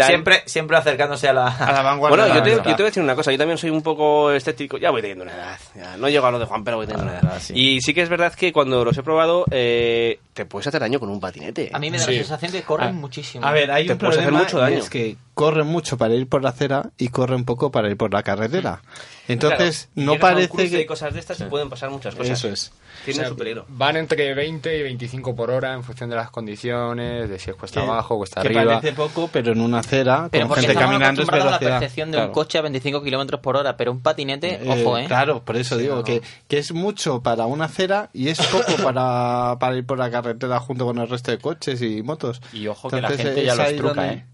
Siempre, 0.06 0.44
siempre 0.45 0.78
acercándose 0.78 1.28
a 1.28 1.34
la, 1.34 1.48
A 1.48 1.72
la 1.72 1.82
vanguardia. 1.84 2.24
Bueno, 2.26 2.36
yo 2.36 2.44
te, 2.44 2.49
de 2.52 2.56
yo 2.58 2.62
te 2.64 2.72
voy 2.74 2.84
a 2.84 2.86
decir 2.86 3.03
una 3.03 3.16
cosa, 3.16 3.32
yo 3.32 3.38
también 3.38 3.58
soy 3.58 3.72
un 3.72 3.82
poco 3.82 4.32
escéptico, 4.32 4.78
ya 4.78 4.91
voy 4.91 5.02
teniendo 5.02 5.24
una 5.24 5.34
edad, 5.34 5.58
ya 5.76 5.98
no 5.98 6.08
llego 6.10 6.26
a 6.28 6.32
lo 6.32 6.40
de 6.40 6.45
Juan, 6.45 6.64
pero 6.64 6.78
voy 6.78 6.86
teniendo 6.86 7.12
una 7.12 7.20
edad. 7.20 7.34
Ah, 7.36 7.40
sí. 7.40 7.53
Y 7.56 7.82
sí 7.82 7.94
que 7.94 8.02
es 8.02 8.10
verdad 8.10 8.34
que 8.34 8.53
cuando 8.53 8.86
los 8.86 8.98
he 8.98 9.03
probado, 9.03 9.45
eh, 9.52 10.20
te 10.40 10.45
puedes 10.45 10.68
hacer 10.68 10.80
daño 10.80 11.02
con 11.02 11.10
un 11.10 11.20
patinete. 11.20 11.70
A 11.74 11.80
mí 11.80 11.91
me 11.91 11.98
da 11.98 12.06
Sí. 12.06 12.11
la 12.14 12.18
sensación 12.20 12.52
que 12.53 12.61
corren 12.64 12.90
Ah. 12.90 12.94
muchísimo. 12.94 13.45
A 13.45 13.52
ver, 13.52 13.70
hay 13.72 13.86
Te 13.88 13.94
un 13.94 13.99
puedes 13.99 14.16
hacer 14.16 14.28
problema 14.30 14.45
mucho 14.45 14.57
daño. 14.60 14.78
es 14.78 14.90
que 14.90 15.18
corren 15.34 15.68
mucho 15.68 15.98
para 15.98 16.14
ir 16.14 16.28
por 16.28 16.41
la 16.44 16.49
acera 16.49 16.91
y 16.98 17.10
corren 17.10 17.44
poco 17.44 17.72
para 17.72 17.90
ir 17.90 17.98
por 17.98 18.14
la 18.14 18.24
carretera. 18.24 18.82
Entonces, 19.28 19.90
Claro, 19.94 20.14
no 20.14 20.20
parece 20.20 20.70
que... 20.70 20.82
y 20.82 20.86
cosas 20.86 21.14
de 21.14 21.20
estas 21.20 21.40
y 21.41 21.44
pueden 21.44 21.70
pasar 21.70 21.90
muchas 21.91 22.16
cosas. 22.16 22.40
Eso 22.40 22.48
es. 22.48 22.72
Tiene 23.06 23.20
O 23.20 23.24
sea, 23.24 23.30
su 23.30 23.38
peligro. 23.38 23.66
Van 23.70 23.95
entre 23.95 24.34
20 24.34 24.76
y 24.78 24.82
25 24.84 25.36
por 25.36 25.52
hora 25.52 25.74
en 25.74 25.84
función 25.84 26.10
de 26.10 26.16
las 26.16 26.32
condiciones, 26.32 27.30
de 27.30 27.38
si 27.40 27.52
es 27.52 27.56
cuesta 27.56 27.80
Que- 27.82 27.88
abajo, 27.88 28.18
cuesta 28.18 28.41
que 28.41 28.48
arriba. 28.48 28.80
parece 28.80 28.94
poco, 28.94 29.30
pero 29.32 29.52
en 29.52 29.61
una 29.61 29.80
acera, 29.80 30.28
Pero 30.32 30.48
con 30.48 30.57
gente 30.57 30.74
caminando 30.74 31.22
es 31.22 31.30
a 31.30 31.32
la 31.38 31.44
velocidad. 31.45 31.80
percepción 31.80 32.11
de 32.11 32.18
Claro. 32.18 32.28
un 32.30 32.34
coche 32.34 32.57
a 32.57 32.61
25 32.61 33.03
kilómetros 33.03 33.40
por 33.40 33.56
hora, 33.56 33.78
pero 33.78 33.91
un 33.91 34.02
patinete, 34.02 34.56
Eh, 34.56 34.84
ojo, 34.84 34.98
¿eh? 34.98 35.06
Claro, 35.06 35.44
por 35.45 35.56
eso 35.57 35.78
digo 35.78 36.03
que, 36.03 36.22
que 36.48 36.57
es 36.57 36.74
mucho 36.74 37.22
para 37.22 37.45
una 37.45 37.66
acera 37.66 38.10
y 38.14 38.30
es 38.30 38.40
poco 38.48 38.66
para, 38.84 39.57
para 39.60 39.78
ir 39.78 39.86
por 39.86 39.98
la 39.99 40.10
carretera 40.10 40.28
junto 40.60 40.85
con 40.85 40.97
el 40.97 41.10
resto 41.10 41.31
de 41.31 41.38
coches 41.39 41.81
y 41.81 42.01
motos. 42.03 42.41
Y 42.53 42.68
ojo 42.68 42.89
que 42.89 43.01
la 43.01 43.07
Entonces, 43.10 43.26
gente 43.27 43.45
ya 43.45 43.56
los 43.56 43.76
truca, 43.76 43.93
donde- 44.01 44.14
¿eh? 44.14 44.26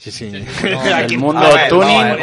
Sí, 0.00 0.10
sí. 0.10 0.32
el 0.64 1.18
mundo 1.18 1.42
ver, 1.54 1.68
tuning, 1.68 2.08
no, 2.08 2.14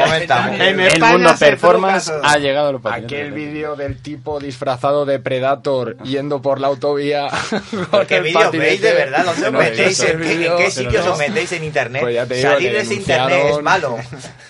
el 0.55 0.79
el 0.79 0.99
mundo 0.99 1.29
performance 1.37 2.11
ha 2.23 2.39
llegado 2.39 2.69
a 2.69 2.71
los 2.71 2.81
patinetes. 2.81 3.19
Aquel 3.19 3.31
vídeo 3.33 3.75
del 3.75 4.01
tipo 4.01 4.39
disfrazado 4.39 5.05
de 5.05 5.19
Predator 5.19 5.95
yendo 5.99 6.41
por 6.41 6.59
la 6.59 6.69
autovía. 6.69 7.27
¿Qué 8.07 8.15
el 8.17 8.23
vídeo 8.23 8.51
veis 8.51 8.81
de 8.81 8.93
verdad? 8.93 9.25
¿Dónde 9.25 9.45
os 9.45 9.53
No, 9.53 9.59
metéis? 9.59 9.99
¿En 9.99 10.05
qué, 10.07 10.11
en 10.11 10.19
vídeo- 10.39 10.57
qué 10.57 10.71
sitios 10.71 11.05
os 11.05 11.19
metéis 11.19 11.51
en 11.51 11.65
internet? 11.65 12.01
Pues 12.01 12.41
Salir 12.41 12.71
de 12.71 12.79
ese 12.79 12.95
internet 12.95 13.45
es 13.51 13.61
malo. 13.61 13.97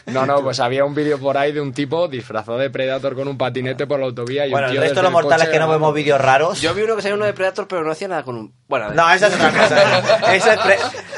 No, 0.08 0.26
no, 0.26 0.42
pues 0.42 0.62
había 0.62 0.86
un 0.86 0.96
vídeo 0.96 1.20
por 1.20 1.38
ahí 1.38 1.52
de 1.52 1.60
un 1.60 1.74
tipo 1.74 2.08
disfrazado 2.08 2.58
de 2.58 2.70
Predator 2.70 3.14
con 3.14 3.28
un 3.28 3.38
patinete 3.38 3.88
por 3.88 4.00
la 4.00 4.06
autovía 4.06 4.48
y 4.48 4.52
Bueno, 4.52 4.68
un 4.68 4.72
el 4.72 4.76
tío 4.76 4.82
resto 4.84 4.96
de 5.00 5.02
los 5.04 5.10
el 5.10 5.14
mortales 5.14 5.50
que 5.50 5.60
no 5.60 5.68
vemos 5.68 5.94
vídeos 5.94 6.22
raros. 6.22 6.62
Yo 6.62 6.74
vi 6.74 6.84
uno 6.84 6.96
que 6.96 7.02
salió 7.02 7.18
uno 7.18 7.26
de 7.26 7.34
Predator, 7.34 7.68
pero 7.68 7.84
no 7.84 7.92
hacía 7.92 8.08
nada 8.08 8.24
con 8.24 8.38
un... 8.38 8.54
Bueno, 8.68 8.92
No, 8.92 9.10
esa 9.12 9.28
es 9.28 9.36
otra 9.36 9.50
cosa. 9.52 10.34
Eso 10.36 10.52
es 10.52 10.60
pre- 10.60 10.78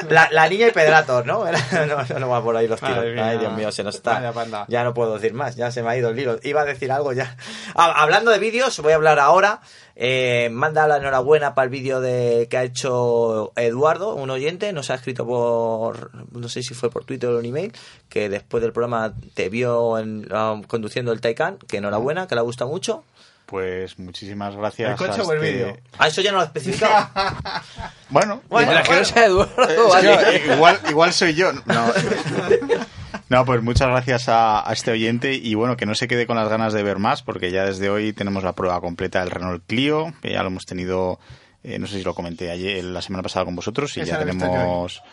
la, 0.09 0.29
la 0.31 0.47
niña 0.47 0.67
y 0.67 0.71
Predator, 0.71 1.25
¿no? 1.25 1.47
Era- 1.47 1.59
No, 2.13 2.19
no 2.19 2.29
va 2.29 2.43
por 2.43 2.55
ahí 2.55 2.67
los 2.67 2.79
tiros. 2.79 2.97
Ay, 3.19 3.37
Dios 3.39 3.53
mío, 3.53 3.71
se 3.71 3.83
nos 3.83 3.95
está. 3.95 4.19
Ya 4.69 4.83
no 4.83 4.93
puedo 4.93 5.15
decir 5.15 5.33
más, 5.33 5.55
ya 5.55 5.71
se 5.71 5.81
me 5.81 5.89
ha 5.89 5.97
ido 5.97 6.09
el 6.09 6.19
hilo. 6.19 6.37
Iba 6.43 6.61
a 6.61 6.65
decir 6.65 6.91
algo 6.91 7.11
ya. 7.13 7.35
Hablando 7.73 8.29
de 8.31 8.39
vídeos, 8.39 8.79
voy 8.81 8.91
a 8.93 8.95
hablar 8.95 9.19
ahora. 9.19 9.61
Eh, 10.01 10.47
manda 10.51 10.87
la 10.87 10.95
enhorabuena 10.97 11.55
para 11.55 11.65
el 11.65 11.69
vídeo 11.71 11.99
de 11.99 12.47
que 12.49 12.57
ha 12.57 12.63
hecho 12.63 13.51
Eduardo, 13.55 14.13
un 14.15 14.29
oyente. 14.29 14.71
Nos 14.71 14.89
ha 14.91 14.93
escrito 14.95 15.25
por, 15.25 16.11
no 16.31 16.47
sé 16.49 16.63
si 16.63 16.73
fue 16.73 16.89
por 16.89 17.03
Twitter 17.03 17.29
o 17.29 17.39
un 17.39 17.45
email, 17.45 17.73
que 18.07 18.29
después 18.29 18.61
del 18.63 18.71
programa 18.71 19.13
te 19.33 19.49
vio 19.49 19.97
en- 19.97 20.27
ah, 20.31 20.61
conduciendo 20.67 21.11
el 21.11 21.19
Taycan. 21.19 21.57
Que 21.67 21.77
enhorabuena, 21.77 22.27
que 22.27 22.35
le 22.35 22.41
gusta 22.41 22.65
mucho. 22.65 23.03
Pues 23.49 23.97
muchísimas 23.97 24.55
gracias. 24.55 24.91
¿El 24.91 24.95
coche 25.07 25.21
a 25.21 25.23
o 25.23 25.31
el 25.33 25.43
este- 25.43 25.51
vídeo? 25.51 25.77
Ah, 25.97 26.07
eso 26.07 26.21
ya 26.21 26.31
no 26.31 26.37
lo 26.37 26.43
he 26.43 26.45
especificado. 26.47 27.09
Bueno, 28.11 28.41
Bueno, 28.49 28.71
Mientras 28.71 28.89
que 28.89 28.95
no 28.95 29.05
sea 29.05 29.25
Eduardo, 29.27 29.89
vale. 29.89 30.41
igual, 30.55 30.79
igual 30.89 31.13
soy 31.13 31.33
yo. 31.35 31.51
No. 31.53 31.63
No, 33.29 33.45
pues 33.45 33.61
muchas 33.61 33.87
gracias 33.89 34.27
a, 34.27 34.67
a 34.67 34.73
este 34.73 34.89
oyente 34.89 35.33
y 35.35 35.53
bueno, 35.53 35.77
que 35.77 35.85
no 35.85 35.93
se 35.93 36.07
quede 36.07 36.25
con 36.25 36.35
las 36.35 36.49
ganas 36.49 36.73
de 36.73 36.81
ver 36.81 36.97
más 36.97 37.21
porque 37.21 37.51
ya 37.51 37.63
desde 37.63 37.89
hoy 37.91 38.11
tenemos 38.11 38.43
la 38.43 38.53
prueba 38.53 38.81
completa 38.81 39.19
del 39.19 39.29
Renault 39.29 39.63
Clio, 39.67 40.13
que 40.23 40.31
ya 40.31 40.41
lo 40.41 40.47
hemos 40.47 40.65
tenido, 40.65 41.19
eh, 41.63 41.77
no 41.77 41.85
sé 41.85 41.99
si 41.99 42.03
lo 42.03 42.15
comenté 42.15 42.49
ayer, 42.49 42.83
la 42.83 43.03
semana 43.03 43.21
pasada 43.21 43.45
con 43.45 43.55
vosotros 43.55 43.95
y 43.97 44.01
Esa 44.01 44.13
ya 44.13 44.19
tenemos, 44.19 45.03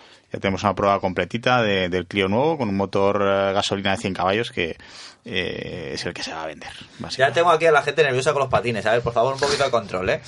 tenemos 0.40 0.62
una 0.62 0.74
prueba 0.74 1.00
completita 1.00 1.62
de- 1.62 1.88
del 1.88 2.06
Clio 2.06 2.28
nuevo 2.28 2.56
con 2.58 2.68
un 2.68 2.76
motor 2.76 3.20
eh, 3.22 3.52
gasolina 3.52 3.92
de 3.92 3.96
100 3.98 4.14
caballos 4.14 4.50
que 4.50 4.76
eh, 5.24 5.90
es 5.94 6.04
el 6.06 6.14
que 6.14 6.22
se 6.22 6.32
va 6.32 6.44
a 6.44 6.46
vender. 6.46 6.70
Ya 7.18 7.32
tengo 7.32 7.50
aquí 7.50 7.66
a 7.66 7.72
la 7.72 7.82
gente 7.82 8.02
nerviosa 8.02 8.32
con 8.32 8.40
los 8.40 8.48
patines. 8.50 8.86
A 8.86 8.92
ver, 8.92 9.02
por 9.02 9.12
favor, 9.12 9.34
un 9.34 9.40
poquito 9.40 9.64
de 9.64 9.70
control, 9.70 10.10
¿eh? 10.10 10.20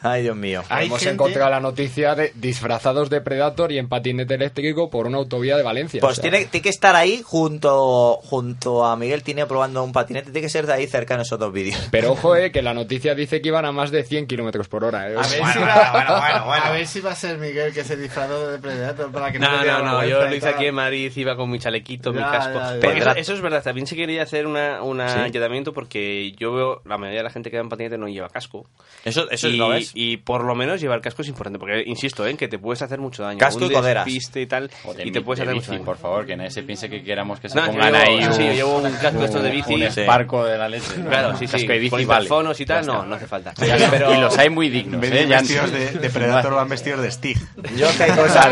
Ay, 0.00 0.22
Dios 0.22 0.36
mío. 0.36 0.62
Hemos 0.70 0.98
gente- 1.00 1.14
encontrado 1.14 1.50
la 1.50 1.58
noticia 1.60 2.14
de 2.14 2.32
disfrazados 2.36 3.10
de 3.10 3.20
Predator 3.20 3.72
y 3.72 3.78
en 3.78 3.88
patinete 3.88 4.34
eléctrico 4.34 4.90
por 4.90 5.06
una 5.06 5.18
autovía 5.18 5.56
de 5.56 5.62
Valencia. 5.64 6.00
Pues 6.00 6.18
O 6.18 6.22
sea, 6.22 6.30
tiene, 6.30 6.44
tiene 6.46 6.62
que 6.62 6.68
estar 6.68 6.94
ahí 6.94 7.20
junto, 7.24 8.18
junto 8.22 8.84
a 8.84 8.96
Miguel 8.96 9.22
Tiene 9.22 9.46
probando 9.46 9.82
un 9.82 9.92
patinete. 9.92 10.30
Tiene 10.30 10.40
que 10.42 10.48
ser 10.48 10.66
de 10.66 10.74
ahí 10.74 10.86
cerca 10.86 11.14
en 11.14 11.20
esos 11.22 11.38
dos 11.38 11.52
vídeos. 11.52 11.76
Pero 11.90 12.12
ojo, 12.12 12.36
eh, 12.36 12.52
que 12.52 12.62
la 12.62 12.74
noticia 12.74 13.14
dice 13.14 13.40
que 13.40 13.48
iban 13.48 13.64
a 13.64 13.72
más 13.72 13.90
de 13.90 14.04
100 14.04 14.26
kilómetros 14.28 14.68
por 14.68 14.84
hora. 14.84 15.10
Eh. 15.10 15.16
A 15.16 15.26
ver, 15.26 15.40
Bueno, 15.40 15.52
si 15.52 15.58
bueno, 15.58 15.66
va, 15.74 15.90
bueno, 15.92 16.10
bueno, 16.20 16.44
bueno. 16.46 16.64
a 16.64 16.70
ver 16.70 16.86
si 16.86 17.00
va 17.00 17.10
a 17.12 17.14
ser 17.16 17.38
Miguel 17.38 17.72
que 17.74 17.82
se 17.84 17.96
disfrazó 17.96 18.48
de 18.50 18.58
Predator 18.58 19.10
para 19.10 19.32
que 19.32 19.38
no, 19.40 19.50
No, 19.50 19.64
no, 19.64 19.82
no, 19.84 20.06
yo 20.06 20.24
lo 20.28 20.34
hice 20.34 20.48
aquí 20.48 20.66
en 20.66 20.74
Madrid, 20.76 21.12
iba 21.16 21.34
con 21.36 21.50
mi 21.50 21.58
chalequito, 21.58 22.12
mi 22.12 22.20
casco. 22.20 22.54
ya, 22.58 22.74
ya. 22.74 22.80
Porque 22.80 23.20
eso, 23.20 23.34
es 23.34 23.40
verdad, 23.40 23.62
también 23.64 23.86
se 23.86 23.96
quería 23.96 24.22
hacer 24.22 24.46
una, 24.46 24.82
una 24.82 25.08
Sí. 25.08 25.18
ayuntamiento 25.20 25.72
porque 25.72 26.32
yo 26.38 26.52
veo, 26.52 26.82
la 26.84 26.98
mayoría 26.98 27.20
de 27.20 27.24
la 27.24 27.30
gente 27.30 27.50
que 27.50 27.56
va 27.56 27.62
en 27.62 27.68
patinete 27.68 27.98
no 27.98 28.06
lleva 28.08 28.28
casco. 28.28 28.66
Eso, 29.04 29.28
eso 29.30 29.48
y, 29.48 29.58
no 29.58 29.72
Y, 29.94 30.12
y 30.12 30.16
por 30.18 30.44
lo 30.44 30.54
menos 30.54 30.80
llevar 30.80 31.00
casco 31.00 31.22
es 31.22 31.28
importante, 31.28 31.58
porque 31.58 31.82
insisto, 31.86 32.26
¿eh? 32.26 32.36
que 32.36 32.48
te 32.48 32.58
puedes 32.58 32.82
hacer 32.82 32.98
mucho 32.98 33.22
daño. 33.22 33.38
Casco 33.38 33.64
Un 33.64 33.70
y 33.70 33.74
coderas. 33.74 34.06
y 34.08 34.46
tal, 34.46 34.70
O 34.84 34.94
de 34.94 35.06
y 35.06 35.12
te 35.12 35.20
puedes 35.20 35.38
de 35.38 35.44
hacer 35.44 35.54
bici, 35.54 35.66
mucho 35.66 35.72
daño. 35.72 35.84
por 35.84 35.96
favor, 35.98 36.26
que 36.26 36.36
nadie 36.36 36.50
se 36.50 36.62
piense 36.62 36.88
que 36.88 37.02
queramos 37.02 37.40
que 37.40 37.48
se 37.48 37.56
No, 37.56 37.66
yo 37.66 37.72
pongan 37.72 37.92
llevo- 37.92 38.04
ahí 38.06 38.32
sí, 38.32 38.42
yo 38.42 38.48
un- 38.48 38.54
llevo 38.54 38.76
un 38.78 38.92
casco 38.92 39.18
de 39.20 39.24
estos 39.26 39.42
de 39.42 39.50
bici. 39.50 39.74
un 39.74 39.82
esparco 39.82 40.44
de 40.44 40.58
la 40.58 40.68
leche. 40.68 40.86
Claro, 41.08 41.36
sí, 41.36 41.46
sí. 41.46 41.52
Casco 41.52 41.72
de 41.72 41.78
bici 41.78 41.90
con 41.90 42.06
vale. 42.06 42.28
y 42.58 42.64
tal, 42.64 42.86
no, 42.86 43.04
no 43.06 43.14
hace 43.14 43.26
falta. 43.26 43.52
Y 43.60 44.20
los 44.20 44.36
hay 44.38 44.50
muy 44.50 44.68
dignos, 44.68 44.94
En 44.94 45.00
vez 45.00 45.12
¿eh? 45.12 45.26
vestidos 45.26 45.72
de, 45.72 45.90
de 45.92 46.10
Predator 46.10 46.54
van 46.54 46.68
vestidos 46.68 47.02
de 47.02 47.10
Stig. 47.10 47.38
Yo 47.76 47.86
que 47.96 48.02
hay 48.04 48.10
cosas 48.12 48.46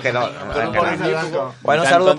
que 0.00 0.12
no, 0.12 0.28
no. 0.28 0.70
No. 1.30 1.54
Bueno, 1.62 1.82
un 1.82 1.88
saludo 1.88 2.16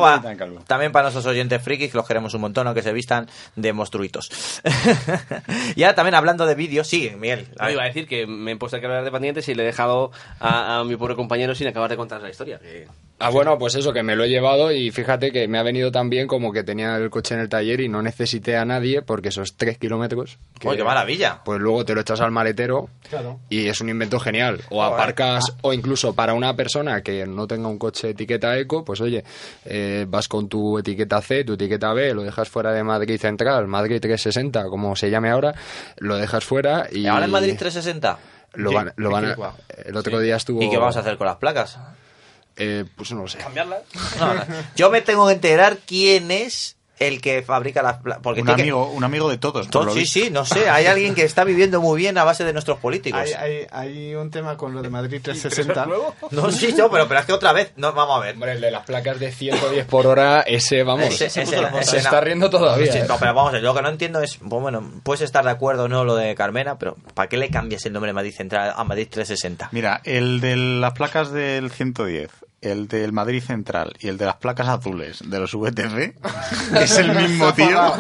también 0.68 0.92
para 0.92 1.04
nuestros 1.04 1.26
oyentes 1.26 1.62
frikis, 1.62 1.92
que 1.92 1.98
los 1.98 2.08
queremos 2.08 2.34
un 2.34 2.42
montón, 2.42 2.68
aunque 2.68 2.82
se 2.82 2.94
vistan 2.94 3.28
de 3.56 3.74
monstruitos. 3.74 4.30
y 5.76 5.84
ahora 5.84 5.96
también 5.96 6.16
hablando 6.16 6.46
de 6.46 6.56
vídeos, 6.56 6.88
sí, 6.88 7.12
Miguel. 7.18 7.48
No, 7.60 7.70
iba 7.70 7.84
a 7.84 7.86
decir 7.88 8.08
que 8.08 8.26
me 8.28 8.52
puesto 8.62 8.78
aquí 8.78 8.86
a 8.86 8.90
hablar 8.90 9.04
de 9.04 9.12
pendientes 9.12 9.50
y 9.50 9.54
le 9.56 9.64
he 9.64 9.66
dejado 9.66 10.12
a, 10.40 10.80
a 10.80 10.84
mi 10.86 10.96
pobre 10.96 11.16
compañero 11.16 11.54
sin 11.54 11.68
acabar 11.68 11.90
de 11.90 11.98
contar 11.98 12.22
la 12.22 12.30
historia. 12.30 12.58
que- 12.60 12.88
Ah, 13.24 13.30
bueno, 13.30 13.60
pues 13.60 13.76
eso, 13.76 13.94
que 13.94 14.02
me 14.02 14.16
lo 14.16 14.24
he 14.24 14.30
llevado 14.30 14.72
y 14.72 14.90
fíjate 14.90 15.32
que 15.32 15.48
me 15.48 15.60
ha 15.60 15.64
venido 15.64 15.92
tan 15.92 16.10
bien 16.10 16.26
como 16.28 16.52
que 16.52 16.64
tenía 16.64 16.96
el 16.96 17.12
coche 17.12 17.36
en 17.36 17.42
el 17.42 17.50
taller 17.50 17.80
y 17.82 17.88
no 17.88 18.02
necesité 18.02 18.58
a 18.58 18.66
nadie 18.66 19.04
porque 19.04 19.30
esos 19.30 19.56
tres 19.58 19.78
kilómetros... 19.78 20.40
que- 20.60 20.68
¡Uy, 20.68 20.76
qué 20.78 20.84
maravilla! 20.84 21.42
Pues 21.46 21.60
luego 21.62 21.86
te 21.86 21.94
lo 21.94 22.02
echas 22.02 22.20
al 22.22 22.32
maletero 22.32 22.90
Claro. 23.12 23.40
y 23.48 23.68
es 23.68 23.80
un 23.80 23.90
invento 23.90 24.20
genial. 24.20 24.62
O 24.72 24.82
aparcas, 24.82 25.54
o 25.62 25.72
incluso 25.72 26.16
para 26.16 26.34
una 26.34 26.56
persona 26.56 27.02
que 27.04 27.28
no 27.28 27.46
tenga 27.46 27.68
un 27.68 27.78
coche 27.78 28.10
etiqueta 28.10 28.58
eco, 28.58 28.84
pues 28.84 29.02
oye, 29.02 29.24
eh, 29.66 30.06
vas 30.10 30.28
con 30.28 30.50
tu 30.50 30.80
etiqueta 30.80 31.22
C, 31.22 31.44
tu 31.44 31.54
etiqueta 31.54 31.94
B, 31.94 32.16
lo 32.16 32.24
dejas 32.24 32.50
fuera 32.50 32.72
de 32.72 32.84
Madrid 32.84 33.20
Central, 33.20 33.68
Madrid 33.68 34.00
360, 34.02 34.64
como 34.66 34.96
se 34.96 35.12
llame 35.12 35.30
ahora, 35.30 35.54
lo 35.98 36.18
dejas 36.18 36.44
fuera 36.44 36.88
y... 36.92 37.06
¿Ahora 37.06 37.26
en 37.26 37.32
Madrid 37.32 37.56
360? 37.58 38.18
Lo 38.54 38.72
van, 38.74 38.94
lo 38.98 39.10
van 39.10 39.26
a- 39.26 39.36
el 39.86 39.96
otro 39.96 40.20
día 40.20 40.36
estuvo... 40.36 40.62
¿Y 40.62 40.70
qué 40.70 40.78
vamos 40.78 40.98
a 40.98 41.00
hacer 41.02 41.18
con 41.18 41.28
las 41.28 41.38
placas? 41.38 41.78
Eh, 42.58 42.86
pues 42.96 43.12
no 43.14 43.22
lo 43.22 43.28
sé. 43.28 43.38
¿Cambiarlas? 43.38 43.82
No, 44.20 44.34
no. 44.34 44.44
Yo 44.76 44.90
me 44.92 45.02
tengo 45.02 45.26
que 45.28 45.34
enterar 45.34 45.78
quién 45.86 46.32
es 46.32 46.76
el 47.08 47.22
que 47.22 47.42
fabrica 47.42 47.82
las 47.82 47.98
placas. 47.98 48.22
Porque 48.24 48.42
Un 48.42 48.48
tiene 48.48 48.58
que- 48.58 48.62
amigo, 48.70 48.86
un 48.88 49.04
amigo 49.04 49.30
de 49.30 49.38
todos. 49.38 49.68
por 49.68 49.92
sí, 49.94 50.00
visto. 50.00 50.20
sí, 50.20 50.30
no 50.32 50.46
sé. 50.46 50.70
Hay 50.70 50.86
alguien 50.86 51.14
que 51.16 51.24
está 51.24 51.44
viviendo 51.44 51.82
muy 51.82 51.98
bien 52.00 52.18
a 52.18 52.24
base 52.24 52.44
de 52.44 52.54
nuestros 52.54 52.80
políticos. 52.80 53.20
Hay, 53.20 53.34
hay, 53.34 53.68
hay 53.72 54.16
un 54.16 54.30
tema 54.32 54.56
con 54.58 54.74
lo 54.74 54.82
de 54.82 54.90
Madrid 54.90 55.20
360. 55.22 55.88
No, 56.32 56.52
sí, 56.52 56.74
no, 56.78 56.90
pero, 56.90 57.08
pero 57.08 57.20
es 57.20 57.26
que 57.26 57.34
otra 57.34 57.54
vez, 57.54 57.74
no, 57.76 57.94
vamos 57.94 58.18
a 58.18 58.20
ver. 58.26 58.34
Hombre, 58.36 58.54
el 58.54 58.62
de 58.62 58.72
las 58.72 58.86
placas 58.86 59.20
de 59.20 59.32
110 59.32 59.86
por 59.86 60.08
hora, 60.08 60.42
ese, 60.42 60.84
vamos, 60.84 61.06
Ese- 61.06 61.26
ese- 61.26 61.46
se 61.84 61.98
está 61.98 62.22
riendo 62.22 62.50
todavía. 62.50 62.92
Sí, 62.92 63.00
¿eh? 63.00 63.06
no, 63.08 63.18
pero 63.20 63.34
vamos 63.34 63.50
a 63.50 63.54
ver, 63.54 63.64
lo 63.64 63.74
que 63.74 63.82
no 63.82 63.90
entiendo 63.90 64.22
es, 64.22 64.38
pues 64.38 64.62
bueno, 64.62 64.92
puedes 65.04 65.22
estar 65.22 65.44
de 65.44 65.52
acuerdo 65.52 65.84
o 65.86 65.88
no 65.88 66.06
lo 66.06 66.16
de 66.16 66.36
Carmena, 66.36 66.78
pero 66.78 66.96
¿para 67.14 67.28
qué 67.30 67.38
le 67.38 67.50
cambias 67.50 67.86
el 67.86 67.94
nombre 67.94 68.10
de 68.10 68.14
Madrid 68.14 68.34
Central 68.36 68.74
a 68.76 68.84
Madrid 68.84 69.08
360? 69.10 69.70
Mira, 69.72 70.02
el 70.04 70.40
de 70.42 70.56
las 70.56 70.94
placas 70.94 71.32
del 71.32 71.72
110, 71.72 72.30
el 72.62 72.88
del 72.88 73.12
Madrid 73.12 73.44
Central 73.44 73.94
y 74.00 74.08
el 74.08 74.18
de 74.20 74.26
las 74.28 74.36
placas 74.36 74.68
azules 74.68 75.20
de 75.26 75.40
los 75.40 75.54
VTC 75.56 76.14
es 76.76 76.98
el 77.00 77.12
mismo 77.16 77.52
tío. 77.56 77.94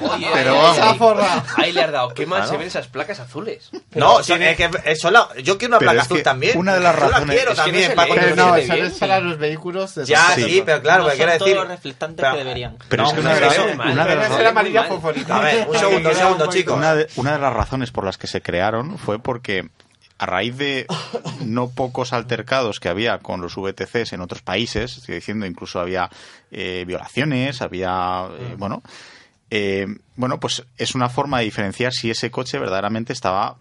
Oye, 0.00 0.26
Pero 0.34 0.52
ahí- 0.66 0.78
vamos. 0.78 1.18
ahí, 1.18 1.42
ahí 1.56 1.72
le 1.72 1.82
has 1.82 1.92
dado. 1.92 2.08
¿Qué 2.14 2.26
mal 2.26 2.40
Claro. 2.40 2.52
se 2.52 2.58
ven 2.58 2.66
esas 2.66 2.88
placas 2.88 3.20
azules? 3.20 3.70
No, 3.94 4.22
son- 4.22 4.42
es 4.42 4.56
que 4.56 4.68
eso 4.84 5.10
la- 5.10 5.28
yo 5.42 5.56
quiero 5.56 5.72
una 5.72 5.78
Pero 5.78 5.90
placa 5.92 6.00
es 6.02 6.06
azul 6.06 6.16
que 6.18 6.22
también. 6.22 6.58
una 6.58 6.74
de 6.74 6.80
las 6.80 6.94
Yo 6.94 7.00
la 7.00 7.08
razones- 7.08 7.36
quiero 7.36 7.52
es 7.52 7.58
que 7.60 7.64
también 7.64 7.90
no. 7.96 8.04
Pero 8.14 8.36
no, 8.36 8.56
es 8.56 8.92
para 8.98 9.20
los 9.20 9.38
vehículos 9.38 9.94
de 9.94 10.04
Ya, 10.04 10.34
esos- 10.34 10.44
sí, 10.50 10.62
pero 10.64 10.82
claro, 10.82 11.04
no 11.04 11.08
son 11.08 11.16
quiero 11.16 11.32
todos 11.32 11.44
decir. 11.46 11.56
los 11.56 11.68
reflectantes 11.68 12.16
pero- 12.22 12.32
que 12.32 12.38
deberían. 12.44 12.76
Pero 12.88 13.04
es 13.04 13.08
que 13.10 13.14
No, 13.16 13.20
una 13.22 13.30
de 13.30 13.36
pero 13.36 13.46
las, 14.72 14.88
fosforita. 14.88 15.36
A 15.36 15.40
ver, 15.40 15.66
un 15.68 15.78
segundo, 15.78 16.10
un 16.10 16.16
segundo, 16.16 16.46
chicos. 16.48 16.76
Una 17.16 17.32
de 17.32 17.38
las 17.38 17.52
razones 17.52 17.90
por 17.90 18.04
las 18.04 18.18
que 18.18 18.26
se 18.26 18.42
crearon 18.42 18.98
fue 18.98 19.18
porque 19.18 19.68
a 20.22 20.26
raíz 20.26 20.56
de 20.56 20.86
no 21.44 21.70
pocos 21.70 22.12
altercados 22.12 22.78
que 22.78 22.88
había 22.88 23.18
con 23.18 23.40
los 23.40 23.56
VTCs 23.56 24.12
en 24.12 24.20
otros 24.20 24.40
países, 24.40 24.96
estoy 24.98 25.16
diciendo 25.16 25.46
incluso 25.46 25.80
había 25.80 26.10
eh, 26.52 26.84
violaciones, 26.86 27.60
había, 27.60 28.28
eh, 28.38 28.54
bueno, 28.56 28.84
eh, 29.50 29.84
bueno, 30.14 30.38
pues 30.38 30.62
es 30.78 30.94
una 30.94 31.08
forma 31.08 31.40
de 31.40 31.46
diferenciar 31.46 31.92
si 31.92 32.08
ese 32.08 32.30
coche 32.30 32.60
verdaderamente 32.60 33.12
estaba 33.12 33.56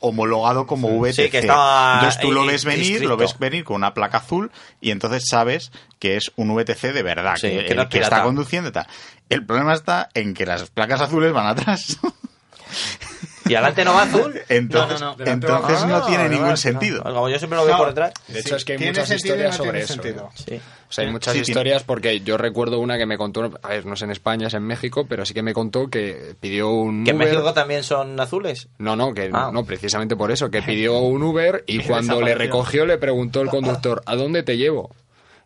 homologado 0.00 0.66
como 0.66 0.88
VTC. 0.98 1.14
Sí, 1.14 1.30
que 1.30 1.38
estaba 1.38 1.94
entonces 1.94 2.20
tú 2.20 2.32
lo 2.32 2.44
ves 2.44 2.64
venir, 2.64 2.80
inscrito. 2.80 3.08
lo 3.10 3.16
ves 3.16 3.38
venir 3.38 3.62
con 3.62 3.76
una 3.76 3.94
placa 3.94 4.18
azul 4.18 4.50
y 4.80 4.90
entonces 4.90 5.28
sabes 5.28 5.70
que 6.00 6.16
es 6.16 6.32
un 6.34 6.52
VTC 6.52 6.92
de 6.92 7.02
verdad, 7.04 7.36
Sí, 7.36 7.48
que, 7.48 7.64
que 7.66 7.74
no 7.76 7.82
el 7.82 7.86
es 7.86 7.92
que 7.92 8.00
está 8.00 8.24
conduciendo 8.24 8.70
y 8.70 8.72
tal. 8.72 8.88
El 9.28 9.46
problema 9.46 9.72
está 9.72 10.08
en 10.14 10.34
que 10.34 10.46
las 10.46 10.68
placas 10.68 11.00
azules 11.00 11.32
van 11.32 11.46
atrás. 11.46 12.00
¿Y 13.48 13.54
adelante 13.54 13.84
no 13.84 13.94
va 13.94 14.02
azul? 14.02 14.40
Entonces 14.48 15.00
No, 15.00 15.12
no, 15.12 15.16
no. 15.24 15.30
entonces 15.30 15.84
no, 15.86 15.96
Ah, 15.96 16.06
tiene 16.06 16.24
no, 16.24 16.30
ningún 16.30 16.48
no. 16.50 16.56
sentido. 16.56 17.02
Como 17.02 17.28
yo 17.28 17.38
siempre 17.38 17.58
lo 17.58 17.64
veo 17.64 17.72
No. 17.74 17.78
por 17.78 17.88
detrás. 17.88 18.12
De 18.28 18.38
hecho, 18.40 18.56
es 18.56 18.64
que 18.64 18.74
hay 18.74 18.78
muchas 18.78 19.10
historias 19.10 19.58
no 19.58 19.64
sobre 19.64 19.80
eso. 19.82 19.94
sentido. 19.94 20.30
Sí. 20.34 20.60
O 20.88 20.92
sea, 20.94 21.04
hay 21.04 21.10
muchas 21.10 21.32
Sí, 21.32 21.40
tiene- 21.40 21.50
historias 21.50 21.82
porque 21.82 22.20
yo 22.20 22.36
recuerdo 22.38 22.78
una 22.78 22.98
que 22.98 23.06
me 23.06 23.18
contó, 23.18 23.50
a 23.62 23.68
ver, 23.68 23.84
no 23.86 23.96
sé 23.96 24.04
en 24.04 24.10
España, 24.12 24.46
es 24.46 24.54
en 24.54 24.62
México, 24.62 25.06
pero 25.08 25.24
sí 25.26 25.34
que 25.34 25.42
me 25.42 25.54
contó 25.54 25.88
que 25.88 26.34
pidió 26.38 26.70
un 26.70 27.04
¿Que 27.04 27.10
en. 27.12 27.16
México 27.18 27.52
también 27.52 27.82
son 27.82 28.18
azules? 28.20 28.68
No, 28.78 28.94
no, 28.94 29.12
que 29.12 29.30
Ah. 29.32 29.50
no, 29.52 29.64
precisamente 29.64 30.14
por 30.16 30.30
eso, 30.30 30.50
que 30.50 30.62
pidió 30.62 30.98
un 31.00 31.22
Uber 31.22 31.64
y 31.66 31.80
cuando 31.80 32.20
le 32.20 32.34
recogió 32.34 32.86
le 32.86 32.96
preguntó 32.98 33.40
el 33.40 33.48
conductor, 33.48 34.02
¿a 34.06 34.14
dónde 34.16 34.42
te 34.44 34.56
llevo? 34.56 34.94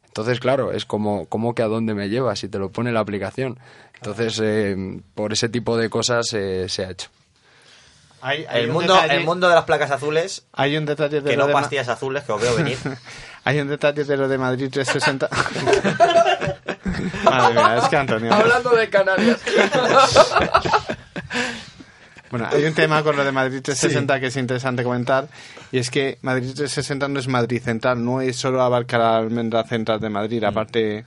Entonces, 0.07 0.41
claro, 0.41 0.73
es 0.73 0.87
como, 0.87 1.27
¿cómo 1.27 1.55
que 1.55 1.63
a 1.63 1.67
dónde 1.67 1.93
me 1.95 2.09
llevas? 2.09 2.39
Si 2.39 2.49
te 2.49 2.59
lo 2.59 2.71
pone 2.71 2.91
la 2.91 3.01
aplicación. 3.01 3.59
Entonces, 3.97 4.41
eh, 4.43 4.77
por 5.15 5.33
ese 5.33 5.49
tipo 5.49 5.77
de 5.77 5.89
cosas 5.91 6.27
eh, 6.33 6.67
se 6.69 6.85
ha 6.85 6.91
hecho. 6.91 7.09
Hay, 8.23 8.45
hay 8.49 8.63
El 8.63 8.69
un 8.71 8.75
mundo, 8.77 8.95
detalle- 8.95 9.15
el 9.19 9.25
mundo 9.25 9.49
de 9.49 9.55
las 9.55 9.65
placas 9.65 9.91
azules, 9.91 10.45
Hay 10.53 10.77
un 10.77 10.85
detalle 10.87 11.21
de 11.21 11.31
que 11.31 11.37
lo 11.37 11.43
no 11.45 11.49
de 11.49 11.53
pastillas 11.53 11.89
azules, 11.89 12.25
que 12.25 12.33
os 12.33 12.41
veo 12.41 12.55
venir. 12.57 12.79
Hay 13.45 13.61
un 13.61 13.69
detalle 13.69 14.03
de 14.05 14.17
lo 14.17 14.27
de 14.27 14.39
Madrid 14.39 14.69
360. 14.73 15.29
Madre 17.25 17.55
mía, 17.55 17.77
es 17.79 17.85
que 17.89 17.97
Antonio. 17.97 18.33
Hablando 18.35 18.71
de 18.71 18.89
Canarias. 18.91 19.41
Bueno, 22.29 22.49
hay 22.51 22.65
un 22.65 22.75
tema 22.75 23.05
con 23.05 23.17
lo 23.17 23.25
de 23.25 23.31
Madrid 23.31 23.61
360 23.63 24.19
que 24.19 24.27
es 24.27 24.37
interesante 24.37 24.83
comentar 24.83 25.29
y 25.71 25.79
es 25.79 25.91
que 25.91 26.19
Madrid 26.23 26.49
360 26.55 27.07
no 27.07 27.21
es 27.21 27.29
Madrid 27.29 27.63
Central, 27.63 28.05
no 28.05 28.21
es 28.21 28.37
solo 28.37 28.63
abarcar 28.63 28.99
la 29.01 29.17
almendra 29.19 29.63
central 29.63 30.01
de 30.01 30.11
Madrid, 30.11 30.43
aparte 30.43 31.05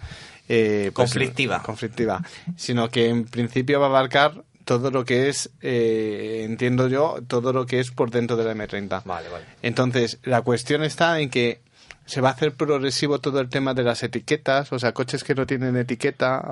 eh, 0.50 0.92
pues, 0.94 1.12
Conflictiva. 1.12 1.62
conflictiva, 1.64 2.22
sino 2.58 2.90
que 2.90 3.08
en 3.08 3.26
principio 3.26 3.80
va 3.80 3.86
a 3.86 3.90
abarcar 3.90 4.44
todo 4.66 4.92
lo 4.92 5.06
que 5.06 5.30
es, 5.30 5.50
eh, 5.62 6.42
entiendo 6.48 6.88
yo, 6.90 7.20
todo 7.28 7.54
lo 7.54 7.66
que 7.66 7.80
es 7.80 7.92
por 7.92 8.12
dentro 8.12 8.36
de 8.36 8.44
la 8.44 8.54
M30. 8.54 9.04
Vale, 9.06 9.30
vale. 9.30 9.46
Entonces, 9.62 10.20
la 10.24 10.42
cuestión 10.42 10.84
está 10.84 11.20
en 11.20 11.30
que 11.30 11.62
se 12.06 12.22
va 12.22 12.30
a 12.30 12.32
hacer 12.34 12.54
progresivo 12.56 13.20
todo 13.20 13.40
el 13.40 13.50
tema 13.50 13.74
de 13.74 13.84
las 13.84 14.02
etiquetas, 14.04 14.72
o 14.74 14.80
sea, 14.80 14.92
coches 14.94 15.24
que 15.24 15.36
no 15.36 15.46
tienen 15.46 15.76
etiqueta 15.78 16.44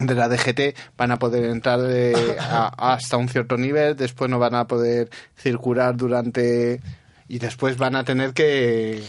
de 0.00 0.14
la 0.14 0.28
DGT 0.28 0.76
van 0.96 1.10
a 1.12 1.18
poder 1.18 1.44
entrar 1.44 1.80
a- 2.40 2.92
hasta 2.92 3.16
un 3.16 3.28
cierto 3.28 3.56
nivel, 3.56 3.96
después 3.96 4.30
no 4.30 4.38
van 4.38 4.54
a 4.54 4.66
poder 4.66 5.10
circular 5.36 5.96
durante 5.96 6.80
y 7.28 7.38
después 7.40 7.76
van 7.78 7.96
a 7.96 8.04
tener 8.04 8.32
que 8.32 9.02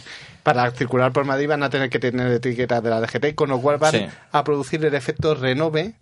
para 0.44 0.70
circular 0.72 1.12
por 1.12 1.26
Madrid 1.26 1.48
van 1.48 1.64
a 1.64 1.70
tener 1.70 1.90
que 1.90 2.00
tener 2.00 2.32
etiqueta 2.32 2.82
de 2.82 2.90
la 2.90 3.02
DGT, 3.02 3.36
con 3.36 3.50
lo 3.50 3.60
cual 3.62 3.78
van 3.78 3.92
Sí. 3.92 4.08
a 4.32 4.44
producir 4.44 4.84
el 4.86 4.94
efecto 4.94 5.36
renove 5.36 5.94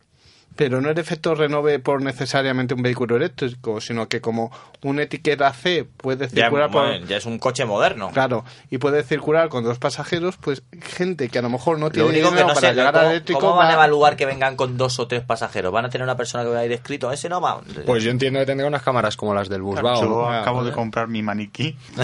pero 0.56 0.82
no 0.82 0.90
el 0.90 0.98
efecto 0.98 1.36
renove 1.36 1.78
por 1.80 2.02
necesariamente 2.02 2.74
un 2.74 2.82
vehículo 2.82 3.16
eléctrico, 3.18 3.80
sino 3.80 4.08
que 4.10 4.22
como 4.22 4.52
una 4.84 5.04
etiqueta 5.04 5.52
C 5.54 5.86
puede 5.98 6.28
Ya, 6.30 6.44
circular 6.46 6.72
por... 6.72 6.88
bueno, 6.88 7.06
ya 7.06 7.18
es 7.18 7.26
un 7.28 7.38
coche 7.38 7.66
moderno. 7.66 8.10
Claro, 8.12 8.44
y 8.72 8.80
puede 8.80 9.04
circular 9.04 9.50
con 9.50 9.64
dos 9.64 9.78
pasajeros, 9.78 10.38
pues 10.38 10.64
gente 10.82 11.30
que 11.30 11.38
a 11.38 11.42
lo 11.44 11.50
mejor 11.50 11.78
no 11.78 11.86
Lo 11.88 11.92
tiene 11.92 12.10
único 12.10 12.30
que 12.30 12.36
dinero 12.38 12.48
no 12.48 12.54
para 12.56 12.70
sé, 12.70 12.74
llegar 12.76 12.94
¿cómo, 12.94 13.06
al 13.06 13.12
eléctrico 13.12 13.40
cómo 13.40 13.56
van 13.56 13.66
a 13.68 13.70
va- 13.70 13.74
evaluar 13.76 14.16
que 14.16 14.26
vengan 14.26 14.56
con 14.56 14.78
dos 14.78 14.98
o 15.00 15.08
tres 15.08 15.22
pasajeros? 15.24 15.72
¿Van 15.72 15.86
a 15.86 15.90
tener 15.90 16.04
una 16.04 16.18
persona 16.18 16.44
que 16.44 16.50
va 16.50 16.60
a 16.60 16.66
ir 16.66 16.72
escrito? 16.72 17.12
¿Ese 17.12 17.30
no 17.30 17.40
va? 17.40 17.62
Pues 17.86 18.02
yo 18.04 18.10
entiendo 18.10 18.40
que 18.40 18.46
tendrá 18.48 18.66
unas 18.68 18.82
cámaras 18.82 19.16
como 19.16 19.36
las 19.36 19.50
del 19.50 19.62
Busbao. 19.62 20.02
Yo 20.02 20.10
¿no? 20.10 20.30
acabo 20.34 20.64
de 20.64 20.72
comprar 20.72 21.08
mi 21.08 21.22
maniquí. 21.22 21.78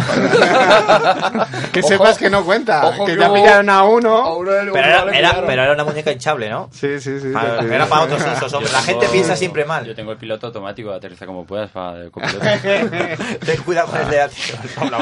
que 1.72 1.80
Ojo, 1.80 1.88
sepas 1.88 2.18
que 2.18 2.30
no 2.30 2.44
cuenta, 2.44 2.86
ojo 2.88 3.06
que 3.06 3.14
que 3.14 3.20
ya 3.20 3.30
hubo- 3.30 3.36
pillaron 3.36 3.70
a 3.70 3.84
uno. 3.84 4.36
uno 4.38 4.52
del 4.52 4.72
Pero 4.72 4.86
era, 4.88 5.18
era- 5.18 5.46
pero 5.46 5.64
era 5.64 5.74
una 5.74 5.84
muñeca 5.84 6.12
hinchable, 6.12 6.50
¿no? 6.50 6.70
Sí, 6.72 7.00
sí, 7.00 7.20
sí. 7.20 7.32
Ah, 7.36 7.58
sí, 7.62 7.68
sí. 7.68 7.74
era 7.74 7.86
para 7.88 8.04
otros 8.04 8.22
usos. 8.38 8.54
hombre. 8.54 8.72
La 8.72 8.82
gente 8.82 9.08
piensa 9.10 9.36
siempre 9.36 9.66
mal. 9.66 9.86
Yo 9.86 9.96
tengo 9.96 10.12
el 10.12 10.18
piloto 10.18 10.48
automático, 10.48 10.92
aterriza 10.92 11.26
como 11.26 11.46
puedas 11.46 11.70
para 11.72 12.02
el 12.02 12.12
copiloto. 12.12 12.40
Ten 13.46 13.62
cuidado 13.64 13.88
con 13.90 14.02
el 14.02 14.10
de 14.10 14.18
No, 14.78 14.90
no, 14.90 14.98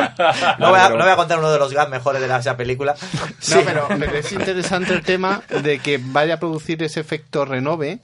no 0.59 0.69
voy 0.69 0.79
a, 0.79 0.89
no 0.89 0.97
voy 0.97 1.09
a 1.09 1.15
contar 1.15 1.39
uno 1.39 1.51
de 1.51 1.59
los 1.59 1.73
gags 1.73 1.89
mejores 1.89 2.21
de 2.21 2.27
la, 2.27 2.37
esa 2.37 2.57
película. 2.57 2.95
Sí. 3.39 3.55
No, 3.55 3.61
pero, 3.65 3.87
pero 3.99 4.17
es 4.17 4.31
interesante 4.31 4.93
el 4.93 5.01
tema 5.03 5.41
de 5.63 5.79
que 5.79 5.99
vaya 6.01 6.35
a 6.35 6.39
producir 6.39 6.81
ese 6.83 6.99
efecto 6.99 7.45
renove 7.45 7.99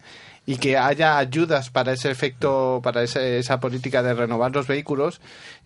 y 0.49 0.55
que 0.57 0.77
haya 0.77 1.17
ayudas 1.17 1.69
para 1.69 1.91
ese 1.91 2.09
efecto, 2.09 2.79
para 2.81 3.03
ese- 3.03 3.37
esa 3.39 3.59
política 3.59 4.01
de 4.01 4.13
renovar 4.13 4.51
los 4.55 4.65
vehículos, 4.65 5.19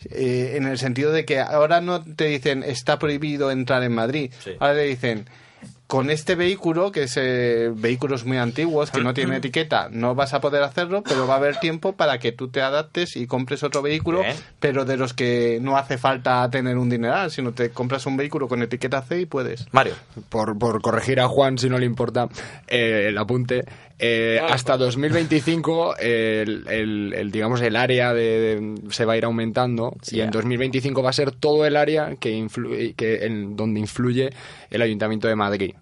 eh, 0.09 0.53
en 0.55 0.65
el 0.65 0.79
sentido 0.79 1.11
de 1.11 1.23
que 1.23 1.39
ahora 1.39 1.81
no 1.81 2.03
te 2.03 2.25
dicen 2.25 2.63
está 2.63 2.97
prohibido 2.97 3.51
entrar 3.51 3.83
en 3.83 3.93
Madrid, 3.93 4.31
Sí. 4.43 4.53
ahora 4.59 4.73
le 4.73 4.83
dicen 4.85 5.29
con 5.91 6.09
este 6.09 6.35
vehículo, 6.35 6.89
que 6.93 7.03
es 7.03 7.17
eh, 7.17 7.69
vehículos 7.75 8.23
muy 8.23 8.37
antiguos, 8.37 8.91
que 8.91 9.01
no 9.01 9.13
tienen 9.13 9.33
etiqueta, 9.39 9.89
no 9.91 10.15
vas 10.15 10.33
a 10.33 10.39
poder 10.39 10.63
hacerlo, 10.63 11.03
pero 11.03 11.27
va 11.27 11.33
a 11.33 11.37
haber 11.37 11.57
tiempo 11.57 11.97
para 11.97 12.17
que 12.17 12.31
tú 12.31 12.47
te 12.47 12.61
adaptes 12.61 13.17
y 13.17 13.27
compres 13.27 13.61
otro 13.61 13.81
vehículo, 13.81 14.21
Bien. 14.21 14.37
pero 14.61 14.85
de 14.85 14.95
los 14.95 15.13
que 15.13 15.59
no 15.61 15.75
hace 15.75 15.97
falta 15.97 16.49
tener 16.49 16.77
un 16.77 16.89
dineral, 16.89 17.29
sino 17.29 17.51
te 17.51 17.71
compras 17.71 18.05
un 18.05 18.15
vehículo 18.15 18.47
con 18.47 18.61
etiqueta 18.61 19.01
C 19.01 19.19
y 19.19 19.25
puedes. 19.25 19.67
Mario. 19.73 19.95
Por, 20.29 20.57
por 20.57 20.81
corregir 20.81 21.19
a 21.19 21.27
Juan, 21.27 21.57
si 21.57 21.69
no 21.69 21.77
le 21.77 21.87
importa 21.87 22.29
eh, 22.69 23.07
el 23.09 23.17
apunte, 23.17 23.65
eh, 24.03 24.39
hasta 24.49 24.77
2025 24.77 25.95
el, 25.97 26.65
el- 26.67 27.13
el, 27.15 27.31
digamos 27.31 27.61
el 27.61 27.75
área 27.75 28.13
de, 28.13 28.75
se 28.89 29.05
va 29.05 29.13
a 29.13 29.17
ir 29.17 29.25
aumentando 29.25 29.95
y 30.11 30.21
en 30.21 30.31
2025 30.31 31.03
va 31.03 31.11
a 31.11 31.13
ser 31.13 31.31
todo 31.31 31.65
el 31.67 31.75
área 31.77 32.15
que 32.19 32.31
influye 32.31 32.93
que 32.95 33.25
en 33.25 33.55
donde 33.55 33.79
influye 33.79 34.31
el 34.71 34.81
Ayuntamiento 34.81 35.27
de 35.27 35.35
Madrid. 35.35 35.75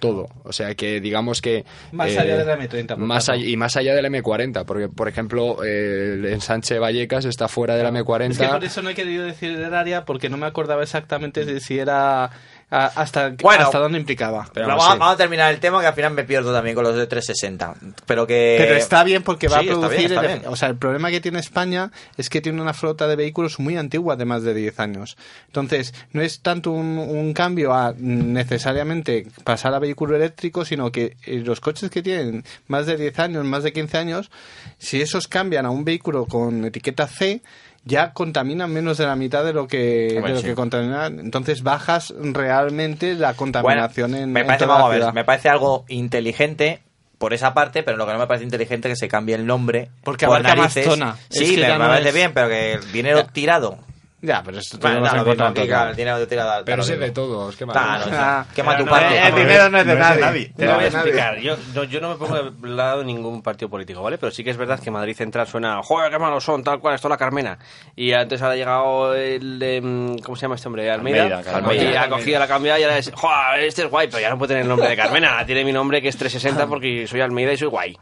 Todo. 0.00 0.28
O 0.44 0.52
sea 0.52 0.74
que 0.74 0.98
digamos 1.00 1.42
que 1.42 1.64
Más 1.92 2.16
allá 2.16 2.38
de 2.38 2.44
la 2.46 2.58
M30, 2.58 2.86
por 2.88 2.98
más 3.00 3.26
tanto. 3.26 3.38
allá- 3.40 3.50
y 3.50 3.56
más 3.58 3.76
allá 3.76 3.94
de 3.94 4.00
la 4.02 4.08
M40 4.08 4.64
porque 4.64 4.88
por 4.88 5.08
ejemplo 5.08 5.62
eh, 5.62 6.14
el 6.14 6.24
ensanche 6.26 6.78
Vallecas 6.78 7.26
está 7.26 7.48
fuera 7.48 7.76
de 7.76 7.82
la 7.82 7.90
M40 7.92 8.30
Es 8.30 8.38
que 8.38 8.46
por 8.48 8.64
eso 8.64 8.80
no 8.82 8.88
he 8.90 8.94
querido 8.94 9.24
decir 9.26 9.50
el 9.50 9.74
área 9.74 10.06
porque 10.06 10.30
no 10.30 10.38
me 10.38 10.46
acordaba 10.46 10.82
exactamente 10.82 11.44
de 11.44 11.60
si 11.60 11.78
era 11.78 12.30
a- 12.70 12.86
hasta, 12.86 13.30
Bueno. 13.30 13.64
hasta 13.64 13.78
dónde 13.78 13.98
implicaba. 13.98 14.48
Pero 14.54 14.68
vamos, 14.68 14.86
a- 14.86 14.94
vamos 14.94 15.14
a 15.14 15.16
terminar 15.16 15.52
el 15.52 15.60
tema 15.60 15.80
que 15.80 15.86
al 15.88 15.94
final 15.94 16.12
me 16.14 16.24
pierdo 16.24 16.52
también 16.52 16.74
con 16.74 16.84
los 16.84 16.94
de 16.96 17.06
360. 17.06 17.74
Pero 18.06 18.26
que. 18.26 18.56
Pero 18.58 18.74
está 18.76 19.02
bien 19.04 19.22
porque 19.22 19.48
va 19.48 19.60
Sí, 19.60 19.68
a 19.68 19.72
está 19.72 19.80
producir. 19.80 19.98
bien, 20.08 20.12
está 20.12 20.32
el- 20.32 20.38
bien. 20.40 20.52
O 20.52 20.56
sea, 20.56 20.68
el 20.68 20.76
problema 20.76 21.10
que 21.10 21.20
tiene 21.20 21.38
España 21.40 21.90
es 22.16 22.30
que 22.30 22.40
tiene 22.40 22.60
una 22.62 22.72
flota 22.74 23.06
de 23.08 23.16
vehículos 23.16 23.58
muy 23.58 23.76
antigua 23.76 24.16
de 24.16 24.24
más 24.24 24.42
de 24.42 24.54
10 24.54 24.78
años. 24.80 25.16
Entonces, 25.46 25.94
no 26.12 26.22
es 26.22 26.40
tanto 26.40 26.70
un, 26.70 26.98
un 26.98 27.32
cambio 27.34 27.74
a 27.74 27.92
necesariamente 28.40 29.26
pasar 29.44 29.74
a 29.74 29.78
vehículo 29.78 30.16
eléctrico, 30.16 30.64
sino 30.64 30.90
que 30.90 31.16
eh, 31.24 31.42
los 31.44 31.60
coches 31.60 31.90
que 31.90 32.02
tienen 32.02 32.44
más 32.68 32.86
de 32.86 32.96
10 32.96 33.18
años, 33.18 33.44
más 33.44 33.62
de 33.62 33.72
15 33.72 33.98
años, 33.98 34.30
si 34.78 35.00
esos 35.02 35.28
cambian 35.28 35.66
a 35.66 35.70
un 35.70 35.84
vehículo 35.84 36.26
con 36.26 36.64
etiqueta 36.64 37.06
C, 37.06 37.42
ya 37.84 38.12
contaminan 38.12 38.72
menos 38.72 38.98
de 38.98 39.06
la 39.06 39.16
mitad 39.16 39.44
de 39.44 39.52
lo 39.52 39.66
que, 39.66 40.14
Hombre, 40.16 40.30
de 40.30 40.34
lo 40.36 40.40
sí. 40.40 40.46
que 40.48 40.54
contaminan. 40.54 41.18
Entonces 41.20 41.62
bajas 41.62 42.12
realmente 42.18 43.14
la 43.14 43.34
contaminación 43.34 44.14
en, 44.14 44.32
me 44.32 44.40
en 44.40 44.46
parece, 44.46 44.66
la 44.66 44.72
vamos 44.74 44.86
a 44.86 44.90
ver, 44.90 44.98
ciudad. 44.98 45.12
me 45.14 45.24
parece 45.24 45.48
algo 45.48 45.84
inteligente 45.88 46.82
por 47.18 47.34
esa 47.34 47.52
parte, 47.52 47.82
pero 47.82 47.96
lo 47.98 48.06
que 48.06 48.12
no 48.12 48.18
me 48.18 48.26
parece 48.26 48.44
inteligente 48.44 48.88
es 48.88 48.92
que 48.92 49.04
se 49.04 49.08
cambie 49.08 49.34
el 49.34 49.46
nombre. 49.46 49.90
Porque 50.04 50.26
por 50.26 50.36
abarca 50.36 50.56
más 50.56 50.74
narices. 50.74 50.84
zona. 50.86 51.16
Sí, 51.28 51.44
Es 51.44 51.66
que 51.66 51.72
me, 51.72 51.78
parece 51.78 52.08
es- 52.08 52.14
bien, 52.14 52.32
pero 52.34 52.48
que 52.48 52.72
el 52.74 52.92
dinero 52.92 53.26
tirado. 53.26 53.78
Ya, 54.22 54.42
pero 54.44 54.58
esto 54.58 54.76
Bueno, 54.78 55.06
aquí, 55.06 55.16
todo. 55.36 55.66
claro, 55.66 55.90
el 55.90 55.96
dinero 55.96 56.18
pero 56.28 56.44
da 56.44 56.60
ese 56.60 56.74
lo 56.76 56.82
es 56.82 57.00
de 57.00 57.10
todos 57.10 57.56
qué 57.56 57.64
Claro, 57.64 57.80
mal. 57.80 58.00
o 58.02 58.04
sea, 58.10 58.46
quema 58.54 58.76
tu 58.76 58.84
no, 58.84 58.90
parte. 58.90 59.18
el 59.18 59.34
dinero 59.34 59.70
no 59.70 59.78
es 59.78 59.86
de 59.86 59.94
nadie. 59.96 60.52
Te 60.54 60.64
lo 60.66 60.70
No, 60.72 60.76
voy 60.76 60.84
a 60.84 60.88
explicar. 60.88 61.38
Yo, 61.38 61.56
no, 61.74 61.84
yo 61.84 62.00
no 62.02 62.10
me 62.10 62.16
pongo 62.16 62.36
del 62.50 62.76
lado 62.76 62.98
de 62.98 63.04
ningún 63.06 63.40
partido 63.40 63.70
político, 63.70 64.02
¿vale? 64.02 64.18
Pero 64.18 64.30
sí 64.30 64.44
que 64.44 64.50
es 64.50 64.58
verdad 64.58 64.78
que 64.78 64.90
Madrid 64.90 65.16
Central 65.16 65.46
suena, 65.46 65.80
joder, 65.82 66.10
qué 66.10 66.18
malos 66.18 66.44
son, 66.44 66.62
tal 66.62 66.80
cual, 66.80 66.94
esto 66.96 67.08
es 67.08 67.10
la 67.10 67.16
Carmena. 67.16 67.58
Y 67.96 68.12
antes 68.12 68.42
ha 68.42 68.54
llegado 68.54 69.14
el 69.14 69.58
de, 69.58 69.80
mm, 69.80 70.18
¿cómo 70.18 70.36
se 70.36 70.42
llama 70.42 70.56
este 70.56 70.68
hombre? 70.68 70.90
Almeida. 70.90 71.22
Almeida, 71.22 71.56
Almeida. 71.56 71.90
Y 71.90 71.96
ha 71.96 72.08
cogido 72.10 72.38
la 72.38 72.46
cambiada 72.48 72.78
y 72.78 72.82
ahora 72.82 72.98
es, 72.98 73.10
joder, 73.14 73.60
este 73.60 73.82
es 73.84 73.88
guay, 73.90 74.08
pero 74.08 74.20
ya 74.20 74.28
no 74.28 74.36
puede 74.36 74.48
tener 74.48 74.62
el 74.64 74.68
nombre 74.68 74.88
de 74.88 74.96
Carmena. 74.96 75.42
Tiene 75.46 75.64
mi 75.64 75.72
nombre 75.72 76.02
que 76.02 76.08
es 76.08 76.16
360 76.18 76.66
porque 76.66 77.06
soy 77.06 77.22
Almeida 77.22 77.52
y 77.52 77.56
soy 77.56 77.68
guay. 77.68 77.96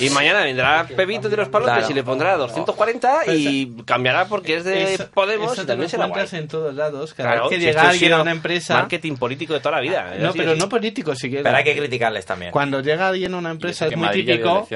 Y 0.00 0.08
mañana 0.10 0.40
vendrá 0.44 0.86
Pepito 0.96 1.28
de 1.28 1.36
los 1.36 1.48
palotes 1.50 1.74
Claro. 1.74 1.90
y 1.90 1.94
le 1.94 2.02
pondrá 2.04 2.36
240 2.38 3.34
y 3.34 3.82
cambiará 3.84 4.24
porque 4.26 4.56
es 4.56 4.64
de 4.64 5.06
Podemos 5.12 5.57
eso 5.58 5.66
también 5.66 5.84
lo 5.84 5.88
será 5.88 6.04
guay. 6.06 6.10
encuentras 6.10 6.40
en 6.40 6.48
todos 6.48 6.74
lados. 6.74 7.14
Cada 7.14 7.30
Claro, 7.30 7.48
vez 7.48 7.50
que 7.58 7.60
si 7.60 7.66
llega 7.66 7.88
alguien 7.88 8.12
a 8.12 8.22
una 8.22 8.30
empresa... 8.32 8.74
Marketing 8.74 9.16
político 9.16 9.54
de 9.54 9.60
toda 9.60 9.76
la 9.76 9.80
vida. 9.80 10.14
No, 10.18 10.28
Así, 10.30 10.38
pero 10.38 10.52
así. 10.52 10.60
no 10.60 10.68
político 10.68 11.14
siquiera. 11.14 11.42
Pero 11.44 11.56
hay 11.56 11.64
que 11.64 11.76
criticarles 11.76 12.24
también. 12.26 12.50
Cuando 12.52 12.80
llega 12.80 13.08
alguien 13.08 13.34
a 13.34 13.38
una 13.38 13.50
empresa 13.50 13.86
que 13.88 13.94
es 13.94 13.98
muy 14.00 14.10
típico 14.10 14.66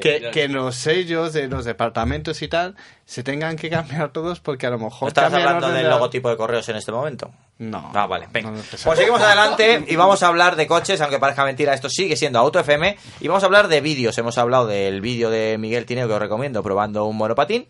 que, 0.00 0.30
que 0.32 0.46
los 0.46 0.76
sellos 0.76 1.32
de 1.32 1.48
los 1.48 1.64
departamentos 1.64 2.40
y 2.42 2.48
tal 2.48 2.76
se 3.04 3.24
tengan 3.24 3.56
que 3.56 3.68
cambiar 3.68 4.12
todos 4.12 4.38
porque 4.38 4.66
a 4.68 4.70
lo 4.70 4.78
¿No 4.78 4.84
mejor 4.84 5.08
estás 5.08 5.24
cambia 5.24 5.40
el 5.40 5.46
hablando 5.48 5.66
del 5.68 5.76
de 5.78 5.82
la- 5.82 5.90
logotipo 5.96 6.30
de 6.30 6.36
correos 6.36 6.68
en 6.68 6.76
este 6.76 6.92
momento? 6.92 7.32
No. 7.58 7.90
Ah, 7.92 8.06
vale, 8.06 8.28
venga. 8.32 8.52
No. 8.52 8.60
Pues 8.84 8.98
seguimos 8.98 9.20
adelante 9.20 9.84
y 9.88 9.96
vamos 9.96 10.22
a 10.22 10.28
hablar 10.28 10.54
de 10.56 10.66
coches, 10.68 10.98
aunque 11.00 11.18
parezca 11.18 11.44
mentira, 11.44 11.74
esto 11.74 11.90
sigue 11.90 12.14
siendo 12.16 12.38
Auto 12.38 12.60
FM. 12.60 12.96
Y 13.20 13.26
vamos 13.28 13.42
a 13.42 13.46
hablar 13.46 13.66
de 13.68 13.80
vídeos. 13.82 14.16
Hemos 14.16 14.38
hablado 14.38 14.66
del 14.68 15.00
vídeo 15.02 15.28
de 15.28 15.58
Miguel 15.58 15.84
Tineo 15.86 16.06
que 16.08 16.14
os 16.14 16.20
recomiendo 16.20 16.62
probando 16.62 17.04
un 17.06 17.16
monopatín. 17.18 17.66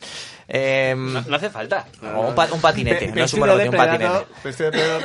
Eh, 0.53 0.95
No, 0.97 1.23
no 1.23 1.37
hace 1.37 1.49
falta. 1.49 1.87
un, 2.03 2.35
pa- 2.35 2.49
un 2.53 2.61
patinete, 2.61 3.07
no 3.09 3.25
es 3.25 3.33
un 3.35 3.41
monopatín, 3.41 3.69
un 3.71 3.77
patinete. 3.77 4.27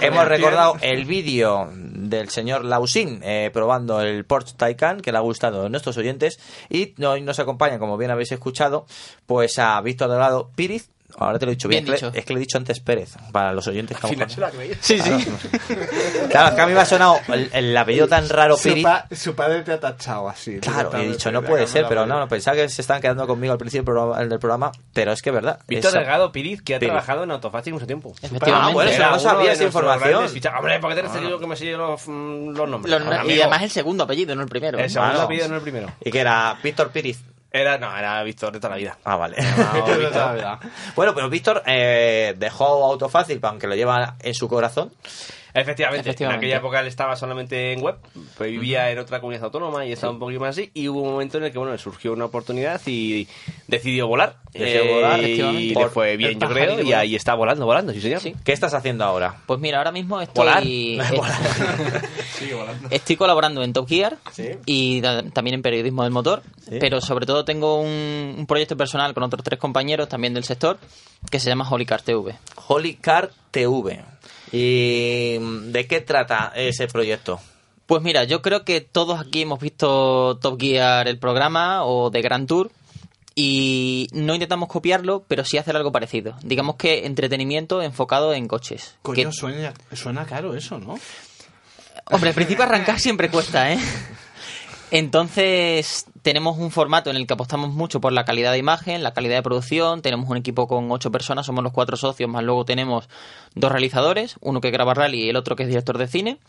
Hemos 0.01 0.27
recordado 0.27 0.77
el 0.81 1.05
vídeo 1.05 1.69
del 1.71 2.29
señor 2.29 2.65
Lausín 2.65 3.19
eh, 3.23 3.51
probando 3.53 4.01
el 4.01 4.25
Porsche 4.25 4.55
Taycan 4.57 5.01
que 5.01 5.11
le 5.11 5.17
ha 5.19 5.21
gustado 5.21 5.65
a 5.65 5.69
nuestros 5.69 5.97
oyentes 5.97 6.39
y 6.69 6.93
hoy 7.03 7.21
nos 7.21 7.37
acompaña, 7.39 7.77
como 7.79 7.95
bien 7.97 8.09
habéis 8.11 8.31
escuchado, 8.31 8.85
pues 9.27 9.59
a 9.59 9.79
Víctor 9.81 10.09
Dorado 10.09 10.49
Píriz. 10.55 10.89
Ahora 11.17 11.39
te 11.39 11.45
lo 11.45 11.51
he 11.51 11.55
dicho 11.55 11.67
bien, 11.69 11.85
Bien 11.85 11.93
es 11.95 11.99
que 12.01 12.05
le- 12.05 12.11
dicho. 12.11 12.19
es 12.19 12.25
que 12.25 12.33
le 12.33 12.39
he 12.39 12.41
dicho 12.41 12.57
antes 12.57 12.79
Pérez, 12.81 13.13
para 13.31 13.53
los 13.53 13.65
oyentes 13.67 13.97
que 13.97 14.07
mejor- 14.17 14.27
Sí, 14.81 14.99
sí. 14.99 15.09
Claro, 16.29 16.49
es 16.49 16.53
que 16.55 16.61
a 16.61 16.67
mí 16.67 16.73
me 16.73 16.79
ha 16.81 16.85
sonado 16.85 17.19
el, 17.29 17.49
el 17.53 17.77
apellido 17.77 18.07
tan 18.07 18.27
raro, 18.29 18.57
su, 18.57 18.69
Píriz. 18.69 18.83
pa- 18.83 19.07
su 19.15 19.33
padre 19.35 19.61
te 19.63 19.71
ha 19.73 19.79
tachado 19.79 20.27
así. 20.29 20.59
Claro, 20.59 20.91
he 20.97 21.07
dicho, 21.07 21.31
no 21.31 21.41
puede 21.41 21.67
ser, 21.67 21.85
pero 21.87 22.05
no, 22.05 22.19
no, 22.19 22.27
pensaba 22.27 22.57
que 22.57 22.67
se 22.69 22.81
estaban 22.81 23.01
quedando 23.01 23.25
conmigo 23.27 23.53
al 23.53 23.57
principio 23.59 23.83
del 23.83 23.85
programa, 23.93 24.19
del 24.27 24.39
programa 24.39 24.71
pero 24.93 25.11
es 25.11 25.21
que 25.21 25.29
es 25.29 25.35
verdad. 25.35 25.59
Víctor 25.67 25.91
Delgado 25.93 26.31
Piriz, 26.31 26.61
que 26.61 26.75
ha 26.75 26.79
Piriz. 26.79 26.91
trabajado 26.91 27.23
en 27.23 27.31
Autofácil 27.31 27.73
mucho 27.73 27.85
tiempo. 27.87 28.13
Efectivamente. 28.21 28.69
Ah, 28.69 28.73
bueno, 28.73 28.91
eso 28.91 29.09
no 29.09 29.19
sabía 29.19 29.51
esa 29.53 29.63
información. 29.63 30.25
Hombre, 30.57 30.79
¿por 30.79 30.93
qué 30.95 31.01
te 31.01 31.07
has 31.07 31.21
yo 31.21 31.39
que 31.39 31.47
me 31.47 31.55
los, 31.55 32.07
mm, 32.07 32.49
los 32.49 32.69
nombres? 32.69 32.99
Los- 33.01 33.29
y 33.29 33.41
además 33.41 33.63
el 33.63 33.71
segundo 33.71 34.03
apellido, 34.03 34.35
no 34.35 34.41
el 34.43 34.49
primero. 34.49 34.77
El 34.79 34.89
segundo 34.89 35.21
apellido 35.21 35.47
no 35.47 35.55
el 35.55 35.61
primero. 35.61 35.91
Y 36.03 36.11
que 36.11 36.19
era 36.19 36.57
Víctor 36.63 36.89
Píriz. 36.89 37.19
Era, 37.55 37.77
no, 37.77 37.95
era 37.95 38.21
Víctor 38.23 38.51
de 38.51 38.59
toda 38.59 38.71
la 38.71 38.75
vida. 38.75 38.97
Ah, 39.05 39.15
vale. 39.15 39.37
Víctor 39.73 39.97
de 39.97 40.07
toda 40.07 40.25
la 40.25 40.33
vida. 40.33 40.59
bueno, 40.93 41.15
pero 41.15 41.29
Víctor 41.29 41.63
eh, 41.65 42.35
dejó 42.37 42.83
Autofácil, 42.83 43.39
aunque 43.43 43.65
lo 43.65 43.75
lleva 43.75 44.15
en 44.19 44.33
su 44.33 44.49
corazón. 44.49 44.91
Efectivamente, 45.55 46.09
Efectivamente. 46.09 46.45
en 46.45 46.49
aquella 46.51 46.57
época 46.57 46.79
él 46.81 46.87
estaba 46.87 47.15
solamente 47.15 47.71
en 47.73 47.81
web, 47.81 47.95
pues 48.37 48.51
vivía 48.51 48.91
en 48.91 48.99
otra 48.99 49.21
comunidad 49.21 49.45
autónoma 49.45 49.85
y 49.85 49.93
estaba 49.93 50.11
un 50.13 50.19
poquito 50.19 50.41
más 50.41 50.49
así, 50.49 50.69
y 50.73 50.89
hubo 50.89 51.01
un 51.01 51.11
momento 51.13 51.37
en 51.37 51.45
el 51.45 51.51
que 51.51 51.57
bueno 51.57 51.71
le 51.71 51.77
surgió 51.79 52.11
una 52.13 52.25
oportunidad 52.25 52.81
y 52.85 53.27
decidió 53.67 54.07
volar. 54.07 54.35
Decidió 54.51 54.83
Eh, 54.83 54.93
volar, 54.93 55.19
y 55.23 55.73
le 55.73 55.89
fue 55.89 56.17
bien, 56.17 56.39
yo 56.39 56.47
creo, 56.49 56.81
y 56.81 56.91
ahí 56.93 57.15
está 57.15 57.33
volando, 57.35 57.65
volando, 57.65 57.93
sí 57.93 58.01
señor. 58.01 58.19
Sí. 58.21 58.35
¿Qué 58.43 58.51
estás 58.51 58.73
haciendo 58.73 59.05
ahora? 59.05 59.37
Pues 59.45 59.59
mira, 59.59 59.77
ahora 59.77 59.91
mismo 59.91 60.19
Volar. 60.33 60.61
estoy, 60.65 62.49
estoy 62.91 63.15
colaborando 63.15 63.63
en 63.63 63.73
Top 63.73 63.87
Gear 63.87 64.17
Sí. 64.31 64.49
y 64.65 65.01
también 65.01 65.55
en 65.55 65.61
periodismo 65.61 66.03
del 66.03 66.11
motor, 66.11 66.41
Sí. 66.67 66.77
pero 66.79 66.99
sobre 67.01 67.25
todo 67.25 67.45
tengo 67.45 67.79
un, 67.79 68.35
un 68.39 68.45
proyecto 68.45 68.75
personal 68.75 69.13
con 69.13 69.23
otros 69.23 69.43
tres 69.43 69.59
compañeros 69.59 70.09
también 70.09 70.33
del 70.33 70.43
sector 70.43 70.77
que 71.29 71.39
se 71.39 71.49
llama 71.49 71.67
Holy 71.69 71.85
Car 71.85 72.01
TV. 72.01 72.35
Holy 72.67 72.95
Car 72.95 73.31
TV. 73.51 74.01
¿Y 74.51 75.37
de 75.71 75.87
qué 75.87 76.01
trata 76.01 76.51
ese 76.55 76.87
proyecto? 76.87 77.39
Pues 77.85 78.01
mira, 78.01 78.23
yo 78.23 78.41
creo 78.41 78.63
que 78.65 78.81
todos 78.81 79.19
aquí 79.19 79.41
hemos 79.43 79.59
visto 79.59 80.37
Top 80.41 80.59
Gear 80.59 81.07
el 81.07 81.19
programa 81.19 81.85
o 81.85 82.09
de 82.09 82.21
Grand 82.21 82.47
Tour 82.47 82.71
y 83.35 84.07
no 84.13 84.33
intentamos 84.33 84.69
copiarlo, 84.69 85.23
pero 85.27 85.43
sí 85.43 85.57
hacer 85.57 85.75
algo 85.75 85.91
parecido. 85.91 86.35
Digamos 86.41 86.77
que 86.77 87.05
entretenimiento 87.05 87.81
enfocado 87.81 88.33
en 88.33 88.47
coches. 88.47 88.95
Coño, 89.01 89.29
Que- 89.29 89.31
suena, 89.31 89.73
suena 89.93 90.25
caro 90.25 90.55
eso, 90.55 90.79
¿no? 90.79 90.97
Hombre, 92.11 92.29
al 92.29 92.35
principio 92.35 92.63
arrancar 92.63 92.99
siempre 92.99 93.29
cuesta, 93.29 93.71
¿eh? 93.73 93.77
Entonces, 94.91 96.05
tenemos 96.21 96.57
un 96.57 96.71
formato 96.71 97.09
en 97.09 97.15
el 97.15 97.25
que 97.27 97.33
apostamos 97.33 97.71
mucho 97.71 97.99
por 97.99 98.13
la 98.13 98.23
calidad 98.23 98.51
de 98.51 98.59
imagen, 98.59 99.03
la 99.03 99.13
calidad 99.13 99.35
de 99.35 99.43
producción. 99.43 100.01
Tenemos 100.01 100.29
un 100.29 100.37
equipo 100.37 100.67
con 100.67 100.91
ocho 100.91 101.11
personas, 101.11 101.45
somos 101.45 101.63
los 101.63 101.73
cuatro 101.73 101.97
socios, 101.97 102.29
más 102.29 102.43
luego 102.43 102.65
tenemos 102.65 103.09
dos 103.55 103.71
realizadores, 103.71 104.35
uno 104.41 104.61
que 104.61 104.71
graba 104.71 104.93
rally 104.93 105.23
y 105.23 105.29
el 105.29 105.35
otro 105.35 105.55
que 105.55 105.63
es 105.63 105.69
director 105.69 105.97
de 105.97 106.07
cine. 106.07 106.39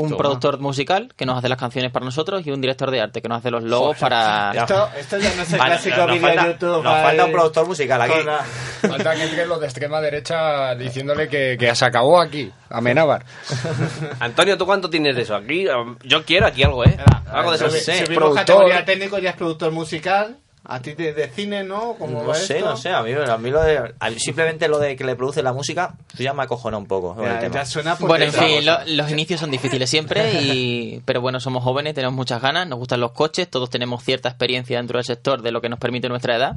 Un 0.00 0.08
Toma. 0.10 0.18
productor 0.18 0.58
musical 0.60 1.08
que 1.16 1.24
nos 1.26 1.38
hace 1.38 1.48
las 1.48 1.58
canciones 1.58 1.90
para 1.92 2.04
nosotros 2.04 2.46
y 2.46 2.50
un 2.50 2.60
director 2.60 2.90
de 2.90 3.00
arte 3.00 3.22
que 3.22 3.28
nos 3.28 3.38
hace 3.38 3.50
los 3.50 3.62
logos 3.62 3.96
para... 3.98 4.52
Esto, 4.54 4.88
esto 4.98 5.18
ya 5.18 5.34
no 5.34 5.42
es 5.42 5.52
el 5.52 5.58
Vale, 5.58 5.70
clásico 5.72 5.96
nos 5.98 6.06
vídeo 6.12 6.20
falta- 6.28 6.44
de 6.44 6.52
YouTube. 6.52 6.82
nos 6.84 7.02
falta 7.02 7.24
un 7.24 7.32
productor 7.32 7.66
musical 7.66 8.02
aquí. 8.02 8.22
la- 8.24 8.44
Falta 8.88 9.14
que 9.14 9.22
entre 9.24 9.46
los 9.46 9.60
de 9.60 9.66
extrema 9.66 10.00
derecha 10.00 10.74
diciéndole 10.74 11.28
que, 11.28 11.56
que 11.58 11.74
se 11.74 11.84
acabó 11.84 12.20
aquí, 12.20 12.52
Amenábar. 12.70 13.24
Antonio, 14.20 14.56
¿tú 14.58 14.66
cuánto 14.66 14.90
tienes 14.90 15.16
de 15.16 15.22
eso? 15.22 15.34
Aquí, 15.36 15.66
um, 15.68 15.96
yo 16.02 16.24
quiero 16.24 16.46
aquí 16.46 16.62
algo, 16.62 16.84
¿eh? 16.84 16.96
Algo 17.30 17.50
de 17.52 17.56
eso. 17.56 17.70
Sí. 17.70 17.92
subimos 17.92 18.06
productor. 18.16 18.36
categoría 18.44 18.84
técnico, 18.84 19.18
ya 19.18 19.30
es 19.30 19.36
productor 19.36 19.72
musical. 19.72 20.36
A 20.68 20.80
ti 20.80 20.94
de, 20.94 21.12
de 21.12 21.28
cine, 21.28 21.62
¿no? 21.62 21.94
¿Cómo 21.98 22.22
No 22.22 22.26
va 22.28 22.34
sé, 22.34 22.56
esto? 22.58 22.70
no 22.70 22.76
sé, 22.76 22.90
a 22.90 23.00
mí, 23.02 23.12
a 23.12 23.36
mí 23.38 23.50
lo 23.50 23.62
de, 23.62 23.94
a 24.00 24.10
mí 24.10 24.18
simplemente 24.18 24.66
lo 24.68 24.78
de 24.80 24.96
que 24.96 25.04
le 25.04 25.14
produce 25.14 25.42
la 25.42 25.52
música, 25.52 25.94
ya 26.18 26.32
me 26.34 26.42
acojona 26.42 26.76
un 26.76 26.86
poco. 26.86 27.14
el 27.22 27.24
Ya, 27.32 27.38
tema. 27.38 27.54
ya 27.54 27.64
suena 27.64 27.94
Bueno, 28.00 28.24
en 28.24 28.32
fin, 28.32 28.66
lo- 28.66 28.84
los 28.86 29.10
inicios 29.12 29.38
son 29.38 29.50
difíciles 29.52 29.88
siempre, 29.88 30.42
y, 30.42 31.02
pero 31.06 31.20
bueno, 31.20 31.38
somos 31.38 31.62
jóvenes, 31.62 31.94
tenemos 31.94 32.14
muchas 32.16 32.42
ganas, 32.42 32.66
nos 32.66 32.78
gustan 32.80 32.98
los 33.00 33.12
coches, 33.12 33.48
todos 33.48 33.70
tenemos 33.70 34.02
cierta 34.02 34.28
experiencia 34.28 34.78
dentro 34.78 34.98
del 34.98 35.04
sector 35.04 35.40
de 35.42 35.52
lo 35.52 35.60
que 35.60 35.68
nos 35.68 35.78
permite 35.78 36.08
nuestra 36.08 36.34
edad. 36.36 36.56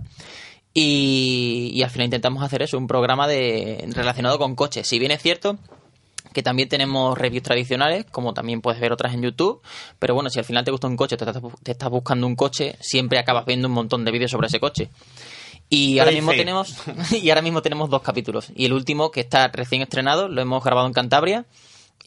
Y, 0.74 1.72
y 1.74 1.84
al 1.84 1.90
final 1.90 2.06
intentamos 2.06 2.44
hacer 2.44 2.62
eso, 2.62 2.78
un 2.78 2.88
programa 2.88 3.28
de 3.28 3.86
relacionado 3.96 4.38
con 4.38 4.56
coches. 4.56 4.88
Si 4.88 5.00
bien 5.00 5.12
es 5.12 5.22
cierto 5.22 5.58
que 6.34 6.44
también 6.44 6.70
tenemos 6.70 7.18
reviews 7.18 7.44
tradicionales, 7.44 8.06
como 8.12 8.34
también 8.34 8.62
puedes 8.62 8.80
ver 8.80 8.92
otras 8.92 9.14
en 9.14 9.22
YouTube. 9.22 9.62
Pero 9.98 10.14
bueno, 10.14 10.30
si 10.30 10.40
al 10.40 10.46
final 10.46 10.64
te 10.64 10.72
gusta 10.72 10.88
un 10.88 10.98
coche, 10.98 11.18
te 11.18 11.26
estás, 11.26 11.42
te 11.64 11.72
estás 11.72 11.90
buscando 11.90 12.28
un 12.28 12.36
coche, 12.36 12.76
siempre 12.80 13.20
acabas 13.20 13.46
viendo 13.46 13.68
un 13.68 13.74
montón 13.74 14.06
de 14.06 14.12
vídeos 14.12 14.32
sobre 14.32 14.48
ese 14.48 14.60
coche. 14.60 14.90
Y 15.70 16.00
ahora 16.00 16.12
mismo 16.12 16.32
tenemos 16.32 16.76
y 17.12 17.30
ahora 17.30 17.42
mismo 17.42 17.62
tenemos 17.62 17.90
dos 17.90 18.02
capítulos. 18.02 18.52
Y 18.56 18.66
el 18.66 18.74
último, 18.74 19.12
que 19.12 19.22
está 19.22 19.48
recién 19.48 19.82
estrenado, 19.82 20.28
lo 20.28 20.42
hemos 20.42 20.64
grabado 20.64 20.88
en 20.88 20.94
Cantabria. 20.94 21.46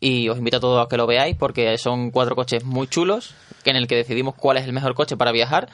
Y 0.00 0.28
os 0.28 0.38
invito 0.38 0.56
a 0.56 0.60
todos 0.60 0.84
a 0.84 0.88
que 0.88 0.96
lo 0.96 1.06
veáis 1.06 1.36
porque 1.36 1.78
son 1.78 2.10
cuatro 2.10 2.34
coches 2.34 2.64
muy 2.64 2.88
chulos, 2.88 3.34
en 3.64 3.76
el 3.76 3.86
que 3.86 3.94
decidimos 3.94 4.34
cuál 4.34 4.56
es 4.56 4.64
el 4.64 4.72
mejor 4.72 4.94
coche 4.94 5.16
para 5.16 5.30
viajar. 5.30 5.68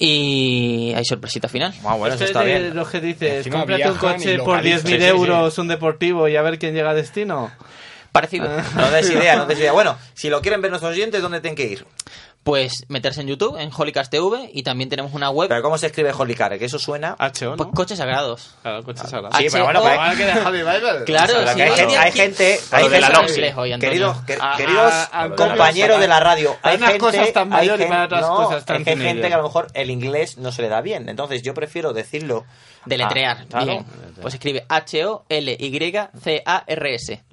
Y 0.00 0.92
hay 0.94 1.04
sorpresita 1.04 1.48
final. 1.48 1.74
Esto 1.74 2.24
es 2.24 2.32
de 2.34 2.70
los 2.72 2.88
que 2.88 3.00
dices, 3.00 3.48
cómprate 3.48 3.90
un 3.90 3.96
coche 3.96 4.38
por 4.38 4.56
localizan. 4.64 4.80
10.000 4.80 4.86
Sí, 4.86 4.92
sí, 4.92 4.98
sí. 4.98 5.04
euros, 5.04 5.58
un 5.58 5.68
deportivo 5.68 6.28
y 6.28 6.36
a 6.36 6.42
ver 6.42 6.58
quién 6.58 6.74
llega 6.74 6.90
a 6.90 6.94
destino. 6.94 7.50
Parecido. 8.12 8.48
No 8.76 8.90
des 8.90 9.10
idea, 9.10 9.36
no 9.36 9.46
des 9.46 9.58
idea. 9.58 9.72
Bueno, 9.78 9.96
si 10.14 10.30
lo 10.30 10.40
quieren 10.40 10.62
ver 10.62 10.70
nuestros 10.70 10.92
oyentes, 10.92 11.20
¿dónde 11.20 11.40
tienen 11.40 11.56
que 11.56 11.66
ir? 11.66 11.84
Pues 12.42 12.86
meterse 12.88 13.20
en 13.20 13.26
YouTube, 13.26 13.58
en 13.58 13.70
Holycast 13.76 14.10
TV, 14.10 14.50
y 14.54 14.62
también 14.62 14.88
tenemos 14.88 15.12
una 15.12 15.28
web. 15.28 15.48
¿Pero 15.48 15.60
cómo 15.60 15.76
se 15.76 15.88
escribe 15.88 16.12
Holycar? 16.16 16.58
Que 16.58 16.64
eso 16.64 16.78
suena... 16.78 17.14
HO, 17.18 17.56
Pues 17.56 17.68
coches 17.74 17.98
sagrados. 17.98 18.54
Claro, 18.62 18.82
coches 18.84 19.10
sagrados. 19.10 19.36
Sí, 19.36 19.48
pero 19.52 19.64
bueno, 19.64 19.82
pues-. 19.82 21.04
Claro, 21.04 21.34
Pero 21.36 21.48
sí, 21.50 21.56
que 21.56 21.62
hay, 21.62 21.70
gente, 21.72 21.98
hay 21.98 22.12
gente, 22.12 22.60
de 22.88 23.00
la 23.00 23.78
queridos, 23.78 24.16
que- 24.26 24.38
compañeros 25.36 26.00
de 26.00 26.08
la 26.08 26.20
radio, 26.20 26.56
hay 26.62 26.76
unas 26.76 26.90
gente, 26.90 27.04
cosas 27.04 27.32
tan 27.32 27.52
hay 27.52 27.68
mayores 27.68 27.86
y 27.86 27.90
para 27.90 28.04
otras 28.04 28.20
no, 28.22 28.36
cosas 28.36 28.64
tan 28.64 28.76
es 28.78 28.84
que 28.84 28.90
hay 28.90 28.96
gente 28.96 29.06
teenager. 29.22 29.28
que 29.28 29.34
a 29.34 29.38
lo 29.38 29.42
mejor 29.42 29.66
el 29.74 29.90
inglés 29.90 30.38
no 30.38 30.52
se 30.52 30.62
le 30.62 30.68
da 30.68 30.80
bien, 30.80 31.08
entonces 31.08 31.42
yo 31.42 31.54
prefiero 31.54 31.92
decirlo 31.92 32.44
Deletrear. 32.86 33.38
Ah, 33.42 33.46
claro. 33.48 33.66
Bien. 33.66 33.84
Pues 34.22 34.34
escribe 34.34 34.64
H-O-L-Y-C-A-R-S. 34.68 35.22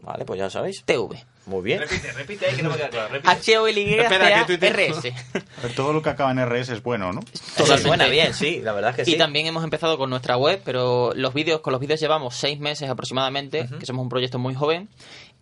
Vale, 0.01 0.25
pues 0.25 0.37
ya 0.37 0.43
lo 0.45 0.49
sabéis. 0.49 0.83
TV. 0.85 1.23
Muy 1.45 1.61
bien. 1.61 1.79
Repite, 1.79 2.11
repite 2.13 2.45
ahí 2.47 2.55
que 2.55 2.63
no 2.63 2.69
me 2.71 2.77
queda 2.77 2.89
claro. 2.89 3.09
Repite. 3.09 3.29
H-O-L-Y-C-A-R-S. 3.31 5.13
A 5.57 5.61
ver, 5.61 5.75
todo 5.75 5.93
lo 5.93 6.01
que 6.01 6.09
acaba 6.09 6.31
en 6.31 6.39
RS 6.45 6.69
es 6.69 6.81
bueno, 6.83 7.13
¿no? 7.13 7.21
Eso 7.57 7.77
suena 7.77 8.07
bien, 8.07 8.33
sí, 8.33 8.61
la 8.61 8.73
verdad 8.73 8.91
es 8.91 8.95
que 8.97 9.01
Y 9.03 9.13
sí. 9.13 9.17
también 9.17 9.45
hemos 9.45 9.63
empezado 9.63 9.97
con 9.97 10.09
nuestra 10.09 10.37
web, 10.37 10.61
pero 10.65 11.11
los 11.15 11.33
vídeos, 11.33 11.61
con 11.61 11.71
los 11.71 11.79
vídeos 11.79 11.99
llevamos 11.99 12.35
seis 12.35 12.59
meses 12.59 12.89
aproximadamente, 12.89 13.67
que 13.79 13.85
somos 13.85 14.03
un 14.03 14.09
proyecto 14.09 14.39
muy 14.39 14.55
joven, 14.55 14.89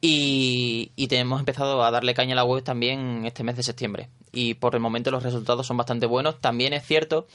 y, 0.01 0.91
y 0.97 1.13
hemos 1.15 1.39
empezado 1.39 1.81
a 1.81 1.89
darle 1.89 2.13
caña 2.13 2.33
a 2.33 2.35
la 2.35 2.43
web 2.43 2.61
también 2.63 3.25
este 3.25 3.43
mes 3.43 3.55
de 3.55 3.63
septiembre. 3.63 4.09
Y 4.33 4.55
por 4.55 4.75
el 4.75 4.81
momento 4.81 5.11
los 5.11 5.23
resultados 5.23 5.65
son 5.65 5.77
bastante 5.77 6.05
buenos. 6.07 6.41
También 6.41 6.73
es 6.73 6.85
cierto 6.85 7.25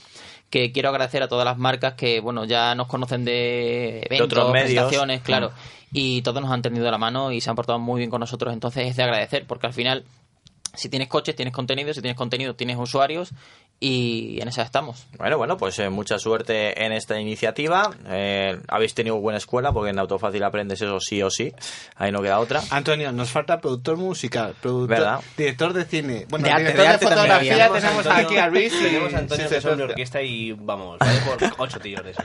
que 0.50 0.72
quiero 0.72 0.88
agradecer 0.88 1.22
a 1.22 1.28
todas 1.28 1.44
las 1.44 1.58
marcas 1.58 1.94
que, 1.94 2.20
bueno, 2.20 2.44
ya 2.44 2.74
nos 2.74 2.86
conocen 2.86 3.24
de 3.24 4.00
eventos, 4.06 4.26
otros 4.26 4.52
medios. 4.52 4.68
presentaciones, 4.70 5.20
claro, 5.22 5.50
Mm. 5.50 5.88
y 5.92 6.22
todos 6.22 6.40
nos 6.42 6.50
han 6.50 6.62
tendido 6.62 6.90
la 6.90 6.98
mano 6.98 7.32
y 7.32 7.40
se 7.40 7.50
han 7.50 7.56
portado 7.56 7.78
muy 7.78 7.98
bien 7.98 8.10
con 8.10 8.20
nosotros. 8.20 8.52
Entonces 8.52 8.86
es 8.88 8.96
de 8.96 9.02
agradecer, 9.02 9.44
porque 9.46 9.66
al 9.66 9.72
final 9.74 10.04
si 10.74 10.88
tienes 10.88 11.08
coches, 11.08 11.34
tienes 11.36 11.54
contenido, 11.54 11.92
si 11.94 12.00
tienes 12.00 12.16
contenido, 12.16 12.54
tienes 12.54 12.76
usuarios 12.78 13.30
y 13.80 14.40
en 14.40 14.48
esa 14.48 14.62
estamos. 14.62 15.06
Bueno, 15.18 15.38
bueno, 15.38 15.56
pues 15.56 15.78
eh, 15.78 15.88
mucha 15.88 16.18
suerte 16.18 16.84
en 16.84 16.92
esta 16.92 17.20
iniciativa. 17.20 17.90
Eh, 18.08 18.58
habéis 18.66 18.92
tenido 18.94 19.20
buena 19.20 19.38
escuela 19.38 19.72
porque 19.72 19.90
en 19.90 19.98
Autofácil 20.00 20.42
aprendes 20.42 20.82
eso 20.82 20.98
sí 21.00 21.22
o 21.22 21.30
sí. 21.30 21.52
Ahí 21.94 22.10
no 22.10 22.20
queda 22.20 22.40
otra. 22.40 22.60
Antonio, 22.70 23.12
nos 23.12 23.30
falta 23.30 23.60
productor 23.60 23.96
musical, 23.96 24.54
productor, 24.60 24.88
¿Verdad? 24.98 25.20
director 25.36 25.72
de 25.72 25.84
cine, 25.84 26.26
bueno, 26.28 26.48
De 26.48 26.54
director 26.56 26.88
de 26.88 26.98
fotografía 26.98 27.68
tenemos 27.72 28.06
Antonio- 28.06 28.26
aquí 28.26 28.36
a 28.36 28.48
Luis 28.48 28.72
y 28.74 28.82
Tenemos 28.82 29.14
a 29.14 29.18
Antonio 29.18 29.48
sí, 29.48 29.54
que 29.54 29.60
son 29.60 29.78
de 29.78 29.84
orquesta 29.84 30.22
y 30.22 30.52
vamos, 30.52 30.98
vale 30.98 31.20
por 31.20 31.38
ocho 31.58 31.78
tíos 31.78 32.02
de 32.02 32.10
esos. 32.10 32.24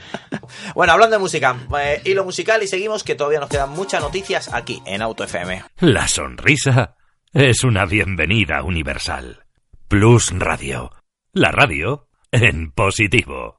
Bueno, 0.74 0.92
hablando 0.92 1.16
de 1.16 1.20
música, 1.20 1.56
eh, 1.80 2.02
hilo 2.04 2.24
musical 2.24 2.62
y 2.62 2.66
seguimos 2.66 3.04
que 3.04 3.14
todavía 3.14 3.38
nos 3.38 3.48
quedan 3.48 3.70
muchas 3.70 4.02
noticias 4.02 4.52
aquí 4.52 4.82
en 4.86 5.02
Auto 5.02 5.22
FM. 5.24 5.62
La 5.80 6.08
sonrisa 6.08 6.94
es 7.34 7.64
una 7.64 7.84
bienvenida 7.84 8.62
universal. 8.62 9.44
Plus 9.88 10.32
Radio. 10.38 10.92
La 11.32 11.50
radio 11.50 12.06
en 12.30 12.70
positivo. 12.70 13.58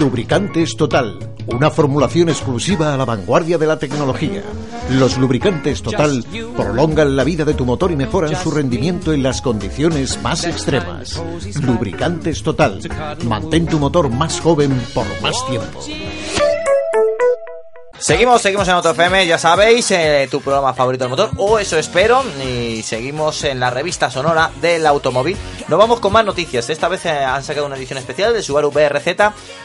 Lubricantes 0.00 0.76
Total, 0.76 1.36
una 1.46 1.70
formulación 1.70 2.30
exclusiva 2.30 2.92
a 2.92 2.96
la 2.96 3.04
vanguardia 3.04 3.58
de 3.58 3.68
la 3.68 3.78
tecnología. 3.78 4.42
Los 4.90 5.16
lubricantes 5.18 5.82
Total 5.82 6.24
prolongan 6.56 7.14
la 7.14 7.22
vida 7.22 7.44
de 7.44 7.54
tu 7.54 7.64
motor 7.64 7.92
y 7.92 7.96
mejoran 7.96 8.34
su 8.34 8.50
rendimiento 8.50 9.12
en 9.12 9.22
las 9.22 9.40
condiciones 9.40 10.20
más 10.20 10.44
extremas. 10.44 11.22
Lubricantes 11.62 12.42
Total, 12.42 12.80
mantén 13.24 13.66
tu 13.66 13.78
motor 13.78 14.10
más 14.10 14.40
joven 14.40 14.72
por 14.92 15.06
más 15.22 15.36
tiempo. 15.48 15.80
Seguimos, 18.02 18.42
seguimos 18.42 18.66
en 18.66 18.74
Auto 18.74 18.90
FM, 18.90 19.28
ya 19.28 19.38
sabéis, 19.38 19.92
eh, 19.92 20.26
tu 20.28 20.40
programa 20.40 20.74
favorito 20.74 21.04
del 21.04 21.10
motor, 21.10 21.30
o 21.36 21.60
eso 21.60 21.78
espero, 21.78 22.24
y 22.44 22.82
seguimos 22.82 23.44
en 23.44 23.60
la 23.60 23.70
revista 23.70 24.10
sonora 24.10 24.50
del 24.60 24.84
automóvil. 24.88 25.36
Nos 25.68 25.78
vamos 25.78 26.00
con 26.00 26.12
más 26.12 26.24
noticias. 26.24 26.68
Esta 26.68 26.88
vez 26.88 27.06
eh, 27.06 27.10
han 27.10 27.44
sacado 27.44 27.64
una 27.64 27.76
edición 27.76 28.00
especial 28.00 28.34
de 28.34 28.42
Subaru 28.42 28.72
BRZ, 28.72 29.06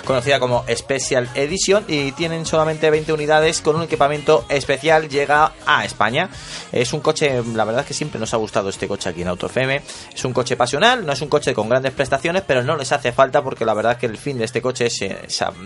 conocida 0.06 0.40
como 0.40 0.64
Special 0.70 1.28
Edition, 1.34 1.84
y 1.88 2.12
tienen 2.12 2.46
solamente 2.46 2.92
20 2.92 3.12
unidades 3.12 3.62
con 3.62 3.76
un 3.76 3.82
equipamiento 3.82 4.46
especial. 4.50 5.10
Llega 5.10 5.54
a 5.66 5.84
España. 5.84 6.30
Es 6.72 6.94
un 6.94 7.00
coche, 7.00 7.42
la 7.56 7.66
verdad 7.66 7.82
es 7.82 7.88
que 7.88 7.96
siempre 7.96 8.20
nos 8.20 8.36
ha 8.36 8.38
gustado 8.38 8.70
este 8.70 8.88
coche 8.88 9.10
aquí 9.10 9.24
en 9.24 9.30
Auto 9.30 9.48
FM. 9.48 9.82
Es 10.14 10.24
un 10.24 10.34
coche 10.34 10.56
pasional, 10.56 11.04
no 11.04 11.12
es 11.12 11.22
un 11.22 11.30
coche 11.30 11.56
con 11.56 11.70
grandes 11.70 11.94
prestaciones, 11.94 12.44
pero 12.46 12.62
no 12.62 12.78
les 12.78 12.92
hace 12.92 13.12
falta 13.12 13.44
porque 13.44 13.66
la 13.66 13.74
verdad 13.74 13.94
es 13.94 13.98
que 13.98 14.06
el 14.06 14.18
fin 14.18 14.38
de 14.38 14.46
este 14.46 14.62
coche 14.62 14.86
es, 14.86 15.02
eh, 15.02 15.18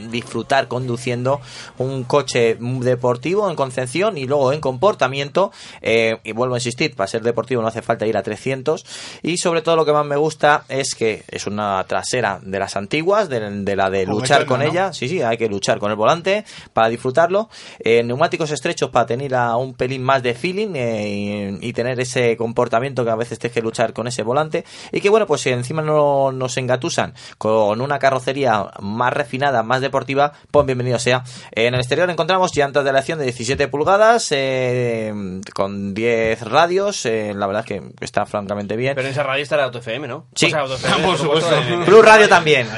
disfrutar 0.09 0.69
conduciendo 0.69 1.41
un 1.77 2.05
coche 2.05 2.57
deportivo 2.61 3.49
en 3.49 3.55
concepción 3.55 4.17
y 4.17 4.25
luego 4.25 4.53
en 4.53 4.61
comportamiento. 4.61 5.51
eh, 5.81 6.17
y 6.23 6.31
vuelvo 6.31 6.55
a 6.55 6.57
insistir, 6.57 6.95
para 6.95 7.07
ser 7.07 7.21
deportivo 7.23 7.61
no 7.61 7.67
hace 7.67 7.81
falta 7.81 8.05
ir 8.05 8.17
a 8.17 8.23
300. 8.23 8.85
Y 9.23 9.37
sobre 9.37 9.61
todo 9.61 9.75
lo 9.75 9.85
que 9.85 9.93
más 9.93 10.05
me 10.05 10.15
gusta 10.15 10.63
es 10.69 10.95
que 10.95 11.23
es 11.27 11.47
una 11.47 11.83
trasera 11.87 12.39
de 12.41 12.59
las 12.59 12.75
antiguas, 12.75 13.29
de, 13.29 13.39
de 13.39 13.75
la 13.75 13.89
de 13.89 14.05
luchar 14.05 14.45
con 14.45 14.59
¿no? 14.59 14.65
ella. 14.65 14.93
Sí, 14.93 15.07
sí, 15.07 15.21
hay 15.21 15.37
que 15.37 15.47
luchar 15.47 15.79
con 15.79 15.91
el 15.91 15.97
volante 15.97 16.45
para 16.73 16.89
disfrutarlo. 16.89 17.49
Eh, 17.79 18.03
neumáticos 18.03 18.51
estrechos 18.51 18.89
para 18.89 19.05
tener 19.05 19.35
a 19.35 19.55
un 19.55 19.73
pelín 19.73 20.03
más 20.03 20.23
de 20.23 20.33
feeling 20.33 20.75
eh, 20.75 21.57
y, 21.61 21.69
y 21.69 21.73
tener 21.73 21.99
ese 21.99 22.37
comportamiento 22.37 23.03
que 23.03 23.11
a 23.11 23.15
veces 23.15 23.39
tienes 23.39 23.53
que 23.53 23.61
luchar 23.61 23.93
con 23.93 24.07
ese 24.07 24.23
volante. 24.23 24.65
Y 24.91 25.01
que 25.01 25.09
bueno, 25.09 25.25
pues 25.27 25.41
si 25.41 25.49
encima 25.49 25.81
no 25.81 26.31
nos 26.31 26.57
engatusan 26.57 27.13
con 27.37 27.81
una 27.81 27.99
carrocería 27.99 28.71
más 28.79 29.13
refinada, 29.13 29.63
más 29.63 29.81
deportiva, 29.81 30.33
pues 30.51 30.65
bienvenido 30.65 30.99
sea. 30.99 31.23
En 31.51 31.73
el 31.73 31.79
exterior 31.79 32.09
encontramos 32.09 32.50
llantas 32.55 32.83
de 32.83 32.89
aleación 32.89 33.19
de 33.19 33.25
17 33.25 33.67
pulgadas 33.67 34.27
eh, 34.31 35.13
con 35.53 35.93
10 35.93 36.41
radios. 36.43 37.05
eh, 37.05 37.33
la 37.35 37.47
verdad 37.47 37.63
es 37.67 37.67
que 37.67 37.81
está 38.01 38.25
francamente 38.25 38.75
bien. 38.75 38.95
Pero 38.95 39.07
en 39.07 39.13
esa 39.13 39.23
radio 39.23 39.43
estará 39.43 39.63
Auto 39.65 39.79
FM, 39.79 40.07
¿no? 40.07 40.27
Sí. 40.35 40.47
O 40.47 40.49
sea, 40.49 40.59
Auto 40.61 40.75
FM, 40.75 41.03
Por 41.07 41.17
supuesto. 41.17 41.55
en- 41.55 41.85
Plus 41.85 42.05
Radio 42.05 42.27
también. 42.29 42.67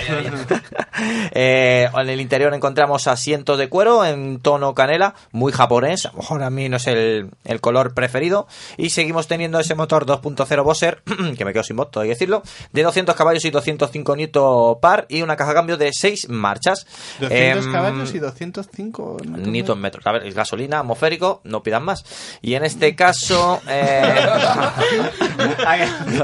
Eh, 1.35 1.89
en 1.93 2.09
el 2.09 2.21
interior 2.21 2.53
encontramos 2.53 3.07
asientos 3.07 3.57
de 3.57 3.67
cuero 3.67 4.05
en 4.05 4.39
tono 4.39 4.75
canela, 4.75 5.15
muy 5.31 5.51
japonés. 5.51 6.05
A 6.05 6.11
lo 6.11 6.17
mejor 6.19 6.43
a 6.43 6.49
mí 6.51 6.69
no 6.69 6.77
es 6.77 6.85
el, 6.87 7.31
el 7.45 7.61
color 7.61 7.93
preferido. 7.95 8.47
Y 8.77 8.91
seguimos 8.91 9.27
teniendo 9.27 9.59
ese 9.59 9.73
motor 9.73 10.05
2.0 10.05 10.63
Bosser, 10.63 11.01
que 11.37 11.45
me 11.45 11.51
quedo 11.53 11.63
sin 11.63 11.77
voz, 11.77 11.89
todo 11.89 12.03
hay 12.03 12.09
que 12.09 12.13
decirlo, 12.15 12.43
de 12.71 12.83
200 12.83 13.15
caballos 13.15 13.43
y 13.45 13.49
205 13.49 14.15
Newton 14.15 14.79
par 14.79 15.05
y 15.09 15.23
una 15.23 15.35
caja 15.35 15.49
de 15.51 15.55
cambio 15.55 15.77
de 15.77 15.89
6 15.91 16.29
marchas. 16.29 16.85
200 17.19 17.65
Em, 17.65 17.71
caballos 17.73 18.13
y 18.13 18.19
205 18.19 19.17
Newton 19.25 19.51
metros. 19.77 20.05
A 20.05 20.11
ver, 20.11 20.27
es 20.27 20.35
gasolina, 20.35 20.79
atmosférico, 20.79 21.41
no 21.43 21.63
pidan 21.63 21.83
más. 21.83 22.03
Y 22.41 22.55
en 22.55 22.65
este 22.65 22.95
caso. 22.95 23.61
eh, 23.67 24.13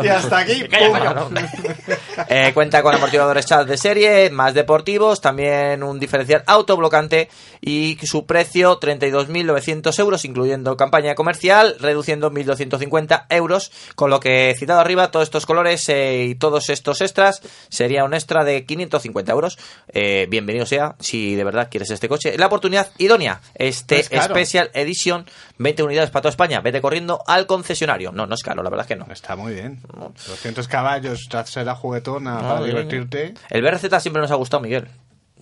y 0.04 0.08
hasta 0.08 0.40
aquí 0.40 0.64
eh, 2.30 2.52
cuenta 2.54 2.84
con 2.84 2.96
amortiguadores 2.96 3.46
chat 3.46 3.68
de 3.68 3.78
serie, 3.78 4.30
más 4.30 4.54
deportivos, 4.54 5.22
también 5.22 5.84
un 5.84 6.00
diferencial 6.00 6.44
autoblocante 6.46 7.30
y 7.62 7.98
su 8.04 8.26
precio 8.26 8.80
32.900 8.80 10.00
euros, 10.00 10.26
incluyendo 10.26 10.78
campaña 10.78 11.16
comercial, 11.16 11.76
reduciendo 11.80 12.32
1.250 12.32 13.26
euros, 13.30 13.72
con 13.96 14.10
lo 14.10 14.20
que 14.20 14.56
citado 14.58 14.80
arriba, 14.80 15.12
todos 15.12 15.28
estos 15.28 15.46
colores 15.46 15.88
eh, 15.90 16.26
y 16.30 16.36
todos 16.36 16.70
estos 16.70 17.02
extras 17.02 17.42
sería 17.70 18.04
un 18.04 18.14
extra 18.14 18.44
de 18.44 18.66
550 18.66 19.32
euros. 19.32 19.58
Eh, 19.90 20.28
bienvenido 20.30 20.66
sea, 20.66 20.96
si 21.00 21.36
de 21.36 21.44
verdad 21.44 21.70
quieres 21.70 21.92
este 21.92 22.10
coche. 22.10 22.38
La 22.38 22.48
oportunidad 22.48 22.92
idónea, 22.98 23.19
este 23.56 24.00
Es 24.00 24.10
caro. 24.10 24.34
Special 24.34 24.72
Edition, 24.74 25.26
20 25.58 25.84
unidades 25.84 26.10
para 26.10 26.24
toda 26.24 26.32
España, 26.32 26.62
vete 26.62 26.82
corriendo 26.82 27.22
al 27.28 27.46
concesionario. 27.48 28.12
No, 28.12 28.26
no 28.26 28.36
es 28.36 28.42
caro, 28.42 28.64
la 28.64 28.70
verdad 28.70 28.86
es 28.86 28.88
que 28.88 28.96
no. 28.96 29.12
Está 29.12 29.36
muy 29.36 29.54
bien. 29.54 29.80
200 30.28 30.68
caballos, 30.68 31.28
trasera 31.30 31.76
juguetona 31.76 32.36
No, 32.36 32.42
para 32.42 32.64
divertirte. 32.64 33.34
El 33.50 33.62
BRZ 33.62 34.02
siempre 34.02 34.22
nos 34.22 34.32
ha 34.32 34.36
gustado, 34.36 34.62
Miguel. 34.62 34.88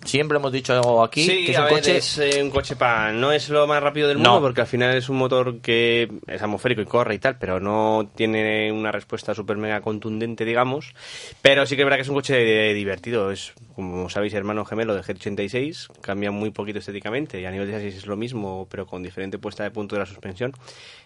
Siempre 0.08 0.38
hemos 0.38 0.52
dicho 0.52 1.04
aquí 1.04 1.24
Sí, 1.24 1.46
que 1.46 1.52
es 1.52 1.58
a 1.58 1.62
un 1.62 1.66
ver, 1.66 1.74
coche... 1.76 1.98
es 1.98 2.18
eh, 2.18 2.42
un 2.42 2.50
coche 2.50 2.76
para... 2.76 3.12
No 3.12 3.32
es 3.32 3.50
lo 3.50 3.68
más 3.68 3.84
rápido 3.84 4.08
del 4.08 4.18
mundo 4.18 4.36
No. 4.36 4.42
porque 4.42 4.62
al 4.62 4.68
final 4.68 4.96
es 4.96 5.10
un 5.10 5.18
motor 5.18 5.60
que 5.60 6.10
es 6.28 6.42
atmosférico 6.42 6.82
y 6.82 6.86
corre 6.86 7.16
y 7.16 7.20
tal, 7.20 7.38
pero 7.38 7.60
no 7.60 8.10
tiene 8.16 8.72
una 8.72 8.92
respuesta 8.92 9.36
súper 9.36 9.58
mega 9.58 9.82
contundente, 9.82 10.46
digamos. 10.46 10.94
Pero 11.42 11.66
sí 11.66 11.76
que 11.76 11.82
es 11.82 11.86
verdad 11.86 11.98
que 11.98 12.04
es 12.04 12.10
un 12.10 12.16
coche 12.16 12.74
divertido. 12.74 13.32
Es, 13.32 13.54
como 13.76 14.10
sabéis, 14.10 14.34
hermano 14.34 14.64
gemelo 14.66 14.96
de 14.96 15.02
G86. 15.02 15.90
Cambia 16.02 16.32
muy 16.32 16.52
poquito 16.52 16.80
estéticamente 16.80 17.42
y 17.42 17.46
a 17.46 17.52
nivel 17.52 17.68
de 17.68 17.74
chasis 17.74 17.96
es 17.98 18.06
lo 18.08 18.16
mismo, 18.16 18.68
pero 18.72 18.86
con 18.88 19.04
diferente 19.04 19.38
puesta 19.38 19.64
de 19.64 19.72
punto 19.72 19.96
de 19.96 20.00
la 20.00 20.06
suspensión. 20.06 20.54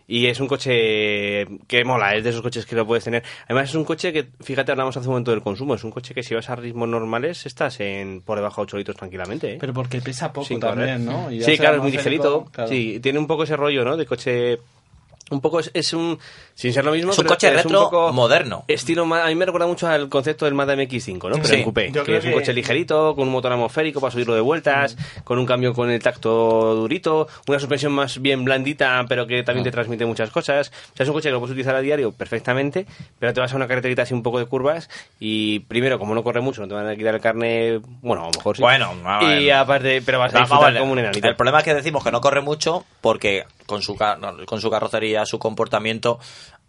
Y 0.07 0.25
es 0.27 0.39
un 0.39 0.47
coche 0.47 1.45
que 1.67 1.83
mola, 1.85 2.15
es 2.15 2.23
de 2.23 2.31
esos 2.31 2.41
coches 2.41 2.65
que 2.65 2.75
lo 2.75 2.85
puedes 2.85 3.03
tener. 3.03 3.23
Además 3.45 3.69
es 3.69 3.75
un 3.75 3.85
coche 3.85 4.11
que, 4.11 4.27
fíjate, 4.41 4.71
hablamos 4.71 4.97
hace 4.97 5.07
un 5.07 5.13
momento 5.13 5.31
del 5.31 5.41
consumo, 5.41 5.75
es 5.75 5.83
un 5.83 5.91
coche 5.91 6.13
que 6.13 6.23
si 6.23 6.35
vas 6.35 6.49
a 6.49 6.55
ritmos 6.55 6.89
normales 6.89 7.45
estás 7.45 7.79
en 7.79 8.21
por 8.21 8.37
debajo 8.37 8.61
de 8.61 8.63
8 8.65 8.77
litros 8.77 8.97
tranquilamente. 8.97 9.53
¿eh? 9.53 9.57
Pero 9.59 9.73
porque 9.73 10.01
pesa 10.01 10.33
poco 10.33 10.47
Sin 10.47 10.59
también, 10.59 11.05
correr. 11.05 11.21
¿no? 11.23 11.31
Y 11.31 11.41
Sí, 11.43 11.57
claro, 11.57 11.77
es 11.77 11.81
muy 11.83 11.91
ligerito. 11.91 12.45
claro. 12.51 12.69
Sí, 12.69 12.99
tiene 13.01 13.19
un 13.19 13.27
poco 13.27 13.43
ese 13.43 13.55
rollo, 13.55 13.85
¿no? 13.85 13.95
De 13.95 14.05
coche... 14.05 14.57
Un 15.29 15.39
poco 15.39 15.61
es, 15.61 15.71
es 15.73 15.93
un... 15.93 16.19
Sin 16.61 16.73
ser 16.73 16.85
lo 16.85 16.91
mismo, 16.91 17.11
Es 17.11 17.17
un 17.17 17.23
pero 17.23 17.33
coche 17.35 17.47
es 17.47 17.55
retro 17.55 17.79
poco 17.85 18.13
moderno. 18.13 18.65
Estilo, 18.67 19.03
ma- 19.07 19.23
a 19.23 19.27
mí 19.29 19.33
me 19.33 19.47
recuerda 19.47 19.65
mucho 19.65 19.87
al 19.87 20.09
concepto 20.09 20.45
del 20.45 20.53
Mazda 20.53 20.75
MX-5, 20.75 21.13
¿no? 21.29 21.35
Pero 21.37 21.45
Sí. 21.45 21.55
en 21.55 21.63
coupé. 21.63 21.91
Que 21.91 22.17
es 22.17 22.23
un 22.23 22.29
que- 22.29 22.33
coche 22.35 22.53
ligerito, 22.53 23.15
con 23.15 23.27
un 23.27 23.33
motor 23.33 23.51
atmosférico 23.51 23.99
para 23.99 24.11
subirlo 24.11 24.35
de 24.35 24.41
vueltas, 24.41 24.95
con 25.23 25.39
un 25.39 25.47
cambio 25.47 25.73
con 25.73 25.89
el 25.89 25.99
tacto 26.03 26.75
durito, 26.75 27.27
una 27.47 27.57
suspensión 27.57 27.93
más 27.93 28.21
bien 28.21 28.45
blandita, 28.45 29.03
pero 29.09 29.25
que 29.25 29.41
también 29.41 29.63
te 29.63 29.71
transmite 29.71 30.05
muchas 30.05 30.29
cosas. 30.29 30.69
O 30.93 30.95
sea, 30.95 31.03
es 31.03 31.09
un 31.09 31.15
coche 31.15 31.29
que 31.29 31.33
lo 31.33 31.39
puedes 31.39 31.53
utilizar 31.53 31.75
a 31.75 31.81
diario 31.81 32.11
perfectamente, 32.11 32.85
pero 33.17 33.33
te 33.33 33.39
vas 33.41 33.51
a 33.53 33.55
una 33.55 33.67
carreterita 33.67 34.03
así 34.03 34.13
un 34.13 34.21
poco 34.21 34.37
de 34.37 34.45
curvas 34.45 34.87
y 35.19 35.61
primero, 35.61 35.97
como 35.97 36.13
no 36.13 36.21
corre 36.23 36.41
mucho, 36.41 36.61
no 36.61 36.67
te 36.67 36.75
van 36.75 36.87
a 36.87 36.95
quitar 36.95 37.15
el 37.15 37.21
carne, 37.21 37.79
bueno, 38.03 38.21
a 38.21 38.25
lo 38.27 38.31
mejor 38.37 38.55
sí. 38.55 38.61
Bueno, 38.61 38.93
y 39.39 39.49
aparte, 39.49 40.03
pero 40.05 40.19
vas 40.19 40.35
a 40.35 40.41
disfrutar 40.41 40.73
ver, 40.73 40.81
como 40.81 40.91
un 40.91 40.99
enanito. 40.99 41.27
El 41.27 41.35
problema 41.35 41.57
es 41.57 41.63
que 41.65 41.73
decimos 41.73 42.03
que 42.03 42.11
no 42.11 42.21
corre 42.21 42.41
mucho 42.41 42.85
porque 43.01 43.45
con 43.65 43.81
su, 43.81 43.97
con 44.45 44.61
su 44.61 44.69
carrocería, 44.69 45.25
su 45.25 45.39
comportamiento, 45.39 46.19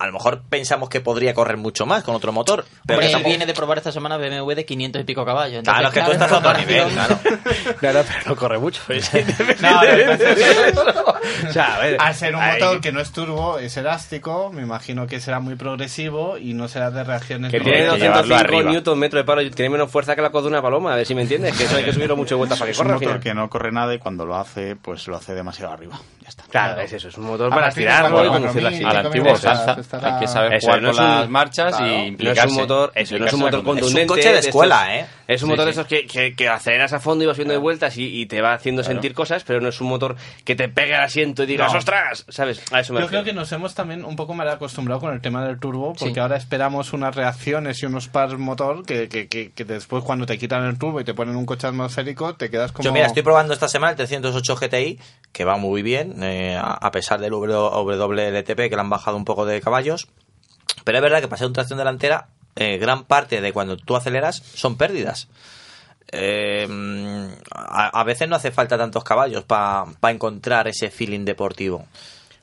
a 0.03 0.07
lo 0.07 0.13
mejor 0.13 0.43
pensamos 0.49 0.89
que 0.89 1.01
podría 1.01 1.33
correr 1.35 1.57
mucho 1.57 1.87
más 1.87 2.03
con 2.03 2.15
otro 2.15 2.33
motor. 2.33 2.65
Pero 2.87 2.97
Hombre, 2.99 3.07
él 3.07 3.13
tampoco- 3.13 3.29
viene 3.31 3.47
de 3.47 3.55
probar 3.55 3.79
esta 3.79 3.93
semana 3.93 4.17
BMW 4.17 4.53
de 4.55 4.65
500 4.65 5.01
y 5.03 5.05
pico 5.05 5.25
caballos. 5.25 5.63
Claro, 5.63 5.89
es 5.89 5.95
que 5.95 6.01
tú 6.01 6.11
Entonces, 6.13 6.23
estás 6.23 6.33
a 6.33 6.51
otro 6.51 6.59
nivel, 6.61 6.89
claro. 6.93 7.19
Claro, 7.79 8.05
pero 8.07 8.21
no 8.27 8.37
corre 8.37 8.59
mucho. 8.59 8.83
No, 9.61 9.81
O 11.49 11.53
sea, 11.53 11.77
a 11.77 11.79
ver, 11.81 11.97
al 12.01 12.15
ser 12.15 12.35
un 12.35 12.43
ahí- 12.43 12.61
motor 12.61 12.81
que 12.81 12.93
no 12.93 13.01
es 13.01 13.13
turbo, 13.13 13.59
es 13.59 13.77
elástico, 13.77 14.51
me 14.53 14.63
imagino 14.63 15.07
que 15.07 15.21
será 15.21 15.41
muy 15.41 15.55
progresivo 15.57 16.39
y 16.39 16.55
no 16.55 16.69
será 16.69 16.91
de 16.91 17.05
reacciones 17.05 17.51
Que 17.51 17.61
tiene 17.61 17.79
de 17.79 17.99
llevarlo 17.99 18.17
205 18.23 18.57
arriba. 18.57 18.73
newton 18.73 18.99
metro 18.99 19.19
de 19.19 19.25
palo 19.25 19.43
y 19.43 19.51
tiene 19.51 19.71
menos 19.71 19.91
fuerza 19.91 20.15
que 20.17 20.23
la 20.23 20.31
coz 20.31 20.43
de 20.45 20.49
una 20.49 20.63
paloma, 20.63 20.93
a 20.93 20.97
ver 20.97 21.07
si 21.07 21.15
me 21.15 21.23
entiendes, 21.23 21.57
que 21.57 21.65
eso 21.65 21.77
hay 21.77 21.85
que 21.85 21.93
subirlo 21.93 22.17
mucho 22.17 22.35
de 22.35 22.39
vueltas 22.39 22.59
para 22.59 22.67
que 22.67 22.73
es 22.73 22.79
un 22.79 22.87
corra. 22.87 22.99
motor 22.99 23.21
que 23.21 23.35
no 23.35 23.49
corre 23.49 23.73
nada 23.73 23.95
y 23.95 23.99
cuando 23.99 24.27
lo 24.27 24.37
hace, 24.37 24.77
pues 24.77 25.07
lo 25.09 25.17
hace 25.17 25.35
demasiado 25.35 25.73
arriba. 25.73 25.99
Ya 26.21 26.29
está. 26.29 26.45
Claro, 26.45 26.81
es 26.81 26.93
eso, 26.93 27.09
es 27.09 27.19
un 27.19 27.25
motor 27.27 27.51
para 27.51 27.73
cuando 27.73 28.25
y 28.25 28.29
conducirlo 28.29 28.69
así. 28.69 28.85
Al 28.85 28.97
antiguo 29.07 29.37
Hay 30.01 30.21
que 30.21 30.27
saber 30.27 30.55
Eso, 30.55 30.67
jugar 30.69 30.83
no 30.83 30.89
con 30.93 30.95
es 30.97 31.01
un- 31.11 31.21
las 31.21 31.29
marchas 31.29 31.77
claro, 31.77 31.93
y 31.93 32.11
No 32.13 32.31
es 32.33 32.45
un 32.45 32.55
motor, 32.55 32.93
eso, 32.95 33.19
no 33.19 33.27
es 33.27 33.33
un 33.33 33.41
motor 33.41 33.63
contundente. 33.65 34.07
coche 34.07 34.23
de 34.29 34.35
estos- 34.35 34.47
escuela, 34.47 34.97
¿eh? 34.97 35.07
Es 35.29 35.43
un 35.43 35.47
Sí, 35.47 35.51
motor 35.53 35.65
de 35.67 35.71
esos 35.71 35.87
que, 35.87 36.07
que, 36.07 36.35
que 36.35 36.49
aceleras 36.49 36.93
a 36.93 37.01
fondo 37.01 37.25
y 37.25 37.27
vas 37.27 37.37
viendo 37.37 37.53
de 37.55 37.59
vueltas 37.59 37.97
y, 37.97 38.21
y 38.21 38.27
te 38.27 38.41
va 38.43 38.53
haciendo 38.55 38.83
sentir 38.85 39.15
cosas, 39.15 39.45
pero 39.45 39.61
no 39.61 39.69
es 39.69 39.81
un 39.81 39.89
motor 39.89 40.17
que 40.45 40.55
te 40.55 40.69
pegue 40.69 40.95
al 40.95 41.05
asiento 41.05 41.43
y 41.45 41.47
digas, 41.47 41.73
No. 41.73 41.79
¡ostras! 41.79 42.25
¿Sabes? 42.29 42.59
A 42.73 42.81
eso 42.81 42.93
me 42.93 43.01
Yo 43.01 43.07
refiero. 43.07 43.09
creo 43.09 43.25
que 43.25 43.33
nos 43.33 43.51
hemos 43.53 43.75
también 43.75 44.05
un 44.05 44.17
poco 44.17 44.35
mal 44.35 44.49
acostumbrado 44.49 45.01
con 45.01 45.15
el 45.15 45.21
tema 45.21 45.45
del 45.47 45.59
turbo, 45.59 45.95
porque 45.99 46.15
Sí. 46.15 46.21
ahora 46.21 46.37
esperamos 46.37 46.93
unas 46.93 47.15
reacciones 47.15 47.83
y 47.83 47.87
unos 47.87 48.09
pars 48.09 48.37
motor 48.39 48.85
que, 48.85 49.09
que, 49.09 49.29
que, 49.29 49.53
que 49.53 49.65
después 49.65 50.05
cuando 50.05 50.27
te 50.27 50.37
quitan 50.39 50.65
el 50.65 50.79
turbo 50.79 51.01
y 51.01 51.05
te 51.05 51.15
ponen 51.15 51.37
un 51.37 51.47
coche 51.47 51.67
atmosférico 51.67 52.35
te 52.35 52.51
quedas 52.51 52.73
como... 52.73 52.85
Yo 52.85 52.93
mira, 52.93 53.07
estoy 53.07 53.23
probando 53.23 53.55
esta 53.55 53.69
semana 53.69 53.91
el 53.93 53.97
308 53.97 54.57
GTI, 54.57 54.99
que 55.33 55.45
va 55.45 55.57
muy 55.57 55.83
bien, 55.83 56.23
eh, 56.23 56.59
a 56.61 56.91
pesar 56.91 57.21
del 57.21 57.33
WLTP, 57.33 58.69
que 58.69 58.75
le 58.75 58.81
han 58.81 58.91
bajado 58.91 59.17
un 59.17 59.25
poco 59.25 59.47
de 59.47 59.61
Pero 60.85 60.99
es 60.99 61.03
verdad 61.03 61.21
que 61.21 61.29
para 61.29 61.47
un 61.47 61.53
tracción 61.53 61.79
delantera, 61.79 62.29
eh, 62.57 62.79
gran 62.79 63.05
parte 63.05 63.41
de 63.41 63.53
cuando 63.53 63.77
tú 63.77 63.97
aceleras 63.97 64.37
son 64.37 64.77
pérdidas. 64.77 65.29
Eh, 66.11 66.67
a, 67.55 68.01
a 68.01 68.05
veces 68.05 68.29
no 68.29 68.37
hace 68.37 68.51
falta 68.51 68.77
tantos 68.77 69.05
caballos 69.05 69.45
para 69.45 69.87
encontrar 70.11 70.69
ese 70.69 70.91
feeling 70.91 71.25
deportivo. 71.25 71.87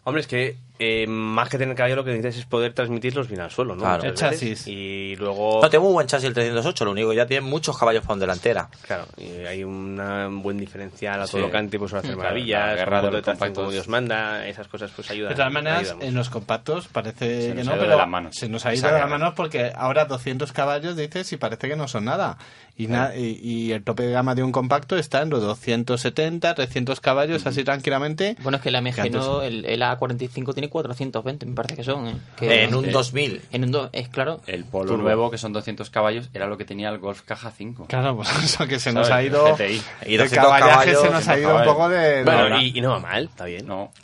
Hombre, 0.04 0.22
es 0.22 0.28
que 0.28 0.58
eh, 0.80 1.06
más 1.08 1.50
que 1.50 1.58
tener 1.58 1.76
caballo 1.76 1.98
lo 1.98 2.04
que 2.06 2.12
necesitas 2.12 2.38
es 2.40 2.46
poder 2.46 2.74
transmitirlos 2.74 3.28
bien 3.28 3.42
al 3.42 3.52
suelo, 3.52 3.76
¿no? 3.76 3.82
Claro. 3.82 4.04
El 4.04 4.14
veces. 4.16 4.66
Y 4.66 5.16
luego... 5.18 5.60
No, 5.62 5.70
tengo 5.70 5.88
un 5.88 5.94
buen 5.94 6.08
chasis 6.08 6.28
el 6.28 6.34
308, 6.34 6.86
lo 6.86 6.92
único 6.92 7.10
que 7.10 7.18
ya 7.18 7.26
tiene 7.26 7.42
muchos 7.46 7.78
caballos 7.78 8.02
para 8.04 8.14
un 8.14 8.20
delantera. 8.22 8.70
Claro, 8.88 9.06
y 9.18 9.46
hay 9.46 9.64
una- 9.64 10.28
un 10.30 10.42
buen 10.42 10.58
diferencial 10.58 11.16
Sí. 11.28 11.36
autolocante, 11.36 11.78
pues 11.78 11.90
suele 11.92 12.00
hacer 12.00 12.16
Claro, 12.16 12.24
maravillas, 12.30 12.66
la 12.66 12.76
guerra 12.76 13.02
de 13.02 13.08
de 13.18 13.22
tracción 13.22 13.36
compactos. 13.36 13.58
como 13.62 13.72
Dios 13.72 13.88
manda, 13.90 14.48
esas 14.48 14.68
cosas 14.70 14.92
pues 14.96 15.12
ayudan. 15.12 15.30
De 15.30 15.36
todas 15.36 15.52
maneras, 15.52 15.96
en 16.00 16.16
los 16.16 16.30
compactos 16.30 16.88
parece 16.88 17.42
Se 17.42 17.48
que 17.50 17.54
nos 17.56 17.66
no, 17.66 17.72
ha 17.74 17.76
ido 17.76 17.84
pero 17.86 17.98
se 18.34 18.48
nos 18.50 18.66
ha 18.66 18.74
ido 18.74 18.86
de 18.88 18.92
las 18.94 19.02
guerra. 19.02 19.10
manos 19.10 19.34
porque 19.36 19.74
ahora 19.76 20.06
200 20.06 20.54
caballos 20.54 20.96
dices 20.96 21.32
y 21.34 21.38
parece 21.38 21.68
que 21.68 21.76
no 21.76 21.88
son 21.90 22.06
nada. 22.06 22.38
Y, 22.80 22.88
na- 22.88 23.14
y, 23.14 23.40
y 23.44 23.72
el 23.74 23.84
tope 23.84 24.04
de 24.04 24.14
gama 24.14 24.36
de 24.36 24.42
un 24.42 24.54
compacto 24.54 24.98
está 24.98 25.22
en 25.22 25.30
los 25.30 25.42
270, 25.42 26.56
300 26.56 27.00
caballos 27.02 27.46
así 27.46 27.66
tranquilamente. 27.66 28.38
Bueno, 28.42 28.56
es 28.56 28.62
que 28.64 28.72
la 28.72 28.80
MG 28.82 29.12
no, 29.12 29.42
el, 29.42 29.66
el 29.66 29.82
A45 29.82 30.54
tiene 30.54 30.70
420, 30.70 31.46
me 31.46 31.56
parece 31.56 31.76
que 31.76 31.84
son. 31.84 32.08
¿eh? 32.08 32.16
Que- 32.38 32.64
En 32.64 32.74
un 32.74 32.86
que- 32.86 32.92
2000. 32.92 33.42
En 33.52 33.66
un 33.66 33.72
do- 33.72 33.90
es 33.92 34.08
claro. 34.08 34.40
El 34.48 34.64
Polo 34.64 34.88
Turbo. 34.92 35.04
nuevo, 35.04 35.30
que 35.30 35.38
son 35.38 35.52
200 35.52 35.90
caballos, 35.90 36.30
era 36.34 36.48
lo 36.48 36.58
que 36.58 36.64
tenía 36.64 36.88
el 36.88 37.00
Golf 37.00 37.22
Caja 37.24 37.52
5. 37.56 37.88
Claro, 37.88 38.16
pues 38.16 38.30
eso 38.44 38.66
que 38.66 38.80
se 38.80 38.94
nos 38.94 39.10
ha 39.12 39.22
ido. 39.24 39.56
GTI. 39.56 39.82
Y 40.06 40.14
el 40.16 40.22
200 40.22 40.30
caballaje 40.38 40.72
caballos, 40.94 41.02
se 41.02 41.10
nos 41.10 41.28
ha 41.28 41.32
200 41.36 41.38
ido 41.42 41.56
un 41.58 41.64
poco 41.66 41.90
de. 41.90 42.24
Bueno, 42.24 42.58
de- 42.58 42.64
y, 42.64 42.78
y 42.78 42.82
no 42.82 42.92
va 42.92 43.00
mal, 43.02 43.26
está 43.26 43.44
bien. 43.44 43.68
No. 43.68 43.92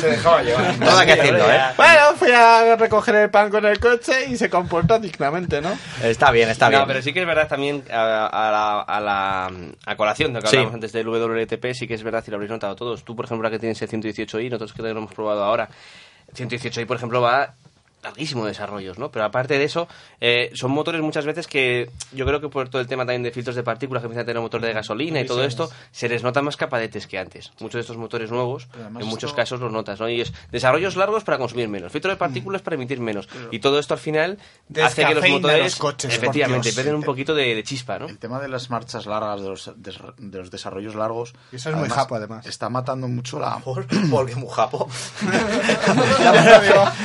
se 0.00 0.06
dejaba 0.08 0.42
llevar. 0.42 0.74
Todo 0.76 0.98
hay 0.98 1.06
que 1.06 1.16
decirlo, 1.16 1.50
¿eh? 1.50 1.60
Bueno, 1.76 2.00
fui 2.16 2.30
a 2.32 2.76
recoger 2.76 3.14
el 3.16 3.30
pan 3.30 3.50
con 3.50 3.64
el 3.66 3.78
coche 3.78 4.26
y 4.30 4.36
se 4.36 4.48
comportó 4.50 4.98
dignamente, 4.98 5.60
¿no? 5.60 5.70
Está 6.02 6.30
bien, 6.30 6.48
está 6.54 6.66
no, 6.70 6.78
bien. 6.78 6.86
pero 6.88 7.02
sí 7.02 7.12
que 7.12 7.20
es 7.20 7.26
verdad 7.26 7.46
también 7.48 7.84
a, 7.92 8.26
a 8.26 8.50
la, 8.50 8.80
a 8.80 9.00
la 9.00 9.50
a 9.86 9.96
colación 9.96 10.32
de 10.32 10.38
lo 10.38 10.42
que 10.42 10.48
Sí. 10.48 10.56
hablábamos 10.56 10.74
antes 10.74 10.92
del 10.92 11.06
WLTP, 11.08 11.72
sí 11.74 11.86
que 11.86 11.94
es 11.94 12.02
verdad 12.02 12.24
si 12.24 12.30
lo 12.30 12.36
habréis 12.36 12.50
notado 12.50 12.74
todos. 12.74 13.04
Tú, 13.04 13.14
por 13.14 13.26
ejemplo, 13.26 13.46
ahora 13.46 13.54
que 13.56 13.60
tienes 13.60 13.80
el 13.82 13.88
118i, 13.90 14.44
nosotros 14.50 14.72
que 14.72 14.82
lo 14.82 14.88
hemos 14.88 15.12
probado 15.14 15.44
ahora, 15.44 15.68
el 16.28 16.34
118i, 16.34 16.86
por 16.86 16.96
ejemplo, 16.96 17.20
va 17.20 17.54
larguísimo 18.04 18.44
de 18.44 18.50
desarrollos, 18.50 18.98
¿no? 18.98 19.10
Pero 19.10 19.24
aparte 19.24 19.58
de 19.58 19.64
eso, 19.64 19.88
eh, 20.20 20.50
son 20.54 20.70
motores 20.70 21.00
muchas 21.02 21.24
veces 21.26 21.46
que 21.48 21.90
yo 22.12 22.24
creo 22.26 22.40
que 22.40 22.48
por 22.48 22.68
todo 22.68 22.80
el 22.80 22.86
tema 22.86 23.02
también 23.02 23.22
de 23.24 23.32
filtros 23.32 23.56
de 23.56 23.62
partículas 23.62 24.02
que 24.02 24.06
empiezan 24.06 24.22
a 24.22 24.26
tener 24.26 24.40
motor 24.42 24.60
de 24.60 24.72
gasolina 24.72 25.20
y 25.20 25.26
todo 25.26 25.42
esto, 25.44 25.70
se 25.90 26.08
les 26.08 26.22
nota 26.22 26.40
más 26.42 26.56
capadetes 26.56 27.06
que 27.06 27.18
antes. 27.18 27.50
Muchos 27.60 27.74
de 27.74 27.80
estos 27.80 27.96
motores 27.96 28.30
nuevos, 28.30 28.66
Pero 28.70 28.84
además 28.84 29.02
en 29.02 29.08
muchos 29.08 29.30
esto- 29.30 29.36
casos 29.36 29.60
los 29.60 29.72
notas, 29.72 29.98
¿no? 29.98 30.08
Y 30.08 30.20
es 30.20 30.32
desarrollos 30.52 30.96
largos 30.96 31.24
para 31.24 31.38
consumir 31.38 31.68
menos, 31.68 31.90
filtros 31.90 32.12
de 32.12 32.16
partículas 32.18 32.62
para 32.62 32.76
emitir 32.76 33.00
menos. 33.00 33.28
Y 33.50 33.58
todo 33.58 33.78
esto 33.78 33.94
al 33.94 34.00
final 34.00 34.38
hace 34.82 35.04
que 35.06 35.14
los 35.14 35.28
motores, 35.28 35.62
los 35.64 35.76
coches, 35.76 36.14
efectivamente, 36.14 36.72
pierden 36.72 36.94
un 36.94 37.02
poquito 37.02 37.34
de, 37.34 37.54
de 37.54 37.62
chispa, 37.64 37.98
¿no? 37.98 38.06
El 38.06 38.18
tema 38.18 38.38
de 38.40 38.48
las 38.48 38.68
marchas 38.70 39.06
largas, 39.06 39.40
de 39.40 39.48
los, 39.48 39.70
des- 39.76 39.98
de 40.18 40.38
los 40.38 40.50
desarrollos 40.50 40.94
largos. 40.94 41.32
Eso 41.52 41.70
es 41.70 41.76
muy 41.76 41.88
japo, 41.88 42.14
además. 42.16 42.46
Está 42.46 42.68
matando 42.68 43.08
mucho 43.08 43.38
la. 43.38 43.58
Porque 44.10 44.34
muy 44.36 44.48
japo. 44.50 44.88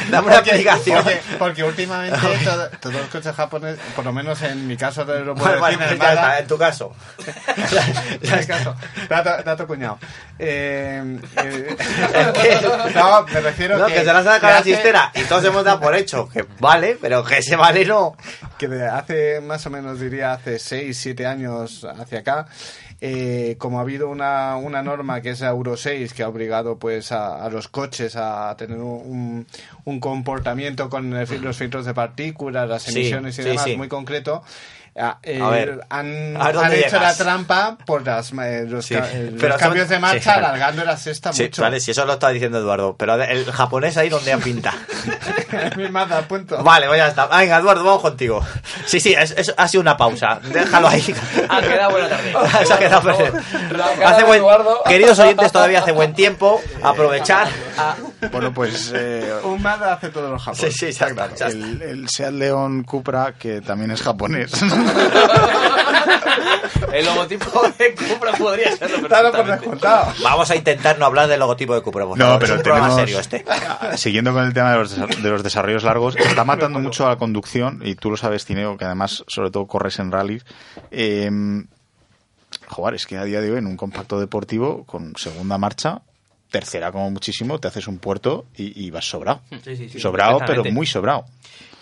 Dame 0.09 0.27
una 0.27 0.37
porque- 0.37 0.51
Porque, 0.95 1.21
porque 1.39 1.63
últimamente 1.63 2.17
todo- 2.43 2.69
todos 2.81 2.95
los 2.95 3.07
coches 3.07 3.35
japoneses, 3.35 3.79
por 3.95 4.05
lo 4.05 4.13
menos 4.13 4.41
en 4.41 4.67
mi 4.67 4.75
caso 4.77 5.05
de 5.05 5.21
lo 5.21 5.35
puedo 5.35 5.59
Bueno, 5.59 5.79
ya 5.79 5.95
Málaga, 5.95 6.13
está, 6.13 6.39
en 6.39 6.47
tu 6.47 6.57
caso. 6.57 6.95
en 8.21 8.39
mi 8.39 8.45
caso, 8.45 8.75
dato, 9.09 9.43
dato 9.43 9.67
cuñado. 9.67 9.99
Eh, 10.37 11.17
eh, 11.37 11.75
no, 12.95 13.23
me 13.25 13.41
refiero 13.41 13.77
No, 13.77 13.87
que, 13.87 13.93
que 13.93 13.99
se 13.99 14.05
la 14.13 14.23
saca 14.23 14.49
la 14.49 14.57
hace- 14.57 14.71
chistera 14.73 15.11
y 15.15 15.21
todos 15.23 15.43
hemos 15.45 15.63
dado 15.63 15.79
por 15.79 15.95
hecho 15.95 16.27
que 16.29 16.45
vale, 16.59 16.97
pero 17.01 17.23
que 17.23 17.37
ese 17.39 17.55
vale 17.55 17.85
no. 17.85 18.15
que 18.57 18.67
de 18.67 18.87
hace 18.87 19.41
más 19.41 19.65
o 19.65 19.69
menos 19.69 19.99
diría 19.99 20.33
hace 20.33 20.59
6, 20.59 20.97
7 20.97 21.25
años 21.25 21.85
hacia 21.99 22.19
acá, 22.19 22.45
eh, 23.01 23.55
como 23.57 23.79
ha 23.79 23.81
habido 23.81 24.09
una, 24.09 24.57
una 24.57 24.81
norma 24.83 25.21
que 25.21 25.29
es 25.31 25.41
Euro 25.41 25.77
6 25.77 26.13
que 26.13 26.23
ha 26.23 26.27
obligado 26.29 26.77
pues 26.77 27.11
a, 27.11 27.43
a 27.45 27.49
los 27.49 27.67
coches 27.67 28.15
a 28.15 28.53
tener 28.57 28.77
un, 28.79 29.45
un 29.85 29.99
comportamiento 29.99 30.89
con 30.89 31.13
el 31.13 31.41
los 31.41 31.57
filtros 31.57 31.85
de 31.85 31.93
partículas, 31.93 32.67
las 32.67 32.83
Sí, 32.83 32.91
emisiones 32.91 33.37
y 33.39 33.43
sí, 33.43 33.49
demás 33.49 33.63
sí. 33.63 33.77
muy 33.77 33.87
concreto. 33.87 34.43
A, 34.97 35.17
eh, 35.23 35.39
A 35.41 35.49
ver, 35.49 35.81
han, 35.89 36.35
a 36.37 36.45
ver 36.45 36.53
dónde 36.55 36.65
han 36.67 36.73
hecho 36.73 36.97
llegas. 36.97 37.19
la 37.19 37.23
trampa 37.25 37.77
por 37.85 38.05
las, 38.05 38.31
eh, 38.33 38.65
los, 38.67 38.85
Sí, 38.85 38.95
ca- 38.95 39.09
eh, 39.11 39.29
los 39.31 39.41
pero 39.41 39.57
cambios 39.57 39.85
son- 39.87 39.95
de 39.95 39.99
marcha 39.99 40.33
sí, 40.33 40.39
alargando 40.39 40.83
la 40.85 40.97
sexta 40.97 41.31
Sí, 41.33 41.43
mucho. 41.43 41.61
vale, 41.61 41.79
si 41.79 41.91
eso 41.91 42.05
lo 42.05 42.13
está 42.13 42.29
diciendo 42.29 42.57
Eduardo, 42.59 42.95
pero 42.97 43.21
el 43.21 43.51
japonés 43.51 43.97
ahí 43.97 44.09
donde 44.09 44.31
han 44.33 44.41
pinta. 44.41 44.73
Mi 45.77 45.89
Mazda, 45.89 46.21
punto. 46.23 46.61
Vale, 46.63 46.87
pues 46.87 46.97
ya 46.97 47.07
está. 47.07 47.27
Venga, 47.27 47.57
Eduardo, 47.57 47.83
vamos 47.83 48.01
contigo. 48.01 48.45
Sí, 48.85 48.99
sí, 48.99 49.13
es, 49.17 49.31
es- 49.31 49.53
ha 49.57 49.67
sido 49.67 49.81
una 49.81 49.95
pausa. 49.97 50.39
Déjalo 50.43 50.87
ahí. 50.87 51.15
Ha 51.49 51.61
quedado 51.61 51.91
buena 51.91 52.09
tarde. 52.09 52.33
Se 52.65 52.73
ha 52.73 52.77
quedado 52.79 53.09
Hace 54.05 54.23
buen- 54.23 54.39
Eduardo. 54.39 54.83
Queridos 54.85 55.17
oyentes, 55.19 55.51
todavía 55.51 55.79
hace 55.79 55.91
buen 55.91 56.13
tiempo. 56.13 56.61
Aprovechar. 56.83 57.47
Bueno, 58.31 58.53
pues. 58.53 58.91
eh, 58.95 59.31
Un 59.43 59.61
Mazda 59.61 59.93
hace 59.93 60.09
todos 60.09 60.29
los 60.31 60.41
japoneses. 60.43 60.73
Sí, 60.75 60.91
sí, 60.93 60.99
ya 60.99 61.07
está. 61.07 61.27
ya 61.35 61.47
está. 61.47 61.47
el, 61.47 61.81
el 61.81 62.09
Seat 62.09 62.33
León 62.33 62.83
Cupra, 62.83 63.33
que 63.33 63.61
también 63.61 63.91
es 63.91 64.01
japonés. 64.01 64.51
El 66.93 67.05
logotipo 67.05 67.61
de 67.77 67.93
Cupra 67.95 68.31
podría 68.33 68.75
serlo 68.75 69.07
perfectamente. 69.07 69.87
Vamos 70.23 70.49
a 70.49 70.55
intentar 70.55 70.97
no 70.97 71.05
hablar 71.05 71.27
del 71.27 71.39
logotipo 71.39 71.75
de 71.75 71.81
Cupra. 71.81 72.05
por 72.05 72.17
No, 72.17 72.25
favor. 72.25 72.39
pero 72.39 72.53
es 72.53 72.59
un 72.59 72.63
tenemos- 72.63 72.95
serio 72.95 73.19
este. 73.19 73.45
Siguiendo 73.95 74.33
con 74.33 74.43
el 74.45 74.53
tema 74.53 74.71
de 74.71 74.77
los, 74.79 74.97
desa- 74.97 75.07
de 75.21 75.29
los 75.29 75.43
desarrollos 75.43 75.83
largos, 75.83 76.15
está 76.15 76.43
matando 76.43 76.79
mucho 76.79 77.05
a 77.05 77.09
la 77.09 77.15
conducción, 77.17 77.81
y 77.83 77.95
tú 77.95 78.09
lo 78.11 78.17
sabes, 78.17 78.45
Tineo, 78.45 78.77
que 78.77 78.85
además, 78.85 79.23
sobre 79.27 79.51
todo, 79.51 79.67
corres 79.67 79.99
en 79.99 80.11
rallies. 80.11 80.45
Eh, 80.91 81.29
joder, 82.67 82.95
es 82.95 83.05
que 83.05 83.17
a 83.17 83.23
día 83.23 83.41
de 83.41 83.51
hoy, 83.51 83.59
en 83.59 83.67
un 83.67 83.77
compacto 83.77 84.19
deportivo, 84.19 84.83
con 84.85 85.15
segunda 85.15 85.57
marcha, 85.57 86.01
tercera 86.49 86.91
como 86.91 87.09
muchísimo, 87.11 87.59
te 87.59 87.67
haces 87.67 87.87
un 87.87 87.99
puerto 87.99 88.45
y, 88.55 88.85
y 88.85 88.89
vas 88.91 89.05
sobrado. 89.09 89.41
Sí, 89.63 89.75
sí, 89.75 89.89
sí, 89.89 89.99
sobrado, 89.99 90.39
pero 90.45 90.63
muy 90.65 90.85
sobrado. 90.87 91.25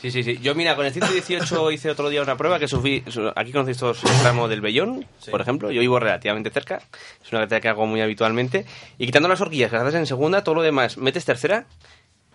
Sí, 0.01 0.11
sí, 0.11 0.23
sí. 0.23 0.37
Yo, 0.41 0.53
mira, 0.53 0.75
con 0.75 0.85
el 0.85 0.93
118 0.93 1.71
hice 1.71 1.89
otro 1.89 2.09
día 2.09 2.21
una 2.21 2.37
prueba 2.37 2.59
que 2.59 2.67
subí. 2.67 3.03
su- 3.07 3.31
Aquí 3.35 3.51
conocéis 3.51 3.77
todos 3.77 4.03
el 4.03 4.19
tramo 4.19 4.47
del 4.47 4.61
Bellón, 4.61 5.05
por 5.31 5.41
ejemplo. 5.41 5.71
Yo 5.71 5.81
vivo 5.81 5.99
relativamente 5.99 6.51
cerca. 6.51 6.77
Es 7.23 7.31
una 7.31 7.39
carretera 7.39 7.61
que 7.61 7.67
hago 7.69 7.87
muy 7.87 8.01
habitualmente. 8.01 8.65
Y 8.99 9.07
quitando 9.07 9.27
las 9.27 9.41
horquillas 9.41 9.71
que 9.71 9.77
las 9.77 9.85
haces 9.85 9.99
en 9.99 10.05
segunda, 10.05 10.43
todo 10.43 10.53
lo 10.55 10.61
demás 10.61 10.97
metes 10.97 11.25
tercera 11.25 11.65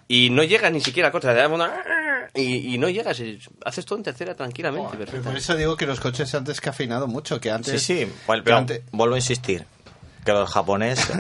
y 0.09 0.31
no 0.31 0.43
llegas 0.43 0.73
ni 0.73 0.81
siquiera 0.81 1.11
a 1.11 1.13
corta. 1.13 1.33
Y, 2.35 2.75
y 2.75 2.79
no 2.79 2.89
llegas. 2.89 3.21
y 3.21 3.39
haces 3.65 3.85
todo 3.85 3.99
en 3.99 4.05
tercera 4.05 4.35
tranquilamente. 4.35 4.97
perfecto. 4.97 5.29
Por 5.29 5.37
eso 5.37 5.55
digo 5.55 5.77
que 5.77 5.87
los 5.87 6.01
coches 6.01 6.29
se 6.31 6.37
han 6.39 6.45
descafeinado 6.45 7.07
mucho, 7.07 7.41
que 7.41 7.51
Sí, 7.51 7.55
antes... 7.55 7.83
sí, 7.83 8.07
bueno, 8.27 8.43
pero 8.43 8.57
antes- 8.57 8.83
vuelvo 8.91 9.15
a 9.15 9.19
insistir. 9.19 9.67
Que 10.25 10.33
los 10.33 10.51
japoneses... 10.53 11.11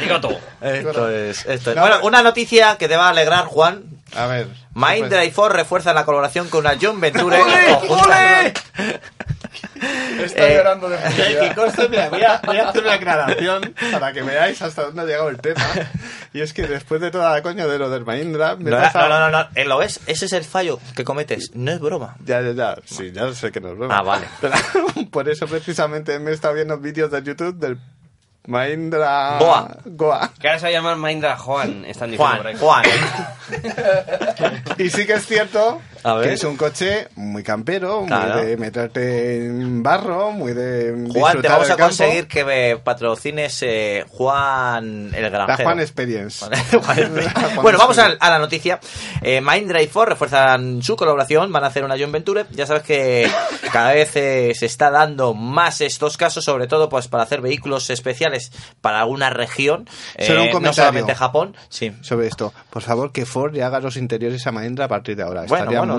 Digo 0.00 0.20
todo. 0.20 0.38
Esto 0.60 1.08
es, 1.10 1.44
esto 1.46 1.70
es- 1.70 1.76
No, 1.76 1.82
Bueno, 1.82 1.96
pero- 1.96 2.06
una 2.06 2.22
noticia 2.22 2.76
que 2.76 2.88
te 2.88 2.96
va 2.96 3.06
a 3.06 3.10
alegrar, 3.10 3.46
Juan. 3.46 3.84
A 4.14 4.26
ver. 4.26 4.48
Mahindra 4.74 5.24
y 5.24 5.30
Ford 5.30 5.52
refuerzan 5.52 5.94
la 5.94 6.04
colaboración 6.04 6.48
con 6.48 6.64
la 6.64 6.76
John 6.80 7.00
Venture. 7.00 7.40
¡Ole, 7.40 7.66
conjunta- 7.68 8.52
Está 10.24 10.46
Eh, 10.48 10.54
llorando 10.56 10.88
de 10.88 10.98
felicidad. 10.98 11.50
Y 11.50 11.54
conste, 11.54 11.88
mira, 11.88 12.08
voy, 12.08 12.22
a, 12.22 12.40
voy 12.44 12.56
a 12.58 12.68
hacer 12.68 12.82
una 12.82 12.92
aclaración 12.94 13.74
para 13.92 14.12
que 14.12 14.22
veáis 14.22 14.62
hasta 14.62 14.82
dónde 14.84 15.02
ha 15.02 15.04
llegado 15.04 15.28
el 15.28 15.38
tema. 15.40 15.60
Y 16.32 16.40
es 16.40 16.52
que 16.52 16.66
después 16.66 17.00
de 17.00 17.10
toda 17.10 17.32
la 17.32 17.42
coña 17.42 17.66
de 17.66 17.78
lo 17.78 17.90
del 17.90 18.04
Mahindra... 18.04 18.56
me 18.56 18.70
No, 18.70 18.78
pasado- 18.78 19.08
no, 19.08 19.18
no, 19.20 19.30
no, 19.30 19.42
no, 19.44 19.48
eh, 19.54 19.64
¿lo 19.64 19.78
ves? 19.78 20.00
Ese 20.06 20.26
es 20.26 20.32
el 20.32 20.44
fallo 20.44 20.78
que 20.96 21.04
cometes. 21.04 21.50
No 21.54 21.70
es 21.72 21.80
broma. 21.80 22.16
Ya, 22.24 22.40
ya, 22.40 22.52
ya. 22.52 22.76
Sí, 22.84 23.12
ya 23.12 23.32
sé 23.34 23.50
que 23.52 23.60
no 23.60 23.70
es 23.72 23.78
broma. 23.78 23.98
Ah, 23.98 24.02
vale. 24.02 24.26
Pero 24.40 24.54
por 25.10 25.28
eso 25.28 25.46
precisamente 25.46 26.18
me 26.18 26.30
he 26.30 26.34
estado 26.34 26.54
viendo 26.54 26.78
vídeos 26.78 27.10
de 27.10 27.22
YouTube 27.22 27.56
del 27.58 27.78
Mahindra... 28.46 29.38
Goa. 29.38 29.76
Goa. 29.86 30.30
Que 30.38 30.48
ahora 30.48 30.58
se 30.60 30.66
va 30.66 30.68
a 30.70 30.72
llamar 30.72 30.96
Mindra 30.96 31.36
Juan. 31.36 31.84
Están 31.86 32.10
diciendo 32.10 32.42
por 32.42 32.56
Juan, 32.58 32.82
ahí. 32.82 32.92
Juan. 32.92 34.64
Y 34.78 34.90
sí 34.90 35.06
que 35.06 35.14
es 35.14 35.26
cierto 35.26 35.80
A 36.04 36.14
ver. 36.14 36.28
que 36.28 36.34
es 36.34 36.44
un 36.44 36.56
coche 36.56 37.08
muy 37.16 37.42
campero, 37.42 38.04
Claro. 38.06 38.36
muy 38.36 38.46
de 38.46 38.56
meterte 38.56 39.46
en 39.46 39.82
barro, 39.82 40.30
muy 40.32 40.52
de 40.52 41.08
Juan, 41.12 41.40
te 41.42 41.48
vamos 41.48 41.66
a 41.66 41.76
campo. 41.76 41.84
conseguir 41.84 42.28
que 42.28 42.44
me 42.44 42.76
patrocines 42.76 43.58
eh, 43.62 44.04
Juan 44.08 45.10
el 45.14 45.22
La 45.22 45.28
Granjero. 45.30 45.64
Juan 45.68 45.80
Experience. 45.80 46.44
Juan 46.70 46.98
Experience. 46.98 47.30
Juan 47.40 47.62
bueno, 47.62 47.78
vamos 47.78 47.98
a, 47.98 48.08
la 48.10 48.38
noticia. 48.38 48.78
Eh, 49.22 49.40
y 49.82 49.86
Ford 49.86 50.08
refuerzan 50.10 50.82
su 50.82 50.96
colaboración, 50.96 51.52
van 51.52 51.64
a 51.64 51.68
hacer 51.68 51.84
una 51.84 51.96
John 51.98 52.12
Venture. 52.12 52.46
Ya 52.52 52.66
sabes 52.66 52.82
que 52.82 53.30
cada 53.72 53.92
vez 53.92 54.14
eh, 54.16 54.52
se 54.54 54.66
está 54.66 54.90
dando 54.90 55.34
más 55.34 55.80
estos 55.80 56.16
casos, 56.16 56.44
sobre 56.44 56.66
todo 56.66 56.88
pues 56.88 57.08
para 57.08 57.22
hacer 57.22 57.40
vehículos 57.40 57.90
especiales 57.90 58.52
para 58.80 59.00
alguna 59.00 59.30
región, 59.30 59.88
eh, 60.16 60.26
Solo 60.26 60.40
un 60.42 60.46
no 60.48 60.52
comentario. 60.52 60.74
solamente 60.74 61.14
Japón. 61.14 61.56
Sí. 61.68 61.92
Sobre 62.02 62.26
esto, 62.26 62.52
por 62.70 62.82
favor, 62.82 63.12
que 63.12 63.24
Ford 63.26 63.54
le 63.54 63.62
haga 63.62 63.80
los 63.80 63.96
interiores 63.96 64.46
a 64.46 64.52
Mahindra 64.52 64.84
a 64.86 64.88
partir 64.88 65.16
de 65.16 65.22
ahora. 65.22 65.42
Bueno, 65.48 65.56
Estaría 65.64 65.78
bueno, 65.80 65.93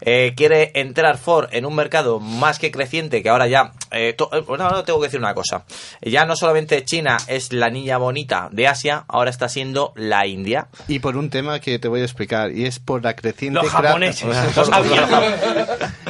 eh, 0.00 0.32
quiere 0.36 0.70
entrar 0.74 1.18
Ford 1.18 1.48
en 1.52 1.64
un 1.64 1.74
mercado 1.74 2.20
más 2.20 2.58
que 2.58 2.70
creciente 2.70 3.22
que 3.22 3.28
ahora 3.28 3.46
ya. 3.46 3.72
Eh, 3.90 4.12
to- 4.12 4.28
eh, 4.32 4.42
tengo 4.84 5.00
que 5.00 5.06
decir 5.06 5.20
una 5.20 5.34
cosa. 5.34 5.64
Ya 6.02 6.24
no 6.24 6.36
solamente 6.36 6.84
China 6.84 7.16
es 7.28 7.52
la 7.52 7.70
niña 7.70 7.96
bonita 7.98 8.48
de 8.52 8.66
Asia, 8.68 9.04
ahora 9.08 9.30
está 9.30 9.48
siendo 9.48 9.92
la 9.96 10.26
India. 10.26 10.68
Y 10.88 10.98
por 10.98 11.16
un 11.16 11.30
tema 11.30 11.60
que 11.60 11.78
te 11.78 11.88
voy 11.88 12.00
a 12.00 12.04
explicar, 12.04 12.50
y 12.52 12.66
es 12.66 12.78
por 12.78 13.02
la 13.04 13.14
creciente... 13.14 13.60
Los 13.62 13.70
japoneses. 13.72 14.26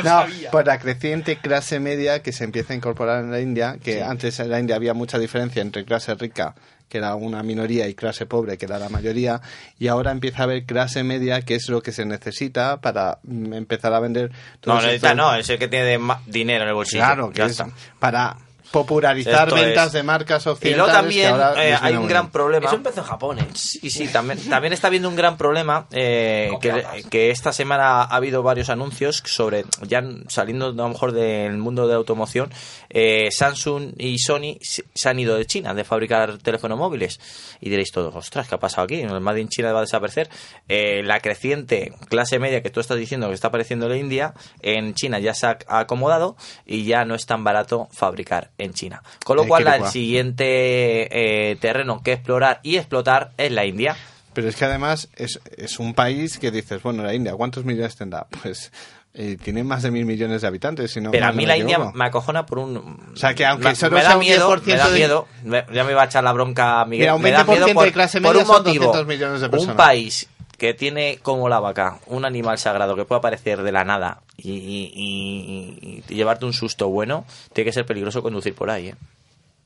No, 0.02 0.24
por 0.50 0.66
la 0.66 0.78
creciente 0.78 1.36
clase 1.36 1.80
media 1.80 2.22
que 2.22 2.32
se 2.32 2.44
empieza 2.44 2.72
a 2.72 2.76
incorporar 2.76 3.22
en 3.24 3.30
la 3.30 3.40
India, 3.40 3.76
que 3.82 4.02
antes 4.02 4.38
en 4.40 4.50
la 4.50 4.58
India 4.60 4.76
había 4.76 4.94
mucha 4.94 5.18
diferencia 5.18 5.62
entre 5.62 5.84
clase 5.84 6.14
rica, 6.14 6.54
que 6.88 6.98
era 6.98 7.14
una 7.14 7.42
minoría, 7.42 7.88
y 7.88 7.94
clase 7.94 8.26
pobre, 8.26 8.56
que 8.58 8.66
era 8.66 8.78
la 8.78 8.88
mayoría, 8.88 9.40
y 9.78 9.88
ahora 9.88 10.10
empieza 10.12 10.40
a 10.40 10.44
haber 10.44 10.64
clase 10.64 11.02
media, 11.02 11.42
que 11.42 11.54
es 11.56 11.68
lo 11.68 11.82
que 11.82 11.92
se 11.92 12.04
necesita 12.04 12.80
para 12.80 13.18
mm, 13.24 13.52
empezar 13.54 13.92
a 13.94 14.00
vender... 14.00 14.30
No, 14.66 14.74
necesita, 14.76 15.08
estos- 15.12 15.16
no, 15.16 15.34
es 15.34 15.48
el 15.50 15.58
que 15.58 15.68
tiene 15.68 15.98
dinero 16.26 16.62
en 16.62 16.68
el 16.68 16.74
bolsillo. 16.74 17.02
Claro, 17.02 17.30
que 17.30 17.38
Ya 17.38 17.46
es 17.46 17.52
está. 17.52 17.68
para 17.98 18.36
popularizar 18.74 19.46
Esto 19.48 19.54
ventas 19.54 19.86
es. 19.86 19.92
de 19.92 20.02
marcas 20.02 20.44
Y 20.44 20.48
occidentales. 20.48 20.76
luego 20.76 20.90
que 20.92 20.98
también 21.00 21.30
ahora 21.30 21.64
eh, 21.64 21.78
hay 21.80 21.94
un 21.94 22.08
gran 22.08 22.30
problema. 22.30 22.66
Eso 22.66 22.74
empezó 22.74 23.00
en 23.00 23.06
Japón, 23.06 23.38
¿eh? 23.38 23.46
Sí, 23.54 23.88
sí, 23.88 24.08
también, 24.08 24.38
también 24.50 24.72
está 24.72 24.88
habiendo 24.88 25.08
un 25.08 25.14
gran 25.14 25.36
problema 25.36 25.86
eh, 25.92 26.50
que, 26.60 26.84
que 27.08 27.30
esta 27.30 27.52
semana 27.52 28.02
ha 28.02 28.16
habido 28.16 28.42
varios 28.42 28.68
anuncios 28.70 29.22
sobre, 29.24 29.64
ya 29.82 30.02
saliendo 30.26 30.66
a 30.66 30.72
lo 30.72 30.88
mejor 30.88 31.12
del 31.12 31.56
mundo 31.56 31.86
de 31.86 31.94
automoción, 31.94 32.50
eh, 32.90 33.28
Samsung 33.30 33.92
y 33.96 34.18
Sony 34.18 34.58
se 34.60 35.08
han 35.08 35.18
ido 35.20 35.36
de 35.36 35.46
China 35.46 35.72
de 35.72 35.84
fabricar 35.84 36.38
teléfonos 36.38 36.76
móviles. 36.76 37.20
Y 37.60 37.70
diréis 37.70 37.92
todos, 37.92 38.14
ostras, 38.14 38.48
¿qué 38.48 38.56
ha 38.56 38.58
pasado 38.58 38.84
aquí? 38.84 39.00
El 39.00 39.20
Made 39.20 39.40
in 39.40 39.48
China 39.48 39.72
va 39.72 39.78
a 39.78 39.82
desaparecer. 39.82 40.28
Eh, 40.68 41.02
la 41.04 41.20
creciente 41.20 41.92
clase 42.08 42.38
media 42.40 42.62
que 42.62 42.70
tú 42.70 42.80
estás 42.80 42.98
diciendo 42.98 43.28
que 43.28 43.34
está 43.34 43.48
apareciendo 43.48 43.86
en 43.86 43.92
la 43.92 43.98
India, 43.98 44.34
en 44.62 44.94
China 44.94 45.20
ya 45.20 45.32
se 45.32 45.46
ha 45.46 45.58
acomodado 45.68 46.36
y 46.66 46.84
ya 46.84 47.04
no 47.04 47.14
es 47.14 47.26
tan 47.26 47.44
barato 47.44 47.88
fabricar 47.92 48.50
en 48.64 48.72
China. 48.74 49.02
Con 49.24 49.36
lo 49.36 49.44
Eh, 49.44 49.48
cual, 49.48 49.66
el 49.66 49.86
siguiente 49.86 51.50
eh, 51.50 51.56
terreno 51.56 52.02
que 52.02 52.12
explorar 52.12 52.60
y 52.62 52.76
explotar 52.76 53.32
es 53.36 53.52
la 53.52 53.64
India. 53.64 53.96
Pero 54.32 54.48
es 54.48 54.56
que 54.56 54.64
además 54.64 55.08
es, 55.16 55.40
es 55.56 55.78
un 55.78 55.94
país 55.94 56.38
que 56.38 56.50
dices, 56.50 56.82
bueno, 56.82 57.02
la 57.04 57.14
India, 57.14 57.32
¿cuántos 57.34 57.64
millones 57.64 57.96
tendrá? 57.96 58.26
Pues 58.42 58.72
eh, 59.16 59.36
tiene 59.40 59.62
más 59.62 59.84
de 59.84 59.92
mil 59.92 60.04
millones 60.06 60.40
de 60.42 60.48
habitantes. 60.48 60.90
Si 60.90 61.00
no 61.00 61.12
Pero 61.12 61.26
a 61.26 61.32
mí 61.32 61.46
la 61.46 61.56
India 61.56 61.78
me 61.94 62.04
acojona 62.06 62.44
por 62.46 62.58
un... 62.58 62.76
O 63.14 63.16
sea, 63.16 63.32
que 63.32 63.46
aunque 63.46 63.62
me, 63.66 63.70
me 63.70 63.76
sea 63.76 63.88
da 63.88 64.14
un 64.14 64.18
miedo, 64.18 64.50
10% 64.56 64.62
me 64.66 64.76
da 64.76 64.90
de- 64.90 64.98
miedo, 64.98 65.28
me- 65.44 65.64
ya 65.72 65.84
me 65.84 65.94
va 65.94 66.02
a 66.02 66.06
echar 66.06 66.24
la 66.24 66.32
bronca 66.32 66.84
Miguel. 66.84 67.04
Mira, 67.04 67.14
un 67.14 67.22
me 67.22 67.30
da 67.30 67.44
20% 67.44 67.48
miedo 67.50 67.66
de 67.66 67.74
por, 67.74 68.36
un 68.36 68.46
motivo. 68.48 68.84
200 68.86 69.06
millones 69.06 69.40
de 69.40 69.46
un 69.46 69.50
personas. 69.52 69.76
país 69.76 70.28
que 70.58 70.74
tiene 70.74 71.18
como 71.22 71.48
la 71.48 71.60
vaca 71.60 71.98
un 72.06 72.24
animal 72.24 72.58
sagrado 72.58 72.96
que 72.96 73.04
puede 73.04 73.18
aparecer 73.18 73.62
de 73.62 73.72
la 73.72 73.84
nada 73.84 74.22
y, 74.36 74.52
y- 74.52 74.92
y- 74.94 76.02
y 76.08 76.14
llevarte 76.14 76.44
un 76.46 76.52
susto 76.52 76.88
bueno, 76.88 77.24
tiene 77.52 77.66
que 77.68 77.72
ser 77.72 77.86
peligroso 77.86 78.22
conducir 78.22 78.54
por 78.54 78.70
ahí. 78.70 78.88
¿eh? 78.88 78.94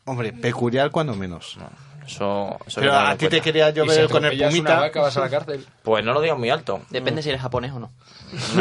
Hombre, 0.05 0.33
peculiar 0.33 0.91
cuando 0.91 1.15
menos. 1.15 1.59
Eso, 2.09 2.59
eso 2.67 2.81
hay 2.81 2.87
Pero 2.87 2.99
a 2.99 3.17
ti 3.17 3.29
te 3.29 3.41
quería 3.43 3.69
yo 3.71 3.85
si 3.85 3.91
ver 3.91 4.09
con 4.09 4.25
el 4.25 4.35
una 4.39 4.49
pumita. 4.49 4.81
vaca, 4.81 5.01
vas 5.03 5.17
a 5.17 5.21
la 5.21 5.29
cárcel. 5.29 5.65
Pues 5.83 6.03
no 6.05 6.13
lo 6.15 6.21
digo 6.23 6.37
muy 6.39 6.49
alto. 6.51 6.81
Depende 6.91 7.23
si 7.23 7.29
eres 7.29 7.43
japonés 7.43 7.73
o 7.73 7.79
no. 7.81 7.91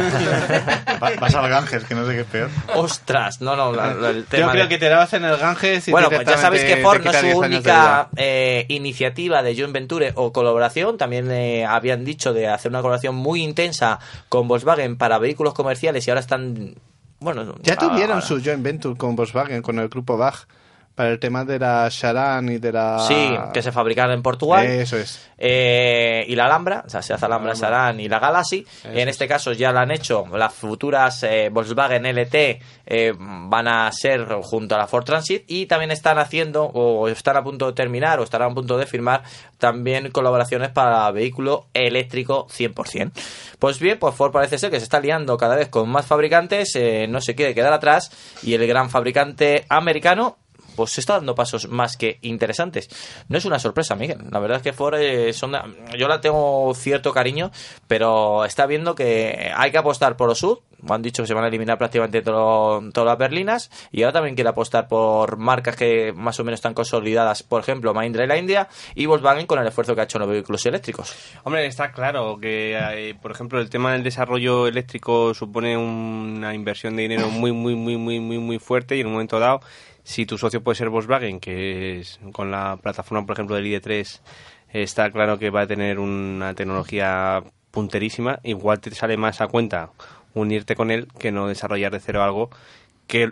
Va- 1.01 1.11
Vas 1.19 1.35
al 1.35 1.49
Ganges, 1.49 1.83
que 1.85 1.95
no 1.95 2.05
sé 2.05 2.13
qué 2.13 2.19
es 2.21 2.25
peor. 2.27 2.49
Ostras, 2.75 3.41
no, 3.41 3.55
no, 3.55 3.71
la- 3.71 3.93
la- 3.93 4.09
el 4.09 4.25
tema 4.25 4.45
Yo 4.47 4.51
creo 4.51 4.63
de- 4.63 4.69
que 4.69 4.77
te 4.77 4.89
la 4.89 4.97
vas 4.97 5.13
en 5.13 5.23
el 5.25 5.37
Ganges 5.37 5.87
y 5.87 5.91
Bueno, 5.91 6.09
pues 6.09 6.25
ya 6.27 6.37
sabéis 6.37 6.63
que 6.63 6.77
Ford 6.77 7.01
no 7.03 7.11
es 7.11 7.17
su 7.17 7.25
10 7.25 7.35
años 7.43 7.63
de 7.63 7.69
única 7.71 8.09
eh, 8.17 8.65
iniciativa 8.69 9.41
de 9.43 9.55
Joint 9.55 9.73
Venture 9.73 10.11
o 10.15 10.31
colaboración. 10.33 10.97
También 10.97 11.29
eh, 11.31 11.65
habían 11.65 12.03
dicho 12.05 12.33
de 12.33 12.47
hacer 12.47 12.69
una 12.71 12.79
colaboración 12.79 13.15
muy 13.15 13.43
intensa 13.43 13.99
con 14.29 14.47
Volkswagen 14.47 14.97
para 14.97 15.17
vehículos 15.19 15.53
comerciales 15.53 16.05
y 16.07 16.11
ahora 16.11 16.21
están. 16.21 16.75
Bueno, 17.19 17.55
Ya 17.63 17.75
tuvieron 17.77 18.21
su 18.21 18.41
joint 18.43 18.61
venture 18.61 18.95
con 18.95 19.15
Volkswagen, 19.15 19.61
con 19.63 19.79
el 19.79 19.89
grupo 19.89 20.17
Bach, 20.17 20.45
para 20.97 21.11
el 21.11 21.19
tema 21.19 21.45
de 21.45 21.59
la 21.59 21.87
Charan 21.91 22.49
y 22.49 22.57
de 22.57 22.71
la... 22.71 22.97
Sí, 23.07 23.37
que 23.53 23.61
se 23.61 23.71
fabricaron 23.71 24.15
en 24.15 24.23
Portugal. 24.23 24.65
Eso 24.65 24.97
es. 24.97 25.29
Eh, 25.37 26.25
y 26.27 26.35
la 26.35 26.45
Alhambra, 26.45 26.83
o 26.87 26.89
sea, 26.89 27.03
se 27.03 27.13
hace 27.13 27.23
Alhambra, 27.23 27.53
Saran 27.53 27.99
y 27.99 28.09
la 28.09 28.17
Galaxy. 28.17 28.65
Eso 28.79 28.89
en 28.89 29.07
este 29.07 29.27
caso 29.27 29.51
ya 29.51 29.71
la 29.71 29.81
han 29.81 29.91
hecho. 29.91 30.25
Las 30.35 30.55
futuras 30.55 31.21
eh, 31.21 31.49
Volkswagen 31.51 32.03
LT 32.07 32.35
eh, 32.87 33.13
van 33.15 33.67
a 33.67 33.91
ser 33.91 34.25
junto 34.41 34.73
a 34.73 34.79
la 34.79 34.87
Ford 34.87 35.03
Transit 35.03 35.43
y 35.45 35.67
también 35.67 35.91
están 35.91 36.17
haciendo 36.17 36.63
o 36.63 37.07
están 37.09 37.37
a 37.37 37.43
punto 37.43 37.67
de 37.67 37.73
terminar 37.73 38.19
o 38.19 38.23
estarán 38.23 38.53
a 38.53 38.55
punto 38.55 38.75
de 38.75 38.87
firmar 38.87 39.21
también 39.59 40.09
colaboraciones 40.09 40.69
para 40.69 41.11
vehículo 41.11 41.67
eléctrico 41.75 42.47
100%. 42.47 43.11
Pues 43.59 43.79
bien, 43.79 43.99
pues 43.99 44.15
Ford 44.15 44.31
parece 44.31 44.57
ser 44.57 44.71
que 44.71 44.79
se 44.79 44.85
está 44.85 44.99
liando 44.99 45.37
cada 45.37 45.57
vez 45.57 45.69
con 45.69 45.87
más 45.89 46.07
fabricantes, 46.07 46.75
eh, 46.75 47.05
no 47.07 47.21
se 47.21 47.35
quiere 47.35 47.53
quedar 47.53 47.73
atrás 47.73 48.09
y 48.41 48.55
el 48.55 48.65
gran 48.65 48.89
fabricante 48.89 49.63
americano 49.69 50.37
pues 50.77 50.91
se 50.91 51.01
está 51.01 51.15
dando 51.15 51.35
pasos 51.35 51.67
más 51.67 51.97
que 51.97 52.19
interesantes. 52.21 52.87
No 53.27 53.37
es 53.37 53.43
una 53.43 53.59
sorpresa, 53.59 53.95
Miguel. 53.95 54.19
La 54.31 54.39
verdad 54.39 54.57
es 54.57 54.63
que 54.63 54.71
Ford 54.71 54.95
eh, 54.97 55.33
son 55.33 55.51
yo 55.97 56.07
la 56.07 56.21
tengo 56.21 56.71
cierto 56.73 57.11
cariño, 57.11 57.51
pero 57.87 58.45
está 58.45 58.65
viendo 58.65 58.95
que 58.95 59.51
hay 59.53 59.71
que 59.71 59.77
apostar 59.77 60.15
por 60.15 60.29
lo 60.29 60.35
sur, 60.35 60.61
han 60.87 61.01
dicho 61.01 61.23
que 61.23 61.27
se 61.27 61.33
van 61.33 61.43
a 61.43 61.47
eliminar 61.47 61.77
prácticamente 61.77 62.21
todo- 62.21 62.81
todas 62.93 63.07
las 63.07 63.17
berlinas 63.17 63.71
y 63.91 64.03
ahora 64.03 64.13
también 64.13 64.35
quiere 64.35 64.49
apostar 64.51 64.87
por 64.87 65.37
marcas 65.37 65.75
que 65.75 66.13
más 66.15 66.39
o 66.39 66.43
menos 66.43 66.59
están 66.59 66.75
consolidadas, 66.75 67.41
por 67.43 67.59
ejemplo, 67.61 67.93
Mahindra 67.95 68.23
y 68.23 68.27
la 68.27 68.37
India 68.37 68.67
y 68.93 69.07
Volkswagen 69.07 69.47
con 69.47 69.57
el 69.59 69.65
esfuerzo 69.67 69.95
que 69.95 70.01
ha 70.01 70.03
hecho 70.03 70.19
en 70.19 70.21
los 70.21 70.29
vehículos 70.29 70.63
eléctricos. 70.67 71.15
Hombre, 71.43 71.65
está 71.65 71.91
claro 71.91 72.37
que, 72.39 72.77
eh, 72.77 73.15
por 73.19 73.31
ejemplo, 73.31 73.59
el 73.59 73.71
tema 73.71 73.93
del 73.93 74.03
desarrollo 74.03 74.67
eléctrico 74.67 75.33
supone 75.33 75.75
una 75.75 76.53
inversión 76.53 76.95
de 76.95 77.01
dinero 77.01 77.29
muy, 77.29 77.51
muy, 77.51 77.75
muy, 77.75 77.97
muy, 77.97 78.19
muy, 78.19 78.37
muy 78.37 78.59
fuerte 78.59 78.95
y 78.95 79.01
en 79.01 79.07
un 79.07 79.13
momento 79.13 79.39
dado, 79.39 79.61
si 80.07 80.25
tu 80.25 80.37
socio 80.37 80.63
puede 80.63 80.77
ser 80.77 80.87
Volkswagen, 80.87 81.41
que 81.41 81.99
es 81.99 82.21
con 82.31 82.49
la 82.49 82.77
plataforma, 82.77 83.25
por 83.25 83.33
ejemplo, 83.35 83.57
del 83.57 83.65
ID3, 83.65 84.21
está 84.71 85.11
claro 85.11 85.37
que 85.37 85.49
va 85.49 85.63
a 85.63 85.67
tener 85.67 85.99
una 85.99 86.53
tecnología 86.53 87.43
punterísima, 87.71 88.39
igual 88.43 88.79
te 88.79 88.95
sale 88.95 89.17
más 89.17 89.41
a 89.41 89.47
cuenta 89.47 89.89
unirte 90.33 90.77
con 90.77 90.91
él 90.91 91.09
que 91.19 91.33
no 91.33 91.49
desarrollar 91.49 91.91
de 91.91 91.99
cero 91.99 92.23
algo 92.23 92.49
que 93.07 93.31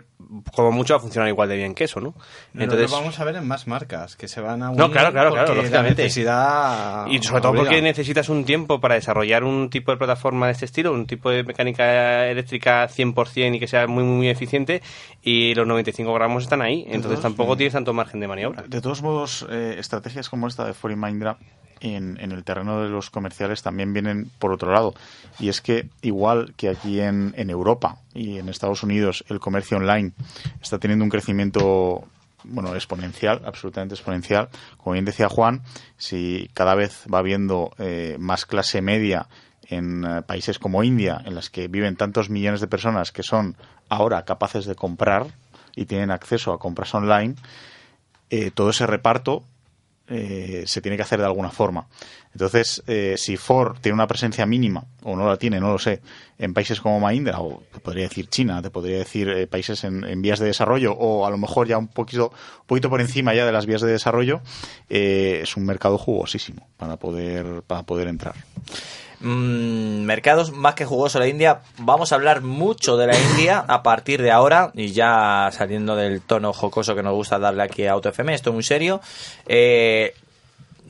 como 0.54 0.72
mucho 0.72 0.94
va 0.94 0.98
a 0.98 1.00
funcionar 1.00 1.28
igual 1.28 1.48
de 1.48 1.56
bien 1.56 1.74
que 1.74 1.84
eso, 1.84 2.00
¿no? 2.00 2.14
Entonces 2.54 2.90
lo 2.90 2.96
vamos 2.96 3.20
a 3.20 3.24
ver 3.24 3.36
en 3.36 3.46
más 3.46 3.66
marcas 3.66 4.16
que 4.16 4.26
se 4.26 4.40
van 4.40 4.62
a 4.62 4.70
unir 4.70 4.80
No, 4.80 4.90
claro, 4.90 5.12
claro, 5.12 5.32
claro, 5.32 5.54
lógicamente. 5.54 6.02
necesidad 6.02 7.06
Y 7.06 7.22
sobre 7.22 7.42
todo 7.42 7.52
obliga. 7.52 7.66
porque 7.66 7.82
necesitas 7.82 8.28
un 8.28 8.44
tiempo 8.44 8.80
para 8.80 8.96
desarrollar 8.96 9.44
un 9.44 9.70
tipo 9.70 9.92
de 9.92 9.98
plataforma 9.98 10.46
de 10.46 10.52
este 10.52 10.64
estilo, 10.64 10.92
un 10.92 11.06
tipo 11.06 11.30
de 11.30 11.44
mecánica 11.44 12.26
eléctrica 12.26 12.88
100% 12.88 13.54
y 13.54 13.60
que 13.60 13.68
sea 13.68 13.86
muy, 13.86 14.02
muy, 14.02 14.16
muy 14.16 14.28
eficiente, 14.28 14.82
y 15.22 15.54
los 15.54 15.66
95 15.66 16.12
gramos 16.14 16.42
están 16.44 16.62
ahí, 16.62 16.84
entonces 16.86 17.20
todos, 17.20 17.22
tampoco 17.22 17.56
tienes 17.56 17.74
tanto 17.74 17.92
margen 17.92 18.18
de 18.18 18.28
maniobra. 18.28 18.64
De 18.66 18.80
todos 18.80 19.02
modos, 19.02 19.46
eh, 19.50 19.76
estrategias 19.78 20.28
como 20.28 20.48
esta 20.48 20.64
de 20.64 20.74
Ford 20.74 20.92
y 20.92 20.96
Mahindra 20.96 21.38
en, 21.80 22.18
en 22.20 22.32
el 22.32 22.44
terreno 22.44 22.82
de 22.82 22.88
los 22.88 23.10
comerciales 23.10 23.62
también 23.62 23.92
vienen 23.92 24.30
por 24.38 24.52
otro 24.52 24.72
lado. 24.72 24.94
Y 25.38 25.48
es 25.48 25.60
que, 25.60 25.88
igual 26.02 26.54
que 26.56 26.68
aquí 26.68 27.00
en, 27.00 27.34
en 27.36 27.50
Europa 27.50 27.98
y 28.14 28.38
en 28.38 28.48
Estados 28.48 28.82
Unidos, 28.82 29.24
el 29.28 29.40
comercio 29.40 29.76
online 29.76 30.12
está 30.60 30.78
teniendo 30.78 31.04
un 31.04 31.10
crecimiento 31.10 32.04
bueno, 32.44 32.74
exponencial, 32.74 33.42
absolutamente 33.44 33.94
exponencial. 33.94 34.48
Como 34.76 34.94
bien 34.94 35.04
decía 35.04 35.28
Juan, 35.28 35.62
si 35.96 36.50
cada 36.54 36.74
vez 36.74 37.04
va 37.12 37.18
habiendo 37.18 37.72
eh, 37.78 38.16
más 38.18 38.46
clase 38.46 38.80
media 38.82 39.28
en 39.68 40.04
eh, 40.04 40.22
países 40.22 40.58
como 40.58 40.84
India, 40.84 41.20
en 41.24 41.34
las 41.34 41.50
que 41.50 41.68
viven 41.68 41.96
tantos 41.96 42.30
millones 42.30 42.60
de 42.60 42.68
personas 42.68 43.12
que 43.12 43.22
son 43.22 43.56
ahora 43.88 44.24
capaces 44.24 44.64
de 44.64 44.74
comprar 44.74 45.26
y 45.74 45.86
tienen 45.86 46.10
acceso 46.10 46.52
a 46.52 46.58
compras 46.58 46.94
online, 46.94 47.34
eh, 48.30 48.50
todo 48.50 48.70
ese 48.70 48.86
reparto 48.86 49.44
eh, 50.08 50.64
se 50.66 50.80
tiene 50.80 50.96
que 50.96 51.02
hacer 51.02 51.18
de 51.18 51.26
alguna 51.26 51.50
forma. 51.50 51.86
Entonces, 52.36 52.82
eh, 52.86 53.14
si 53.16 53.38
Ford 53.38 53.78
tiene 53.80 53.94
una 53.94 54.06
presencia 54.06 54.44
mínima, 54.44 54.84
o 55.04 55.16
no 55.16 55.26
la 55.26 55.38
tiene, 55.38 55.58
no 55.58 55.72
lo 55.72 55.78
sé, 55.78 56.02
en 56.38 56.52
países 56.52 56.82
como 56.82 57.00
Mahindra, 57.00 57.40
o 57.40 57.62
te 57.72 57.80
podría 57.80 58.02
decir 58.02 58.28
China, 58.28 58.60
te 58.60 58.68
podría 58.68 58.98
decir 58.98 59.30
eh, 59.30 59.46
países 59.46 59.84
en, 59.84 60.20
vías 60.20 60.38
de 60.38 60.44
desarrollo, 60.44 60.92
o 60.92 61.26
a 61.26 61.30
lo 61.30 61.38
mejor 61.38 61.66
ya 61.66 61.78
un 61.78 61.88
poquito, 61.88 62.30
poquito 62.66 62.90
por 62.90 63.00
encima 63.00 63.34
ya 63.34 63.46
de 63.46 63.52
las 63.52 63.64
vías 63.64 63.80
de 63.80 63.90
desarrollo, 63.90 64.42
eh, 64.90 65.40
es 65.44 65.56
un 65.56 65.64
mercado 65.64 65.96
jugosísimo 65.96 66.68
para 66.76 66.98
poder, 66.98 67.62
para 67.66 67.84
poder 67.84 68.08
entrar. 68.08 68.34
Mm, 69.20 70.02
mercados 70.02 70.52
más 70.52 70.74
que 70.74 70.84
jugoso 70.84 71.18
la 71.18 71.28
India. 71.28 71.60
Vamos 71.78 72.12
a 72.12 72.16
hablar 72.16 72.42
mucho 72.42 72.96
de 72.96 73.06
la 73.06 73.18
India 73.18 73.64
a 73.66 73.82
partir 73.82 74.20
de 74.20 74.30
ahora 74.30 74.70
y 74.74 74.92
ya 74.92 75.48
saliendo 75.52 75.96
del 75.96 76.20
tono 76.20 76.52
jocoso 76.52 76.94
que 76.94 77.02
nos 77.02 77.14
gusta 77.14 77.38
darle 77.38 77.62
aquí 77.62 77.86
a 77.86 77.92
AutoFM, 77.92 78.34
esto 78.34 78.50
es 78.50 78.54
muy 78.54 78.62
serio. 78.62 79.00
Eh, 79.46 80.14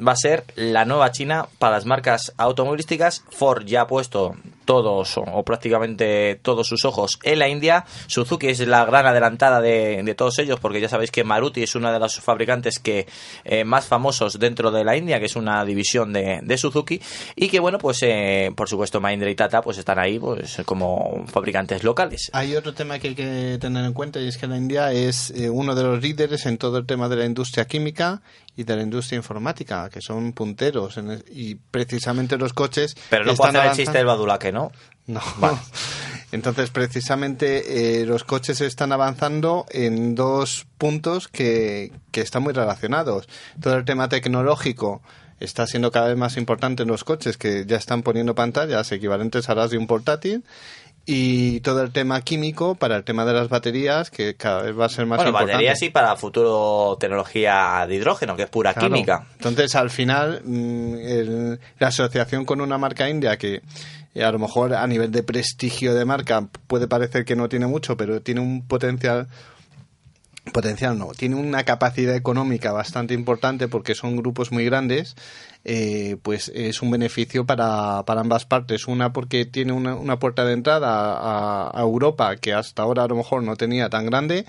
va 0.07 0.12
a 0.12 0.16
ser 0.16 0.44
la 0.57 0.85
nueva 0.85 1.12
China 1.12 1.47
para 1.59 1.77
las 1.77 1.86
marcas 1.86 2.32
automovilísticas. 2.36 3.24
Ford 3.31 3.65
ya 3.65 3.82
ha 3.82 3.86
puesto 3.86 4.35
todos 4.66 5.16
o, 5.16 5.43
prácticamente 5.44 6.38
todos 6.43 6.66
sus 6.68 6.84
ojos 6.84 7.18
en 7.22 7.38
la 7.38 7.48
India. 7.48 7.86
Suzuki 8.09 8.48
es 8.48 8.60
la 8.66 8.84
gran 8.84 9.06
adelantada 9.06 9.60
de, 9.62 10.02
de 10.02 10.14
todos 10.14 10.38
ellos 10.38 10.60
porque 10.60 10.80
ya 10.80 10.88
sabéis 10.90 11.10
que 11.10 11.24
Maruti 11.24 11.62
es 11.62 11.74
uno 11.74 11.90
de 11.90 11.98
los 11.98 12.20
fabricantes 12.20 12.78
que 12.78 13.06
eh, 13.44 13.64
más 13.64 13.86
famosos 13.86 14.38
dentro 14.38 14.70
de 14.70 14.84
la 14.84 14.97
India, 14.97 15.18
que 15.20 15.26
es 15.26 15.36
una 15.36 15.64
división 15.64 16.12
de, 16.12 16.40
de 16.43 16.59
Suzuki 16.59 17.01
y 17.34 17.48
que 17.48 17.60
bueno 17.60 17.78
pues 17.78 18.02
eh, 18.02 18.51
por 18.55 18.68
supuesto 18.68 19.01
Mahindra 19.01 19.30
y 19.30 19.34
Tata 19.34 19.62
pues 19.62 19.78
están 19.78 19.98
ahí 19.98 20.18
pues 20.18 20.59
como 20.66 21.24
fabricantes 21.28 21.84
locales. 21.84 22.30
Hay 22.32 22.55
otro 22.56 22.74
tema 22.74 22.98
que 22.98 23.09
hay 23.09 23.14
que 23.14 23.59
tener 23.60 23.84
en 23.84 23.93
cuenta 23.93 24.20
y 24.20 24.28
es 24.28 24.36
que 24.36 24.47
la 24.47 24.56
India 24.56 24.93
es 24.93 25.30
eh, 25.30 25.48
uno 25.48 25.74
de 25.74 25.82
los 25.84 26.02
líderes 26.02 26.44
en 26.47 26.59
todo 26.59 26.78
el 26.78 26.86
tema 26.86 27.09
de 27.09 27.16
la 27.16 27.24
industria 27.24 27.64
química 27.66 28.20
y 28.59 28.64
de 28.64 28.74
la 28.74 28.82
industria 28.82 29.18
informática, 29.18 29.90
que 29.90 30.01
son 30.01 30.32
punteros 30.32 30.97
en 30.97 31.10
el- 31.10 31.24
y 31.30 31.56
precisamente 31.56 32.38
los 32.38 32.55
coches. 32.55 32.97
Pero 33.10 33.24
no 33.26 33.34
puedo 33.34 33.51
hacer 33.51 33.70
el 33.70 33.76
chiste 33.76 33.98
del 33.98 34.06
badulaque, 34.06 34.51
¿no? 34.51 34.56
No. 34.57 35.20
Entonces, 36.33 36.70
precisamente, 36.70 38.01
eh, 38.01 38.07
los 38.07 38.24
coches 38.24 38.61
están 38.61 38.93
avanzando 38.93 39.65
en 39.70 40.15
dos 40.15 40.66
puntos 40.78 41.28
que, 41.28 41.93
que 42.11 42.20
están 42.20 42.43
muy 42.43 42.53
relacionados. 42.53 43.28
Todo 43.61 43.77
el 43.77 43.85
tema 43.85 44.09
tecnológico 44.09 45.03
está 45.39 45.66
siendo 45.66 45.91
cada 45.93 46.09
vez 46.09 46.16
más 46.16 46.37
importante 46.37 46.83
en 46.83 46.89
los 46.89 47.05
coches, 47.05 47.37
que 47.37 47.65
ya 47.66 47.77
están 47.77 48.03
poniendo 48.03 48.35
pantallas 48.35 48.91
equivalentes 48.91 49.49
a 49.49 49.55
las 49.55 49.70
de 49.70 49.78
un 49.78 49.87
portátil. 49.87 50.43
Y 51.09 51.61
todo 51.61 51.83
el 51.83 51.93
tema 51.93 52.20
químico 52.23 52.74
para 52.74 52.97
el 52.97 53.05
tema 53.05 53.24
de 53.24 53.33
las 53.33 53.49
baterías, 53.49 54.11
que 54.11 54.35
cada 54.35 54.62
vez 54.62 54.77
va 54.77 54.87
a 54.87 54.89
ser 54.89 55.07
más 55.07 55.19
Bueno, 55.19 55.28
importante. 55.31 55.53
baterías 55.53 55.78
sí 55.78 55.91
para 55.91 56.16
futuro 56.16 56.97
tecnología 56.99 57.85
de 57.87 57.95
hidrógeno, 57.95 58.35
que 58.35 58.43
es 58.43 58.49
pura 58.51 58.74
Claro. 58.74 58.89
química. 58.93 59.24
Entonces, 59.35 59.77
al 59.77 59.91
final, 59.91 60.43
mm, 60.45 60.95
el- 60.97 61.61
la 61.78 61.87
asociación 61.89 62.45
con 62.45 62.61
una 62.61 62.77
marca 62.77 63.09
india 63.09 63.37
que 63.37 63.62
eh, 64.16 64.24
a 64.24 64.32
lo 64.32 64.38
mejor 64.38 64.72
a 64.72 64.86
nivel 64.86 65.12
de 65.12 65.22
prestigio 65.22 65.94
de 65.94 66.06
marca 66.06 66.48
puede 66.66 66.88
parecer 66.88 67.26
que 67.26 67.36
no 67.36 67.51
tiene 67.51 67.66
mucho, 67.66 67.98
pero 67.98 68.22
tiene 68.22 68.40
un 68.40 68.66
potencial 68.66 69.28
potencial 70.52 70.97
no, 70.97 71.09
tiene 71.09 71.34
una 71.34 71.64
capacidad 71.64 72.14
económica 72.14 72.72
bastante 72.72 73.14
importante 73.14 73.68
porque 73.68 73.94
son 73.94 74.16
grupos 74.16 74.52
muy 74.52 74.64
grandes, 74.64 75.16
eh, 75.64 76.16
pues 76.22 76.51
es 76.55 76.82
un 76.82 76.90
beneficio 76.93 77.44
para, 77.44 78.05
para 78.06 78.20
ambas 78.20 78.47
partes. 78.47 78.86
Una 78.86 79.12
porque 79.12 79.44
tiene 79.44 79.72
una, 79.72 79.97
una 79.97 80.18
puerta 80.18 80.44
de 80.44 80.52
entrada 80.52 81.70
a 81.70 81.80
Europa 81.80 82.36
que 82.36 82.55
hasta 82.55 82.82
ahora 82.82 83.02
a 83.02 83.09
lo 83.09 83.16
mejor 83.16 83.43
no 83.43 83.56
tenía 83.56 83.90
tan 83.90 84.06
grande 84.06 84.47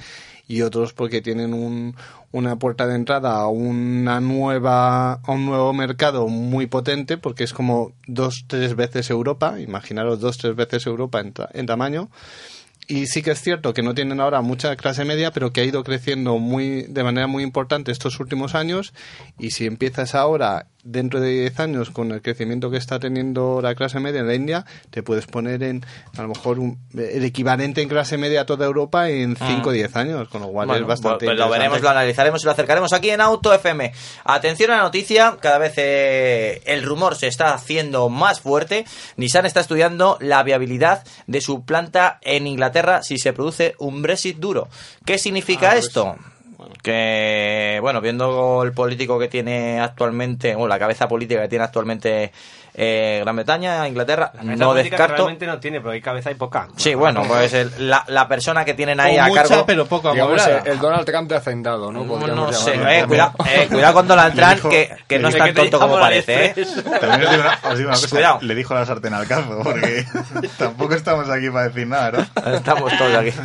y 0.47 0.61
otros 0.61 0.93
porque 0.93 1.21
tienen 1.21 1.53
un, 1.53 1.95
una 2.31 2.57
puerta 2.57 2.87
de 2.87 2.95
entrada 2.95 3.35
a 3.35 3.47
una 3.47 4.21
nueva 4.21 5.13
a 5.13 5.31
un 5.31 5.45
nuevo 5.45 5.73
mercado 5.73 6.27
muy 6.27 6.67
potente 6.67 7.17
porque 7.17 7.43
es 7.43 7.53
como 7.53 7.93
dos 8.07 8.45
tres 8.47 8.75
veces 8.75 9.09
Europa 9.09 9.59
imaginaros 9.59 10.19
dos 10.19 10.37
tres 10.37 10.55
veces 10.55 10.85
Europa 10.85 11.19
en, 11.19 11.33
en 11.53 11.65
tamaño 11.65 12.09
y 12.87 13.07
sí 13.07 13.21
que 13.21 13.31
es 13.31 13.41
cierto 13.41 13.73
que 13.73 13.83
no 13.83 13.93
tienen 13.93 14.21
ahora 14.21 14.41
mucha 14.41 14.75
clase 14.77 15.03
media, 15.03 15.31
pero 15.31 15.51
que 15.51 15.59
ha 15.59 15.65
ido 15.65 15.83
creciendo 15.83 16.37
muy 16.37 16.83
de 16.83 17.03
manera 17.03 17.27
muy 17.27 17.43
importante 17.43 17.91
estos 17.91 18.19
últimos 18.21 18.55
años. 18.55 18.93
Y 19.37 19.51
si 19.51 19.65
empiezas 19.65 20.15
ahora, 20.15 20.67
dentro 20.89 21.19
de 21.19 21.29
10 21.41 21.59
años, 21.59 21.89
con 21.91 22.11
el 22.11 22.21
crecimiento 22.21 22.71
que 22.71 22.77
está 22.77 22.99
teniendo 22.99 23.61
la 23.61 23.75
clase 23.75 23.99
media 23.99 24.21
en 24.21 24.27
la 24.27 24.33
India, 24.35 24.65
te 24.89 25.03
puedes 25.03 25.27
poner 25.27 25.61
en, 25.63 25.85
a 26.17 26.21
lo 26.21 26.29
mejor, 26.29 26.59
un- 26.59 26.79
el 26.97 27.23
equivalente 27.25 27.81
en 27.81 27.89
clase 27.89 28.17
media 28.17 28.41
a 28.41 28.45
toda 28.45 28.65
Europa 28.65 29.09
en 29.09 29.35
5 29.35 29.69
o 29.69 29.71
10 29.71 29.95
años, 29.95 30.29
con 30.29 30.41
lo 30.41 30.47
cual 30.47 30.67
Bueno, 30.67 30.81
es 30.83 30.87
bastante 30.87 31.25
pues 31.25 31.37
lo 31.37 31.45
interesante. 31.45 31.57
veremos, 31.59 31.81
lo 31.81 31.89
analizaremos 31.89 32.41
y 32.41 32.45
lo 32.45 32.51
acercaremos 32.51 32.93
aquí 32.93 33.09
en 33.09 33.21
Auto 33.21 33.53
FM. 33.53 33.91
Atención 34.23 34.71
a 34.71 34.77
la 34.77 34.83
noticia, 34.83 35.37
cada 35.41 35.57
vez 35.57 35.73
eh, 35.77 36.61
el 36.65 36.83
rumor 36.83 37.15
se 37.15 37.27
está 37.27 37.53
haciendo 37.53 38.09
más 38.09 38.39
fuerte. 38.39 38.85
Nissan 39.17 39.45
está 39.45 39.59
estudiando 39.59 40.17
la 40.21 40.41
viabilidad 40.43 41.03
de 41.27 41.41
su 41.41 41.65
planta 41.65 42.19
en 42.21 42.47
Inglaterra 42.47 43.03
si 43.03 43.17
se 43.17 43.33
produce 43.33 43.75
un 43.79 44.01
Brexit 44.01 44.37
duro. 44.37 44.69
¿Qué 45.05 45.17
significa 45.17 45.75
esto? 45.75 46.15
Que, 46.81 47.79
bueno, 47.81 48.01
viendo 48.01 48.63
el 48.63 48.73
político 48.73 49.19
que 49.19 49.27
tiene 49.27 49.79
actualmente, 49.79 50.55
o 50.55 50.67
la 50.67 50.79
cabeza 50.79 51.07
política 51.07 51.41
que 51.41 51.47
tiene 51.49 51.65
actualmente 51.65 52.31
eh, 52.79 53.21
Gran 53.23 53.35
Bretaña, 53.35 53.87
Inglaterra, 53.87 54.31
Esa 54.35 54.43
no 54.55 54.73
que 54.75 54.83
descarto. 54.83 55.15
realmente 55.15 55.47
no 55.47 55.59
tiene, 55.59 55.81
porque 55.81 55.95
hay 55.95 56.01
cabeza 56.01 56.29
y 56.29 56.35
poca. 56.35 56.67
Sí, 56.77 56.93
bueno, 56.93 57.23
pues 57.27 57.51
el- 57.53 57.89
la, 57.89 58.03
la 58.07 58.27
persona 58.27 58.63
que 58.63 58.75
tienen 58.75 58.99
ahí 58.99 59.17
O 59.17 59.23
a 59.23 59.27
mucha, 59.27 59.43
cargo. 59.47 59.65
pero 59.65 59.85
poco 59.87 60.11
Digamos, 60.11 60.39
amoblada. 60.41 60.71
el 60.71 60.79
Donald 60.79 61.05
Trump 61.05 61.27
de 61.29 61.35
Hacendado, 61.37 61.91
¿no? 61.91 62.03
No, 62.03 62.07
Podríamos 62.13 62.55
sé, 62.55 62.71
llamarlo. 62.77 62.91
eh, 62.91 63.05
cuidado, 63.07 63.31
eh, 63.49 63.67
cuidado 63.71 63.93
con 63.95 64.07
Donald 64.07 64.35
Trump, 64.35 64.53
dijo- 64.55 64.69
que, 64.69 64.95
que 65.07 65.19
no 65.19 65.29
es 65.29 65.37
tan 65.37 65.47
que 65.47 65.53
tonto 65.53 65.79
como 65.79 65.99
parece, 65.99 66.45
¿eh? 66.45 66.65
También 67.01 67.23
os 67.23 67.31
digo 67.31 67.41
una, 67.43 67.59
os 67.71 67.77
digo 67.79 67.89
una 67.89 67.97
cosa, 67.97 68.09
Cuidado. 68.09 68.39
le 68.41 68.55
dijo 68.55 68.73
la 68.75 68.85
sartén 68.85 69.13
al 69.15 69.27
cazo, 69.27 69.59
porque 69.63 70.05
tampoco 70.59 70.93
estamos 70.93 71.27
aquí 71.31 71.49
para 71.49 71.67
decir 71.69 71.87
nada, 71.87 72.11
¿no? 72.11 72.51
Estamos 72.53 72.95
todos 72.97 73.15
aquí. 73.15 73.31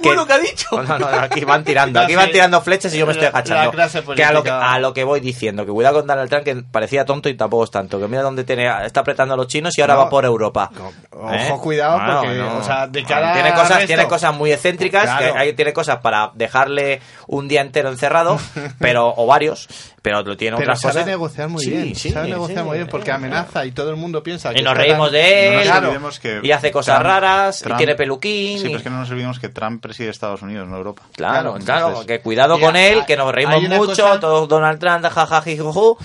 Bueno, 0.00 0.24
¿qué 0.28 0.32
ha 0.34 0.38
dicho? 0.38 0.80
No, 0.80 0.96
no, 0.96 1.06
aquí 1.08 1.44
van 1.44 1.64
tirando, 1.64 1.98
aquí 1.98 2.12
No, 2.12 2.20
van 2.20 2.30
tirando 2.30 2.60
flechas 2.60 2.94
y 2.94 2.98
yo 2.98 3.04
me 3.06 3.10
estoy 3.14 3.24
La- 3.24 3.30
agachando. 3.30 3.72
la 3.72 4.14
que 4.14 4.22
a 4.24 4.30
lo 4.30 4.44
que, 4.44 4.50
a 4.50 4.78
lo 4.78 4.94
que 4.94 5.02
voy 5.02 5.18
diciendo, 5.18 5.66
que 5.66 5.72
cuidado 5.72 5.96
con 5.98 6.06
Donald 6.06 6.30
Trump, 6.30 6.44
que 6.44 6.54
parecía 6.70 7.04
tonto 7.04 7.28
y 7.28 7.34
tampoco 7.34 7.64
es 7.64 7.72
tanto. 7.72 7.98
Que 7.98 8.06
mira 8.06 8.22
dónde 8.22 8.44
tiene, 8.44 8.67
está 8.84 9.00
apretando 9.00 9.34
a 9.34 9.36
los 9.36 9.46
chinos 9.48 9.76
y 9.76 9.80
ahora 9.80 9.94
No. 9.94 10.00
va 10.00 10.10
por 10.10 10.24
Europa. 10.24 10.70
Ojo, 11.10 11.60
cuidado, 11.60 11.98
Bueno, 11.98 12.20
porque, 12.20 12.36
no. 12.38 12.58
o 12.58 12.62
sea, 12.62 12.86
de 12.86 13.04
cara 13.04 13.32
tiene 13.32 13.50
cosas, 13.52 13.70
resto- 13.78 13.86
tiene 13.86 14.06
cosas 14.08 14.34
muy 14.34 14.52
excéntricas, 14.52 15.04
Claro. 15.04 15.32
que 15.32 15.38
hay- 15.38 15.52
tiene 15.54 15.72
cosas 15.72 15.98
para 15.98 16.30
dejarle 16.34 17.00
un 17.26 17.48
día 17.48 17.60
entero 17.60 17.88
encerrado, 17.88 18.38
pero 18.78 19.12
o 19.16 19.26
varios, 19.26 19.68
pero 20.02 20.22
lo 20.22 20.36
tiene 20.36 20.56
Pero 20.56 20.68
otras 20.68 20.80
sabe 20.80 20.92
cosas. 20.94 21.06
negociar 21.06 21.48
muy 21.48 21.64
Sí, 21.64 21.70
bien, 21.70 21.94
sí, 21.96 22.10
sabe 22.10 22.28
negociar 22.28 22.60
sí. 22.60 22.64
muy 22.64 22.76
bien 22.78 22.88
porque 22.88 23.10
amenaza 23.10 23.64
y 23.66 23.72
todo 23.72 23.90
el 23.90 23.96
mundo 23.96 24.22
piensa 24.22 24.52
que 24.52 24.60
Y 24.60 24.62
nos 24.62 24.76
reímos 24.76 25.10
de 25.10 25.50
No 25.64 25.98
nos 26.00 26.16
él, 26.16 26.20
que 26.22 26.46
y 26.46 26.52
hace 26.52 26.70
cosas 26.70 26.96
Trump- 26.96 27.06
raras, 27.06 27.60
y 27.60 27.64
Trump- 27.64 27.78
tiene 27.78 27.94
peluquín. 27.94 28.58
Sí, 28.58 28.64
y- 28.64 28.66
pero 28.68 28.76
es 28.78 28.82
que 28.84 28.90
no 28.90 28.98
nos 29.00 29.10
olvidemos 29.10 29.38
que 29.38 29.48
Trump 29.48 29.82
preside 29.82 30.10
Estados 30.10 30.42
Unidos, 30.42 30.68
no 30.68 30.76
Europa. 30.76 31.02
Claro, 31.16 31.56
Entonces- 31.56 31.64
claro, 31.66 32.06
que 32.06 32.20
cuidado 32.20 32.58
Y 32.58 32.60
con 32.60 32.76
él, 32.76 33.04
que 33.06 33.16
nos 33.16 33.32
reímos 33.34 33.62
mucho, 33.62 34.02
cosa- 34.04 34.20
todos 34.20 34.48
Donald 34.48 34.78
Trump, 34.78 35.04
jajajijuju, 35.04 35.98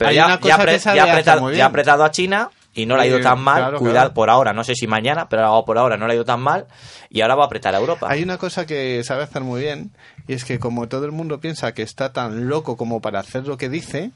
pero 0.00 0.12
ya, 0.12 0.26
ya, 0.28 0.34
apre- 0.38 0.40
que 0.42 0.52
apretado, 0.52 1.52
ya 1.52 1.64
ha 1.64 1.68
apretado 1.68 2.04
a 2.04 2.10
China 2.10 2.50
y 2.74 2.86
no 2.86 2.96
le 2.96 3.02
ha 3.02 3.06
ido 3.06 3.20
tan 3.20 3.40
mal, 3.40 3.58
claro, 3.62 3.78
cuidado 3.78 3.96
claro. 3.98 4.14
por 4.14 4.30
ahora, 4.30 4.52
no 4.52 4.64
sé 4.64 4.74
si 4.74 4.86
mañana, 4.86 5.28
pero 5.28 5.64
por 5.64 5.76
ahora 5.78 5.96
no 5.96 6.06
le 6.06 6.12
ha 6.12 6.16
ido 6.16 6.24
tan 6.24 6.40
mal 6.40 6.66
y 7.10 7.20
ahora 7.20 7.34
va 7.34 7.44
a 7.44 7.46
apretar 7.46 7.74
a 7.74 7.78
Europa. 7.78 8.06
Hay 8.08 8.22
una 8.22 8.38
cosa 8.38 8.64
que 8.66 9.02
sabe 9.04 9.24
hacer 9.24 9.42
muy 9.42 9.60
bien 9.60 9.90
y 10.28 10.32
es 10.34 10.44
que 10.44 10.58
como 10.58 10.88
todo 10.88 11.04
el 11.04 11.12
mundo 11.12 11.40
piensa 11.40 11.72
que 11.74 11.82
está 11.82 12.12
tan 12.12 12.48
loco 12.48 12.76
como 12.76 13.00
para 13.00 13.20
hacer 13.20 13.46
lo 13.46 13.56
que 13.58 13.68
dice, 13.68 14.10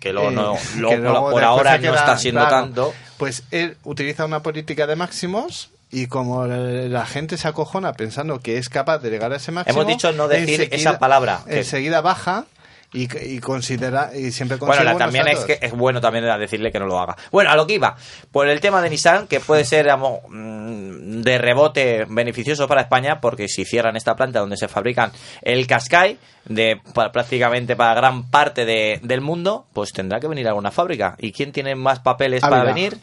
que 0.00 0.12
luego 0.12 0.30
eh, 0.30 0.34
no, 0.34 0.54
que 0.74 0.76
luego 0.78 0.92
por- 0.98 1.02
luego 1.12 1.30
por 1.30 1.44
ahora 1.44 1.78
no 1.78 1.94
está 1.94 2.16
siendo 2.18 2.40
claro, 2.42 2.56
tanto. 2.64 2.94
Pues 3.16 3.42
él 3.50 3.76
utiliza 3.84 4.24
una 4.26 4.42
política 4.42 4.86
de 4.86 4.94
máximos 4.94 5.70
y 5.90 6.06
como 6.08 6.46
la 6.46 7.06
gente 7.06 7.38
se 7.38 7.48
acojona 7.48 7.94
pensando 7.94 8.40
que 8.40 8.58
es 8.58 8.68
capaz 8.68 8.98
de 8.98 9.08
llegar 9.08 9.32
a 9.32 9.36
ese 9.36 9.50
máximo, 9.50 9.80
Hemos 9.80 9.86
dicho 9.92 10.12
no 10.12 10.28
decir 10.28 10.68
esa 10.70 10.98
palabra, 10.98 11.40
que- 11.46 11.58
Enseguida 11.60 12.02
baja 12.02 12.44
y, 12.92 13.08
y 13.34 13.38
considera 13.40 14.10
y 14.14 14.32
siempre 14.32 14.56
Bueno, 14.56 14.72
consigue 14.74 14.92
la- 14.92 14.98
también 14.98 15.28
es 15.28 15.40
que 15.44 15.58
es 15.60 15.72
bueno 15.72 16.00
también 16.00 16.24
decirle 16.38 16.70
que 16.72 16.78
no 16.78 16.86
lo 16.86 16.98
haga. 16.98 17.16
Bueno, 17.30 17.50
a 17.50 17.56
lo 17.56 17.66
que 17.66 17.74
iba, 17.74 17.96
por 18.32 18.48
el 18.48 18.60
tema 18.60 18.80
de 18.80 18.90
Nissan, 18.90 19.26
que 19.26 19.40
puede 19.40 19.64
ser 19.64 19.84
digamos, 19.84 20.20
mm, 20.28 21.20
de 21.22 21.38
rebote 21.38 22.06
beneficioso 22.08 22.66
para 22.66 22.80
España, 22.82 23.20
porque 23.20 23.48
si 23.48 23.64
cierran 23.64 23.96
esta 23.96 24.16
planta 24.16 24.40
donde 24.40 24.56
se 24.56 24.68
fabrican 24.68 25.12
el 25.42 25.66
Qashqai, 25.66 26.18
de 26.46 26.80
prácticamente 27.12 27.76
para 27.76 27.94
gran 27.94 28.30
parte 28.30 28.64
de- 28.64 29.00
del 29.02 29.20
mundo, 29.20 29.66
pues 29.74 29.92
tendrá 29.92 30.18
que 30.20 30.28
venir 30.28 30.46
a 30.46 30.50
alguna 30.50 30.70
fábrica. 30.70 31.14
¿Y 31.18 31.32
quién 31.32 31.52
tiene 31.52 31.74
más 31.74 32.00
papeles 32.00 32.40
para 32.40 32.64
venir? 32.74 32.98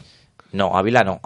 No, 0.52 0.76
Ávila 0.76 1.04
no. 1.04 1.20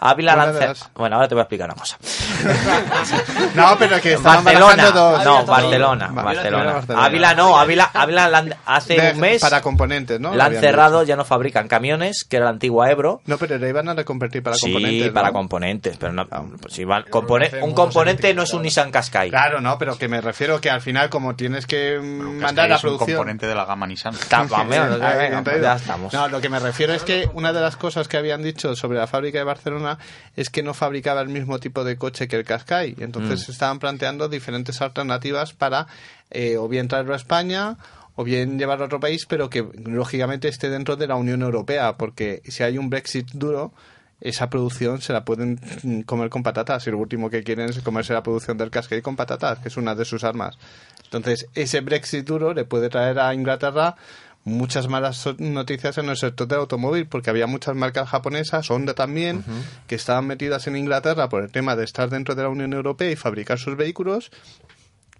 Ávila 0.00 0.74
Bueno, 0.94 1.16
ahora 1.16 1.28
te 1.28 1.34
voy 1.34 1.40
a 1.40 1.44
explicar 1.44 1.66
una 1.68 1.74
cosa. 1.78 1.96
No, 3.54 3.76
pero 3.78 4.00
que 4.00 4.14
estaban 4.14 4.44
Barcelona, 4.44 4.90
dos. 4.90 5.24
no, 5.24 5.44
Barcelona, 5.44 6.08
Barcelona. 6.12 6.72
Barcelona. 6.72 7.04
Ávila 7.04 7.34
no, 7.34 7.58
Ávila, 7.58 7.90
Ávila 7.92 8.44
hace 8.66 8.94
De- 9.00 9.12
un 9.12 9.20
mes 9.20 9.40
para 9.40 9.60
componentes, 9.60 10.18
¿no? 10.20 10.34
la 10.34 10.46
han 10.46 10.56
cerrado, 10.56 11.02
ya 11.02 11.16
no 11.16 11.24
fabrican 11.24 11.68
camiones, 11.68 12.24
que 12.24 12.36
era 12.36 12.46
la 12.46 12.50
antigua 12.52 12.90
Ebro. 12.90 13.20
No, 13.26 13.36
pero 13.38 13.58
la 13.58 13.68
iban 13.68 13.88
a 13.88 13.94
reconvertir 13.94 14.42
para 14.42 14.56
sí, 14.56 14.72
componentes. 14.72 15.06
¿no? 15.08 15.12
para 15.14 15.32
componentes, 15.32 15.96
pero 15.98 16.12
no, 16.12 16.26
pues 16.26 16.74
si 16.74 16.84
van- 16.84 17.04
compone- 17.04 17.46
hace 17.46 17.62
un 17.62 17.74
componente 17.74 18.34
no 18.34 18.42
es 18.42 18.52
un 18.54 18.62
Nissan 18.62 18.90
Qashqai. 18.90 19.30
Claro, 19.30 19.60
no, 19.60 19.78
pero 19.78 19.96
que 19.98 20.08
me 20.08 20.20
refiero 20.20 20.60
que 20.60 20.70
al 20.70 20.80
final 20.80 21.10
como 21.10 21.34
tienes 21.36 21.66
que 21.66 21.98
mm, 22.00 22.40
mandar 22.40 22.68
la 22.68 22.76
es 22.76 22.84
un 22.84 22.90
producción... 22.90 23.16
componente 23.18 23.46
de 23.46 23.54
la 23.54 23.64
gama 23.64 23.86
Nissan. 23.86 24.14
Está- 24.14 24.42
venga, 24.42 24.94
bien 25.28 25.44
pues 25.44 25.60
ya 25.62 25.74
estamos. 25.76 26.12
No, 26.12 26.28
lo 26.28 26.40
que 26.40 26.48
me 26.48 26.58
refiero 26.58 26.94
es 26.94 27.02
que 27.02 27.28
una 27.34 27.52
de 27.52 27.60
las 27.60 27.76
cosas 27.76 28.08
que 28.08 28.16
habían 28.16 28.42
dicho 28.42 28.61
sobre 28.74 28.98
la 28.98 29.06
fábrica 29.06 29.38
de 29.38 29.44
Barcelona 29.44 29.98
es 30.36 30.50
que 30.50 30.62
no 30.62 30.74
fabricaba 30.74 31.20
el 31.20 31.28
mismo 31.28 31.58
tipo 31.58 31.84
de 31.84 31.96
coche 31.96 32.28
que 32.28 32.36
el 32.36 32.44
Qashqai. 32.44 32.96
Entonces 33.00 33.48
Mm. 33.48 33.52
estaban 33.52 33.78
planteando 33.78 34.28
diferentes 34.28 34.80
alternativas 34.80 35.52
para 35.52 35.86
eh, 36.30 36.56
o 36.56 36.66
bien 36.68 36.88
traerlo 36.88 37.12
a 37.12 37.16
España 37.16 37.76
o 38.14 38.24
bien 38.24 38.58
llevarlo 38.58 38.84
a 38.84 38.86
otro 38.86 39.00
país, 39.00 39.26
pero 39.26 39.48
que 39.50 39.66
lógicamente 39.84 40.48
esté 40.48 40.68
dentro 40.70 40.96
de 40.96 41.06
la 41.06 41.16
Unión 41.16 41.42
Europea, 41.42 41.96
porque 41.96 42.42
si 42.46 42.62
hay 42.62 42.76
un 42.78 42.90
Brexit 42.90 43.30
duro, 43.32 43.72
esa 44.20 44.48
producción 44.50 45.00
se 45.00 45.12
la 45.12 45.24
pueden 45.24 45.58
comer 46.06 46.30
con 46.30 46.42
patatas 46.42 46.86
y 46.86 46.90
lo 46.90 46.98
último 46.98 47.28
que 47.28 47.42
quieren 47.42 47.70
es 47.70 47.80
comerse 47.80 48.12
la 48.12 48.22
producción 48.22 48.56
del 48.56 48.70
Qashqai 48.70 49.02
con 49.02 49.16
patatas, 49.16 49.58
que 49.58 49.68
es 49.68 49.76
una 49.76 49.94
de 49.94 50.04
sus 50.04 50.24
armas. 50.24 50.56
Entonces, 51.04 51.46
ese 51.54 51.80
Brexit 51.80 52.26
duro 52.26 52.54
le 52.54 52.64
puede 52.64 52.88
traer 52.88 53.18
a 53.18 53.34
Inglaterra 53.34 53.96
muchas 54.44 54.88
malas 54.88 55.28
noticias 55.38 55.98
en 55.98 56.08
el 56.08 56.16
sector 56.16 56.48
del 56.48 56.60
automóvil, 56.60 57.06
porque 57.06 57.30
había 57.30 57.46
muchas 57.46 57.76
marcas 57.76 58.08
japonesas, 58.08 58.70
Honda 58.70 58.94
también, 58.94 59.44
que 59.86 59.94
estaban 59.94 60.26
metidas 60.26 60.66
en 60.66 60.76
Inglaterra 60.76 61.28
por 61.28 61.42
el 61.42 61.50
tema 61.50 61.76
de 61.76 61.84
estar 61.84 62.10
dentro 62.10 62.34
de 62.34 62.42
la 62.42 62.48
Unión 62.48 62.72
Europea 62.72 63.10
y 63.10 63.16
fabricar 63.16 63.58
sus 63.58 63.76
vehículos. 63.76 64.30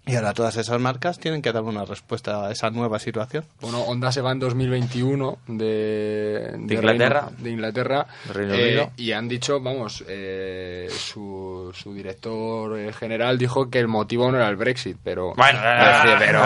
Y 0.05 0.15
ahora 0.17 0.33
todas 0.33 0.57
esas 0.57 0.79
marcas 0.81 1.17
tienen 1.17 1.41
que 1.41 1.53
dar 1.53 1.63
una 1.63 1.85
respuesta 1.85 2.45
a 2.47 2.51
esa 2.51 2.69
nueva 2.69 2.99
situación. 2.99 3.45
Bueno, 3.61 3.79
Honda 3.83 4.11
se 4.11 4.19
va 4.21 4.33
en 4.33 4.39
2021 4.39 5.37
de, 5.47 6.51
de 6.57 6.75
Inglaterra. 6.75 7.21
Reino- 7.29 7.41
de 7.43 7.49
Inglaterra. 7.49 8.07
Reino 8.33 8.53
eh, 8.53 8.63
Unido. 8.67 8.91
y 8.97 9.11
han 9.13 9.29
dicho, 9.29 9.61
vamos, 9.61 10.03
eh, 10.09 10.89
su, 10.91 11.71
su 11.73 11.93
director 11.93 12.77
eh, 12.77 12.91
general 12.91 13.37
dijo 13.37 13.69
que 13.69 13.79
el 13.79 13.87
motivo 13.87 14.29
no 14.29 14.37
era 14.37 14.49
el 14.49 14.57
Brexit, 14.57 14.97
pero, 15.01 15.33
Bueno, 15.35 15.59
pero, 15.63 16.19
pero 16.19 16.43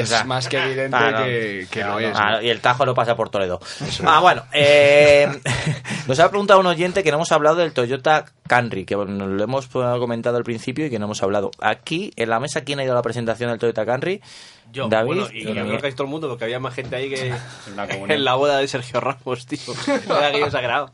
es 0.00 0.24
más 0.26 0.48
que 0.48 0.58
evidente 0.58 0.96
no. 0.96 1.16
que, 1.24 1.66
que 1.70 1.80
lo 1.80 1.88
no. 1.94 1.98
es. 1.98 2.12
¿no? 2.14 2.42
y 2.42 2.50
el 2.50 2.60
Tajo 2.60 2.86
no 2.86 2.94
pasa 2.94 3.16
por 3.16 3.30
Toledo. 3.30 3.58
Ah, 4.04 4.20
bueno, 4.20 4.44
eh, 4.52 5.26
nos 6.06 6.20
ha 6.20 6.28
preguntado 6.30 6.60
un 6.60 6.66
oyente 6.66 7.02
que 7.02 7.10
no 7.10 7.16
hemos 7.16 7.32
hablado 7.32 7.56
del 7.56 7.72
Toyota 7.72 8.26
Camry, 8.46 8.84
que 8.84 8.94
bueno, 8.94 9.26
lo 9.26 9.42
hemos 9.42 9.66
comentado 9.66 10.36
al 10.36 10.44
principio 10.44 10.86
y 10.86 10.90
que 10.90 11.00
no 11.00 11.06
hemos 11.06 11.20
hablado. 11.24 11.50
Aquí, 11.60 12.12
en 12.14 12.30
la 12.30 12.38
mesa, 12.38 12.60
¿quién 12.62 12.75
ha 12.78 12.84
ido 12.84 12.92
a 12.92 12.96
la 12.96 13.02
presentación 13.02 13.50
del 13.50 13.58
Toyota 13.58 13.84
Camry? 13.86 14.20
Yo, 14.72 14.88
David. 14.88 15.06
bueno, 15.06 15.28
y 15.32 15.44
yo 15.44 15.52
creo 15.52 15.80
que 15.80 15.92
todo 15.92 16.04
el 16.04 16.10
mundo, 16.10 16.28
porque 16.28 16.42
había 16.44 16.58
más 16.58 16.74
gente 16.74 16.96
ahí 16.96 17.08
que 17.08 17.32
en 18.08 18.24
la 18.24 18.34
boda 18.34 18.58
de 18.58 18.66
Sergio 18.66 18.98
Ramos, 19.00 19.46
tío. 19.46 19.58
Era 20.06 20.26
aquello 20.26 20.50
sagrado. 20.50 20.90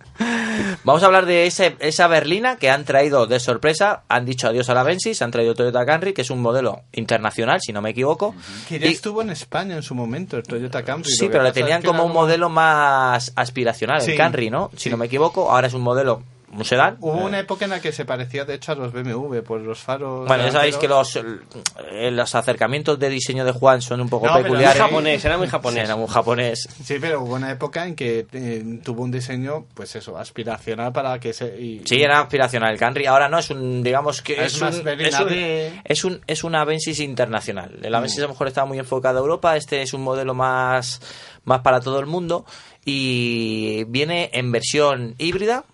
Vamos 0.84 1.02
a 1.02 1.06
hablar 1.06 1.24
de 1.24 1.46
ese, 1.46 1.74
esa 1.80 2.06
berlina 2.06 2.56
que 2.56 2.68
han 2.70 2.84
traído 2.84 3.26
de 3.26 3.40
sorpresa. 3.40 4.02
Han 4.08 4.26
dicho 4.26 4.46
adiós 4.48 4.68
a 4.68 4.74
la 4.74 4.82
Bensis, 4.82 5.22
han 5.22 5.30
traído 5.30 5.54
Toyota 5.54 5.86
Camry, 5.86 6.12
que 6.12 6.20
es 6.22 6.30
un 6.30 6.42
modelo 6.42 6.82
internacional, 6.92 7.60
si 7.62 7.72
no 7.72 7.80
me 7.80 7.90
equivoco. 7.90 8.34
Que 8.68 8.78
ya 8.78 8.86
Y- 8.88 8.92
estuvo 8.92 9.22
en 9.22 9.30
España 9.30 9.74
en 9.76 9.82
su 9.82 9.94
momento, 9.94 10.36
el 10.36 10.42
Toyota 10.42 10.84
Camry. 10.84 11.10
Sí, 11.10 11.28
pero 11.30 11.42
le 11.42 11.52
tenían 11.52 11.82
como 11.82 12.04
un 12.04 12.12
modelo 12.12 12.50
más 12.50 13.32
aspiracional, 13.36 14.02
Sí. 14.02 14.12
el 14.12 14.16
Camry, 14.18 14.50
¿no? 14.50 14.70
Si 14.76 14.90
no 14.90 14.96
me 14.98 15.06
equivoco, 15.06 15.50
ahora 15.50 15.66
es 15.68 15.74
un 15.74 15.80
modelo, 15.82 16.22
un 16.52 16.64
sedán. 16.64 16.96
Hubo 17.00 17.20
Eh, 17.20 17.24
una 17.24 17.38
época 17.40 17.64
en 17.64 17.70
la 17.72 17.80
que 17.80 17.92
se 17.92 18.04
parecía, 18.04 18.44
de 18.44 18.54
hecho, 18.54 18.72
a 18.72 18.74
los 18.74 18.92
BMW 18.92 19.40
por 19.42 19.60
los 19.60 19.78
faros. 19.78 20.26
Bueno, 20.28 20.44
ya 20.44 20.52
sabéis 20.52 20.76
que 20.76 20.86
los, 20.88 21.16
eh, 21.16 22.10
los 22.10 22.34
acercamientos 22.34 22.98
de 22.98 23.08
diseño 23.08 23.44
de 23.44 23.52
Juan 23.52 23.80
son 23.82 24.00
un 24.00 24.08
poco 24.08 24.26
No, 24.26 24.34
peculiares. 24.36 24.78
muy 24.80 24.88
japonés, 24.88 25.24
era 25.24 25.38
muy 25.38 25.48
japonés. 25.48 25.84
Era 25.84 25.96
muy 25.96 26.08
japonés. 26.08 26.68
Sí, 26.84 26.96
pero 27.00 27.22
hubo 27.22 27.34
una 27.34 27.50
época 27.50 27.86
en 27.86 27.94
que 27.94 28.26
eh, 28.32 28.80
tuvo 28.84 29.02
un 29.02 29.10
diseño, 29.10 29.64
pues 29.74 29.94
eso, 29.96 30.16
aspiracional 30.18 30.92
para 30.92 31.18
que 31.18 31.32
se. 31.32 31.46
y- 31.60 31.82
Sí, 31.86 32.02
era 32.02 32.20
aspiracional 32.20 32.72
el 32.72 32.78
Camry. 32.78 33.06
Ahora 33.06 33.28
no, 33.28 33.38
es 33.38 33.50
un, 33.50 33.82
digamos 33.82 34.22
que 34.22 34.34
Es 34.44 34.54
es, 34.54 34.60
más 34.60 34.78
un, 34.78 34.88
es, 34.88 35.20
un, 35.20 35.28
de- 35.28 35.80
es, 35.84 36.04
un- 36.04 36.20
es 36.26 36.44
una 36.44 36.60
Avensis 36.60 37.00
internacional. 37.00 37.78
La 37.80 37.90
Mm. 37.98 38.00
Avensis 38.00 38.18
a 38.18 38.22
lo 38.22 38.28
mejor 38.28 38.48
estaba 38.48 38.66
muy 38.66 38.78
enfocada 38.78 39.18
a 39.18 39.22
Europa, 39.22 39.56
este 39.56 39.82
es 39.82 39.92
un 39.94 40.02
modelo 40.02 40.34
más, 40.34 41.00
más 41.44 41.60
para 41.60 41.80
todo 41.80 41.98
el 41.98 42.06
mundo 42.06 42.44
y 42.84 43.84
viene 43.84 44.30
en 44.32 44.52
versión 44.52 45.14
híbrida 45.18 45.64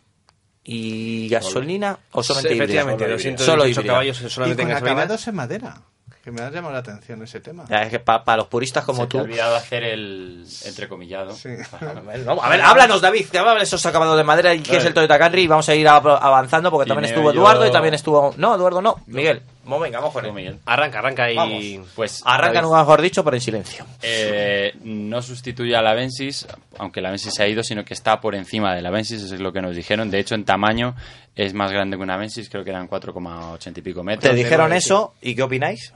y 0.70 1.28
gasolina 1.30 1.98
o 2.12 2.22
solamente 2.22 2.50
Sí, 2.50 2.54
híbrida. 2.62 2.82
efectivamente, 2.82 3.04
Solo 3.04 3.62
218 3.64 3.80
híbrida. 3.80 3.92
caballos 3.92 4.20
y 4.20 4.28
solamente 4.30 4.62
con 4.62 4.68
en 4.70 4.74
gasolina. 4.74 5.00
acabados 5.02 5.28
en 5.28 5.34
madera. 5.34 5.80
Que 6.22 6.30
me 6.32 6.42
ha 6.42 6.50
llamado 6.50 6.74
la 6.74 6.80
atención 6.80 7.22
ese 7.22 7.40
tema. 7.40 7.64
Ya, 7.70 7.84
es 7.84 7.90
que 7.90 8.00
para 8.00 8.36
los 8.36 8.48
puristas 8.48 8.84
como 8.84 9.02
Se 9.02 9.06
te 9.06 9.10
tú. 9.12 9.18
ha 9.18 9.22
olvidado 9.22 9.56
hacer 9.56 9.82
el 9.82 10.44
entrecomillado. 10.66 11.34
No, 12.26 12.42
a 12.42 12.48
ver, 12.50 12.60
háblanos, 12.60 13.00
David. 13.00 13.28
Te 13.30 13.38
habla 13.38 13.54
de 13.54 13.62
esos 13.62 13.84
acabados 13.86 14.18
de 14.18 14.24
madera 14.24 14.52
y 14.54 14.60
qué 14.60 14.76
es 14.76 14.84
el 14.84 14.92
Toyota 14.92 15.18
Camry 15.18 15.42
y 15.42 15.46
vamos 15.46 15.66
a 15.70 15.74
ir 15.74 15.88
avanzando 15.88 16.70
porque 16.70 16.86
también 16.88 17.06
estuvo 17.14 17.32
yo- 17.32 17.40
Eduardo 17.40 17.66
y 17.66 17.72
también 17.72 17.94
estuvo. 17.94 18.34
No, 18.36 18.54
Eduardo 18.56 18.82
no. 18.82 18.96
Miguel. 19.06 19.40
Bueno, 19.68 19.82
venga, 19.82 19.98
vamos 19.98 20.14
con 20.14 20.24
él. 20.24 20.32
Miguel. 20.32 20.58
Arranca, 20.64 21.00
arranca 21.00 21.30
y... 21.30 21.36
Vamos. 21.36 21.88
Pues 21.94 22.22
Arranca, 22.24 22.62
nunca 22.62 22.78
mejor 22.78 23.02
dicho, 23.02 23.22
pero 23.22 23.36
en 23.36 23.40
silencio. 23.42 23.84
eh, 24.02 24.72
no 24.82 25.20
sustituye 25.20 25.76
a 25.76 25.82
la 25.82 25.90
Avensis, 25.90 26.46
aunque 26.78 27.02
la 27.02 27.08
Avensis 27.08 27.34
se 27.34 27.42
ha 27.42 27.48
ido, 27.48 27.62
sino 27.62 27.84
que 27.84 27.92
está 27.92 28.20
por 28.20 28.34
encima 28.34 28.74
de 28.74 28.80
la 28.80 28.88
Avensis, 28.88 29.22
eso 29.22 29.34
es 29.34 29.40
lo 29.40 29.52
que 29.52 29.60
nos 29.60 29.76
dijeron. 29.76 30.10
De 30.10 30.18
hecho, 30.18 30.34
en 30.34 30.44
tamaño 30.44 30.94
es 31.36 31.52
más 31.52 31.70
grande 31.70 31.96
que 31.98 32.02
una 32.02 32.14
Avensis, 32.14 32.48
creo 32.48 32.64
que 32.64 32.70
eran 32.70 32.88
4,80 32.88 33.78
y 33.78 33.82
pico 33.82 34.02
metros. 34.02 34.30
Te 34.30 34.34
dijeron 34.36 34.72
eso 34.72 35.14
y 35.20 35.34
¿qué 35.34 35.42
opináis? 35.42 35.92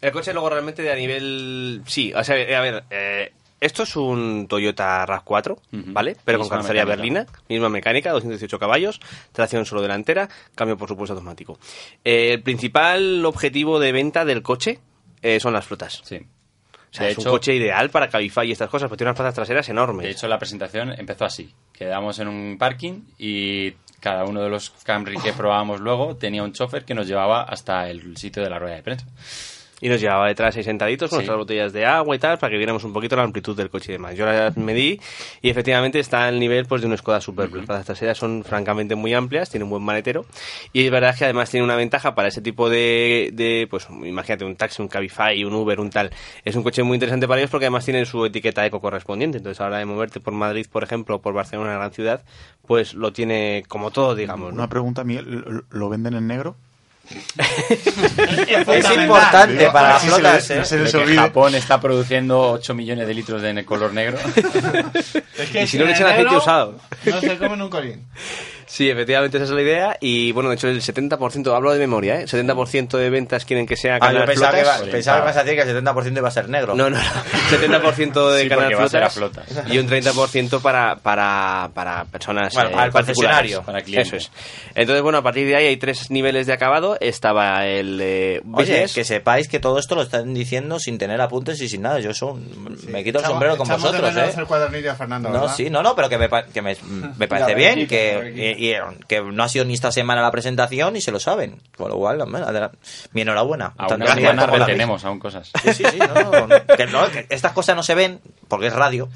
El 0.00 0.12
coche 0.12 0.32
luego 0.32 0.48
realmente 0.50 0.90
a 0.90 0.94
nivel... 0.94 1.82
Sí, 1.86 2.12
o 2.14 2.22
sea, 2.24 2.34
a 2.34 2.60
ver, 2.62 2.84
eh, 2.90 3.32
esto 3.60 3.82
es 3.84 3.96
un 3.96 4.46
Toyota 4.48 5.06
RAV4, 5.06 5.58
¿vale? 5.92 6.16
Pero 6.24 6.38
con 6.40 6.48
carrocería 6.48 6.84
berlina, 6.84 7.26
misma 7.48 7.68
mecánica, 7.68 8.12
218 8.12 8.58
caballos, 8.58 9.00
tracción 9.32 9.64
solo 9.66 9.82
delantera, 9.82 10.28
cambio 10.54 10.76
por 10.76 10.88
supuesto 10.88 11.14
automático. 11.14 11.58
Eh, 12.04 12.32
el 12.34 12.42
principal 12.42 13.24
objetivo 13.24 13.78
de 13.80 13.92
venta 13.92 14.24
del 14.24 14.42
coche 14.42 14.78
eh, 15.22 15.40
son 15.40 15.52
las 15.54 15.64
flotas. 15.66 16.00
Sí. 16.04 16.16
O 16.18 16.94
sea, 16.96 17.06
De 17.06 17.12
es 17.12 17.18
hecho- 17.18 17.28
un 17.30 17.34
coche 17.34 17.54
ideal 17.54 17.90
para 17.90 18.08
Cabify 18.08 18.48
y 18.48 18.52
estas 18.52 18.70
cosas, 18.70 18.88
porque 18.88 18.98
tiene 18.98 19.10
unas 19.10 19.16
plazas 19.18 19.34
traseras 19.34 19.68
enormes. 19.68 20.04
De 20.04 20.10
hecho, 20.12 20.28
la 20.28 20.38
presentación 20.38 20.92
empezó 20.98 21.24
así. 21.24 21.52
Quedamos 21.72 22.18
en 22.20 22.28
un 22.28 22.56
parking 22.58 23.02
y 23.18 23.72
cada 24.00 24.24
uno 24.24 24.40
de 24.42 24.48
los 24.48 24.70
Camry 24.84 25.16
que 25.18 25.32
probábamos 25.32 25.80
luego 25.80 26.16
tenía 26.16 26.42
un 26.42 26.52
chofer 26.52 26.84
que 26.84 26.94
nos 26.94 27.06
llevaba 27.06 27.42
hasta 27.42 27.88
el 27.90 28.16
sitio 28.16 28.42
de 28.42 28.50
la 28.50 28.58
rueda 28.58 28.76
de 28.76 28.82
prensa. 28.82 29.06
Y 29.80 29.90
nos 29.90 30.00
llevaba 30.00 30.26
detrás 30.26 30.56
ahí 30.56 30.62
sentaditos 30.64 31.10
con 31.10 31.16
Sí. 31.18 31.20
nuestras 31.26 31.36
botellas 31.38 31.72
de 31.74 31.84
agua 31.84 32.16
y 32.16 32.18
tal, 32.18 32.38
para 32.38 32.50
que 32.50 32.56
viéramos 32.56 32.82
un 32.84 32.94
poquito 32.94 33.14
la 33.14 33.24
amplitud 33.24 33.54
del 33.54 33.68
coche 33.68 33.92
y 33.92 33.96
demás. 33.96 34.14
Yo 34.16 34.24
las 34.24 34.56
medí 34.56 34.98
y 35.42 35.50
efectivamente 35.50 35.98
está 35.98 36.26
al 36.26 36.40
nivel 36.40 36.64
pues 36.64 36.80
de 36.80 36.88
un 36.88 36.96
Skoda 36.96 37.20
Superb. 37.20 37.54
Las 37.54 37.66
plazas 37.66 37.84
traseras 37.86 38.16
son 38.16 38.42
francamente 38.42 38.94
muy 38.94 39.12
amplias, 39.12 39.50
tiene 39.50 39.64
un 39.64 39.70
buen 39.70 39.82
maletero 39.82 40.24
y 40.72 40.86
es 40.86 40.90
verdad 40.90 41.14
que 41.14 41.24
además 41.24 41.50
tiene 41.50 41.62
una 41.64 41.76
ventaja 41.76 42.14
para 42.14 42.28
ese 42.28 42.40
tipo 42.40 42.70
de, 42.70 43.30
de, 43.34 43.66
pues 43.70 43.86
imagínate 43.90 44.46
un 44.46 44.56
taxi, 44.56 44.80
un 44.80 44.88
Cabify, 44.88 45.44
un 45.44 45.52
Uber, 45.54 45.78
un 45.78 45.90
tal. 45.90 46.10
Es 46.44 46.56
un 46.56 46.62
coche 46.62 46.82
muy 46.82 46.94
interesante 46.94 47.28
para 47.28 47.40
ellos 47.42 47.50
porque 47.50 47.66
además 47.66 47.84
tienen 47.84 48.06
su 48.06 48.24
etiqueta 48.24 48.64
eco 48.64 48.80
correspondiente. 48.80 49.36
Entonces 49.36 49.60
a 49.60 49.64
la 49.64 49.68
hora 49.68 49.78
de 49.80 49.84
moverte 49.84 50.20
por 50.20 50.32
Madrid, 50.32 50.66
por 50.72 50.84
ejemplo, 50.84 51.16
o 51.16 51.20
por 51.20 51.34
Barcelona, 51.34 51.68
una 51.70 51.78
gran 51.78 51.92
ciudad, 51.92 52.24
pues 52.66 52.94
lo 52.94 53.12
tiene 53.12 53.62
como 53.68 53.90
todo, 53.90 54.14
digamos. 54.14 54.54
¿no? 54.54 54.60
Una 54.60 54.68
pregunta, 54.68 55.04
Miguel, 55.04 55.44
¿lo- 55.46 55.64
¿lo 55.68 55.88
venden 55.90 56.14
en 56.14 56.26
negro? 56.26 56.56
Es 57.38 58.90
importante 58.90 59.70
para 59.70 59.88
las 59.90 60.02
se 60.02 60.08
flotas, 60.08 60.50
¿eh? 60.50 60.56
no 60.56 60.64
se 60.64 60.78
les 60.78 60.90
que 60.90 60.96
olvide. 60.98 61.16
Japón 61.16 61.54
está 61.54 61.80
produciendo 61.80 62.52
8 62.52 62.74
millones 62.74 63.06
de 63.06 63.14
litros 63.14 63.42
de 63.42 63.64
color 63.64 63.92
negro. 63.92 64.18
Y 65.54 65.66
si 65.66 65.78
no 65.78 65.84
le 65.84 65.92
echan 65.92 66.08
aceite 66.08 66.36
usado. 66.36 66.78
No 67.04 67.20
se 67.20 67.38
comen 67.38 67.62
un 67.62 67.70
colín. 67.70 68.06
Sí, 68.66 68.90
efectivamente 68.90 69.36
esa 69.36 69.44
es 69.44 69.50
la 69.50 69.62
idea 69.62 69.96
y 70.00 70.32
bueno, 70.32 70.48
de 70.50 70.56
hecho 70.56 70.66
el 70.68 70.82
70%, 70.82 71.54
hablo 71.54 71.72
de 71.72 71.78
memoria, 71.78 72.20
¿eh? 72.20 72.24
70% 72.26 72.98
de 72.98 73.10
ventas 73.10 73.44
quieren 73.44 73.64
que 73.64 73.76
sea 73.76 73.94
Ah, 73.94 73.98
yo 73.98 74.18
Canal 74.18 74.24
pensaba 74.26 74.50
que, 74.52 74.58
Flotas. 74.62 74.80
iba- 74.82 74.90
pensaba 74.92 75.16
que 75.18 75.22
ibas 75.24 75.36
a 75.36 75.44
decir 75.44 75.56
que 75.62 75.70
el 75.70 75.84
70% 75.84 76.16
iba 76.18 76.28
a 76.28 76.30
ser 76.32 76.48
negro. 76.48 76.74
No, 76.74 76.90
no, 76.90 76.96
no. 76.98 77.02
70% 77.50 78.30
de 78.32 78.42
Sí, 78.42 78.48
Canal 78.48 78.64
porque 78.64 78.74
va 78.74 78.84
a 78.84 78.88
ser 78.88 79.02
a 79.04 79.10
Flotas, 79.10 79.46
flotas. 79.46 79.72
y 79.72 79.78
un 79.78 79.88
30% 79.88 80.60
para, 80.60 80.96
para, 80.96 81.70
para 81.74 82.04
personas 82.06 82.52
Bueno, 82.54 82.70
eh, 82.70 82.72
al 82.74 82.90
particulares. 82.92 83.52
concesionario. 83.54 83.62
Para 83.62 83.80
clientes. 83.82 84.08
Eso 84.08 84.16
es. 84.16 84.30
Entonces, 84.74 85.02
bueno, 85.02 85.18
a 85.18 85.22
partir 85.22 85.46
de 85.46 85.56
ahí 85.56 85.66
hay 85.66 85.76
tres 85.76 86.10
niveles 86.10 86.46
de 86.46 86.52
acabado. 86.52 86.96
Estaba 87.00 87.66
el 87.66 88.00
eh, 88.02 88.42
Oye, 88.52 88.86
que 88.92 89.04
sepáis 89.04 89.48
que 89.48 89.60
todo 89.60 89.78
esto 89.78 89.94
lo 89.94 90.02
están 90.02 90.34
diciendo 90.34 90.78
sin 90.80 90.98
tener 90.98 91.20
apuntes 91.20 91.60
y 91.62 91.68
sin 91.68 91.82
nada. 91.82 92.00
Yo 92.00 92.10
eso 92.10 92.38
me 92.88 93.04
quito 93.04 93.18
el 93.18 93.24
Echamos- 93.24 93.28
sombrero 93.30 93.56
con 93.56 93.68
vosotros, 93.68 94.16
¿eh? 94.16 94.34
el 94.36 94.46
cuadernillo 94.46 94.90
a 94.90 94.94
Fernando, 94.96 95.28
No, 95.30 95.48
sí, 95.48 95.70
no, 95.70 95.82
no, 95.82 95.94
pero 95.94 96.08
que 96.08 96.18
me, 96.18 96.28
que 96.52 96.62
me, 96.62 96.76
me 97.16 97.28
parece 97.28 97.54
bien, 97.54 97.86
que. 97.86 98.55
Y- 98.56 98.70
y- 98.72 98.76
que 99.08 99.20
no 99.20 99.42
ha 99.42 99.48
sido 99.48 99.64
ni 99.64 99.74
esta 99.74 99.92
semana 99.92 100.22
la 100.22 100.30
presentación 100.30 100.96
y 100.96 101.00
se 101.00 101.10
lo 101.12 101.20
saben. 101.20 101.60
Con 101.76 101.90
lo 101.90 101.96
cual, 101.96 102.22
mi 103.12 103.20
enhorabuena. 103.22 103.72
Aún 103.76 103.88
Tanto 103.88 104.06
no 104.34 104.46
retenemos 104.58 105.04
aún 105.04 105.18
cosas. 105.18 105.50
Sí, 105.62 105.72
sí, 105.74 105.84
sí, 105.90 105.98
no, 105.98 106.46
no, 106.46 106.76
que 106.76 106.86
no, 106.86 107.08
que 107.10 107.26
estas 107.30 107.52
cosas 107.52 107.76
no 107.76 107.82
se 107.82 107.94
ven 107.94 108.20
porque 108.48 108.66
es 108.68 108.72
radio. 108.72 109.08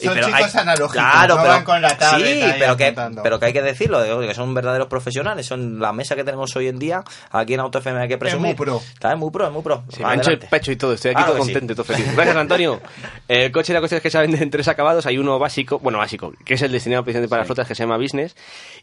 Son 0.00 0.14
chicos 0.20 0.54
analógicos, 0.54 0.92
Claro, 0.92 1.34
no 1.36 1.40
pero, 1.42 1.52
van 1.54 1.64
con 1.64 1.82
la 1.82 1.96
tablet 1.96 2.44
sí, 2.44 2.52
pero 2.58 2.76
que, 2.76 2.94
pero 3.22 3.38
que 3.40 3.46
hay 3.46 3.52
que 3.52 3.62
decirlo, 3.62 4.02
digo, 4.02 4.20
que 4.20 4.34
son 4.34 4.54
verdaderos 4.54 4.86
profesionales, 4.88 5.46
son 5.46 5.80
la 5.80 5.92
mesa 5.92 6.14
que 6.16 6.24
tenemos 6.24 6.54
hoy 6.56 6.68
en 6.68 6.78
día, 6.78 7.02
aquí 7.30 7.54
en 7.54 7.60
Auto 7.60 7.78
FM 7.78 8.00
hay 8.02 8.08
que 8.08 8.18
presumir. 8.18 8.46
muy 8.46 8.54
pro. 8.54 8.80
Está, 8.94 9.12
es 9.12 9.18
muy 9.18 9.30
pro, 9.30 9.46
es 9.46 9.52
muy 9.52 9.62
pro. 9.62 9.82
Se 9.88 10.04
me 10.04 10.14
el 10.14 10.38
pecho 10.38 10.70
y 10.72 10.76
todo, 10.76 10.92
estoy 10.92 11.10
aquí 11.10 11.16
Claro 11.18 11.32
todo 11.32 11.44
sí. 11.44 11.52
contento 11.52 11.72
y 11.72 11.76
todo 11.76 11.84
feliz. 11.84 12.14
Gracias, 12.14 12.36
Antonio. 12.36 12.80
El 13.28 13.50
coche, 13.52 13.72
la 13.72 13.80
cuestión 13.80 13.96
es 13.98 14.02
que 14.02 14.10
se 14.10 14.18
venden 14.18 14.42
en 14.42 14.50
tres 14.50 14.68
acabados. 14.68 15.04
Hay 15.06 15.18
uno 15.18 15.38
básico, 15.38 15.78
bueno, 15.80 15.98
básico, 15.98 16.32
que 16.44 16.54
es 16.54 16.62
el 16.62 16.72
destinado 16.72 17.02
precisamente 17.04 17.28
para 17.30 17.44
flotas, 17.44 17.66
que 17.66 17.74
se 17.74 17.82
llama 17.82 17.96
Business. 17.98 18.34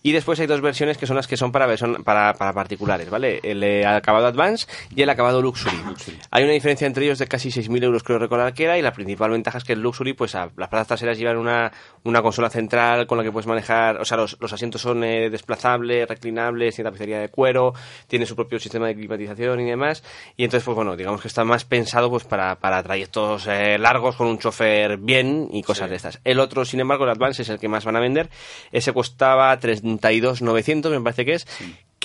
Y 0.04 0.12
después 0.12 0.40
hay 0.40 0.48
dos 0.48 0.62
versiones 0.62 0.98
que 0.98 1.08
son 1.08 1.16
las 1.16 1.28
que 1.28 1.36
son 1.38 1.52
para, 1.52 1.66
versión- 1.68 2.04
para, 2.04 2.34
para 2.36 2.54
particulares, 2.54 3.10
¿vale? 3.10 3.40
El 3.44 3.64
eh, 3.64 3.86
acabado 3.86 4.28
Advance 4.28 4.68
y 4.96 5.02
el 5.02 5.10
acabado 5.10 5.42
Luxury. 5.42 5.76
Hay 6.32 6.44
una 6.44 6.54
diferencia 6.54 6.86
entre 6.86 7.06
ellos 7.06 7.18
de 7.20 7.28
casi 7.28 7.50
6.000 7.50 7.84
euros, 7.84 8.04
creo 8.04 8.20
recordar 8.20 8.54
que 8.54 8.66
era, 8.66 8.78
y 8.78 8.82
la 8.82 8.92
principal 8.94 9.32
ventaja 9.32 9.58
es 9.58 9.64
que 9.64 9.74
el 9.74 9.80
Luxury, 9.82 9.95
pues 10.18 10.36
a- 10.36 10.50
las 10.58 10.70
plazas 10.70 10.88
traseras 10.88 11.18
llevan 11.18 11.38
una, 11.38 11.72
una 12.04 12.22
consola 12.22 12.50
central 12.50 13.08
con 13.08 13.18
la 13.18 13.24
que 13.24 13.32
puedes 13.32 13.48
manejar, 13.48 14.00
o 14.02 14.06
sea, 14.06 14.18
los, 14.18 14.38
los 14.40 14.52
asientos 14.54 14.82
son 14.82 15.04
eh, 15.04 15.30
desplazables, 15.30 16.08
reclinables, 16.08 16.76
tiene 16.76 16.90
tapicería 16.90 17.20
de 17.20 17.30
cuero, 17.30 17.74
tiene 18.08 18.26
su 18.26 18.36
propio 18.36 18.60
sistema 18.60 18.88
de 18.88 18.96
climatización 18.96 19.60
y 19.62 19.66
demás, 19.66 20.04
y 20.38 20.44
entonces, 20.44 20.66
pues 20.66 20.76
bueno, 20.76 20.96
digamos 20.96 21.22
que 21.22 21.28
está 21.28 21.44
más 21.44 21.66
pensado 21.66 22.10
pues 22.10 22.24
para, 22.24 22.56
para 22.60 22.82
trayectos 22.84 23.48
eh, 23.48 23.78
largos 23.78 24.16
con 24.16 24.28
un 24.28 24.40
chofer 24.40 24.98
bien 24.98 25.50
y 25.52 25.64
cosas 25.64 25.90
de 25.90 25.96
estas. 25.96 26.20
El 26.24 26.40
otro, 26.40 26.66
sin 26.66 26.80
embargo, 26.80 27.04
el 27.06 27.12
Advance 27.12 27.42
es 27.42 27.50
el 27.50 27.60
que 27.60 27.68
más 27.68 27.86
van 27.86 27.96
a 27.96 28.00
vender, 28.00 28.30
ese 28.72 28.94
costaba 28.94 29.58
32.900, 29.60 30.90
me 30.90 31.02
parece 31.02 31.26
que 31.26 31.34
es, 31.34 31.48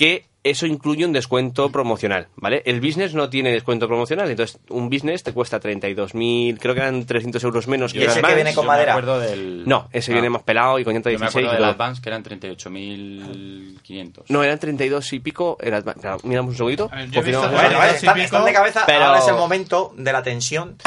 que 0.01 0.25
eso 0.43 0.65
incluye 0.65 1.05
un 1.05 1.13
descuento 1.13 1.71
promocional, 1.71 2.27
¿vale? 2.35 2.63
El 2.65 2.81
business 2.81 3.13
no 3.13 3.29
tiene 3.29 3.51
descuento 3.51 3.87
promocional, 3.87 4.27
entonces 4.31 4.59
un 4.69 4.89
business 4.89 5.21
te 5.21 5.33
cuesta 5.33 5.59
32.000, 5.59 6.57
creo 6.59 6.73
que 6.73 6.79
eran 6.79 7.05
300 7.05 7.43
euros 7.43 7.67
menos 7.67 7.93
¿Y 7.93 7.99
que 7.99 8.05
el 8.05 8.09
ese 8.09 8.21
que 8.21 8.25
Advance. 8.25 8.35
viene 8.35 8.53
con 8.55 8.63
Yo 8.65 8.71
me 8.71 8.75
madera? 8.75 9.19
del... 9.19 9.63
No, 9.67 9.87
ese 9.93 10.11
Ah. 10.11 10.15
viene 10.15 10.31
más 10.31 10.41
pelado 10.41 10.79
y 10.79 10.83
con 10.83 10.95
llanta 10.95 11.11
Yo 11.11 11.19
me 11.19 11.25
16 11.27 11.45
acuerdo 11.45 11.59
y 11.59 11.63
del. 11.63 11.73
Advance 11.75 12.01
que 12.01 12.09
eran 12.09 12.23
38.500. 12.23 14.23
No, 14.29 14.43
eran 14.43 14.59
32 14.59 15.13
y 15.13 15.19
pico. 15.19 15.57
Era, 15.61 15.81
claro, 15.81 16.19
miramos 16.23 16.51
un 16.51 16.57
segundito. 16.57 16.89
yo 17.11 17.21
he 17.21 17.23
visto. 17.23 17.39
Bueno, 17.41 17.53
Bueno, 17.61 17.77
vale, 17.77 17.95
están, 17.95 18.15
sí, 18.15 18.21
están 18.21 18.45
de 18.45 18.53
cabeza, 18.53 18.83
pero- 18.87 19.05
ahora 19.05 19.19
es 19.19 19.27
el 19.27 19.35
momento 19.35 19.93
de 19.95 20.11
la 20.11 20.23
tensión 20.23 20.77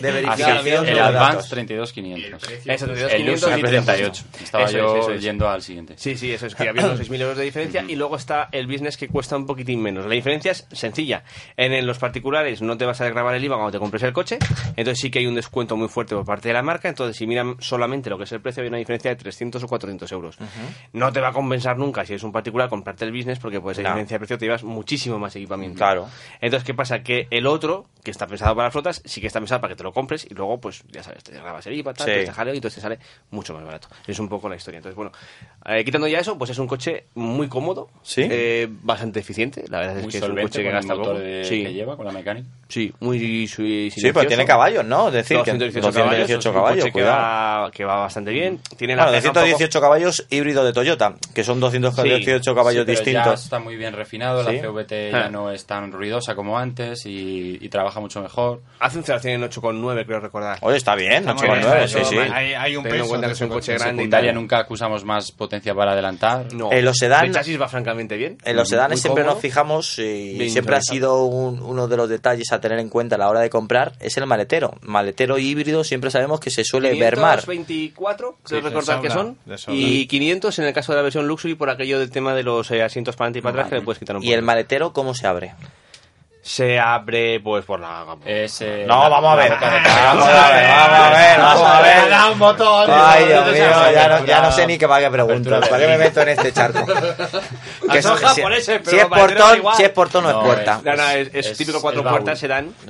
de 0.00 0.12
verificación 0.12 0.86
el 0.88 0.98
Advance 0.98 1.48
datos. 1.48 1.52
32.500. 1.52 2.50
Eso, 2.66 2.86
32.500 2.86 3.10
El 3.12 3.26
Luxury 3.26 3.60
y 3.60 3.62
38. 3.62 4.24
Estaba 4.42 4.64
Eso 4.64 4.76
es, 4.76 4.82
yo 4.82 4.96
eso 4.98 5.12
es. 5.12 5.22
yendo 5.22 5.48
al 5.48 5.62
siguiente. 5.62 5.94
Sí, 5.96 6.16
sí, 6.16 6.32
eso 6.32 6.46
es 6.46 6.54
que 6.54 6.68
había 6.68 6.84
unos 6.86 7.00
6.000 7.00 7.20
euros 7.20 7.36
de 7.38 7.44
diferencia 7.44 7.84
y 7.86 7.96
luego 7.96 8.16
está 8.16 8.48
el 8.52 8.63
business 8.66 8.96
que 8.96 9.08
cuesta 9.08 9.36
un 9.36 9.46
poquitín 9.46 9.80
menos. 9.82 10.06
La 10.06 10.14
diferencia 10.14 10.52
es 10.52 10.66
sencilla. 10.72 11.24
En, 11.56 11.84
los 11.86 11.98
particulares 11.98 12.62
no 12.62 12.76
te 12.78 12.84
vas 12.86 13.00
a 13.00 13.08
grabar 13.08 13.34
el 13.34 13.44
IVA 13.44 13.56
cuando 13.56 13.72
te 13.72 13.78
compres 13.78 14.02
el 14.02 14.12
coche, 14.12 14.38
entonces 14.76 14.98
sí 15.00 15.10
que 15.10 15.18
hay 15.20 15.26
un 15.26 15.34
descuento 15.34 15.76
muy 15.76 15.88
fuerte 15.88 16.14
por 16.14 16.24
parte 16.24 16.48
de 16.48 16.54
la 16.54 16.62
marca, 16.62 16.88
entonces 16.88 17.16
si 17.16 17.26
miran 17.26 17.56
solamente 17.60 18.08
lo 18.10 18.16
que 18.18 18.24
es 18.24 18.32
el 18.32 18.40
precio 18.40 18.62
hay 18.62 18.68
una 18.68 18.78
diferencia 18.78 19.10
de 19.10 19.16
300 19.16 19.62
o 19.62 19.66
400 19.68 20.10
euros. 20.12 20.36
No 20.92 21.12
te 21.12 21.20
va 21.20 21.28
a 21.28 21.32
compensar 21.32 21.76
nunca 21.78 22.04
si 22.06 22.14
es 22.14 22.22
un 22.22 22.32
particular 22.32 22.68
comprarte 22.68 23.04
el 23.04 23.12
business 23.12 23.38
porque 23.38 23.60
pues 23.60 23.76
la 23.78 23.84
No. 23.84 23.88
diferencia 23.90 24.14
de 24.16 24.18
precio 24.20 24.38
te 24.38 24.46
llevas 24.46 24.64
muchísimo 24.64 25.18
más 25.18 25.34
equipamiento. 25.36 25.78
Claro. 25.78 26.08
Entonces, 26.40 26.64
¿qué 26.66 26.74
pasa? 26.74 27.02
Que 27.02 27.26
el 27.30 27.46
otro, 27.46 27.86
que 28.02 28.10
está 28.10 28.26
pensado 28.26 28.54
para 28.54 28.70
flotas, 28.70 29.02
sí 29.04 29.20
que 29.20 29.26
está 29.26 29.40
pensado 29.40 29.60
para 29.60 29.72
que 29.74 29.76
te 29.78 29.82
lo 29.84 29.92
compres 29.92 30.26
y 30.30 30.34
luego, 30.34 30.60
pues, 30.60 30.84
ya 30.90 31.02
sabes, 31.02 31.22
te 31.24 31.32
grabas 31.32 31.66
el 31.66 31.74
IVA, 31.74 31.94
tal, 31.94 32.06
Sí. 32.06 32.12
te 32.26 32.32
jaleo 32.32 32.54
y 32.54 32.58
entonces 32.58 32.76
te 32.76 32.80
sale 32.82 32.98
mucho 33.30 33.54
más 33.54 33.64
barato. 33.64 33.88
Es 34.06 34.18
un 34.18 34.28
poco 34.28 34.48
la 34.48 34.56
historia. 34.56 34.78
Entonces, 34.78 34.96
bueno, 34.96 35.12
eh, 35.66 35.84
quitando 35.84 36.06
ya 36.06 36.18
eso, 36.18 36.36
pues 36.38 36.50
es 36.50 36.58
un 36.58 36.66
coche 36.66 37.06
muy 37.14 37.48
cómodo, 37.48 37.88
Sí. 38.02 38.22
eh, 38.30 38.53
bastante 38.82 39.20
eficiente. 39.20 39.64
La 39.68 39.78
verdad 39.78 39.96
es 39.98 40.02
Muy 40.04 40.12
que 40.12 40.18
es 40.18 40.24
un 40.24 40.36
coche 40.36 40.62
que 40.62 40.70
gasta 40.70 40.94
motor 40.94 41.12
poco. 41.14 41.18
de- 41.24 41.44
sí. 41.44 41.62
que 41.64 41.72
lleva, 41.72 41.96
con 41.96 42.06
la 42.06 42.12
mecánica. 42.12 42.48
Sí, 42.68 42.92
muy 43.00 43.46
Sí, 43.46 43.90
pero 44.12 44.26
tiene 44.26 44.44
caballos, 44.44 44.84
¿no? 44.84 45.08
Es 45.08 45.14
decir, 45.14 45.36
que 45.42 45.52
218 45.52 45.88
218 45.88 46.52
caballos, 46.52 46.54
caballos, 46.54 46.78
es 46.78 46.84
un 46.84 46.84
coche 46.84 46.84
que 46.86 46.92
cuidado. 46.92 47.62
va, 47.64 47.70
que 47.70 47.84
va 47.84 47.96
bastante 47.96 48.30
bien. 48.32 48.58
Tiene 48.76 48.96
la 48.96 49.02
Claro, 49.04 49.16
ceja 49.18 49.28
un 49.28 49.34
poco- 49.34 49.40
218 49.46 49.80
caballos 49.80 50.26
híbrido 50.30 50.64
de 50.64 50.72
Toyota, 50.72 51.14
que 51.34 51.44
son 51.44 51.60
218 51.60 52.54
caballos 52.54 52.80
Sí, 52.82 52.86
pero 52.86 52.98
Ya 52.98 53.04
distintos. 53.04 53.44
está 53.44 53.58
muy 53.58 53.76
bien 53.76 53.92
refinado, 53.94 54.44
Sí. 54.44 54.56
la 54.56 54.60
CVT 54.62 55.10
ya 55.12 55.26
Ah. 55.26 55.28
no 55.30 55.50
es 55.50 55.64
tan 55.66 55.92
ruidosa 55.92 56.34
como 56.34 56.58
antes 56.58 57.06
y, 57.06 57.58
y 57.60 57.68
trabaja 57.68 58.00
mucho 58.00 58.20
mejor. 58.22 58.62
Hace 58.80 58.98
un 58.98 59.04
0 59.04 59.20
en 59.24 59.42
8,9, 59.42 60.04
creo 60.06 60.20
recordar. 60.20 60.58
Oye, 60.62 60.76
está 60.76 60.94
bien, 60.94 61.28
Está 61.28 61.34
muy 61.34 61.42
8,9, 61.42 61.88
sí, 61.88 61.98
sí. 62.04 62.16
Hay, 62.18 62.54
hay 62.54 62.76
un 62.76 62.82
Teniendo 62.82 62.88
en 62.88 62.92
peso 62.92 63.08
cuenta 63.08 63.26
de 63.26 63.30
que 63.30 63.34
es 63.34 63.40
un 63.40 63.48
coche 63.48 63.72
En 63.72 63.78
grande 63.78 63.94
y 63.94 64.04
secundaria 64.04 64.32
nunca 64.32 64.58
acusamos 64.58 65.04
más 65.04 65.30
potencia 65.32 65.74
para 65.74 65.92
adelantar. 65.92 66.52
No. 66.54 66.72
En 66.72 66.84
los 66.84 66.96
sedán- 66.96 67.26
El 67.26 67.32
chasis 67.32 67.60
va 67.60 67.68
francamente 67.68 68.16
bien. 68.16 68.33
En 68.44 68.56
los 68.56 68.68
sedanes 68.68 68.96
Muy 68.98 69.00
siempre 69.02 69.22
cómodo. 69.22 69.34
nos 69.36 69.42
fijamos 69.42 69.98
y 69.98 70.34
Bien 70.38 70.50
siempre 70.50 70.76
ha 70.76 70.80
sido 70.82 71.24
un- 71.24 71.60
uno 71.62 71.88
de 71.88 71.96
los 71.96 72.08
detalles 72.08 72.52
a 72.52 72.60
tener 72.60 72.78
en 72.78 72.88
cuenta 72.88 73.16
a 73.16 73.18
la 73.18 73.28
hora 73.28 73.40
de 73.40 73.50
comprar, 73.50 73.92
es 74.00 74.16
el 74.16 74.26
maletero. 74.26 74.74
Maletero 74.82 75.38
híbrido 75.38 75.84
siempre 75.84 76.10
sabemos 76.10 76.40
que 76.40 76.50
se 76.50 76.64
suele 76.64 76.94
mermar. 76.94 77.40
524, 77.44 78.38
creo 78.42 78.60
Sí, 78.60 78.64
recordar 78.66 79.00
que 79.00 79.10
son. 79.10 79.38
Y 79.68 80.06
500 80.06 80.58
en 80.58 80.64
el 80.66 80.72
caso 80.72 80.92
de 80.92 80.96
la 80.96 81.02
versión 81.02 81.26
Luxury 81.26 81.54
por 81.54 81.70
aquello 81.70 81.98
del 81.98 82.10
tema 82.10 82.34
de 82.34 82.42
los 82.42 82.70
eh, 82.70 82.82
asientos 82.82 83.16
para 83.16 83.26
adelante 83.26 83.38
y 83.38 83.42
para 83.42 83.52
atrás 83.54 83.68
que 83.68 83.74
le 83.76 83.82
puedes 83.82 83.98
quitar 83.98 84.16
un 84.16 84.22
¿Y 84.22 84.26
poco. 84.26 84.34
el 84.36 84.42
maletero 84.42 84.92
cómo 84.92 85.14
se 85.14 85.26
abre? 85.26 85.54
Se 86.46 86.78
abre 86.78 87.40
pues 87.40 87.64
por 87.64 87.80
la... 87.80 88.04
Ese- 88.26 88.84
No, 88.86 89.04
la- 89.04 89.08
vamos 89.08 89.32
a 89.32 89.36
ver. 89.36 89.50
Vamos 89.52 90.28
a 90.28 90.50
ver, 90.52 90.68
vamos 90.68 90.98
a 90.98 91.10
ver, 91.10 91.38
vamos 91.40 91.62
a 91.66 91.80
ver. 91.80 92.10
Da 92.10 92.30
un 92.30 92.38
botón. 92.38 92.90
Ay, 92.92 93.24
Dios 93.28 93.46
mío, 93.50 93.92
ya 93.94 94.08
no, 94.08 94.26
ya 94.26 94.42
no 94.42 94.52
sé 94.52 94.66
ni 94.66 94.76
qué 94.76 94.86
para 94.86 95.00
qué 95.00 95.04
de 95.04 95.10
¿Para 95.62 95.78
qué 95.78 95.86
me 95.88 95.96
meto 95.96 96.20
en 96.20 96.28
este 96.28 96.52
charco? 96.52 96.84
Que 97.90 98.02
son 98.02 98.16
eso- 98.18 98.28
si, 98.28 98.40
japoneses, 98.40 98.80
pero 98.84 98.90
si 98.90 98.96
es 98.98 99.06
portón, 99.06 99.62
si 99.76 99.82
es 99.84 99.90
portón 99.90 100.24
no, 100.24 100.32
No, 100.32 100.38
es 100.40 100.44
puerta. 100.46 100.80
No, 100.84 100.96
no, 100.96 101.10
es, 101.10 101.28
es 101.34 101.46
Es- 101.46 101.58
típico 101.58 101.80
cuatro 101.80 102.02
es 102.02 102.06
puertas. 102.08 102.38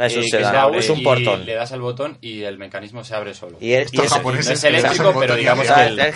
Es 0.07 0.17
un 0.17 0.23
que 0.23 0.29
sedán, 0.31 0.53
se 0.53 0.59
abre 0.59 0.79
es 0.79 0.91
un 0.91 1.03
portón. 1.05 1.45
Le 1.47 1.55
das 1.55 1.73
al 1.73 1.81
botón 1.81 2.19
y 2.21 2.43
el 2.43 2.59
mecanismo 2.59 3.05
se 3.05 3.15
abre 3.15 3.35
solo. 3.35 3.57
Y, 3.61 3.73
el- 3.73 3.89
y 3.93 3.97
no 3.99 4.03
es 4.05 4.11
les 4.49 4.65
eléctrico, 4.65 5.15
pero 5.19 5.37
digamos 5.37 5.67
que 5.67 5.81
el, 5.81 5.99
Es 6.01 6.15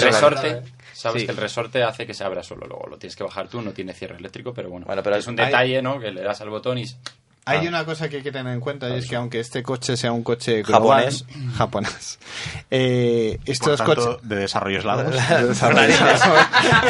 resorte, 0.00 0.62
sabes 0.96 1.22
Sí. 1.22 1.26
que 1.26 1.32
el 1.32 1.38
resorte 1.38 1.82
hace 1.82 2.06
que 2.06 2.14
se 2.14 2.24
abra 2.24 2.42
solo. 2.42 2.66
Luego 2.66 2.86
lo 2.88 2.98
tienes 2.98 3.16
que 3.16 3.24
bajar 3.24 3.48
tú, 3.48 3.60
no 3.62 3.72
tiene 3.72 3.92
cierre 3.92 4.16
eléctrico, 4.16 4.52
pero 4.54 4.68
bueno. 4.70 4.86
Bueno, 4.86 5.02
pero 5.02 5.16
es 5.16 5.26
un 5.26 5.38
hay- 5.38 5.46
detalle, 5.46 5.82
¿no? 5.82 5.98
Que 6.00 6.10
le 6.10 6.22
das 6.22 6.40
al 6.40 6.50
botón 6.50 6.78
y 6.78 6.84
Hay 7.48 7.64
Ah. 7.64 7.68
una 7.68 7.84
cosa 7.84 8.08
que 8.08 8.16
hay 8.16 8.22
que 8.24 8.32
tener 8.32 8.52
en 8.52 8.58
cuenta 8.58 8.88
y 8.88 8.94
es 8.98 9.06
que 9.08 9.14
aunque 9.14 9.38
este 9.38 9.62
coche 9.62 9.96
sea 9.96 10.10
un 10.10 10.24
coche 10.24 10.64
Japonés. 10.64 11.24
global, 11.28 11.52
japonés, 11.56 12.18
eh, 12.72 13.38
Por 13.38 13.50
estos 13.52 13.78
tanto, 13.78 13.94
coches 13.94 14.28
de 14.28 14.34
desarrollo 14.36 14.78
eslados. 14.78 15.14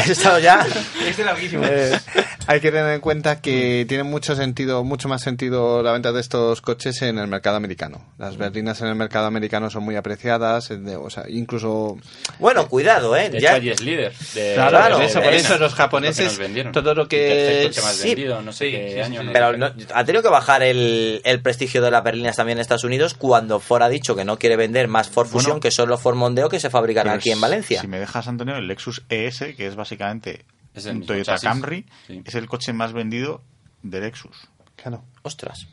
He 0.06 0.12
estado 0.12 0.38
ya. 0.38 0.66
Este 1.06 1.24
larguísimo. 1.24 1.62
Eh, 1.66 1.98
Hay 2.48 2.60
que 2.60 2.70
tener 2.70 2.94
en 2.94 3.00
cuenta 3.00 3.40
que 3.40 3.84
tiene 3.88 4.04
mucho 4.04 4.36
sentido, 4.36 4.84
mucho 4.84 5.08
más 5.08 5.22
sentido 5.22 5.82
la 5.82 5.92
venta 5.92 6.12
de 6.12 6.20
estos 6.20 6.60
coches 6.60 7.02
en 7.02 7.18
el 7.18 7.26
mercado 7.26 7.56
americano. 7.56 8.04
Las 8.18 8.36
berlinas 8.36 8.80
en 8.80 8.86
el 8.88 8.94
mercado 8.94 9.26
americano 9.26 9.68
son 9.68 9.82
muy 9.82 9.96
apreciadas, 9.96 10.70
eh, 10.70 10.76
de- 10.76 10.96
o 10.96 11.10
sea, 11.10 11.24
incluso... 11.28 11.96
Bueno, 12.38 12.68
cuidado, 12.68 13.16
¿eh? 13.16 13.30
De 13.30 13.40
Ya- 13.40 13.48
hecho, 13.50 13.56
allí 13.56 13.70
es 13.70 13.80
líder. 13.82 14.12
De, 14.34 14.54
Claro, 14.54 15.00
eso, 15.00 15.20
por 15.20 15.34
eso 15.34 15.58
los 15.58 15.72
lo 15.72 15.76
japoneses, 15.76 16.26
nos 16.26 16.38
vendieron. 16.38 16.72
todo 16.72 16.94
lo 16.94 17.08
que- 17.08 17.32
El 17.32 17.46
tercer 17.48 17.66
coche 17.68 17.82
más 17.82 17.96
Sí. 17.96 18.08
vendido, 18.14 18.42
no 18.42 18.52
sé 18.52 18.70
qué 18.70 19.02
año. 19.02 19.22
no 19.24 19.32
Pero 19.32 19.56
no- 19.56 19.72
ha 19.94 20.04
tenido 20.04 20.22
que 20.22 20.28
bajar 20.28 20.62
el, 20.62 21.20
el 21.24 21.40
prestigio 21.42 21.82
de 21.82 21.90
las 21.90 22.04
berlinas 22.04 22.36
también 22.36 22.58
en 22.58 22.62
Estados 22.62 22.84
Unidos 22.84 23.14
cuando 23.14 23.58
Ford 23.58 23.82
ha 23.82 23.88
dicho 23.88 24.14
que 24.14 24.24
no 24.24 24.38
quiere 24.38 24.56
vender 24.56 24.86
más 24.88 25.08
Ford 25.08 25.26
Fusion, 25.26 25.44
Bueno. 25.54 25.60
que 25.60 25.70
son 25.72 25.88
los 25.88 26.00
Ford 26.00 26.14
Mondeo 26.16 26.48
que 26.48 26.60
se 26.60 26.70
fabrican 26.70 27.08
aquí 27.08 27.30
en 27.32 27.40
Valencia. 27.40 27.80
Si 27.80 27.88
me 27.88 27.98
dejas, 27.98 28.28
Antonio, 28.28 28.56
el 28.56 28.68
Lexus 28.68 29.02
ES, 29.08 29.54
que 29.56 29.66
es 29.66 29.74
básicamente 29.74 30.44
Es 30.76 30.86
el 30.86 30.96
mismo 30.96 31.06
Toyota 31.08 31.32
chasis. 31.32 31.48
Camry, 31.48 31.86
es 32.08 32.34
el 32.34 32.46
coche 32.46 32.72
más 32.72 32.92
vendido 32.92 33.42
de 33.82 34.00
Lexus. 34.00 34.48
Claro. 34.76 35.02
Ostras. 35.22 35.66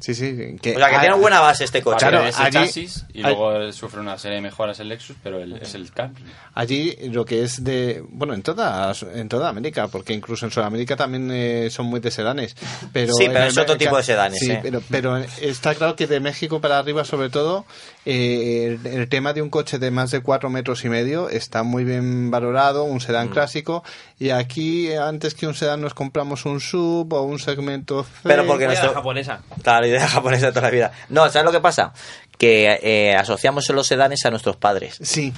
Sí, 0.00 0.14
sí. 0.14 0.56
O 0.60 0.78
sea, 0.78 0.90
que 0.90 0.98
tiene 0.98 1.14
buena 1.14 1.40
base 1.40 1.64
este 1.64 1.80
coche. 1.80 1.98
Claro, 2.00 2.22
de 2.24 2.30
ese 2.30 2.42
allí- 2.42 2.52
chasis 2.52 3.06
y 3.14 3.22
luego 3.22 3.72
sufre 3.72 4.00
una 4.00 4.18
serie 4.18 4.36
de 4.36 4.42
mejoras 4.42 4.78
el 4.80 4.88
Lexus, 4.88 5.16
pero 5.22 5.40
el- 5.40 5.54
es 5.62 5.74
el 5.74 5.90
Camry. 5.92 6.24
Allí 6.52 6.96
lo 7.10 7.24
que 7.24 7.42
es 7.44 7.62
de, 7.64 8.04
bueno, 8.08 8.34
en 8.34 8.42
toda, 8.42 8.92
en 9.14 9.28
toda 9.28 9.48
América, 9.48 9.88
porque 9.88 10.12
incluso 10.12 10.44
en 10.46 10.52
Sudamérica 10.52 10.96
también 10.96 11.30
eh, 11.32 11.68
son 11.70 11.86
muy 11.86 12.00
de 12.00 12.10
sedanes. 12.10 12.56
Pero 12.92 13.14
Sí, 13.14 13.26
pero 13.28 13.44
es 13.44 13.56
otro 13.56 13.76
tipo 13.76 13.96
de 13.96 14.02
sedanes, 14.02 14.40
Sí, 14.40 14.50
¿eh? 14.50 14.60
pero, 14.62 14.82
pero 14.90 15.16
está 15.16 15.74
claro 15.74 15.94
que 15.96 16.06
de 16.06 16.20
México 16.20 16.60
para 16.60 16.78
arriba, 16.78 17.04
sobre 17.04 17.30
todo, 17.30 17.64
eh, 18.04 18.76
el, 18.84 18.86
el 18.86 19.08
tema 19.08 19.32
de 19.32 19.42
un 19.42 19.48
coche 19.50 19.78
de 19.78 19.90
más 19.90 20.10
de 20.10 20.20
cuatro 20.20 20.50
metros 20.50 20.84
y 20.84 20.88
medio 20.88 21.28
está 21.30 21.62
muy 21.62 21.84
bien 21.84 22.30
valorado, 22.30 22.84
un 22.84 22.96
Mm. 22.96 23.00
sedán 23.00 23.28
clásico. 23.28 23.82
Y 24.18 24.30
aquí, 24.30 24.88
eh, 24.88 24.98
antes 24.98 25.34
que 25.34 25.46
un 25.46 25.54
sedán, 25.54 25.80
nos 25.80 25.94
compramos 25.94 26.44
un 26.46 26.60
sub 26.60 27.12
o 27.12 27.22
un 27.22 27.38
segmento 27.38 28.02
C. 28.04 28.10
Pero 28.24 28.46
porque 28.46 28.66
nuestro... 28.66 28.92
japonesa. 28.92 29.40
Claro, 29.62 29.83
idea 29.86 30.08
japonesa 30.08 30.46
de 30.46 30.52
toda 30.52 30.62
la 30.62 30.70
vida. 30.70 30.92
No, 31.08 31.28
¿sabes 31.30 31.44
lo 31.44 31.52
que 31.52 31.60
pasa? 31.60 31.92
Que 32.38 32.78
eh, 32.82 33.14
asociamos 33.16 33.68
los 33.70 33.86
sedanes 33.86 34.24
a 34.26 34.30
nuestros 34.30 34.56
padres. 34.56 34.98
Sí. 35.02 35.32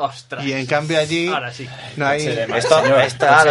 Ostras. 0.00 0.42
Y 0.46 0.54
en 0.54 0.64
cambio 0.64 0.98
allí 0.98 1.28
Ahora 1.28 1.52
sí. 1.52 1.68
no 1.96 2.06
hay... 2.06 2.26
Esto, 2.26 2.56
esta- 2.56 3.44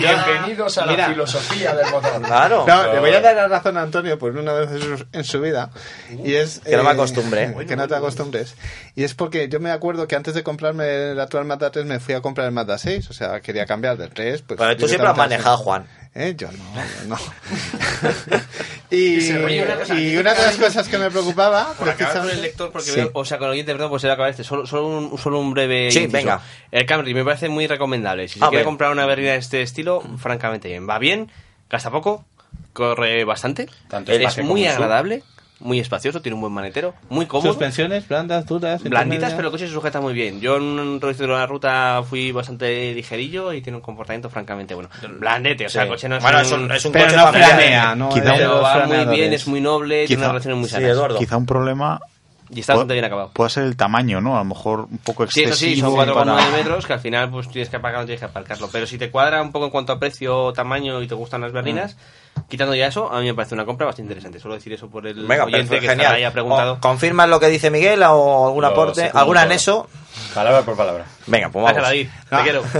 Yo- 0.00 0.82
a 0.82 0.86
Mira. 0.86 1.06
la 1.06 1.08
filosofía 1.14 1.74
del 1.76 1.90
motor. 1.90 2.22
Claro. 2.22 2.64
No, 2.66 2.92
le 2.92 2.98
voy 2.98 3.10
a 3.10 3.20
dar 3.20 3.36
la 3.36 3.46
razón 3.46 3.76
a 3.76 3.82
Antonio 3.82 4.18
por 4.18 4.36
una 4.36 4.52
vez 4.52 4.68
en 5.12 5.24
su, 5.24 5.40
vida. 5.40 5.70
Y 6.24 6.34
es. 6.34 6.58
Que 6.60 6.76
no 6.76 6.82
me 6.82 6.90
acostumbre. 6.90 7.54
Que 7.68 7.76
no 7.76 7.86
te 7.86 7.94
acostumbres. 7.94 8.56
Y 8.96 9.04
es 9.04 9.14
porque 9.14 9.48
yo 9.48 9.60
me 9.60 9.70
acuerdo 9.70 10.08
que 10.08 10.16
antes 10.16 10.34
de 10.34 10.42
comprarme 10.42 11.12
el 11.12 11.20
actual 11.20 11.44
Mazda 11.44 11.70
3 11.70 11.84
me 11.86 12.00
fui 12.00 12.14
a 12.14 12.20
comprar 12.20 12.46
el 12.48 12.52
Mazda 12.52 12.76
6. 12.78 13.08
O 13.10 13.12
sea, 13.12 13.40
quería 13.40 13.64
cambiar 13.66 13.96
del 13.96 14.10
3. 14.10 14.42
Pues 14.42 14.58
Pero 14.58 14.76
tú 14.76 14.88
siempre 14.88 15.08
has 15.08 15.16
manejado, 15.16 15.56
6. 15.58 15.64
Juan. 15.64 15.86
¿Eh? 16.20 16.34
Yo 16.36 16.48
no, 16.50 16.58
yo 16.58 17.08
no. 17.08 17.16
y, 18.90 19.30
una 19.30 19.76
cosa. 19.76 19.94
y 20.00 20.16
una 20.16 20.34
de 20.34 20.42
las 20.42 20.56
cosas 20.56 20.88
que 20.88 20.98
me 20.98 21.10
preocupaba. 21.10 21.66
Por 21.74 21.76
con 21.76 21.88
el 21.90 21.94
precisamente- 21.94 22.36
lector, 22.42 22.72
porque 22.72 22.90
Sí. 22.90 22.96
veo- 22.96 23.10
o 23.14 23.24
sea, 23.24 23.38
con 23.38 23.46
el 23.46 23.52
oyente, 23.52 23.72
perdón, 23.72 23.90
pues 23.90 24.02
se 24.02 24.08
va 24.08 24.12
a 24.12 24.14
acabar 24.14 24.30
este. 24.30 24.42
Solo, 24.42 24.66
solo, 24.66 24.88
un, 24.88 25.16
solo 25.18 25.38
un 25.38 25.52
breve. 25.54 25.90
Sí, 25.92 26.00
inciso. 26.00 26.16
venga. 26.16 26.40
El 26.72 26.86
Camry 26.86 27.14
me 27.14 27.24
parece 27.24 27.48
muy 27.48 27.66
recomendable. 27.68 28.26
Si 28.28 28.40
se 28.40 28.44
Ah, 28.44 28.48
quiere 28.48 28.62
bien. 28.62 28.66
comprar 28.66 28.90
una 28.90 29.06
berlina 29.06 29.32
de 29.32 29.38
este 29.38 29.62
estilo, 29.62 30.02
francamente 30.18 30.68
bien. 30.68 30.88
Va 30.88 30.98
bien, 30.98 31.30
gasta 31.70 31.90
poco, 31.92 32.24
corre 32.72 33.24
bastante, 33.24 33.68
Tanto 33.88 34.10
es 34.12 34.38
muy 34.42 34.64
sub. 34.68 34.80
Muy 35.60 35.80
espacioso, 35.80 36.22
tiene 36.22 36.34
un 36.36 36.40
buen 36.40 36.52
manetero, 36.52 36.94
muy 37.08 37.26
cómodo. 37.26 37.48
Suspensiones 37.48 38.06
blandas, 38.06 38.46
duras. 38.46 38.82
Blanditas, 38.82 39.32
pero 39.34 39.48
el 39.48 39.52
coche 39.52 39.66
se 39.66 39.72
sujeta 39.72 40.00
muy 40.00 40.12
bien. 40.14 40.40
Yo 40.40 40.56
en 40.56 40.62
un 40.62 41.00
de 41.00 41.26
la 41.26 41.46
ruta 41.46 42.02
fui 42.08 42.30
bastante 42.32 42.94
ligerillo 42.94 43.52
y 43.52 43.60
tiene 43.60 43.76
un 43.76 43.82
comportamiento 43.82 44.30
francamente 44.30 44.74
bueno. 44.74 44.88
Blandete, 45.18 45.66
o 45.66 45.68
sea, 45.68 45.82
el 45.82 45.88
Sí. 45.88 45.92
coche 45.94 46.08
no 46.08 46.16
es 46.16 46.22
Bueno, 46.22 46.38
un... 46.38 46.44
es 46.44 46.52
un- 46.52 46.72
es 46.72 46.84
un 46.84 46.92
Pero 46.92 47.04
coche 47.06 47.16
no 47.16 47.22
familiar. 47.24 47.50
planea, 47.56 47.94
no 47.96 48.08
Quizá 48.10 48.34
pero 48.34 48.60
va 48.62 48.86
muy 48.86 49.16
bien, 49.16 49.32
es 49.32 49.46
muy 49.48 49.60
noble, 49.60 50.06
tiene 50.06 50.06
Quizá- 50.06 50.18
unas 50.18 50.28
relaciones 50.30 50.58
muy 50.58 50.68
Sí, 50.68 50.74
sanas. 50.74 50.90
Eduardo. 50.90 51.18
Quizá 51.18 51.36
un 51.36 51.46
problema 51.46 52.00
Y 52.50 52.60
está 52.60 52.74
bastante 52.74 52.94
bien 52.94 53.04
acabado. 53.04 53.30
pueda 53.32 53.50
ser 53.50 53.64
el 53.64 53.76
tamaño, 53.76 54.20
¿no? 54.20 54.36
A 54.36 54.38
lo 54.38 54.44
mejor 54.44 54.86
un 54.90 54.98
poco 54.98 55.26
Sí, 55.26 55.40
excesivo. 55.42 55.50
eso 55.50 55.74
sí, 55.74 55.80
son 55.80 55.94
4,9 55.94 56.44
para- 56.44 56.56
metros 56.56 56.86
que 56.86 56.92
al 56.92 57.00
final 57.00 57.30
pues 57.30 57.48
tienes 57.48 57.68
que 57.68 57.76
aparcarlo, 57.76 58.06
tienes 58.06 58.20
que 58.20 58.26
aparcarlo. 58.26 58.68
Pero 58.72 58.86
si 58.86 58.96
te 58.96 59.10
cuadra 59.10 59.42
un 59.42 59.50
poco 59.52 59.64
en 59.66 59.70
cuanto 59.72 59.92
a 59.92 59.98
precio, 59.98 60.52
tamaño 60.52 61.02
y 61.02 61.08
te 61.08 61.14
gustan 61.14 61.40
las 61.40 61.52
berlinas, 61.52 61.96
quitando 62.48 62.74
ya 62.74 62.86
eso, 62.86 63.12
a 63.12 63.20
mí 63.20 63.26
me 63.26 63.34
parece 63.34 63.54
una 63.54 63.64
compra 63.64 63.86
bastante 63.86 64.06
interesante. 64.12 64.38
Solo 64.40 64.54
decir 64.54 64.72
eso 64.72 64.88
por 64.88 65.06
el 65.06 65.26
Venga, 65.26 65.44
oyente 65.44 65.74
que 65.80 65.88
genial. 65.88 66.00
está 66.00 66.14
ahí 66.14 66.24
ha 66.24 66.32
preguntado. 66.32 66.78
¿Confirmas 66.80 67.28
lo 67.28 67.40
que 67.40 67.48
dice 67.48 67.70
Miguel 67.70 68.02
o 68.04 68.46
algún 68.46 68.62
Lo 68.62 68.68
aporte? 68.68 69.10
¿Algún 69.14 69.36
anexo? 69.36 69.88
Palabra 70.34 70.62
por 70.62 70.76
palabra. 70.76 71.04
Venga, 71.26 71.48
pues 71.50 71.64
vamos. 71.64 71.94
Ir, 71.94 72.08
te 72.08 72.34
Ah. 72.36 72.40
quiero. 72.42 72.62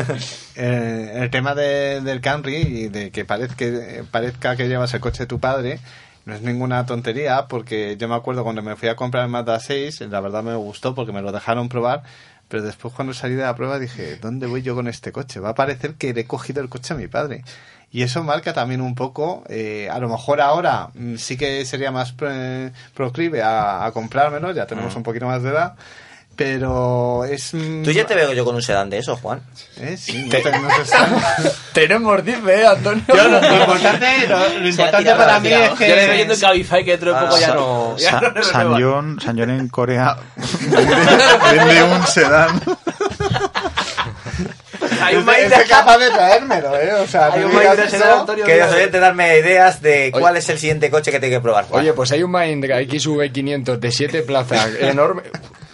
Eh, 0.61 1.13
el 1.23 1.31
tema 1.31 1.55
de- 1.55 2.01
del 2.01 2.21
Camry 2.21 2.57
y 2.57 2.89
de 2.89 3.13
que 3.13 3.25
parezca, 3.25 3.65
parezca 4.11 4.57
que 4.57 4.67
llevas 4.67 4.93
el 4.93 5.01
coche 5.01 5.21
de 5.21 5.27
tu 5.29 5.39
padre 5.39 5.79
no 6.25 6.35
es 6.35 6.43
ninguna 6.43 6.85
tontería 6.85 7.47
porque 7.47 7.97
yo 7.97 8.09
me 8.09 8.17
acuerdo 8.17 8.43
cuando 8.43 8.61
me 8.61 8.75
fui 8.75 8.89
a 8.89 8.97
comprar 8.97 9.23
el 9.23 9.31
Mazda 9.31 9.61
6 9.61 10.01
la 10.11 10.21
verdad 10.21 10.43
me 10.43 10.57
gustó 10.57 10.97
porque 10.97 11.13
me 11.13 11.23
lo 11.23 11.31
dejaron 11.31 11.69
probar 11.69 12.03
pero 12.49 12.63
después 12.63 12.93
cuando 12.95 13.13
salí 13.15 13.35
de 13.35 13.43
la 13.43 13.55
prueba 13.55 13.79
dije 13.79 14.17
¿dónde 14.17 14.47
voy 14.47 14.63
yo 14.63 14.75
con 14.75 14.89
este 14.89 15.13
coche? 15.13 15.41
va 15.41 15.51
a 15.51 15.55
parecer 15.55 15.95
que 15.95 16.13
le 16.15 16.23
he 16.23 16.25
cogido 16.27 16.61
el 16.63 16.69
coche 16.69 16.95
a 16.95 16.97
mi 16.97 17.07
padre 17.09 17.45
y 17.91 18.03
eso 18.03 18.23
marca 18.23 18.53
también 18.53 18.81
un 18.81 18.95
poco 18.95 19.45
eh, 19.49 19.89
a 19.91 19.99
lo 19.99 20.09
mejor 20.09 20.41
ahora 20.41 20.91
mm, 20.95 21.17
sí 21.17 21.37
que 21.37 21.65
sería 21.65 21.91
más 21.91 22.13
pre- 22.13 22.73
proclive 22.95 23.43
a, 23.43 23.85
a 23.87 23.93
comprármelo 23.93 24.53
ya 24.53 24.67
tenemos 24.67 24.95
un 24.97 25.03
poquito 25.03 25.27
más 25.27 25.43
de 25.43 25.51
edad 25.51 25.75
pero 26.39 27.25
es 27.25 27.51
Tú 27.51 27.91
ya 27.91 28.07
te 28.07 28.15
veo 28.15 28.33
yo 28.33 28.45
con 28.45 28.55
un 28.55 28.63
sedán 28.63 28.89
de 28.89 28.99
eso, 28.99 29.17
Juan. 29.17 29.41
¿Eh? 29.77 29.97
Sí, 29.99 30.29
te-. 30.31 30.41
Tenemos, 31.73 32.25
dice, 32.25 32.39
¿eh, 32.49 32.65
Antonio? 32.65 33.03
Yo 33.09 33.29
lo, 33.29 33.41
lo 33.41 33.55
importante, 33.57 34.29
lo, 34.29 34.39
lo 34.61 34.69
importante 34.69 34.99
tirado, 34.99 35.19
para 35.19 35.41
mí 35.41 35.49
tirado. 35.49 35.65
es 35.65 35.79
que... 35.79 35.89
Yo 35.89 35.95
le 35.97 36.07
veo 36.07 36.15
yendo 36.17 36.35
en 36.35 36.41
Cabify 36.41 36.85
que 36.85 36.91
dentro 36.93 37.13
de 37.13 37.21
poco 37.21 37.39
ya 37.41 37.55
no... 37.55 37.97
ya 37.99 38.11
Sa- 38.13 38.21
no 38.21 38.43
San. 38.45 38.83
John, 38.83 39.21
San 39.21 39.37
John 39.37 39.51
en 39.51 39.69
Corea 39.69 40.17
vende, 40.37 40.87
vende 41.67 41.83
un 41.83 42.07
sedán. 42.07 42.63
Hay 45.03 45.17
un 45.17 45.29
es 45.29 45.69
capaz 45.69 45.99
de 45.99 46.11
traérmelo, 46.11 46.77
¿eh? 46.77 46.93
O 46.95 47.07
sea, 47.09 47.33
Hay 47.33 47.43
un 47.43 47.53
Antonio. 47.57 48.45
Que 48.45 48.59
los 48.59 48.73
oyentes 48.73 49.01
darme 49.01 49.39
ideas 49.39 49.83
de 49.83 50.13
Oye. 50.15 50.21
cuál 50.21 50.37
es 50.37 50.49
el 50.51 50.59
siguiente 50.59 50.89
coche 50.89 51.11
que 51.11 51.19
tiene 51.19 51.35
que 51.37 51.41
probar. 51.41 51.65
Juan. 51.65 51.81
Oye, 51.83 51.93
pues 51.95 52.13
hay 52.13 52.23
un 52.23 52.31
Mahindra 52.31 52.81
XV500 52.81 53.77
de 53.79 53.91
7 53.91 54.23
plazas, 54.23 54.71
enorme. 54.81 55.23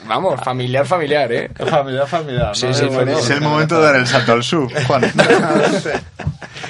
Vamos, 0.07 0.41
familiar, 0.43 0.87
familiar, 0.87 1.33
¿eh? 1.33 1.51
Familiar, 1.71 2.07
familiar. 2.07 2.55
Sí, 2.57 2.67
¿no? 2.67 2.75
sí, 2.75 2.85
Es 2.87 2.95
bueno. 2.95 3.19
Es 3.19 3.31
el 3.31 3.41
momento 3.41 3.79
de 3.79 3.85
dar 3.87 3.97
el 3.97 4.07
salto 4.07 4.33
al 4.33 4.43
sub, 4.45 4.71
Juan. 4.87 5.03
No 5.17 5.81
sé. 5.81 6.01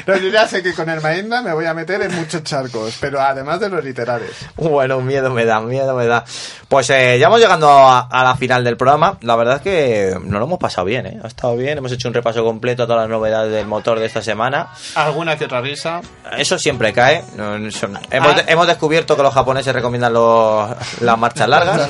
No, 0.07 0.17
yo 0.17 0.29
ya 0.29 0.47
sé 0.47 0.63
que 0.63 0.75
con 0.75 0.89
el 0.91 1.01
Mahindra 1.01 1.41
me 1.41 1.53
voy 1.55 1.65
a 1.65 1.73
meter 1.73 2.03
en 2.03 2.15
muchos 2.15 2.43
charcos, 2.43 2.97
pero 3.01 3.21
además 3.21 3.59
de 3.61 3.71
los 3.71 3.83
literales. 3.83 4.31
Bueno, 4.57 5.01
miedo 5.01 5.31
me 5.31 5.45
da, 5.47 5.61
miedo 5.61 5.95
me 5.97 6.07
da. 6.07 6.25
Pues 6.69 6.91
eh, 6.91 7.17
ya 7.19 7.27
hemos 7.29 7.41
llegando 7.41 7.69
a, 7.71 8.01
a 8.01 8.25
la 8.25 8.35
final 8.37 8.65
del 8.65 8.77
programa. 8.77 9.17
La 9.23 9.35
verdad 9.37 9.57
es 9.57 9.63
que 9.63 10.15
nos 10.21 10.39
lo 10.41 10.45
hemos 10.45 10.59
pasado 10.59 10.85
bien, 10.87 11.07
¿eh? 11.07 11.21
Ha 11.23 11.27
estado 11.29 11.57
bien, 11.57 11.79
hemos 11.79 11.91
hecho 11.93 12.09
un 12.09 12.15
repaso 12.15 12.45
completo 12.45 12.83
a 12.83 12.87
todas 12.87 13.03
las 13.03 13.11
novedades 13.11 13.53
del 13.53 13.67
motor 13.67 13.99
de 13.99 14.07
esta 14.07 14.21
semana. 14.21 14.69
Alguna 14.95 15.37
que 15.39 15.47
otra 15.47 15.61
risa. 15.63 16.01
Eso 16.37 16.59
siempre 16.59 16.93
cae. 16.93 17.25
No, 17.37 17.57
eso- 17.57 17.89
hemos, 18.11 18.35
Ah. 18.37 18.45
hemos 18.47 18.67
descubierto 18.67 19.17
que 19.17 19.23
los 19.23 19.33
japoneses 19.33 19.73
recomiendan 19.73 20.13
los, 20.13 20.71
las 21.01 21.19
marchas 21.19 21.49
largas. 21.49 21.89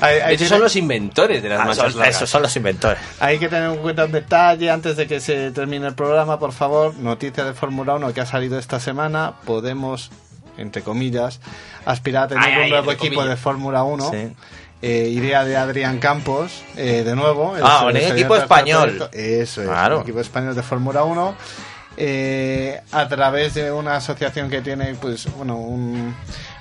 Hay, 0.00 0.18
hay 0.20 0.34
Esos 0.34 0.44
que- 0.44 0.48
son 0.54 0.60
los 0.70 0.76
inventores 0.76 1.42
de 1.42 1.48
las 1.48 1.60
Ah, 1.60 1.64
marchas 1.64 1.92
son- 1.92 1.98
largas. 2.00 2.16
esos 2.16 2.30
son 2.30 2.42
los 2.42 2.56
inventores. 2.56 2.98
Hay 3.20 3.38
que 3.38 3.48
tener 3.48 3.70
en 3.70 3.76
cuenta 3.78 4.04
un 4.04 4.12
detalle 4.12 4.70
antes 4.70 4.96
de 4.96 5.06
que 5.06 5.20
se 5.20 5.50
termine 5.50 5.86
el 5.86 5.94
programa, 5.94 6.38
por 6.38 6.52
favor. 6.52 6.94
Noticia 6.96 7.44
de 7.44 7.52
Fórmula 7.54 7.94
1 7.94 8.12
que 8.14 8.20
ha 8.20 8.26
salido 8.26 8.58
esta 8.58 8.80
semana. 8.80 9.34
Podemos, 9.44 10.10
entre 10.56 10.82
comillas, 10.82 11.40
aspirar 11.84 12.24
a 12.24 12.28
tener 12.28 12.44
Ay, 12.44 12.54
un 12.56 12.62
ay, 12.64 12.70
nuevo 12.70 12.92
equipo 12.92 13.16
comillas. 13.16 13.28
de 13.28 13.36
Fórmula 13.36 13.82
1. 13.82 14.10
Sí. 14.10 14.32
Eh, 14.82 15.08
idea 15.12 15.44
de 15.44 15.58
Adrián 15.58 15.98
Campos, 15.98 16.62
eh, 16.76 17.02
de 17.04 17.14
nuevo. 17.14 17.54
el 17.56 17.62
Ah, 17.64 17.82
un 17.86 17.92
señor 17.92 18.12
equipo 18.16 18.34
español. 18.36 18.96
proyecto. 18.96 19.10
Eso 19.12 19.60
es, 19.62 19.68
Claro. 19.68 19.96
un 19.98 20.02
equipo 20.04 20.20
español 20.20 20.54
de 20.54 20.62
Fórmula 20.62 21.04
1. 21.04 21.34
eh, 21.96 22.80
a 22.92 23.08
través 23.08 23.52
de 23.54 23.70
una 23.72 23.96
asociación 23.96 24.48
que 24.48 24.62
tiene, 24.62 24.94
pues, 24.94 25.26
bueno, 25.36 25.56
un, 25.56 26.14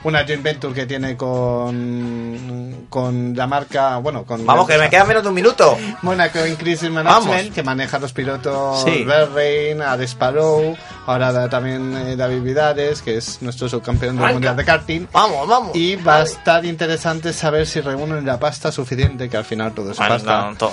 una 0.03 0.23
joint 0.25 0.41
venture 0.43 0.73
que 0.73 0.85
tiene 0.85 1.15
con, 1.17 2.85
con 2.89 3.33
la 3.35 3.47
marca, 3.47 3.97
bueno, 3.97 4.23
con 4.23 4.45
Vamos, 4.45 4.67
que 4.67 4.77
me 4.77 4.89
queda 4.89 5.03
menos 5.05 5.23
de 5.23 5.29
un 5.29 5.35
minuto. 5.35 5.77
Monaco 6.01 6.45
Increasing 6.45 6.93
Management, 6.93 7.27
Vamos. 7.37 7.53
que 7.53 7.63
maneja 7.63 7.99
los 7.99 8.13
pilotos 8.13 8.83
Sí. 8.83 9.03
Berrein, 9.03 9.81
Alex 9.81 10.15
Palou, 10.15 10.75
ahora 11.05 11.31
da- 11.31 11.49
también 11.49 11.95
eh, 11.97 12.15
David 12.15 12.41
Vidares, 12.41 13.01
que 13.01 13.17
es 13.17 13.41
nuestro 13.41 13.67
subcampeón 13.69 14.17
del 14.17 14.33
Mundial 14.33 14.55
de 14.55 14.65
Karting. 14.65 15.07
Vamos, 15.11 15.47
vamos. 15.47 15.75
Y 15.75 15.95
va 15.97 16.17
a 16.17 16.23
estar 16.23 16.63
interesante 16.65 17.33
saber 17.33 17.67
si 17.67 17.81
reúnen 17.81 18.25
la 18.25 18.39
pasta 18.39 18.71
suficiente, 18.71 19.29
que 19.29 19.37
al 19.37 19.45
final 19.45 19.73
todo 19.73 19.91
es 19.91 19.97
Bueno, 19.97 20.15
pasta, 20.15 20.51
no, 20.59 20.71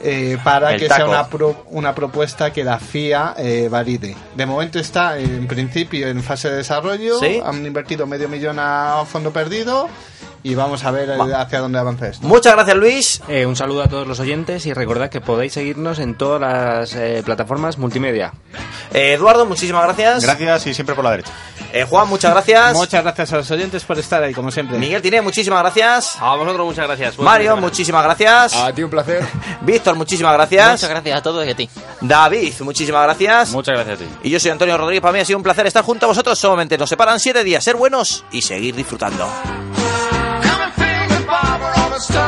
eh, 0.00 0.38
para 0.44 0.74
El 0.74 0.80
que 0.80 0.86
sea 0.88 1.06
una, 1.06 1.26
pro- 1.26 1.64
una 1.70 1.92
propuesta 1.92 2.52
que 2.52 2.62
la 2.62 2.78
FIA 2.78 3.34
eh, 3.36 3.68
valide. 3.68 4.14
De 4.36 4.46
momento 4.46 4.78
está 4.78 5.18
en 5.18 5.48
principio 5.48 6.06
en 6.06 6.22
fase 6.22 6.48
de 6.50 6.56
desarrollo, 6.58 7.18
Sí. 7.18 7.40
han 7.44 7.66
invertido 7.66 8.06
medio 8.06 8.28
millón 8.28 8.60
a 8.60 8.67
fondo 9.06 9.30
perdido 9.32 9.88
y 10.42 10.54
vamos 10.54 10.84
a 10.84 10.90
ver 10.90 11.10
hacia 11.10 11.60
dónde 11.60 11.78
avanza 11.78 12.08
esto. 12.08 12.26
Muchas 12.26 12.54
gracias, 12.54 12.76
Luis. 12.76 13.22
Eh, 13.28 13.46
un 13.46 13.56
saludo 13.56 13.82
a 13.82 13.88
todos 13.88 14.06
los 14.06 14.20
oyentes 14.20 14.66
y 14.66 14.72
recordad 14.72 15.10
que 15.10 15.20
podéis 15.20 15.52
seguirnos 15.52 15.98
en 15.98 16.14
todas 16.14 16.40
las 16.40 16.94
eh, 16.94 17.22
plataformas 17.24 17.78
multimedia. 17.78 18.32
Eh, 18.92 19.12
Eduardo, 19.14 19.46
muchísimas 19.46 19.84
gracias. 19.84 20.22
Gracias 20.22 20.66
y 20.66 20.74
siempre 20.74 20.94
por 20.94 21.04
la 21.04 21.10
derecha. 21.12 21.32
Eh, 21.72 21.84
Juan, 21.84 22.08
muchas 22.08 22.32
gracias. 22.32 22.74
Muchas 22.74 23.02
gracias 23.02 23.32
a 23.32 23.36
los 23.38 23.50
oyentes 23.50 23.84
por 23.84 23.98
estar 23.98 24.22
ahí, 24.22 24.32
como 24.32 24.50
siempre. 24.50 24.78
Miguel 24.78 25.02
Tiné, 25.02 25.20
muchísimas 25.20 25.60
gracias. 25.60 26.16
A 26.20 26.34
vosotros 26.34 26.66
muchas 26.66 26.86
gracias. 26.86 27.16
Buen 27.16 27.24
Mario, 27.26 27.56
muchísimas 27.58 28.02
gracias. 28.04 28.54
A 28.56 28.72
ti 28.72 28.82
un 28.82 28.90
placer. 28.90 29.24
Víctor, 29.60 29.94
muchísimas 29.96 30.32
gracias. 30.32 30.70
Muchas 30.72 30.90
gracias 30.90 31.18
a 31.18 31.22
todos 31.22 31.46
y 31.46 31.50
a 31.50 31.54
ti. 31.54 31.68
David, 32.00 32.54
muchísimas 32.60 33.02
gracias. 33.04 33.50
Muchas 33.50 33.74
gracias 33.74 34.00
a 34.00 34.04
ti. 34.04 34.10
Y 34.22 34.30
yo 34.30 34.40
soy 34.40 34.50
Antonio 34.50 34.78
Rodríguez. 34.78 35.02
Para 35.02 35.12
mí 35.12 35.20
ha 35.20 35.24
sido 35.24 35.36
un 35.36 35.42
placer 35.42 35.66
estar 35.66 35.84
junto 35.84 36.06
a 36.06 36.08
vosotros. 36.08 36.38
Solamente 36.38 36.78
nos 36.78 36.88
separan 36.88 37.20
siete 37.20 37.44
días. 37.44 37.62
Ser 37.62 37.76
buenos 37.76 38.24
y 38.32 38.40
seguir 38.42 38.74
disfrutando. 38.74 39.28
stop. 42.00 42.27